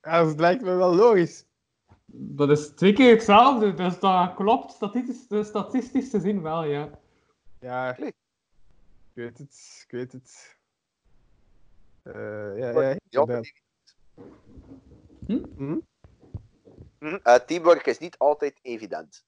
Ja, 0.00 0.24
dat 0.24 0.40
lijkt 0.40 0.62
me 0.62 0.74
wel 0.74 0.94
logisch. 0.94 1.46
Dat 2.06 2.50
is 2.50 2.68
twee 2.68 2.92
keer 2.92 3.10
hetzelfde, 3.14 3.74
dus 3.74 3.98
dat 3.98 4.34
klopt 4.34 4.72
statistisch, 4.72 5.46
statistisch 5.48 6.10
te 6.10 6.20
zien 6.20 6.42
wel, 6.42 6.64
ja. 6.64 7.00
Ja, 7.58 7.96
ik 7.96 8.14
weet 9.12 9.38
het, 9.38 9.82
ik 9.84 9.90
weet 9.90 10.12
het. 10.12 10.56
Eh, 12.02 12.58
ja, 12.58 12.80
Ja, 12.80 12.96
ja. 13.08 13.40
Hm? 15.26 15.38
Hm? 15.56 15.78
Mhm. 16.98 17.18
Eh, 17.22 17.34
teamwork 17.34 17.86
is 17.86 17.98
niet 17.98 18.18
altijd 18.18 18.58
evident. 18.62 19.24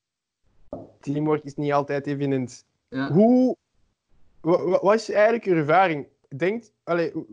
Teamwork 1.05 1.45
is 1.45 1.55
niet 1.55 1.73
altijd 1.73 2.07
evident. 2.07 2.65
ja. 2.89 3.13
Hoe, 3.13 3.57
wa- 4.41 4.65
wa- 4.65 4.81
wat 4.83 4.95
is 4.95 5.11
eigenlijk 5.11 5.45
uw 5.45 5.57
ervaring? 5.57 6.07
Denkt, 6.37 6.73
allee, 6.83 7.11
hoe- 7.13 7.27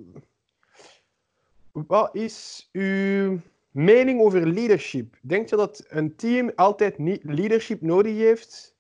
wat 1.72 2.16
is 2.16 2.70
uw 2.72 3.40
mening 3.72 4.22
over 4.22 4.48
leadership? 4.48 5.16
Denkt 5.22 5.50
je 5.50 5.56
dat 5.56 5.86
een 5.90 6.16
team 6.16 6.52
altijd 6.56 6.98
niet 6.98 7.24
leadership 7.24 7.82
nodig 7.82 8.16
heeft 8.16 8.76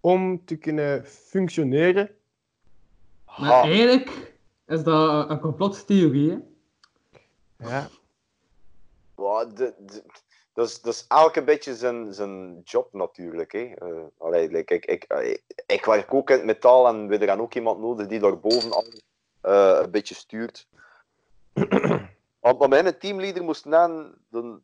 om 0.00 0.44
te 0.44 0.56
kunnen 0.56 1.06
functioneren? 1.06 2.10
Maar 3.38 3.62
eigenlijk 3.64 4.34
is 4.66 4.82
dat 4.82 5.30
een 5.30 5.40
complottheorie, 5.40 6.30
hè. 6.30 6.38
Ja. 7.68 7.88
Wow, 9.14 9.56
de- 9.56 9.74
de- 9.86 10.02
dat, 10.52 10.68
is, 10.68 10.80
dat 10.80 10.94
is 10.94 11.04
elke 11.08 11.42
beetje 11.44 11.76
zijn, 11.76 12.14
zijn 12.14 12.60
job 12.64 12.92
natuurlijk. 12.92 13.52
Hè. 13.52 13.74
Eh, 13.74 14.02
allee, 14.18 14.50
like, 14.50 14.74
ik, 14.74 14.84
ik, 14.84 15.04
ik, 15.04 15.42
ik 15.66 15.84
werk 15.84 16.14
ook 16.14 16.30
in 16.30 16.36
het 16.36 16.44
metaal 16.44 16.88
en 16.88 17.08
we 17.08 17.16
hebben 17.16 17.40
ook 17.40 17.54
iemand 17.54 17.80
nodig 17.80 18.06
die 18.06 18.20
daarboven 18.20 18.72
al 18.72 18.84
eh, 19.40 19.78
een 19.82 19.90
beetje 19.90 20.14
stuurt. 20.14 20.66
Want 22.40 22.58
maar 22.58 22.68
mijn 22.68 22.98
teamleader 22.98 23.42
moest 23.44 23.64
na, 23.64 24.10
dan 24.28 24.62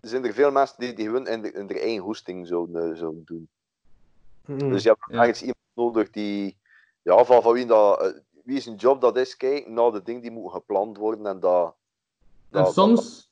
zijn 0.00 0.24
er 0.24 0.32
veel 0.32 0.50
mensen 0.50 0.76
die, 0.78 0.92
die 0.92 1.06
gewoon 1.06 1.26
in, 1.26 1.42
de, 1.42 1.52
in 1.52 1.66
hun 1.66 1.78
eigen 1.78 2.02
hoesting 2.02 2.46
zouden, 2.46 2.90
eh, 2.90 2.98
zouden 2.98 3.24
doen. 3.24 3.48
Hm. 4.44 4.70
Dus 4.70 4.82
je 4.82 4.88
hebt 4.88 5.04
Ja. 5.08 5.18
ergens 5.20 5.40
iemand 5.40 5.58
nodig 5.74 6.10
die, 6.10 6.56
ja, 7.02 7.24
van, 7.24 7.42
van 7.42 7.52
wie, 7.52 7.66
dat, 7.66 8.00
eh, 8.00 8.20
wie 8.44 8.60
zijn 8.60 8.76
job 8.76 9.00
dat 9.00 9.16
is, 9.16 9.36
kijken 9.36 9.72
naar 9.72 9.92
de 9.92 10.02
dingen 10.02 10.22
die 10.22 10.30
moeten 10.30 10.52
gepland 10.52 10.96
worden 10.96 11.26
en 11.26 11.40
dat. 11.40 11.74
En 12.50 12.64
dat- 12.64 13.30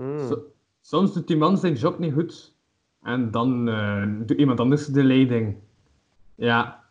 soms, 0.00 0.20
Hm. 0.22 0.28
so- 0.28 0.42
soms 0.80 1.12
doet 1.12 1.26
die 1.26 1.36
man 1.36 1.58
zijn 1.58 1.74
job 1.74 1.98
niet 1.98 2.12
goed. 2.12 2.54
En 3.02 3.30
dan 3.30 3.68
eh, 3.68 4.04
doet 4.26 4.38
iemand 4.38 4.60
anders 4.60 4.86
de 4.86 5.04
leiding. 5.04 5.58
Ja. 6.34 6.84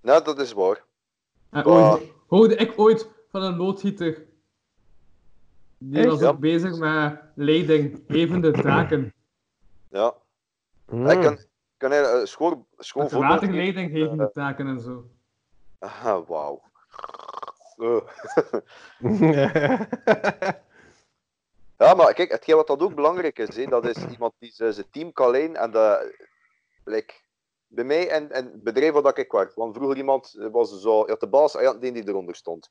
Ja, 0.00 0.20
dat 0.20 0.38
is 0.38 0.52
waar. 0.52 0.84
En 1.50 1.64
ooit 1.64 2.12
hoorde 2.26 2.54
ik 2.56 2.72
ooit 2.76 3.08
van 3.30 3.42
een 3.42 3.56
loodgieter. 3.56 4.22
Die 5.78 5.98
Echt? 5.98 6.08
was 6.08 6.20
Ja. 6.20 6.28
ook 6.28 6.38
bezig 6.38 6.78
met 6.78 7.20
leiding, 7.34 8.02
gevende 8.08 8.50
taken. 8.50 9.12
Ja. 9.90 10.14
Hm. 10.88 11.06
Ik 11.06 11.20
kan, 11.20 11.38
kan 11.76 11.90
hij 11.90 12.26
voorbeeld 13.10 13.28
water 13.28 13.38
geven? 13.48 13.54
leiding, 13.54 13.90
gevende 13.90 14.30
taken 14.32 14.66
en 14.66 14.80
zo. 14.80 15.08
Ah, 15.78 16.26
wauw. 16.28 16.62
Eh. 19.22 20.66
Ja, 21.78 21.94
maar 21.94 22.14
kijk, 22.14 22.30
hetgeen 22.30 22.56
wat 22.56 22.66
dat 22.66 22.82
ook 22.82 22.94
belangrijk 22.94 23.38
is, 23.38 23.56
hè, 23.56 23.64
dat 23.64 23.86
is 23.86 24.04
iemand 24.04 24.34
die 24.38 24.52
zijn 24.54 24.90
team 24.90 25.12
kan 25.12 25.30
leiden 25.30 25.56
en 25.56 25.70
dat, 25.70 26.06
like, 26.84 27.14
bij 27.66 27.84
mij 27.84 28.10
en, 28.10 28.30
en 28.30 28.44
het 28.44 28.62
bedrijf 28.62 28.92
waar 28.92 29.18
ik 29.18 29.32
werk, 29.32 29.54
want 29.54 29.76
vroeger 29.76 29.96
iemand 29.96 30.32
was 30.52 30.80
zo, 30.80 31.06
had 31.06 31.20
de 31.20 31.28
baas 31.28 31.52
had 31.52 31.80
die 31.80 31.92
die 31.92 32.08
eronder 32.08 32.34
stond. 32.34 32.70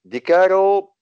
Die 0.00 0.20
kerel 0.20 0.94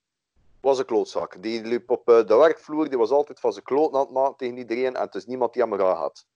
was 0.60 0.78
een 0.78 0.85
klootzak. 0.85 1.43
Die 1.43 1.62
liep 1.62 1.90
op 1.90 2.09
eh, 2.09 2.27
de 2.27 2.36
werkvloer, 2.36 2.89
die 2.89 2.98
was 2.98 3.10
altijd 3.10 3.40
van 3.40 3.52
zijn 3.52 3.64
kloot 3.64 3.94
aan 3.94 4.01
het 4.01 4.10
maken 4.10 4.36
tegen 4.36 4.56
iedereen 4.56 4.94
en 4.97 5.02
het 5.02 5.14
is 5.14 5.27
niemand 5.27 5.52
die 5.52 5.62
hem 5.62 5.72
graag 5.72 5.98
had. 5.98 6.27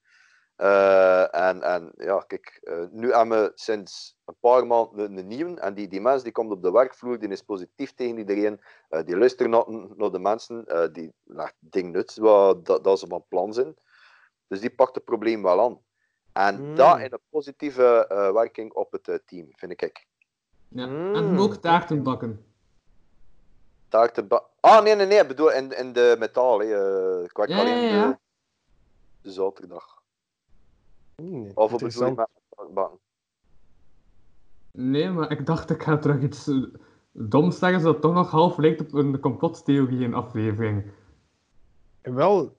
Eh, 0.57 1.35
en, 1.49 1.63
en 1.63 1.93
ja, 1.97 2.19
kijk, 2.27 2.61
eh, 2.63 2.85
nu 2.91 3.13
hebben 3.13 3.43
we 3.43 3.53
sinds 3.55 4.17
een 4.25 4.37
paar 4.41 4.67
maanden 4.67 5.05
een, 5.05 5.19
een 5.19 5.27
nieuwe. 5.27 5.61
En 5.61 5.75
die, 5.75 5.89
die 5.89 6.01
mens 6.01 6.23
die 6.23 6.33
komt 6.33 6.51
op 6.53 6.63
de 6.63 6.71
werkvloer, 6.73 7.19
die 7.19 7.29
is 7.29 7.43
positief 7.43 7.95
tegen 7.95 8.19
iedereen. 8.19 8.61
Eh, 8.89 9.05
die 9.05 9.17
luistert 9.17 9.49
naar, 9.51 9.65
naar 9.97 10.11
de 10.11 10.19
mensen, 10.19 10.67
eh, 10.67 10.93
die 10.93 11.13
legt 11.25 11.55
ding 11.59 11.93
nut 11.93 12.17
wat, 12.17 12.67
dat, 12.67 12.85
dat 12.85 12.99
ze 12.99 13.07
van 13.07 13.25
plan 13.29 13.53
zijn. 13.53 13.75
Dus 14.47 14.61
die 14.61 14.75
pakt 14.75 14.95
het 14.95 15.05
probleem 15.05 15.43
wel 15.43 15.61
aan. 15.61 15.79
En 16.33 16.57
Hmm. 16.57 16.75
dat 16.75 16.99
in 16.99 17.13
een 17.13 17.19
positieve 17.31 18.07
eh, 18.07 18.33
werking 18.33 18.73
op 18.73 18.93
het 18.93 19.23
team, 19.27 19.47
vind 19.57 19.83
ik. 19.83 20.07
Ja. 20.69 20.87
Mm. 20.87 21.15
En 21.15 21.39
ook 21.39 21.55
taarten 21.55 22.03
bakken. 22.03 22.45
Taarten 23.89 24.29
Ah, 24.61 24.83
nee, 24.83 24.95
nee, 24.95 25.07
nee. 25.07 25.21
Ik 25.21 25.29
bedoel 25.29 25.53
in, 25.53 25.73
in 25.73 25.93
de 25.93 26.17
metaal. 26.19 26.59
Hè. 26.59 26.65
eh, 27.19 27.25
Ik 27.25 27.37
werk 27.37 27.49
Ja, 27.49 27.59
alleen 27.59 27.79
ja, 27.81 27.95
ja. 27.95 28.09
De, 28.11 28.19
de 29.23 29.31
zaterdag. 29.33 29.94
Hmm, 31.15 31.51
Of 31.55 31.73
op 31.73 31.81
bedoel 31.81 32.07
je 32.07 32.15
taartbakken? 32.55 32.99
Nee, 34.73 35.11
maar 35.11 35.31
ik 35.31 35.47
dacht 35.47 35.71
ik 35.71 35.83
ga 35.83 35.99
terug 35.99 36.23
iets 36.23 36.51
doms 37.13 37.59
zeggen, 37.59 37.79
zodat 37.81 37.93
het 37.95 38.03
toch 38.03 38.15
nog 38.15 38.31
half 38.31 38.57
lijkt 38.57 38.81
op 38.81 38.93
een 38.93 39.21
complottheorie 39.21 40.01
in 40.05 40.15
aflevering. 40.15 40.91
Wel, 42.03 42.57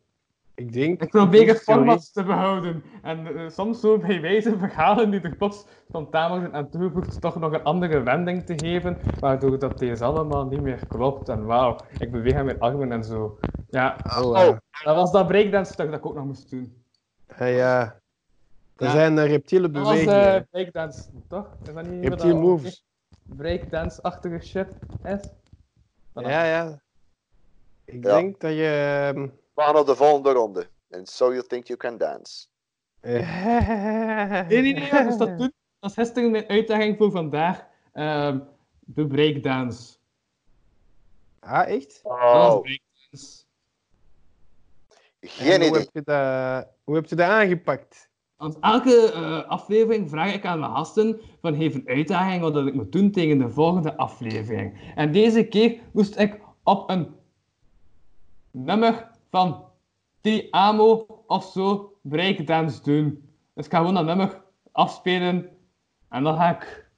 ik 0.54 0.72
denk... 0.74 1.02
Ik 1.02 1.10
probeer 1.10 1.48
het 1.48 1.62
format 1.64 2.14
te 2.14 2.24
behouden. 2.24 2.84
En 3.02 3.28
eh, 3.38 3.50
soms 3.50 3.80
zo 3.80 3.98
bij 3.98 4.22
wijze 4.22 4.58
verhalen 4.58 5.10
die 5.12 5.22
er 5.22 5.36
plots 5.36 5.66
spontaan 5.88 6.30
worden 6.30 6.54
aan 6.54 6.70
toegevoegd, 6.70 7.22
toch 7.22 7.36
nog 7.40 7.52
een 7.54 7.64
andere 7.64 8.02
wending 8.04 8.46
te 8.46 8.58
geven, 8.58 8.98
waardoor 9.20 9.60
dat 9.60 9.80
deze 9.80 10.04
allemaal 10.04 10.46
niet 10.46 10.62
meer 10.62 10.86
klopt. 10.86 11.30
En 11.30 11.46
wauw, 11.46 11.78
ik 11.98 12.12
beweeg 12.12 12.36
aan 12.36 12.46
mijn 12.46 12.60
armen 12.60 12.92
en 12.92 13.04
zo. 13.04 13.40
Ja, 13.70 14.06
Oh, 14.20 14.40
eh, 14.48 14.58
dat 14.84 14.96
was 14.96 15.12
dat 15.12 15.28
breakdance 15.28 15.72
stuk 15.74 15.90
dat 15.90 16.00
ik 16.00 16.06
ook 16.06 16.16
nog 16.16 16.26
moest 16.26 16.50
doen. 16.50 16.84
eh, 17.26 17.58
ja. 17.58 18.04
Dat 18.76 18.88
Ja. 18.88 18.94
zijn 18.94 19.26
reptiele 19.26 19.70
Dat 19.70 19.84
was 19.84 19.92
bewegingen. 19.92 20.36
eh 20.36 20.42
breakdance, 20.52 21.10
toch? 21.28 21.56
Is 21.68 21.74
dat 21.74 21.86
niet 21.86 22.10
wat 22.10 22.24
moves. 22.24 22.86
breakdance-achtige 23.26 24.40
shit 24.46 24.68
is? 25.04 25.28
Voilà. 26.10 26.28
Ja, 26.28 26.44
ja. 26.46 26.82
Ik 27.86 28.04
Ja. 28.04 28.16
denk 28.16 28.40
dat 28.40 28.52
je... 28.52 29.02
ehm, 29.14 29.22
We 29.54 29.62
gaan 29.62 29.74
naar 29.74 29.86
de 29.86 29.96
volgende 29.96 30.32
ronde. 30.32 30.70
And 30.90 31.10
so 31.10 31.34
you 31.34 31.48
think 31.48 31.66
you 31.68 31.80
can 31.80 31.98
dance. 31.98 32.48
eh, 33.00 33.14
Nee, 34.50 34.62
nee, 34.62 34.74
nee, 34.74 35.04
dus 35.04 35.18
dat, 35.18 35.38
doet, 35.38 35.54
dat 35.80 35.90
is 35.90 35.96
gisteren 35.96 36.32
mijn 36.32 36.48
uitdaging 36.48 36.98
voor 36.98 37.12
vandaag. 37.12 37.66
Ehm, 37.94 38.40
de 38.80 39.08
breakdance. 39.08 39.98
Ah, 41.40 41.68
echt? 41.70 42.00
Dat 42.04 42.12
was 42.32 42.54
Oh, 42.54 42.62
breakdance. 42.62 43.44
geen 45.20 45.52
En 45.52 45.60
hoe 45.62 45.68
idee. 45.70 45.80
heb 45.80 45.90
je 45.94 46.02
dat, 46.04 46.68
hoe 46.84 46.96
heb 46.96 47.06
je 47.06 47.16
dat 47.16 47.30
aangepakt? 47.30 48.10
Want 48.38 48.60
elke 48.60 49.12
eh, 49.12 49.50
aflevering 49.50 50.10
vraag 50.10 50.34
ik 50.34 50.46
aan 50.46 50.60
mijn 50.60 50.72
gasten 50.72 51.22
van 51.42 51.56
geef 51.56 51.74
een 51.76 51.88
uitdaging 51.88 52.42
wat 52.42 52.54
dat 52.54 52.68
ik 52.68 52.74
moet 52.74 52.92
doen 52.92 53.12
tegen 53.12 53.38
de 53.38 53.50
volgende 53.50 53.98
aflevering. 53.98 54.92
En 54.96 55.12
deze 55.12 55.44
keer 55.48 55.80
moest 55.94 56.20
ik 56.20 56.40
op 56.64 56.90
een 56.90 57.16
nummer 58.52 59.08
van 59.30 59.66
T-Amo 60.22 61.06
of 61.28 61.46
zo 61.46 61.94
breakdance 62.02 62.82
doen. 62.84 63.30
Dus 63.54 63.66
ik 63.66 63.72
ga 63.72 63.78
gewoon 63.78 63.94
dat 63.94 64.06
nummer 64.06 64.42
afspelen 64.72 65.50
en 66.10 66.24
dan 66.24 66.36
ga 66.38 66.50
ik 66.56 66.90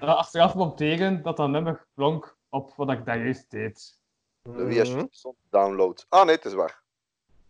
er 0.00 0.06
achteraf 0.14 0.54
monteren 0.54 1.22
dat 1.22 1.36
dat 1.36 1.48
nummer 1.48 1.86
klonk 1.94 2.36
op 2.48 2.72
wat 2.76 2.90
ik 2.90 3.04
daar 3.04 3.18
juist 3.18 3.50
deed. 3.50 4.00
Wie 4.42 4.80
is 4.80 4.90
Mhm. 4.94 5.04
soms 5.10 5.36
download? 5.50 6.06
Ah 6.08 6.24
nee, 6.26 6.34
het 6.34 6.44
is 6.44 6.54
waar. 6.54 6.82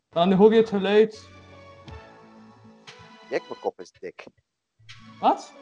Dan 0.09 0.33
hoor 0.33 0.53
je 0.53 0.61
het 0.61 0.69
geluid. 0.69 1.29
Jek, 3.35 3.49
mijn 3.49 3.61
kop 3.61 3.81
is 3.81 3.93
dik. 3.93 4.27
Wat? 5.21 5.55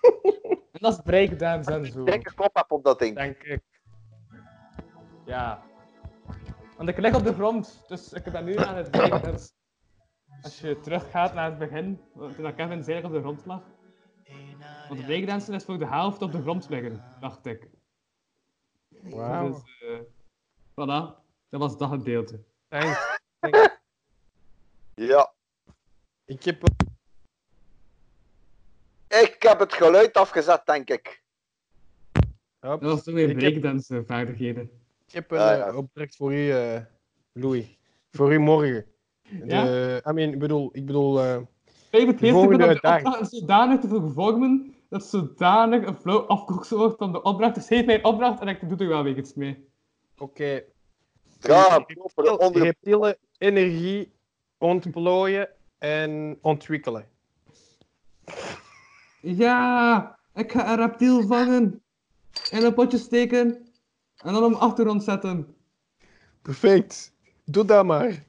en 0.72 0.80
dat 0.80 0.92
is 0.92 1.00
breakdance 1.04 1.72
en 1.72 1.86
zo. 1.86 2.04
Dikke 2.04 2.34
kop 2.34 2.54
heb 2.54 2.70
op 2.70 2.84
dat 2.84 2.98
ding. 2.98 3.16
Denk 3.16 3.42
ik. 3.42 3.62
Ja. 5.24 5.62
Want 6.76 6.88
ik 6.88 6.98
lig 6.98 7.14
op 7.14 7.24
de 7.24 7.34
grond, 7.34 7.84
dus 7.88 8.12
ik 8.12 8.24
ben 8.24 8.44
nu 8.44 8.56
aan 8.56 8.76
het 8.76 8.90
breakdance. 8.90 9.50
Als 10.42 10.60
je 10.60 10.80
teruggaat 10.80 11.34
naar 11.34 11.44
het 11.44 11.58
begin, 11.58 12.00
toen 12.14 12.54
Kevin 12.54 12.96
ik 12.96 13.04
op 13.04 13.12
de 13.12 13.20
grond 13.20 13.46
lag. 13.46 13.62
Want 14.88 15.00
de 15.00 15.06
breakdansen 15.06 15.54
is 15.54 15.64
voor 15.64 15.78
de 15.78 15.86
helft 15.86 16.22
op 16.22 16.32
de 16.32 16.40
grond 16.40 16.68
liggen, 16.68 17.04
dacht 17.20 17.46
ik. 17.46 17.68
Wauw. 18.88 19.50
Dus, 19.50 19.62
eh 19.80 20.00
voilà. 20.70 21.20
Dat 21.48 21.60
was 21.60 21.76
dat 21.76 21.90
gedeelte. 21.90 22.44
Thanks. 22.68 23.18
Ja. 24.94 25.32
Ik 26.32 26.44
heb... 26.44 26.62
Ik 29.08 29.36
heb 29.38 29.58
het 29.58 29.72
geluid 29.72 30.14
afgezet, 30.16 30.62
denk 30.64 30.90
ik. 30.90 31.22
Hop. 32.60 32.80
Dat 32.80 32.90
was 32.90 33.02
toen 33.02 33.14
weer 33.14 33.28
Ik 33.30 33.40
heb- 33.40 33.50
breakdance 33.50 34.04
vaardigheden. 34.06 34.70
Ik 35.06 35.12
heb 35.14 35.30
een 35.30 35.38
Ah, 35.38 35.56
ja. 35.56 35.66
eh, 35.66 35.76
opdracht 35.76 36.16
voor 36.16 36.32
u, 36.34 36.50
eh, 36.50 36.80
Louis. 37.32 37.78
Voor 38.10 38.32
u 38.32 38.38
morgen. 38.38 38.86
De, 39.28 40.02
I 40.08 40.12
mean, 40.12 40.32
ik 40.32 40.38
bedoel, 40.38 40.68
ik 40.72 40.86
bedoel 40.86 41.20
eh, 41.22 41.40
45 41.90 42.30
volgende 42.30 43.26
zodanig 43.30 43.80
te 43.80 43.88
vervormen 43.88 44.74
dat 44.88 45.04
zodanig 45.04 45.86
een 45.86 45.96
flow 45.96 46.26
afkoksel 46.30 46.78
wordt 46.78 46.96
van 46.98 47.12
de 47.12 47.22
opdracht. 47.22 47.54
Dus 47.54 47.66
geef 47.66 47.84
mij 47.86 47.94
een 47.94 48.04
opdracht 48.04 48.40
en 48.40 48.48
ik 48.48 48.68
doe 48.68 48.78
er 48.78 48.88
wel 48.88 49.02
weer 49.02 49.16
iets 49.18 49.34
mee. 49.34 49.68
oké. 50.18 50.62
Ja, 51.40 51.78
proper 51.78 52.38
onder 52.38 52.62
reptiele 52.62 53.18
energie 53.38 54.12
ontplooien 54.58 55.48
en 55.82 56.38
ontwikkelen. 56.40 57.08
Ja, 59.20 60.18
ik 60.34 60.52
ga 60.52 60.70
een 60.72 60.76
reptiel 60.76 61.26
vangen. 61.26 61.82
In 62.50 62.64
een 62.64 62.74
potje 62.74 62.98
steken. 62.98 63.66
En 64.16 64.32
dan 64.32 64.44
om 64.44 64.54
achtergrond 64.54 65.02
zetten. 65.04 65.54
Perfect. 66.42 67.12
Doe 67.44 67.64
dat 67.64 67.84
maar. 67.84 68.24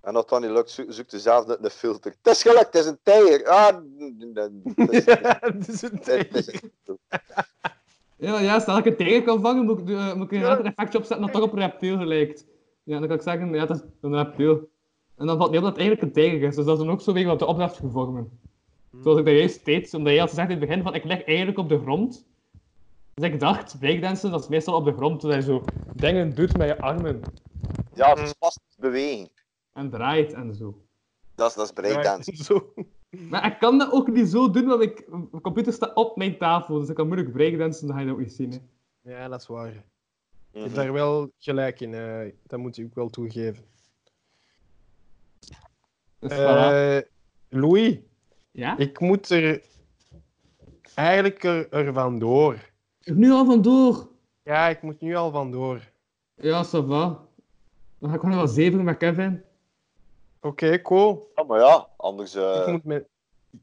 En 0.00 0.16
als 0.16 0.26
dat 0.26 0.40
niet 0.40 0.50
lukt, 0.50 0.70
zo- 0.70 0.84
zoekt 0.90 1.10
ze 1.10 1.18
zelf 1.18 1.46
net 1.46 1.64
een 1.64 1.70
filter. 1.70 2.14
Het 2.22 2.34
is 2.36 2.42
gelukt, 2.42 2.64
het 2.72 2.74
is 2.74 2.86
een 2.86 2.98
tijger. 3.02 3.46
Ah, 3.48 3.76
het 4.76 4.88
is- 4.90 5.04
Het 5.04 5.68
is 5.68 5.82
een 5.82 6.00
tijger. 6.00 6.60
Ja, 8.16 8.38
ja, 8.40 8.58
stel 8.58 8.74
dat 8.76 8.86
ik 8.86 8.90
een 8.92 9.06
tijger 9.06 9.22
kan 9.22 9.40
vangen, 9.40 9.64
moet 9.64 9.78
ik, 9.78 10.14
moet 10.14 10.32
ik 10.32 10.38
een 10.38 10.44
ander 10.44 10.64
effectje 10.64 10.98
opzetten 10.98 11.26
dat 11.26 11.34
toch 11.34 11.42
op 11.42 11.52
een 11.52 11.58
reptiel 11.58 11.98
gelijkt. 11.98 12.46
Ja, 12.82 12.98
dan 12.98 13.08
kan 13.08 13.16
ik 13.16 13.22
zeggen, 13.22 13.54
ja, 13.54 13.66
dat 13.66 13.76
is 13.76 13.82
een 14.00 14.14
reptiel. 14.16 14.68
En 15.16 15.26
dan 15.26 15.36
valt 15.38 15.50
niet 15.50 15.58
op 15.58 15.64
dat 15.64 15.76
het 15.76 15.80
eigenlijk 15.86 16.02
een 16.02 16.22
tijger 16.22 16.48
is. 16.48 16.56
Dus 16.56 16.64
dat 16.64 16.78
is 16.78 16.84
dan 16.84 16.92
ook 16.92 17.00
zo 17.00 17.12
weer 17.12 17.26
wat 17.26 17.38
de 17.38 17.46
opdracht 17.46 17.76
vervormen. 17.76 18.38
Zoals 19.02 19.18
ik 19.18 19.24
dat 19.24 19.34
juist 19.34 19.64
deed, 19.64 19.94
omdat 19.94 20.12
je 20.12 20.18
had 20.18 20.28
gezegd 20.28 20.50
in 20.50 20.56
het 20.58 20.66
begin 20.68 20.82
van, 20.82 20.94
ik 20.94 21.04
lig 21.04 21.24
eigenlijk 21.24 21.58
op 21.58 21.68
de 21.68 21.78
grond. 21.78 22.26
Dus 23.14 23.24
ik 23.30 23.40
dacht, 23.40 23.78
breakdansen, 23.78 24.30
dat 24.30 24.40
is 24.40 24.48
meestal 24.48 24.74
op 24.74 24.84
de 24.84 24.92
grond, 24.92 25.20
terwijl 25.20 25.40
je 25.40 25.46
zo 25.46 25.64
dingen 25.94 26.34
doet 26.34 26.56
met 26.56 26.68
je 26.68 26.80
armen. 26.80 27.20
Ja, 27.94 28.08
het 28.08 28.18
is 28.18 28.34
vast 28.38 28.60
beweging. 28.78 29.30
En 29.72 29.90
draait 29.90 30.32
en 30.32 30.54
zo. 30.54 30.80
Dat 31.34 31.48
is, 31.48 31.54
dat 31.56 31.64
is 31.66 31.72
breakdance. 31.72 32.36
Zo. 32.44 32.72
Maar 33.30 33.46
ik 33.46 33.58
kan 33.58 33.78
dat 33.78 33.92
ook 33.92 34.08
niet 34.08 34.28
zo 34.28 34.50
doen, 34.50 34.66
want 34.66 34.82
ik, 34.82 35.04
mijn 35.08 35.40
computer 35.42 35.72
staat 35.72 35.94
op 35.94 36.16
mijn 36.16 36.38
tafel, 36.38 36.78
dus 36.78 36.88
ik 36.88 36.94
kan 36.94 37.06
moeilijk 37.06 37.32
breakdansen, 37.32 37.86
dat 37.86 37.96
ga 37.96 38.02
je 38.02 38.10
ook 38.10 38.18
niet 38.18 38.32
zien. 38.32 38.52
Hè. 39.02 39.10
Ja, 39.10 39.28
dat 39.28 39.40
is 39.40 39.46
waar. 39.46 39.72
Je 39.72 39.80
Mhm. 40.52 40.62
hebt 40.62 40.74
daar 40.74 40.92
wel 40.92 41.30
gelijk 41.38 41.80
in. 41.80 41.94
eh, 41.94 42.32
dat 42.46 42.58
moet 42.58 42.78
ik 42.78 42.84
ook 42.86 42.94
wel 42.94 43.08
toegeven. 43.08 43.64
Eh, 46.30 46.98
Louis, 47.48 47.98
Ja? 48.50 48.78
ik 48.78 49.00
moet 49.00 49.30
er 49.30 49.62
eigenlijk 50.94 51.44
er, 51.44 51.72
er 51.72 51.92
vandoor. 51.92 52.70
Nu 53.04 53.30
al 53.30 53.44
vandoor. 53.44 54.08
Ja, 54.42 54.68
ik 54.68 54.82
moet 54.82 55.00
nu 55.00 55.14
al 55.16 55.30
vandoor. 55.30 55.80
Ja, 56.34 56.64
ça 56.64 56.70
va. 56.86 57.24
Dan 57.98 58.08
ga 58.08 58.14
ik 58.14 58.20
gewoon 58.20 58.36
wel 58.36 58.46
zeven 58.48 58.84
met 58.84 58.96
Kevin. 58.96 59.42
Oké, 60.40 60.82
cool. 60.82 61.32
Ja, 61.34 61.42
maar 61.42 61.60
ja, 61.60 61.88
anders... 61.96 62.34
eh, 62.34 62.62
Ik, 62.66 62.72
moet 62.72 62.84
mijn, 62.84 63.04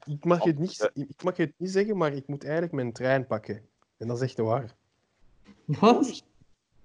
ik, 0.06 0.26
mag 0.26 0.44
het 0.44 0.60
niet, 0.60 0.91
ik 0.94 1.23
mag 1.23 1.38
het 1.38 1.53
niet 1.57 1.72
zeggen, 1.72 1.98
maar 1.98 2.14
ik 2.14 2.27
moet 2.27 2.44
eigenlijk 2.44 2.73
mijn 2.73 2.94
trein 2.94 3.27
pakken. 3.27 3.61
En 3.98 4.07
dat 4.07 4.18
is 4.18 4.23
echt 4.23 4.38
waar. 4.38 4.76
Wat? 5.65 6.23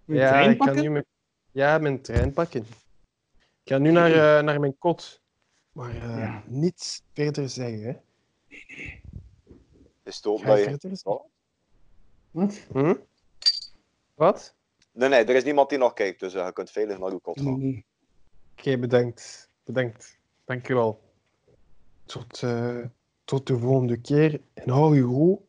Je 0.05 0.14
ja, 0.14 0.28
trein 0.28 0.50
ik 0.50 0.56
pakken? 0.59 0.74
Kan 0.76 0.84
nu 0.84 0.90
mijn, 0.90 1.05
ja, 1.50 1.78
mijn 1.78 2.02
trein 2.02 2.32
pakken. 2.32 2.60
Ik 3.62 3.74
ga 3.74 3.78
nu 3.78 3.90
naar, 3.90 4.10
eh, 4.38 4.44
naar 4.44 4.60
mijn 4.60 4.78
kot. 4.78 5.20
Maar 5.78 5.94
eh, 5.94 6.18
Ja. 6.18 6.42
niets 6.46 7.02
verder 7.12 7.48
zeggen, 7.48 7.82
hè. 7.82 7.92
is 10.02 10.16
het 10.16 10.26
ook 10.26 10.44
dat 10.44 10.59
je? 10.59 10.98
Wat? 12.30 12.60
Hm? 12.72 12.94
Wat? 14.14 14.55
Nee, 14.92 15.09
nee, 15.09 15.24
er 15.24 15.34
is 15.34 15.44
niemand 15.44 15.68
die 15.68 15.78
nog 15.78 15.92
kijkt, 15.92 16.20
dus 16.20 16.34
eh, 16.34 16.44
je 16.46 16.52
kunt 16.52 16.70
veilig 16.70 16.98
naar 16.98 17.10
uw 17.10 17.18
kot 17.18 17.36
Nee, 17.36 17.44
gaan. 17.44 17.59
nee. 17.59 17.84
Oké, 18.59 18.78
bedankt. 18.78 19.50
Bedankt. 19.64 20.18
Dank 20.44 20.66
je 20.66 20.74
wel. 20.74 21.00
Tot, 22.05 22.42
eh, 22.42 22.84
tot 23.24 23.46
de 23.46 23.59
volgende 23.59 24.00
keer. 24.00 24.40
En 24.55 24.68
hou 24.70 24.96
je 24.96 25.02
goed. 25.02 25.40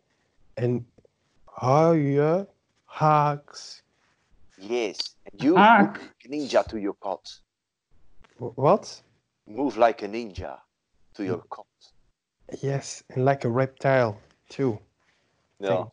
En 0.53 0.91
hou 1.43 1.97
je 1.97 2.47
haaks. 2.83 3.83
Yes. 4.55 5.17
And 5.31 5.41
you 5.41 5.55
Haak. 5.57 6.15
ninja 6.27 6.63
to 6.63 6.77
your 6.77 6.95
pot. 6.97 7.43
Wa- 8.37 8.51
Wat? 8.55 9.03
Move 9.49 9.77
like 9.87 10.05
a 10.05 10.07
ninja 10.07 10.59
to 11.13 11.23
your 11.23 11.43
cot. 11.47 11.65
Yes, 12.61 13.03
and 13.15 13.25
like 13.25 13.43
a 13.47 13.49
reptile, 13.51 14.15
too. 14.47 14.79
Ja. 15.57 15.91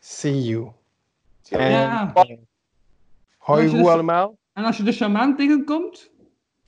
See 0.00 0.40
you. 0.42 0.72
Ja. 1.42 1.58
En- 1.58 1.70
Ja. 1.70 2.12
Hoi 3.38 3.62
Als 3.62 3.62
je 3.62 3.68
goed 3.68 3.78
dus- 3.78 3.86
allemaal. 3.92 4.38
En 4.52 4.64
als 4.64 4.76
je 4.76 4.82
de 4.82 4.92
shamaan 4.92 5.36
tegenkomt, 5.36 6.10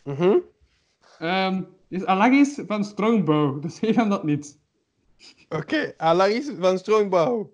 Mhm. 0.05 0.39
ehm 1.19 1.63
is 1.89 2.05
Alagis 2.05 2.61
van 2.67 2.85
Strongbow, 2.85 3.49
dus 3.63 3.79
geef 3.79 3.97
hem 3.97 4.09
dat 4.09 4.25
niet. 4.25 4.59
Oké, 5.49 5.95
Alaris 5.97 6.51
van 6.59 6.79
Strongbouw. 6.79 7.53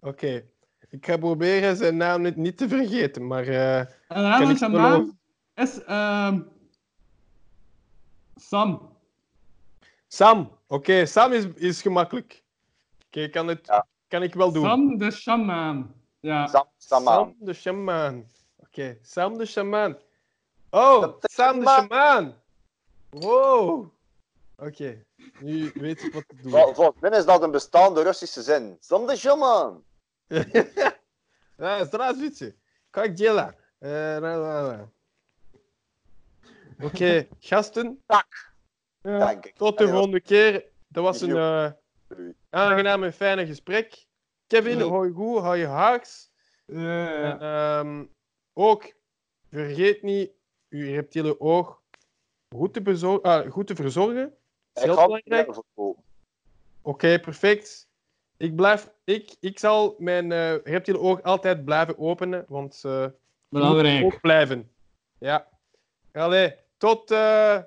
Oké, 0.00 0.44
ik 0.88 1.06
ga 1.06 1.16
proberen 1.16 1.76
zijn 1.76 1.96
naam 1.96 2.22
niet, 2.22 2.36
niet 2.36 2.56
te 2.56 2.68
vergeten, 2.68 3.26
maar... 3.26 3.46
eh, 3.46 3.78
En 3.78 4.50
ik 4.50 4.58
beloven? 5.59 5.77
is 5.77 5.83
ehm 5.83 6.41
Sam. 8.35 8.97
Sam. 10.07 10.57
Oké, 10.67 11.05
Sam 11.05 11.31
is, 11.33 11.45
is 11.55 11.81
gemakkelijk. 11.81 12.43
Oké, 13.05 13.27
kan, 13.29 13.47
het, 13.47 13.65
Ja. 13.65 13.87
kan 14.07 14.23
ik 14.23 14.33
wel 14.33 14.51
doen. 14.51 14.63
Sam 14.65 14.97
de 14.97 15.11
shamaan. 15.11 15.95
Ja. 16.19 16.47
Sam, 16.47 16.67
Samaan. 16.77 17.15
Sam 17.15 17.35
de 17.45 17.53
shamaan. 17.53 18.31
Oké, 18.55 18.97
Sam 19.01 19.37
de 19.37 19.45
shamaan. 19.45 19.97
Oh, 20.69 21.01
Dat 21.01 21.17
is 21.27 21.33
Sam 21.35 21.59
de 21.59 21.65
shamaan. 21.65 21.85
shamaan. 21.87 22.35
Wow. 23.09 23.93
Oké, 24.57 25.05
nu 25.39 25.71
weet 25.73 26.03
ik 26.03 26.13
wat 26.13 26.23
te 26.27 26.35
doen. 26.35 26.51
Vol- 26.51 26.73
Volgens 26.73 26.99
mij 27.01 27.19
is 27.19 27.25
dat 27.25 27.41
een 27.43 27.51
bestaande 27.51 28.01
Russische 28.03 28.41
zin. 28.41 28.77
Sam 28.79 29.05
de 29.07 29.15
shaman. 29.15 29.83
Ja, 31.57 31.83
здравствуйте. 31.85 32.55
Как 32.91 33.15
дела? 33.15 33.53
Eh, 33.79 34.79
Oké, 36.82 37.28
gasten. 37.38 38.02
Ja, 38.06 38.24
Dank 39.18 39.46
ik. 39.46 39.54
tot 39.56 39.78
de 39.78 39.84
Ja, 39.84 39.90
volgende 39.90 40.20
keer. 40.20 40.64
Dat 40.88 41.04
was 41.04 41.20
een 41.20 41.28
Jo. 41.28 41.36
eh, 42.08 42.16
aangenaam 42.50 43.04
en 43.04 43.12
fijne 43.12 43.46
gesprek. 43.46 44.06
Kevin, 44.46 44.78
Ja. 44.78 44.84
hoi 44.84 45.12
goed, 45.12 45.38
hou 45.40 45.56
je 45.56 45.66
haaks. 45.66 46.30
Ja. 46.66 47.22
En, 47.22 47.40
ehm, 47.40 48.04
ook, 48.52 48.92
vergeet 49.50 50.02
niet 50.02 50.30
uw 50.68 50.84
reptiele 50.84 51.40
oog 51.40 51.80
goed 52.54 52.74
te, 52.74 53.18
ah, 53.22 53.50
goed 53.50 53.66
te 53.66 53.74
verzorgen. 53.74 54.34
Dat 54.72 54.84
is 54.84 54.94
heel 54.94 54.94
belangrijk. 55.06 55.62
Oké, 56.82 57.20
perfect. 57.20 57.88
Ik, 58.36 58.56
blijf, 58.56 58.90
ik, 59.04 59.36
ik 59.40 59.58
zal 59.58 59.94
mijn 59.98 60.32
eh 60.32 60.54
reptiele 60.64 60.98
oog 61.00 61.22
altijd 61.22 61.64
blijven 61.64 61.98
openen, 61.98 62.44
want 62.48 62.80
eh 62.84 63.00
moet 63.00 63.12
Belangrijk. 63.48 64.04
ook 64.04 64.20
blijven. 64.20 64.70
Ja. 65.18 65.48
Allee, 66.12 66.54
tot, 66.80 67.10
eh, 67.10 67.58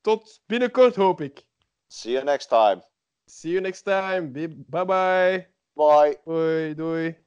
tot 0.00 0.40
binnenkort 0.46 0.96
hoop 0.96 1.20
ik. 1.20 1.46
See 1.86 2.12
you 2.12 2.24
next 2.24 2.48
time. 2.48 2.82
See 3.26 3.50
you 3.50 3.62
next 3.62 3.82
time. 3.84 4.30
Bye 4.66 4.84
bye. 4.84 5.48
Bye. 5.72 6.20
Doei, 6.24 6.74
doei. 6.74 7.18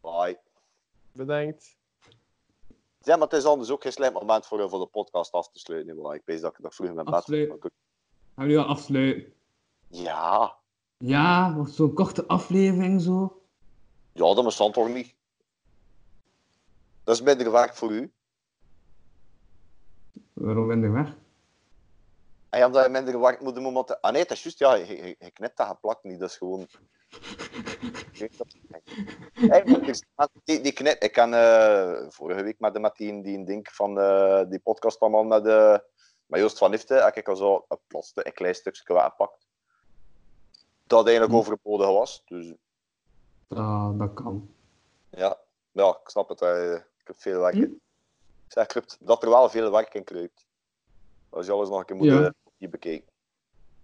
Bye. 0.00 0.38
Bedankt. 1.12 1.76
Ja, 2.98 3.16
maar 3.16 3.28
het 3.28 3.36
is 3.38 3.44
anders 3.44 3.70
ook 3.70 3.82
geen 3.82 3.92
slecht 3.92 4.12
moment 4.12 4.46
voor, 4.46 4.68
voor 4.68 4.78
de 4.78 4.86
podcast 4.86 5.32
af 5.32 5.50
te 5.50 5.58
sluiten. 5.58 6.00
Maar 6.00 6.14
ik 6.14 6.22
weet 6.24 6.40
dat 6.40 6.52
ik 6.52 6.58
nog 6.58 6.74
vroeger 6.74 6.94
mijn 6.96 7.06
bed 7.06 7.16
Afsluiten. 7.16 7.58
moet. 7.62 7.72
Gaan 8.34 8.44
we 8.44 8.50
nu 8.50 8.56
al 8.56 8.64
afsluiten? 8.64 9.32
Ja. 9.88 10.56
Ja, 10.98 11.54
wordt 11.54 11.72
zo'n 11.72 11.94
korte 11.94 12.26
aflevering 12.26 13.00
zo. 13.02 13.42
Ja, 14.12 14.34
dat 14.34 14.44
bestond 14.44 14.74
toch 14.74 14.88
niet? 14.88 15.14
Dat 17.04 17.14
is 17.14 17.22
minder 17.22 17.52
werk 17.52 17.74
voor 17.74 17.90
u. 17.92 18.12
Waarom 20.36 20.82
je 20.82 20.90
weg? 20.90 21.14
En 22.50 22.58
ja, 22.58 22.66
omdat 22.66 22.84
je 22.84 22.90
minder 22.90 23.20
werk 23.20 23.40
moet 23.40 23.54
doen. 23.54 23.66
Omdat... 23.66 24.00
Ah 24.02 24.12
nee, 24.12 24.22
dat 24.22 24.30
is 24.36 24.42
juist. 24.42 24.58
Ja, 24.58 24.74
je, 24.74 24.86
je, 24.96 25.16
je 25.18 25.30
knipt 25.30 25.56
dat, 25.56 25.68
je 25.68 25.74
plakt 25.80 26.04
niet. 26.04 26.20
Dat 26.20 26.28
is 26.30 26.36
gewoon... 26.36 26.66
Die, 30.44 30.60
die 30.60 30.72
knip. 30.72 31.02
Ik 31.02 31.12
kan 31.12 31.34
eh, 31.34 32.06
vorige 32.08 32.42
week 32.42 32.58
met, 32.60 32.80
met 32.80 32.96
die, 32.96 33.22
die 33.22 33.44
ding 33.44 33.68
van 33.72 33.98
eh, 34.00 34.42
die 34.48 34.58
podcast 34.58 34.98
van 34.98 35.10
man 35.10 35.26
met, 35.28 35.46
eh 35.46 35.78
met 36.26 36.40
Joost 36.40 36.58
van 36.58 36.70
Nifte, 36.70 36.94
heb 36.94 37.16
ik 37.16 37.28
al 37.28 37.36
zo 37.36 37.64
een 37.68 37.78
plotste, 37.86 38.26
een 38.26 38.32
klein 38.32 38.54
stukje 38.54 38.94
weggepakt. 38.94 39.46
Dat 40.86 41.04
eigenlijk 41.06 41.32
Hm. 41.34 41.38
overbodig 41.40 41.86
was. 41.86 42.22
Dus 42.24 42.52
Ah, 43.48 43.98
dat 43.98 44.14
kan. 44.14 44.50
ja, 45.10 45.38
ja 45.72 45.88
ik 46.02 46.08
snap 46.08 46.28
het. 46.28 46.40
ik 46.40 47.06
heb 47.06 47.16
veel 47.20 47.40
werk 47.40 47.54
Hm. 47.54 47.70
Zeg 48.48 48.66
klopt, 48.66 48.96
dat 49.00 49.22
er 49.22 49.28
wel 49.28 49.48
veel 49.48 49.70
werk 49.70 49.94
in 49.94 50.04
kruipt. 50.04 50.46
Als 51.28 51.46
je 51.46 51.52
alles 51.52 51.68
nog 51.68 51.78
een 51.78 51.84
keer 51.86 51.96
moet 51.96 52.06
Ja. 52.06 52.32
opnieuw 52.44 52.70
bekijken. 52.70 53.08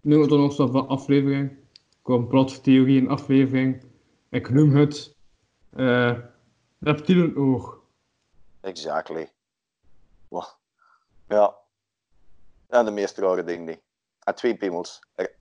Nu 0.01 0.17
wordt 0.17 0.33
er 0.33 0.39
nog 0.39 0.53
zo'n 0.53 0.89
aflevering. 0.89 1.59
Complottheorie 2.03 3.01
in 3.01 3.09
aflevering. 3.09 3.85
Ik 4.29 4.51
noem 4.51 4.75
het 4.77 5.17
eh 5.71 6.19
reptielenoog. 6.81 7.81
Exactly. 8.61 9.33
Wah. 10.29 10.47
Ja. 11.29 11.55
En 12.69 12.85
de 12.85 12.91
meest 12.91 13.19
rare 13.19 13.45
dingen. 13.45 13.67
die. 13.67 13.83
En 14.21 14.35
twee 14.35 14.57
piemels. 14.57 15.01
Er- 15.15 15.35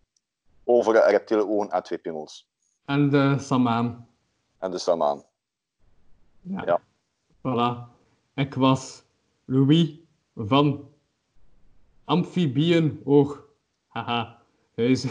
Over 0.64 0.95
een 0.95 1.10
reptiele 1.10 1.48
ogen 1.48 1.69
en 1.69 1.84
twee 1.84 1.99
piemels. 1.99 2.49
En 2.85 3.10
de 3.10 3.35
samaan. 3.39 4.07
En 4.57 4.72
de 4.72 4.77
samaan. 4.77 5.23
Ja. 6.41 6.65
Ja. 6.65 6.81
Voilà. 7.38 7.89
Ik 8.34 8.53
was 8.53 9.03
Louis 9.51 9.99
van 10.35 10.89
Amfibieenoog. 12.03 13.47
Haha. 13.87 14.41
Huis. 14.75 15.03
En 15.03 15.09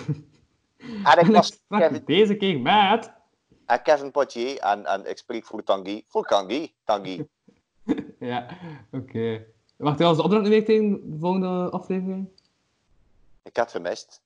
ik 0.78 1.06
En 1.06 1.26
ik 1.26 1.32
was 1.32 1.60
Kevin, 1.68 2.02
deze 2.04 2.36
keer 2.36 2.60
met... 2.60 3.12
en 3.66 3.82
Kevin 3.82 4.10
Potier 4.10 4.58
en, 4.58 4.86
en 4.86 5.10
ik 5.10 5.18
spreek 5.18 5.44
voor 5.44 5.62
Tanguy. 5.62 6.04
Voor 6.06 6.24
Tanguy. 6.24 6.74
Tanguy. 6.84 7.28
Ja, 8.18 8.58
oké. 8.90 9.46
Wacht, 9.76 9.98
was 9.98 10.16
de 10.16 10.22
opdracht 10.22 10.44
nu 10.44 10.50
weer 10.50 10.64
tegen 10.64 11.10
de 11.10 11.18
volgende 11.18 11.70
aflevering? 11.70 12.28
Ik 13.42 13.56
had 13.56 13.70
gemist. 13.70 14.22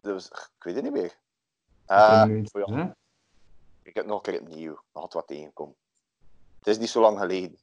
Dus, 0.00 0.26
ik 0.28 0.64
weet 0.64 0.74
het 0.74 0.84
niet 0.84 0.92
meer. 0.92 1.16
Niet, 2.28 2.54
oh 2.54 2.62
ja. 2.66 2.74
hè? 2.74 2.90
ik 3.82 3.94
heb 3.94 4.06
nog 4.06 4.16
een 4.16 4.32
keer 4.32 4.40
opnieuw. 4.40 4.78
Nog 4.92 5.12
wat 5.12 5.26
tegenkomen. 5.26 5.74
Het 6.58 6.66
is 6.66 6.78
niet 6.78 6.88
zo 6.88 7.00
lang 7.00 7.18
geleden. 7.18 7.58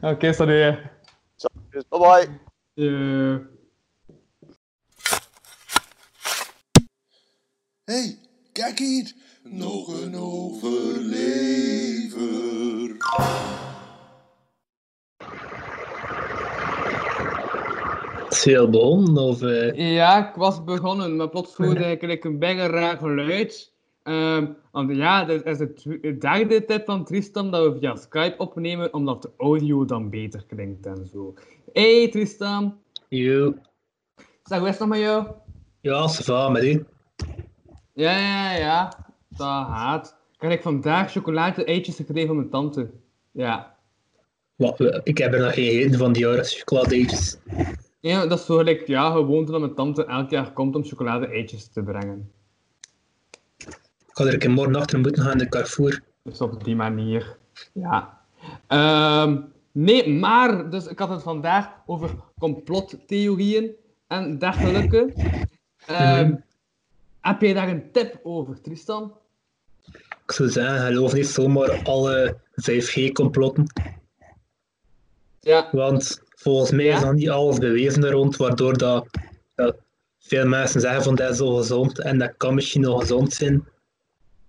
Oké, 0.00 0.32
salut. 0.32 0.78
Bye 1.88 1.98
bye. 1.98 2.28
Eh, 2.74 3.36
hey, 7.84 8.18
kijk 8.52 8.78
hier. 8.78 9.12
Nog 9.42 10.02
een 10.02 10.16
overlever. 10.16 11.44
Al 18.28 18.70
begonnen? 18.70 19.16
Of, 19.18 19.42
eh, 19.42 19.94
Ja, 19.94 20.28
ik 20.28 20.34
was 20.34 20.64
begonnen, 20.64 21.16
maar 21.16 21.28
plots 21.28 21.54
hoorde 21.56 21.84
ik 21.90 22.24
een 22.24 22.38
bijna 22.38 22.66
raar 22.66 22.96
geluid. 22.96 23.72
Ehm, 24.06 24.46
want 24.70 24.96
ja, 24.96 25.24
dit 25.24 25.44
is 25.44 25.58
het 25.58 25.82
derde 26.20 26.64
tip 26.64 26.84
van 26.84 27.04
Tristan 27.04 27.50
dat 27.50 27.72
we 27.72 27.78
via 27.78 27.96
Skype 27.96 28.34
opnemen, 28.38 28.94
omdat 28.94 29.22
de 29.22 29.30
audio 29.36 29.84
dan 29.84 30.10
beter 30.10 30.44
klinkt 30.46 30.86
en 30.86 31.06
zo. 31.12 31.34
Hey 31.72 32.08
Tristan, 32.08 32.78
yo. 33.08 33.54
zeg 34.44 34.58
hoe 34.58 34.68
is 34.68 34.78
het 34.78 34.80
nog 34.80 34.88
met 34.88 34.98
jou? 34.98 35.26
Ja, 35.80 36.08
ça 36.08 36.52
met 36.52 36.64
u? 36.64 36.84
Ja, 37.92 38.18
ja, 38.18 38.52
ja, 38.52 39.06
dat 39.28 39.48
haat. 39.48 40.16
Kan 40.36 40.50
ik 40.50 40.62
vandaag 40.62 41.12
chocolade-eitjes 41.12 41.96
gekregen 41.96 42.26
van 42.26 42.36
mijn 42.36 42.50
tante? 42.50 42.90
Ja. 43.32 43.76
Wat, 44.54 45.00
ik 45.02 45.18
heb 45.18 45.32
er 45.32 45.40
nog 45.40 45.54
geen 45.54 45.70
gegeten 45.70 45.98
van 45.98 46.12
die 46.12 46.22
jaren 46.22 46.44
chocoladeetjes. 46.44 47.38
ja, 48.00 48.26
dat 48.26 48.38
is 48.38 48.46
zo 48.46 48.56
gelijk, 48.56 48.86
ja, 48.86 49.10
gewoonte 49.10 49.52
dat 49.52 49.60
mijn 49.60 49.74
tante 49.74 50.04
elk 50.04 50.30
jaar 50.30 50.52
komt 50.52 50.76
om 50.76 50.84
chocolade-eitjes 50.84 51.68
te 51.68 51.82
brengen. 51.82 52.30
Ik 54.16 54.22
ga 54.22 54.28
er 54.28 54.34
een 54.34 54.40
keer 54.40 54.50
morgen 54.50 54.74
achter 54.76 54.98
moeten 55.00 55.22
gaan 55.22 55.32
in 55.32 55.38
de 55.38 55.48
Carrefour. 55.48 56.02
Dus 56.22 56.40
op 56.40 56.64
die 56.64 56.76
manier. 56.76 57.36
Ja. 57.72 58.20
Ehm, 58.66 59.40
nee, 59.72 60.08
maar, 60.08 60.70
dus 60.70 60.86
ik 60.86 60.98
had 60.98 61.08
het 61.08 61.22
vandaag 61.22 61.68
over 61.86 62.10
complottheorieën 62.38 63.70
en 64.06 64.38
dergelijke. 64.38 65.12
Ehm, 65.86 66.34
Heb 67.20 67.40
jij 67.40 67.52
daar 67.52 67.68
een 67.68 67.92
tip 67.92 68.20
over, 68.22 68.60
Tristan? 68.60 69.12
Ik 70.26 70.32
zou 70.32 70.48
zeggen, 70.48 70.86
geloof 70.86 71.12
niet 71.12 71.26
zomaar 71.26 71.80
alle 71.84 72.36
5G-complotten. 72.54 73.66
Ja. 75.40 75.68
Want 75.72 76.22
volgens 76.28 76.70
mij 76.70 76.84
Ja? 76.84 76.94
is 76.96 77.00
dan 77.00 77.14
niet 77.14 77.30
alles 77.30 77.58
bewezen 77.58 78.00
daar 78.00 78.12
rond, 78.12 78.36
waardoor 78.36 78.78
dat, 78.78 79.06
dat 79.54 79.76
veel 80.18 80.46
mensen 80.46 80.80
zeggen 80.80 81.02
van 81.02 81.14
dat 81.14 81.30
is 81.30 81.36
zo 81.36 81.54
gezond 81.54 81.98
en 82.00 82.18
dat 82.18 82.34
kan 82.36 82.54
misschien 82.54 82.80
nog 82.80 83.00
gezond 83.00 83.32
zijn 83.32 83.74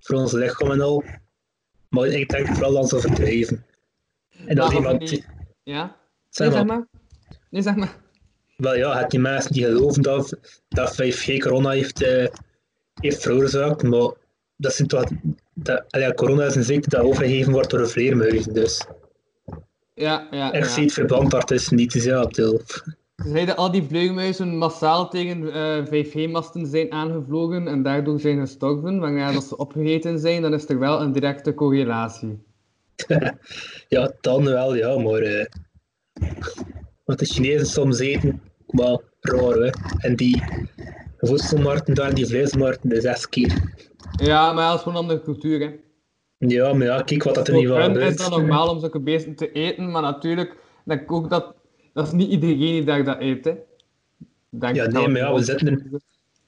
voor 0.08 0.18
ons 0.18 0.32
lichaam 0.32 0.72
en 0.72 0.82
al. 0.82 1.04
Maar 1.90 2.08
ik 2.08 2.30
denk 2.30 2.48
vooral 2.48 2.74
dat 2.74 2.90
ze 2.90 2.96
overdrijven. 2.96 3.66
En 4.46 4.58
Maar 4.58 4.66
van 4.66 4.76
iemand, 4.76 5.08
die- 5.08 5.26
Ja? 5.64 5.96
Zeg 6.30 6.48
nee, 6.48 6.58
zeg 6.58 6.66
maar. 6.68 6.78
maar. 6.78 6.88
Nee, 7.50 7.62
zeg 7.62 7.76
maar. 7.76 7.96
Wel 8.58 8.76
ja, 8.76 8.98
het 9.00 9.10
die 9.12 9.20
mensen 9.20 9.52
die 9.54 9.66
geloven 9.66 10.02
dat, 10.02 10.38
dat 10.68 10.96
5G 10.96 11.40
corona 11.40 11.70
heeft, 11.70 12.02
eh, 12.02 12.28
heeft 12.94 13.22
veroorzaakt, 13.22 13.84
maar 13.84 14.12
dat 14.56 14.74
zijn 14.74 14.88
toch... 14.88 15.04
Dat, 15.54 15.84
allee, 15.90 16.14
corona 16.14 16.46
is 16.46 16.56
een 16.56 16.64
ziekte 16.64 16.90
dat 16.90 17.02
overgegeven 17.02 17.52
wordt 17.52 17.70
door 17.70 17.80
een 17.80 17.88
vleermuis, 17.90 18.44
dus 18.46 18.86
Ja, 19.94 20.28
ja, 20.32 20.52
ik 20.54 20.64
ja. 20.64 20.70
zie 20.70 20.84
het 20.84 20.94
verband 20.94 21.32
daartussen 21.32 21.76
niet, 21.76 21.92
dus 21.92 22.04
ja, 22.04 22.22
ik 22.22 22.28
bedoel, 22.28 22.62
Ze 23.24 23.30
zeiden 23.30 23.56
al 23.56 23.72
die 23.72 23.84
vleugmuizen 23.84 24.58
massaal 24.58 25.10
tegen 25.10 25.54
eh 25.54 25.86
5G-masten 25.86 26.66
zijn 26.66 26.92
aangevlogen 26.92 27.68
en 27.68 27.84
daardoor 27.84 28.20
zijn 28.20 28.40
gestorven. 28.40 29.00
Wanneer 29.00 29.34
dat 29.34 29.44
ze 29.44 29.58
opgegeten 29.58 30.20
zijn, 30.20 30.42
dan 30.42 30.54
is 30.54 30.70
er 30.70 30.80
wel 30.80 31.02
een 31.02 31.12
directe 31.12 31.54
correlatie. 31.54 32.44
ja, 33.88 34.12
dan 34.22 34.44
wel, 34.44 34.76
ja, 34.76 34.98
maar... 34.98 35.20
eh, 35.20 35.46
wat 37.06 37.20
de 37.20 37.26
Chinezen 37.26 37.68
soms 37.68 38.00
eten, 38.00 38.42
maar 38.68 39.00
raar, 39.20 39.54
hè. 39.54 39.70
En 39.98 40.16
die 40.16 40.44
voedselmarkten 41.18 41.96
daar, 41.96 42.14
die 42.14 42.26
vleesmarkten, 42.28 42.90
dat 42.90 42.98
is 42.98 43.04
zes 43.04 43.30
keer. 43.30 43.76
Ja, 44.22 44.54
maar 44.54 44.68
dat 44.68 44.76
is 44.78 44.82
gewoon 44.82 44.98
een 44.98 45.02
andere 45.04 45.22
cultuur, 45.22 45.60
hè. 45.60 45.76
Ja, 46.48 46.74
maar 46.74 46.88
ja, 46.88 47.02
kijk 47.02 47.24
wat 47.24 47.36
dat 47.36 47.48
er 47.48 47.54
niet 47.54 47.68
van 47.68 47.78
is 47.78 47.86
gebeurt. 47.86 48.18
dat 48.18 48.30
normaal 48.30 48.70
om 48.70 48.80
zulke 48.80 49.00
beesten 49.00 49.36
te 49.36 49.52
eten, 49.52 49.92
maar 49.92 50.02
natuurlijk 50.02 50.56
denk 50.86 51.02
ik 51.02 51.12
ook 51.12 51.30
dat... 51.30 51.56
Dat 51.98 52.08
is 52.08 52.12
niet 52.12 52.30
iedereen 52.30 52.58
die 52.58 52.84
daar 52.84 53.04
dat 53.04 53.20
eet, 53.20 53.46
hè. 53.46 53.54
Denk 54.50 54.76
Ja, 54.76 54.84
nee, 54.84 54.92
dat 54.94 55.08
maar 55.08 55.18
ja, 55.18 55.34
we 55.34 55.44
zitten 55.44 55.68
er, 55.68 56.02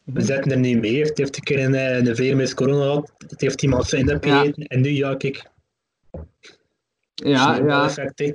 we 0.03 0.33
er 0.33 0.57
niet 0.57 0.79
mee. 0.79 1.03
Het 1.03 1.17
heeft 1.17 1.37
een 1.37 1.43
keer 1.43 1.63
een, 1.63 1.73
eh, 1.73 1.97
een 1.97 2.15
vleermuis 2.15 2.53
corona 2.53 2.83
gehad, 2.83 3.11
het 3.27 3.41
heeft 3.41 3.63
iemand 3.63 3.85
zijn 3.85 4.15
opgegeten, 4.15 4.63
en 4.63 4.81
nu, 4.81 4.89
ja, 4.89 5.15
kijk, 5.15 5.49
Ja, 7.13 7.55
ja. 7.55 7.85
effect, 7.85 8.19
hè. 8.19 8.33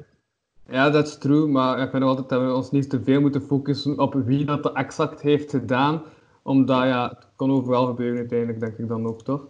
Ja, 0.71 0.91
dat 0.91 1.07
is 1.07 1.19
true, 1.19 1.47
maar 1.47 1.79
ik 1.83 1.91
vind 1.91 2.03
altijd 2.03 2.29
dat 2.29 2.41
we 2.43 2.55
ons 2.55 2.71
niet 2.71 2.91
te 2.91 3.03
veel 3.03 3.21
moeten 3.21 3.43
focussen 3.43 3.99
op 3.99 4.15
wie 4.15 4.45
dat 4.45 4.73
exact 4.73 5.21
heeft 5.21 5.51
gedaan, 5.51 6.03
omdat 6.43 6.83
ja, 6.83 7.09
het 7.09 7.27
kan 7.37 7.51
overal 7.51 7.87
gebeuren 7.87 8.19
uiteindelijk, 8.19 8.61
denk 8.61 8.79
ik 8.79 8.89
dan 8.89 9.07
ook, 9.07 9.23
toch? 9.23 9.47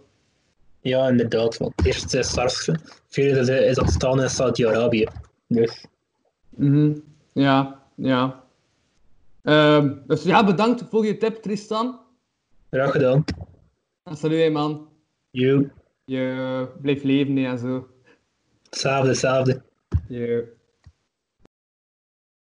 Ja, 0.79 1.09
inderdaad. 1.09 1.57
Want 1.57 1.73
eerst 1.85 2.13
is 2.13 2.31
SARS, 2.31 2.69
veel 3.07 3.37
is, 3.37 3.47
is 3.47 3.79
ontstaan 3.79 4.21
in 4.21 4.29
Saudi-Arabië. 4.29 5.07
Dus, 5.47 5.85
Mhm. 6.49 6.93
Ja, 7.35 7.81
ja. 7.95 8.43
Ehm, 9.41 9.93
dus 10.07 10.23
ja, 10.23 10.45
bedankt 10.45 10.83
voor 10.89 11.05
je 11.05 11.17
tip, 11.17 11.35
Tristan. 11.35 11.99
graag 12.69 12.91
gedaan. 12.91 13.23
Salut, 14.11 14.51
man. 14.51 14.89
Jo, 15.29 15.69
Je 16.05 16.67
blijft 16.81 17.03
leven 17.03 17.35
hè, 17.35 17.47
en 17.49 17.57
zo. 17.57 17.87
hetzelfde, 18.63 19.07
hetzelfde. 19.09 19.61
Je... 20.07 20.54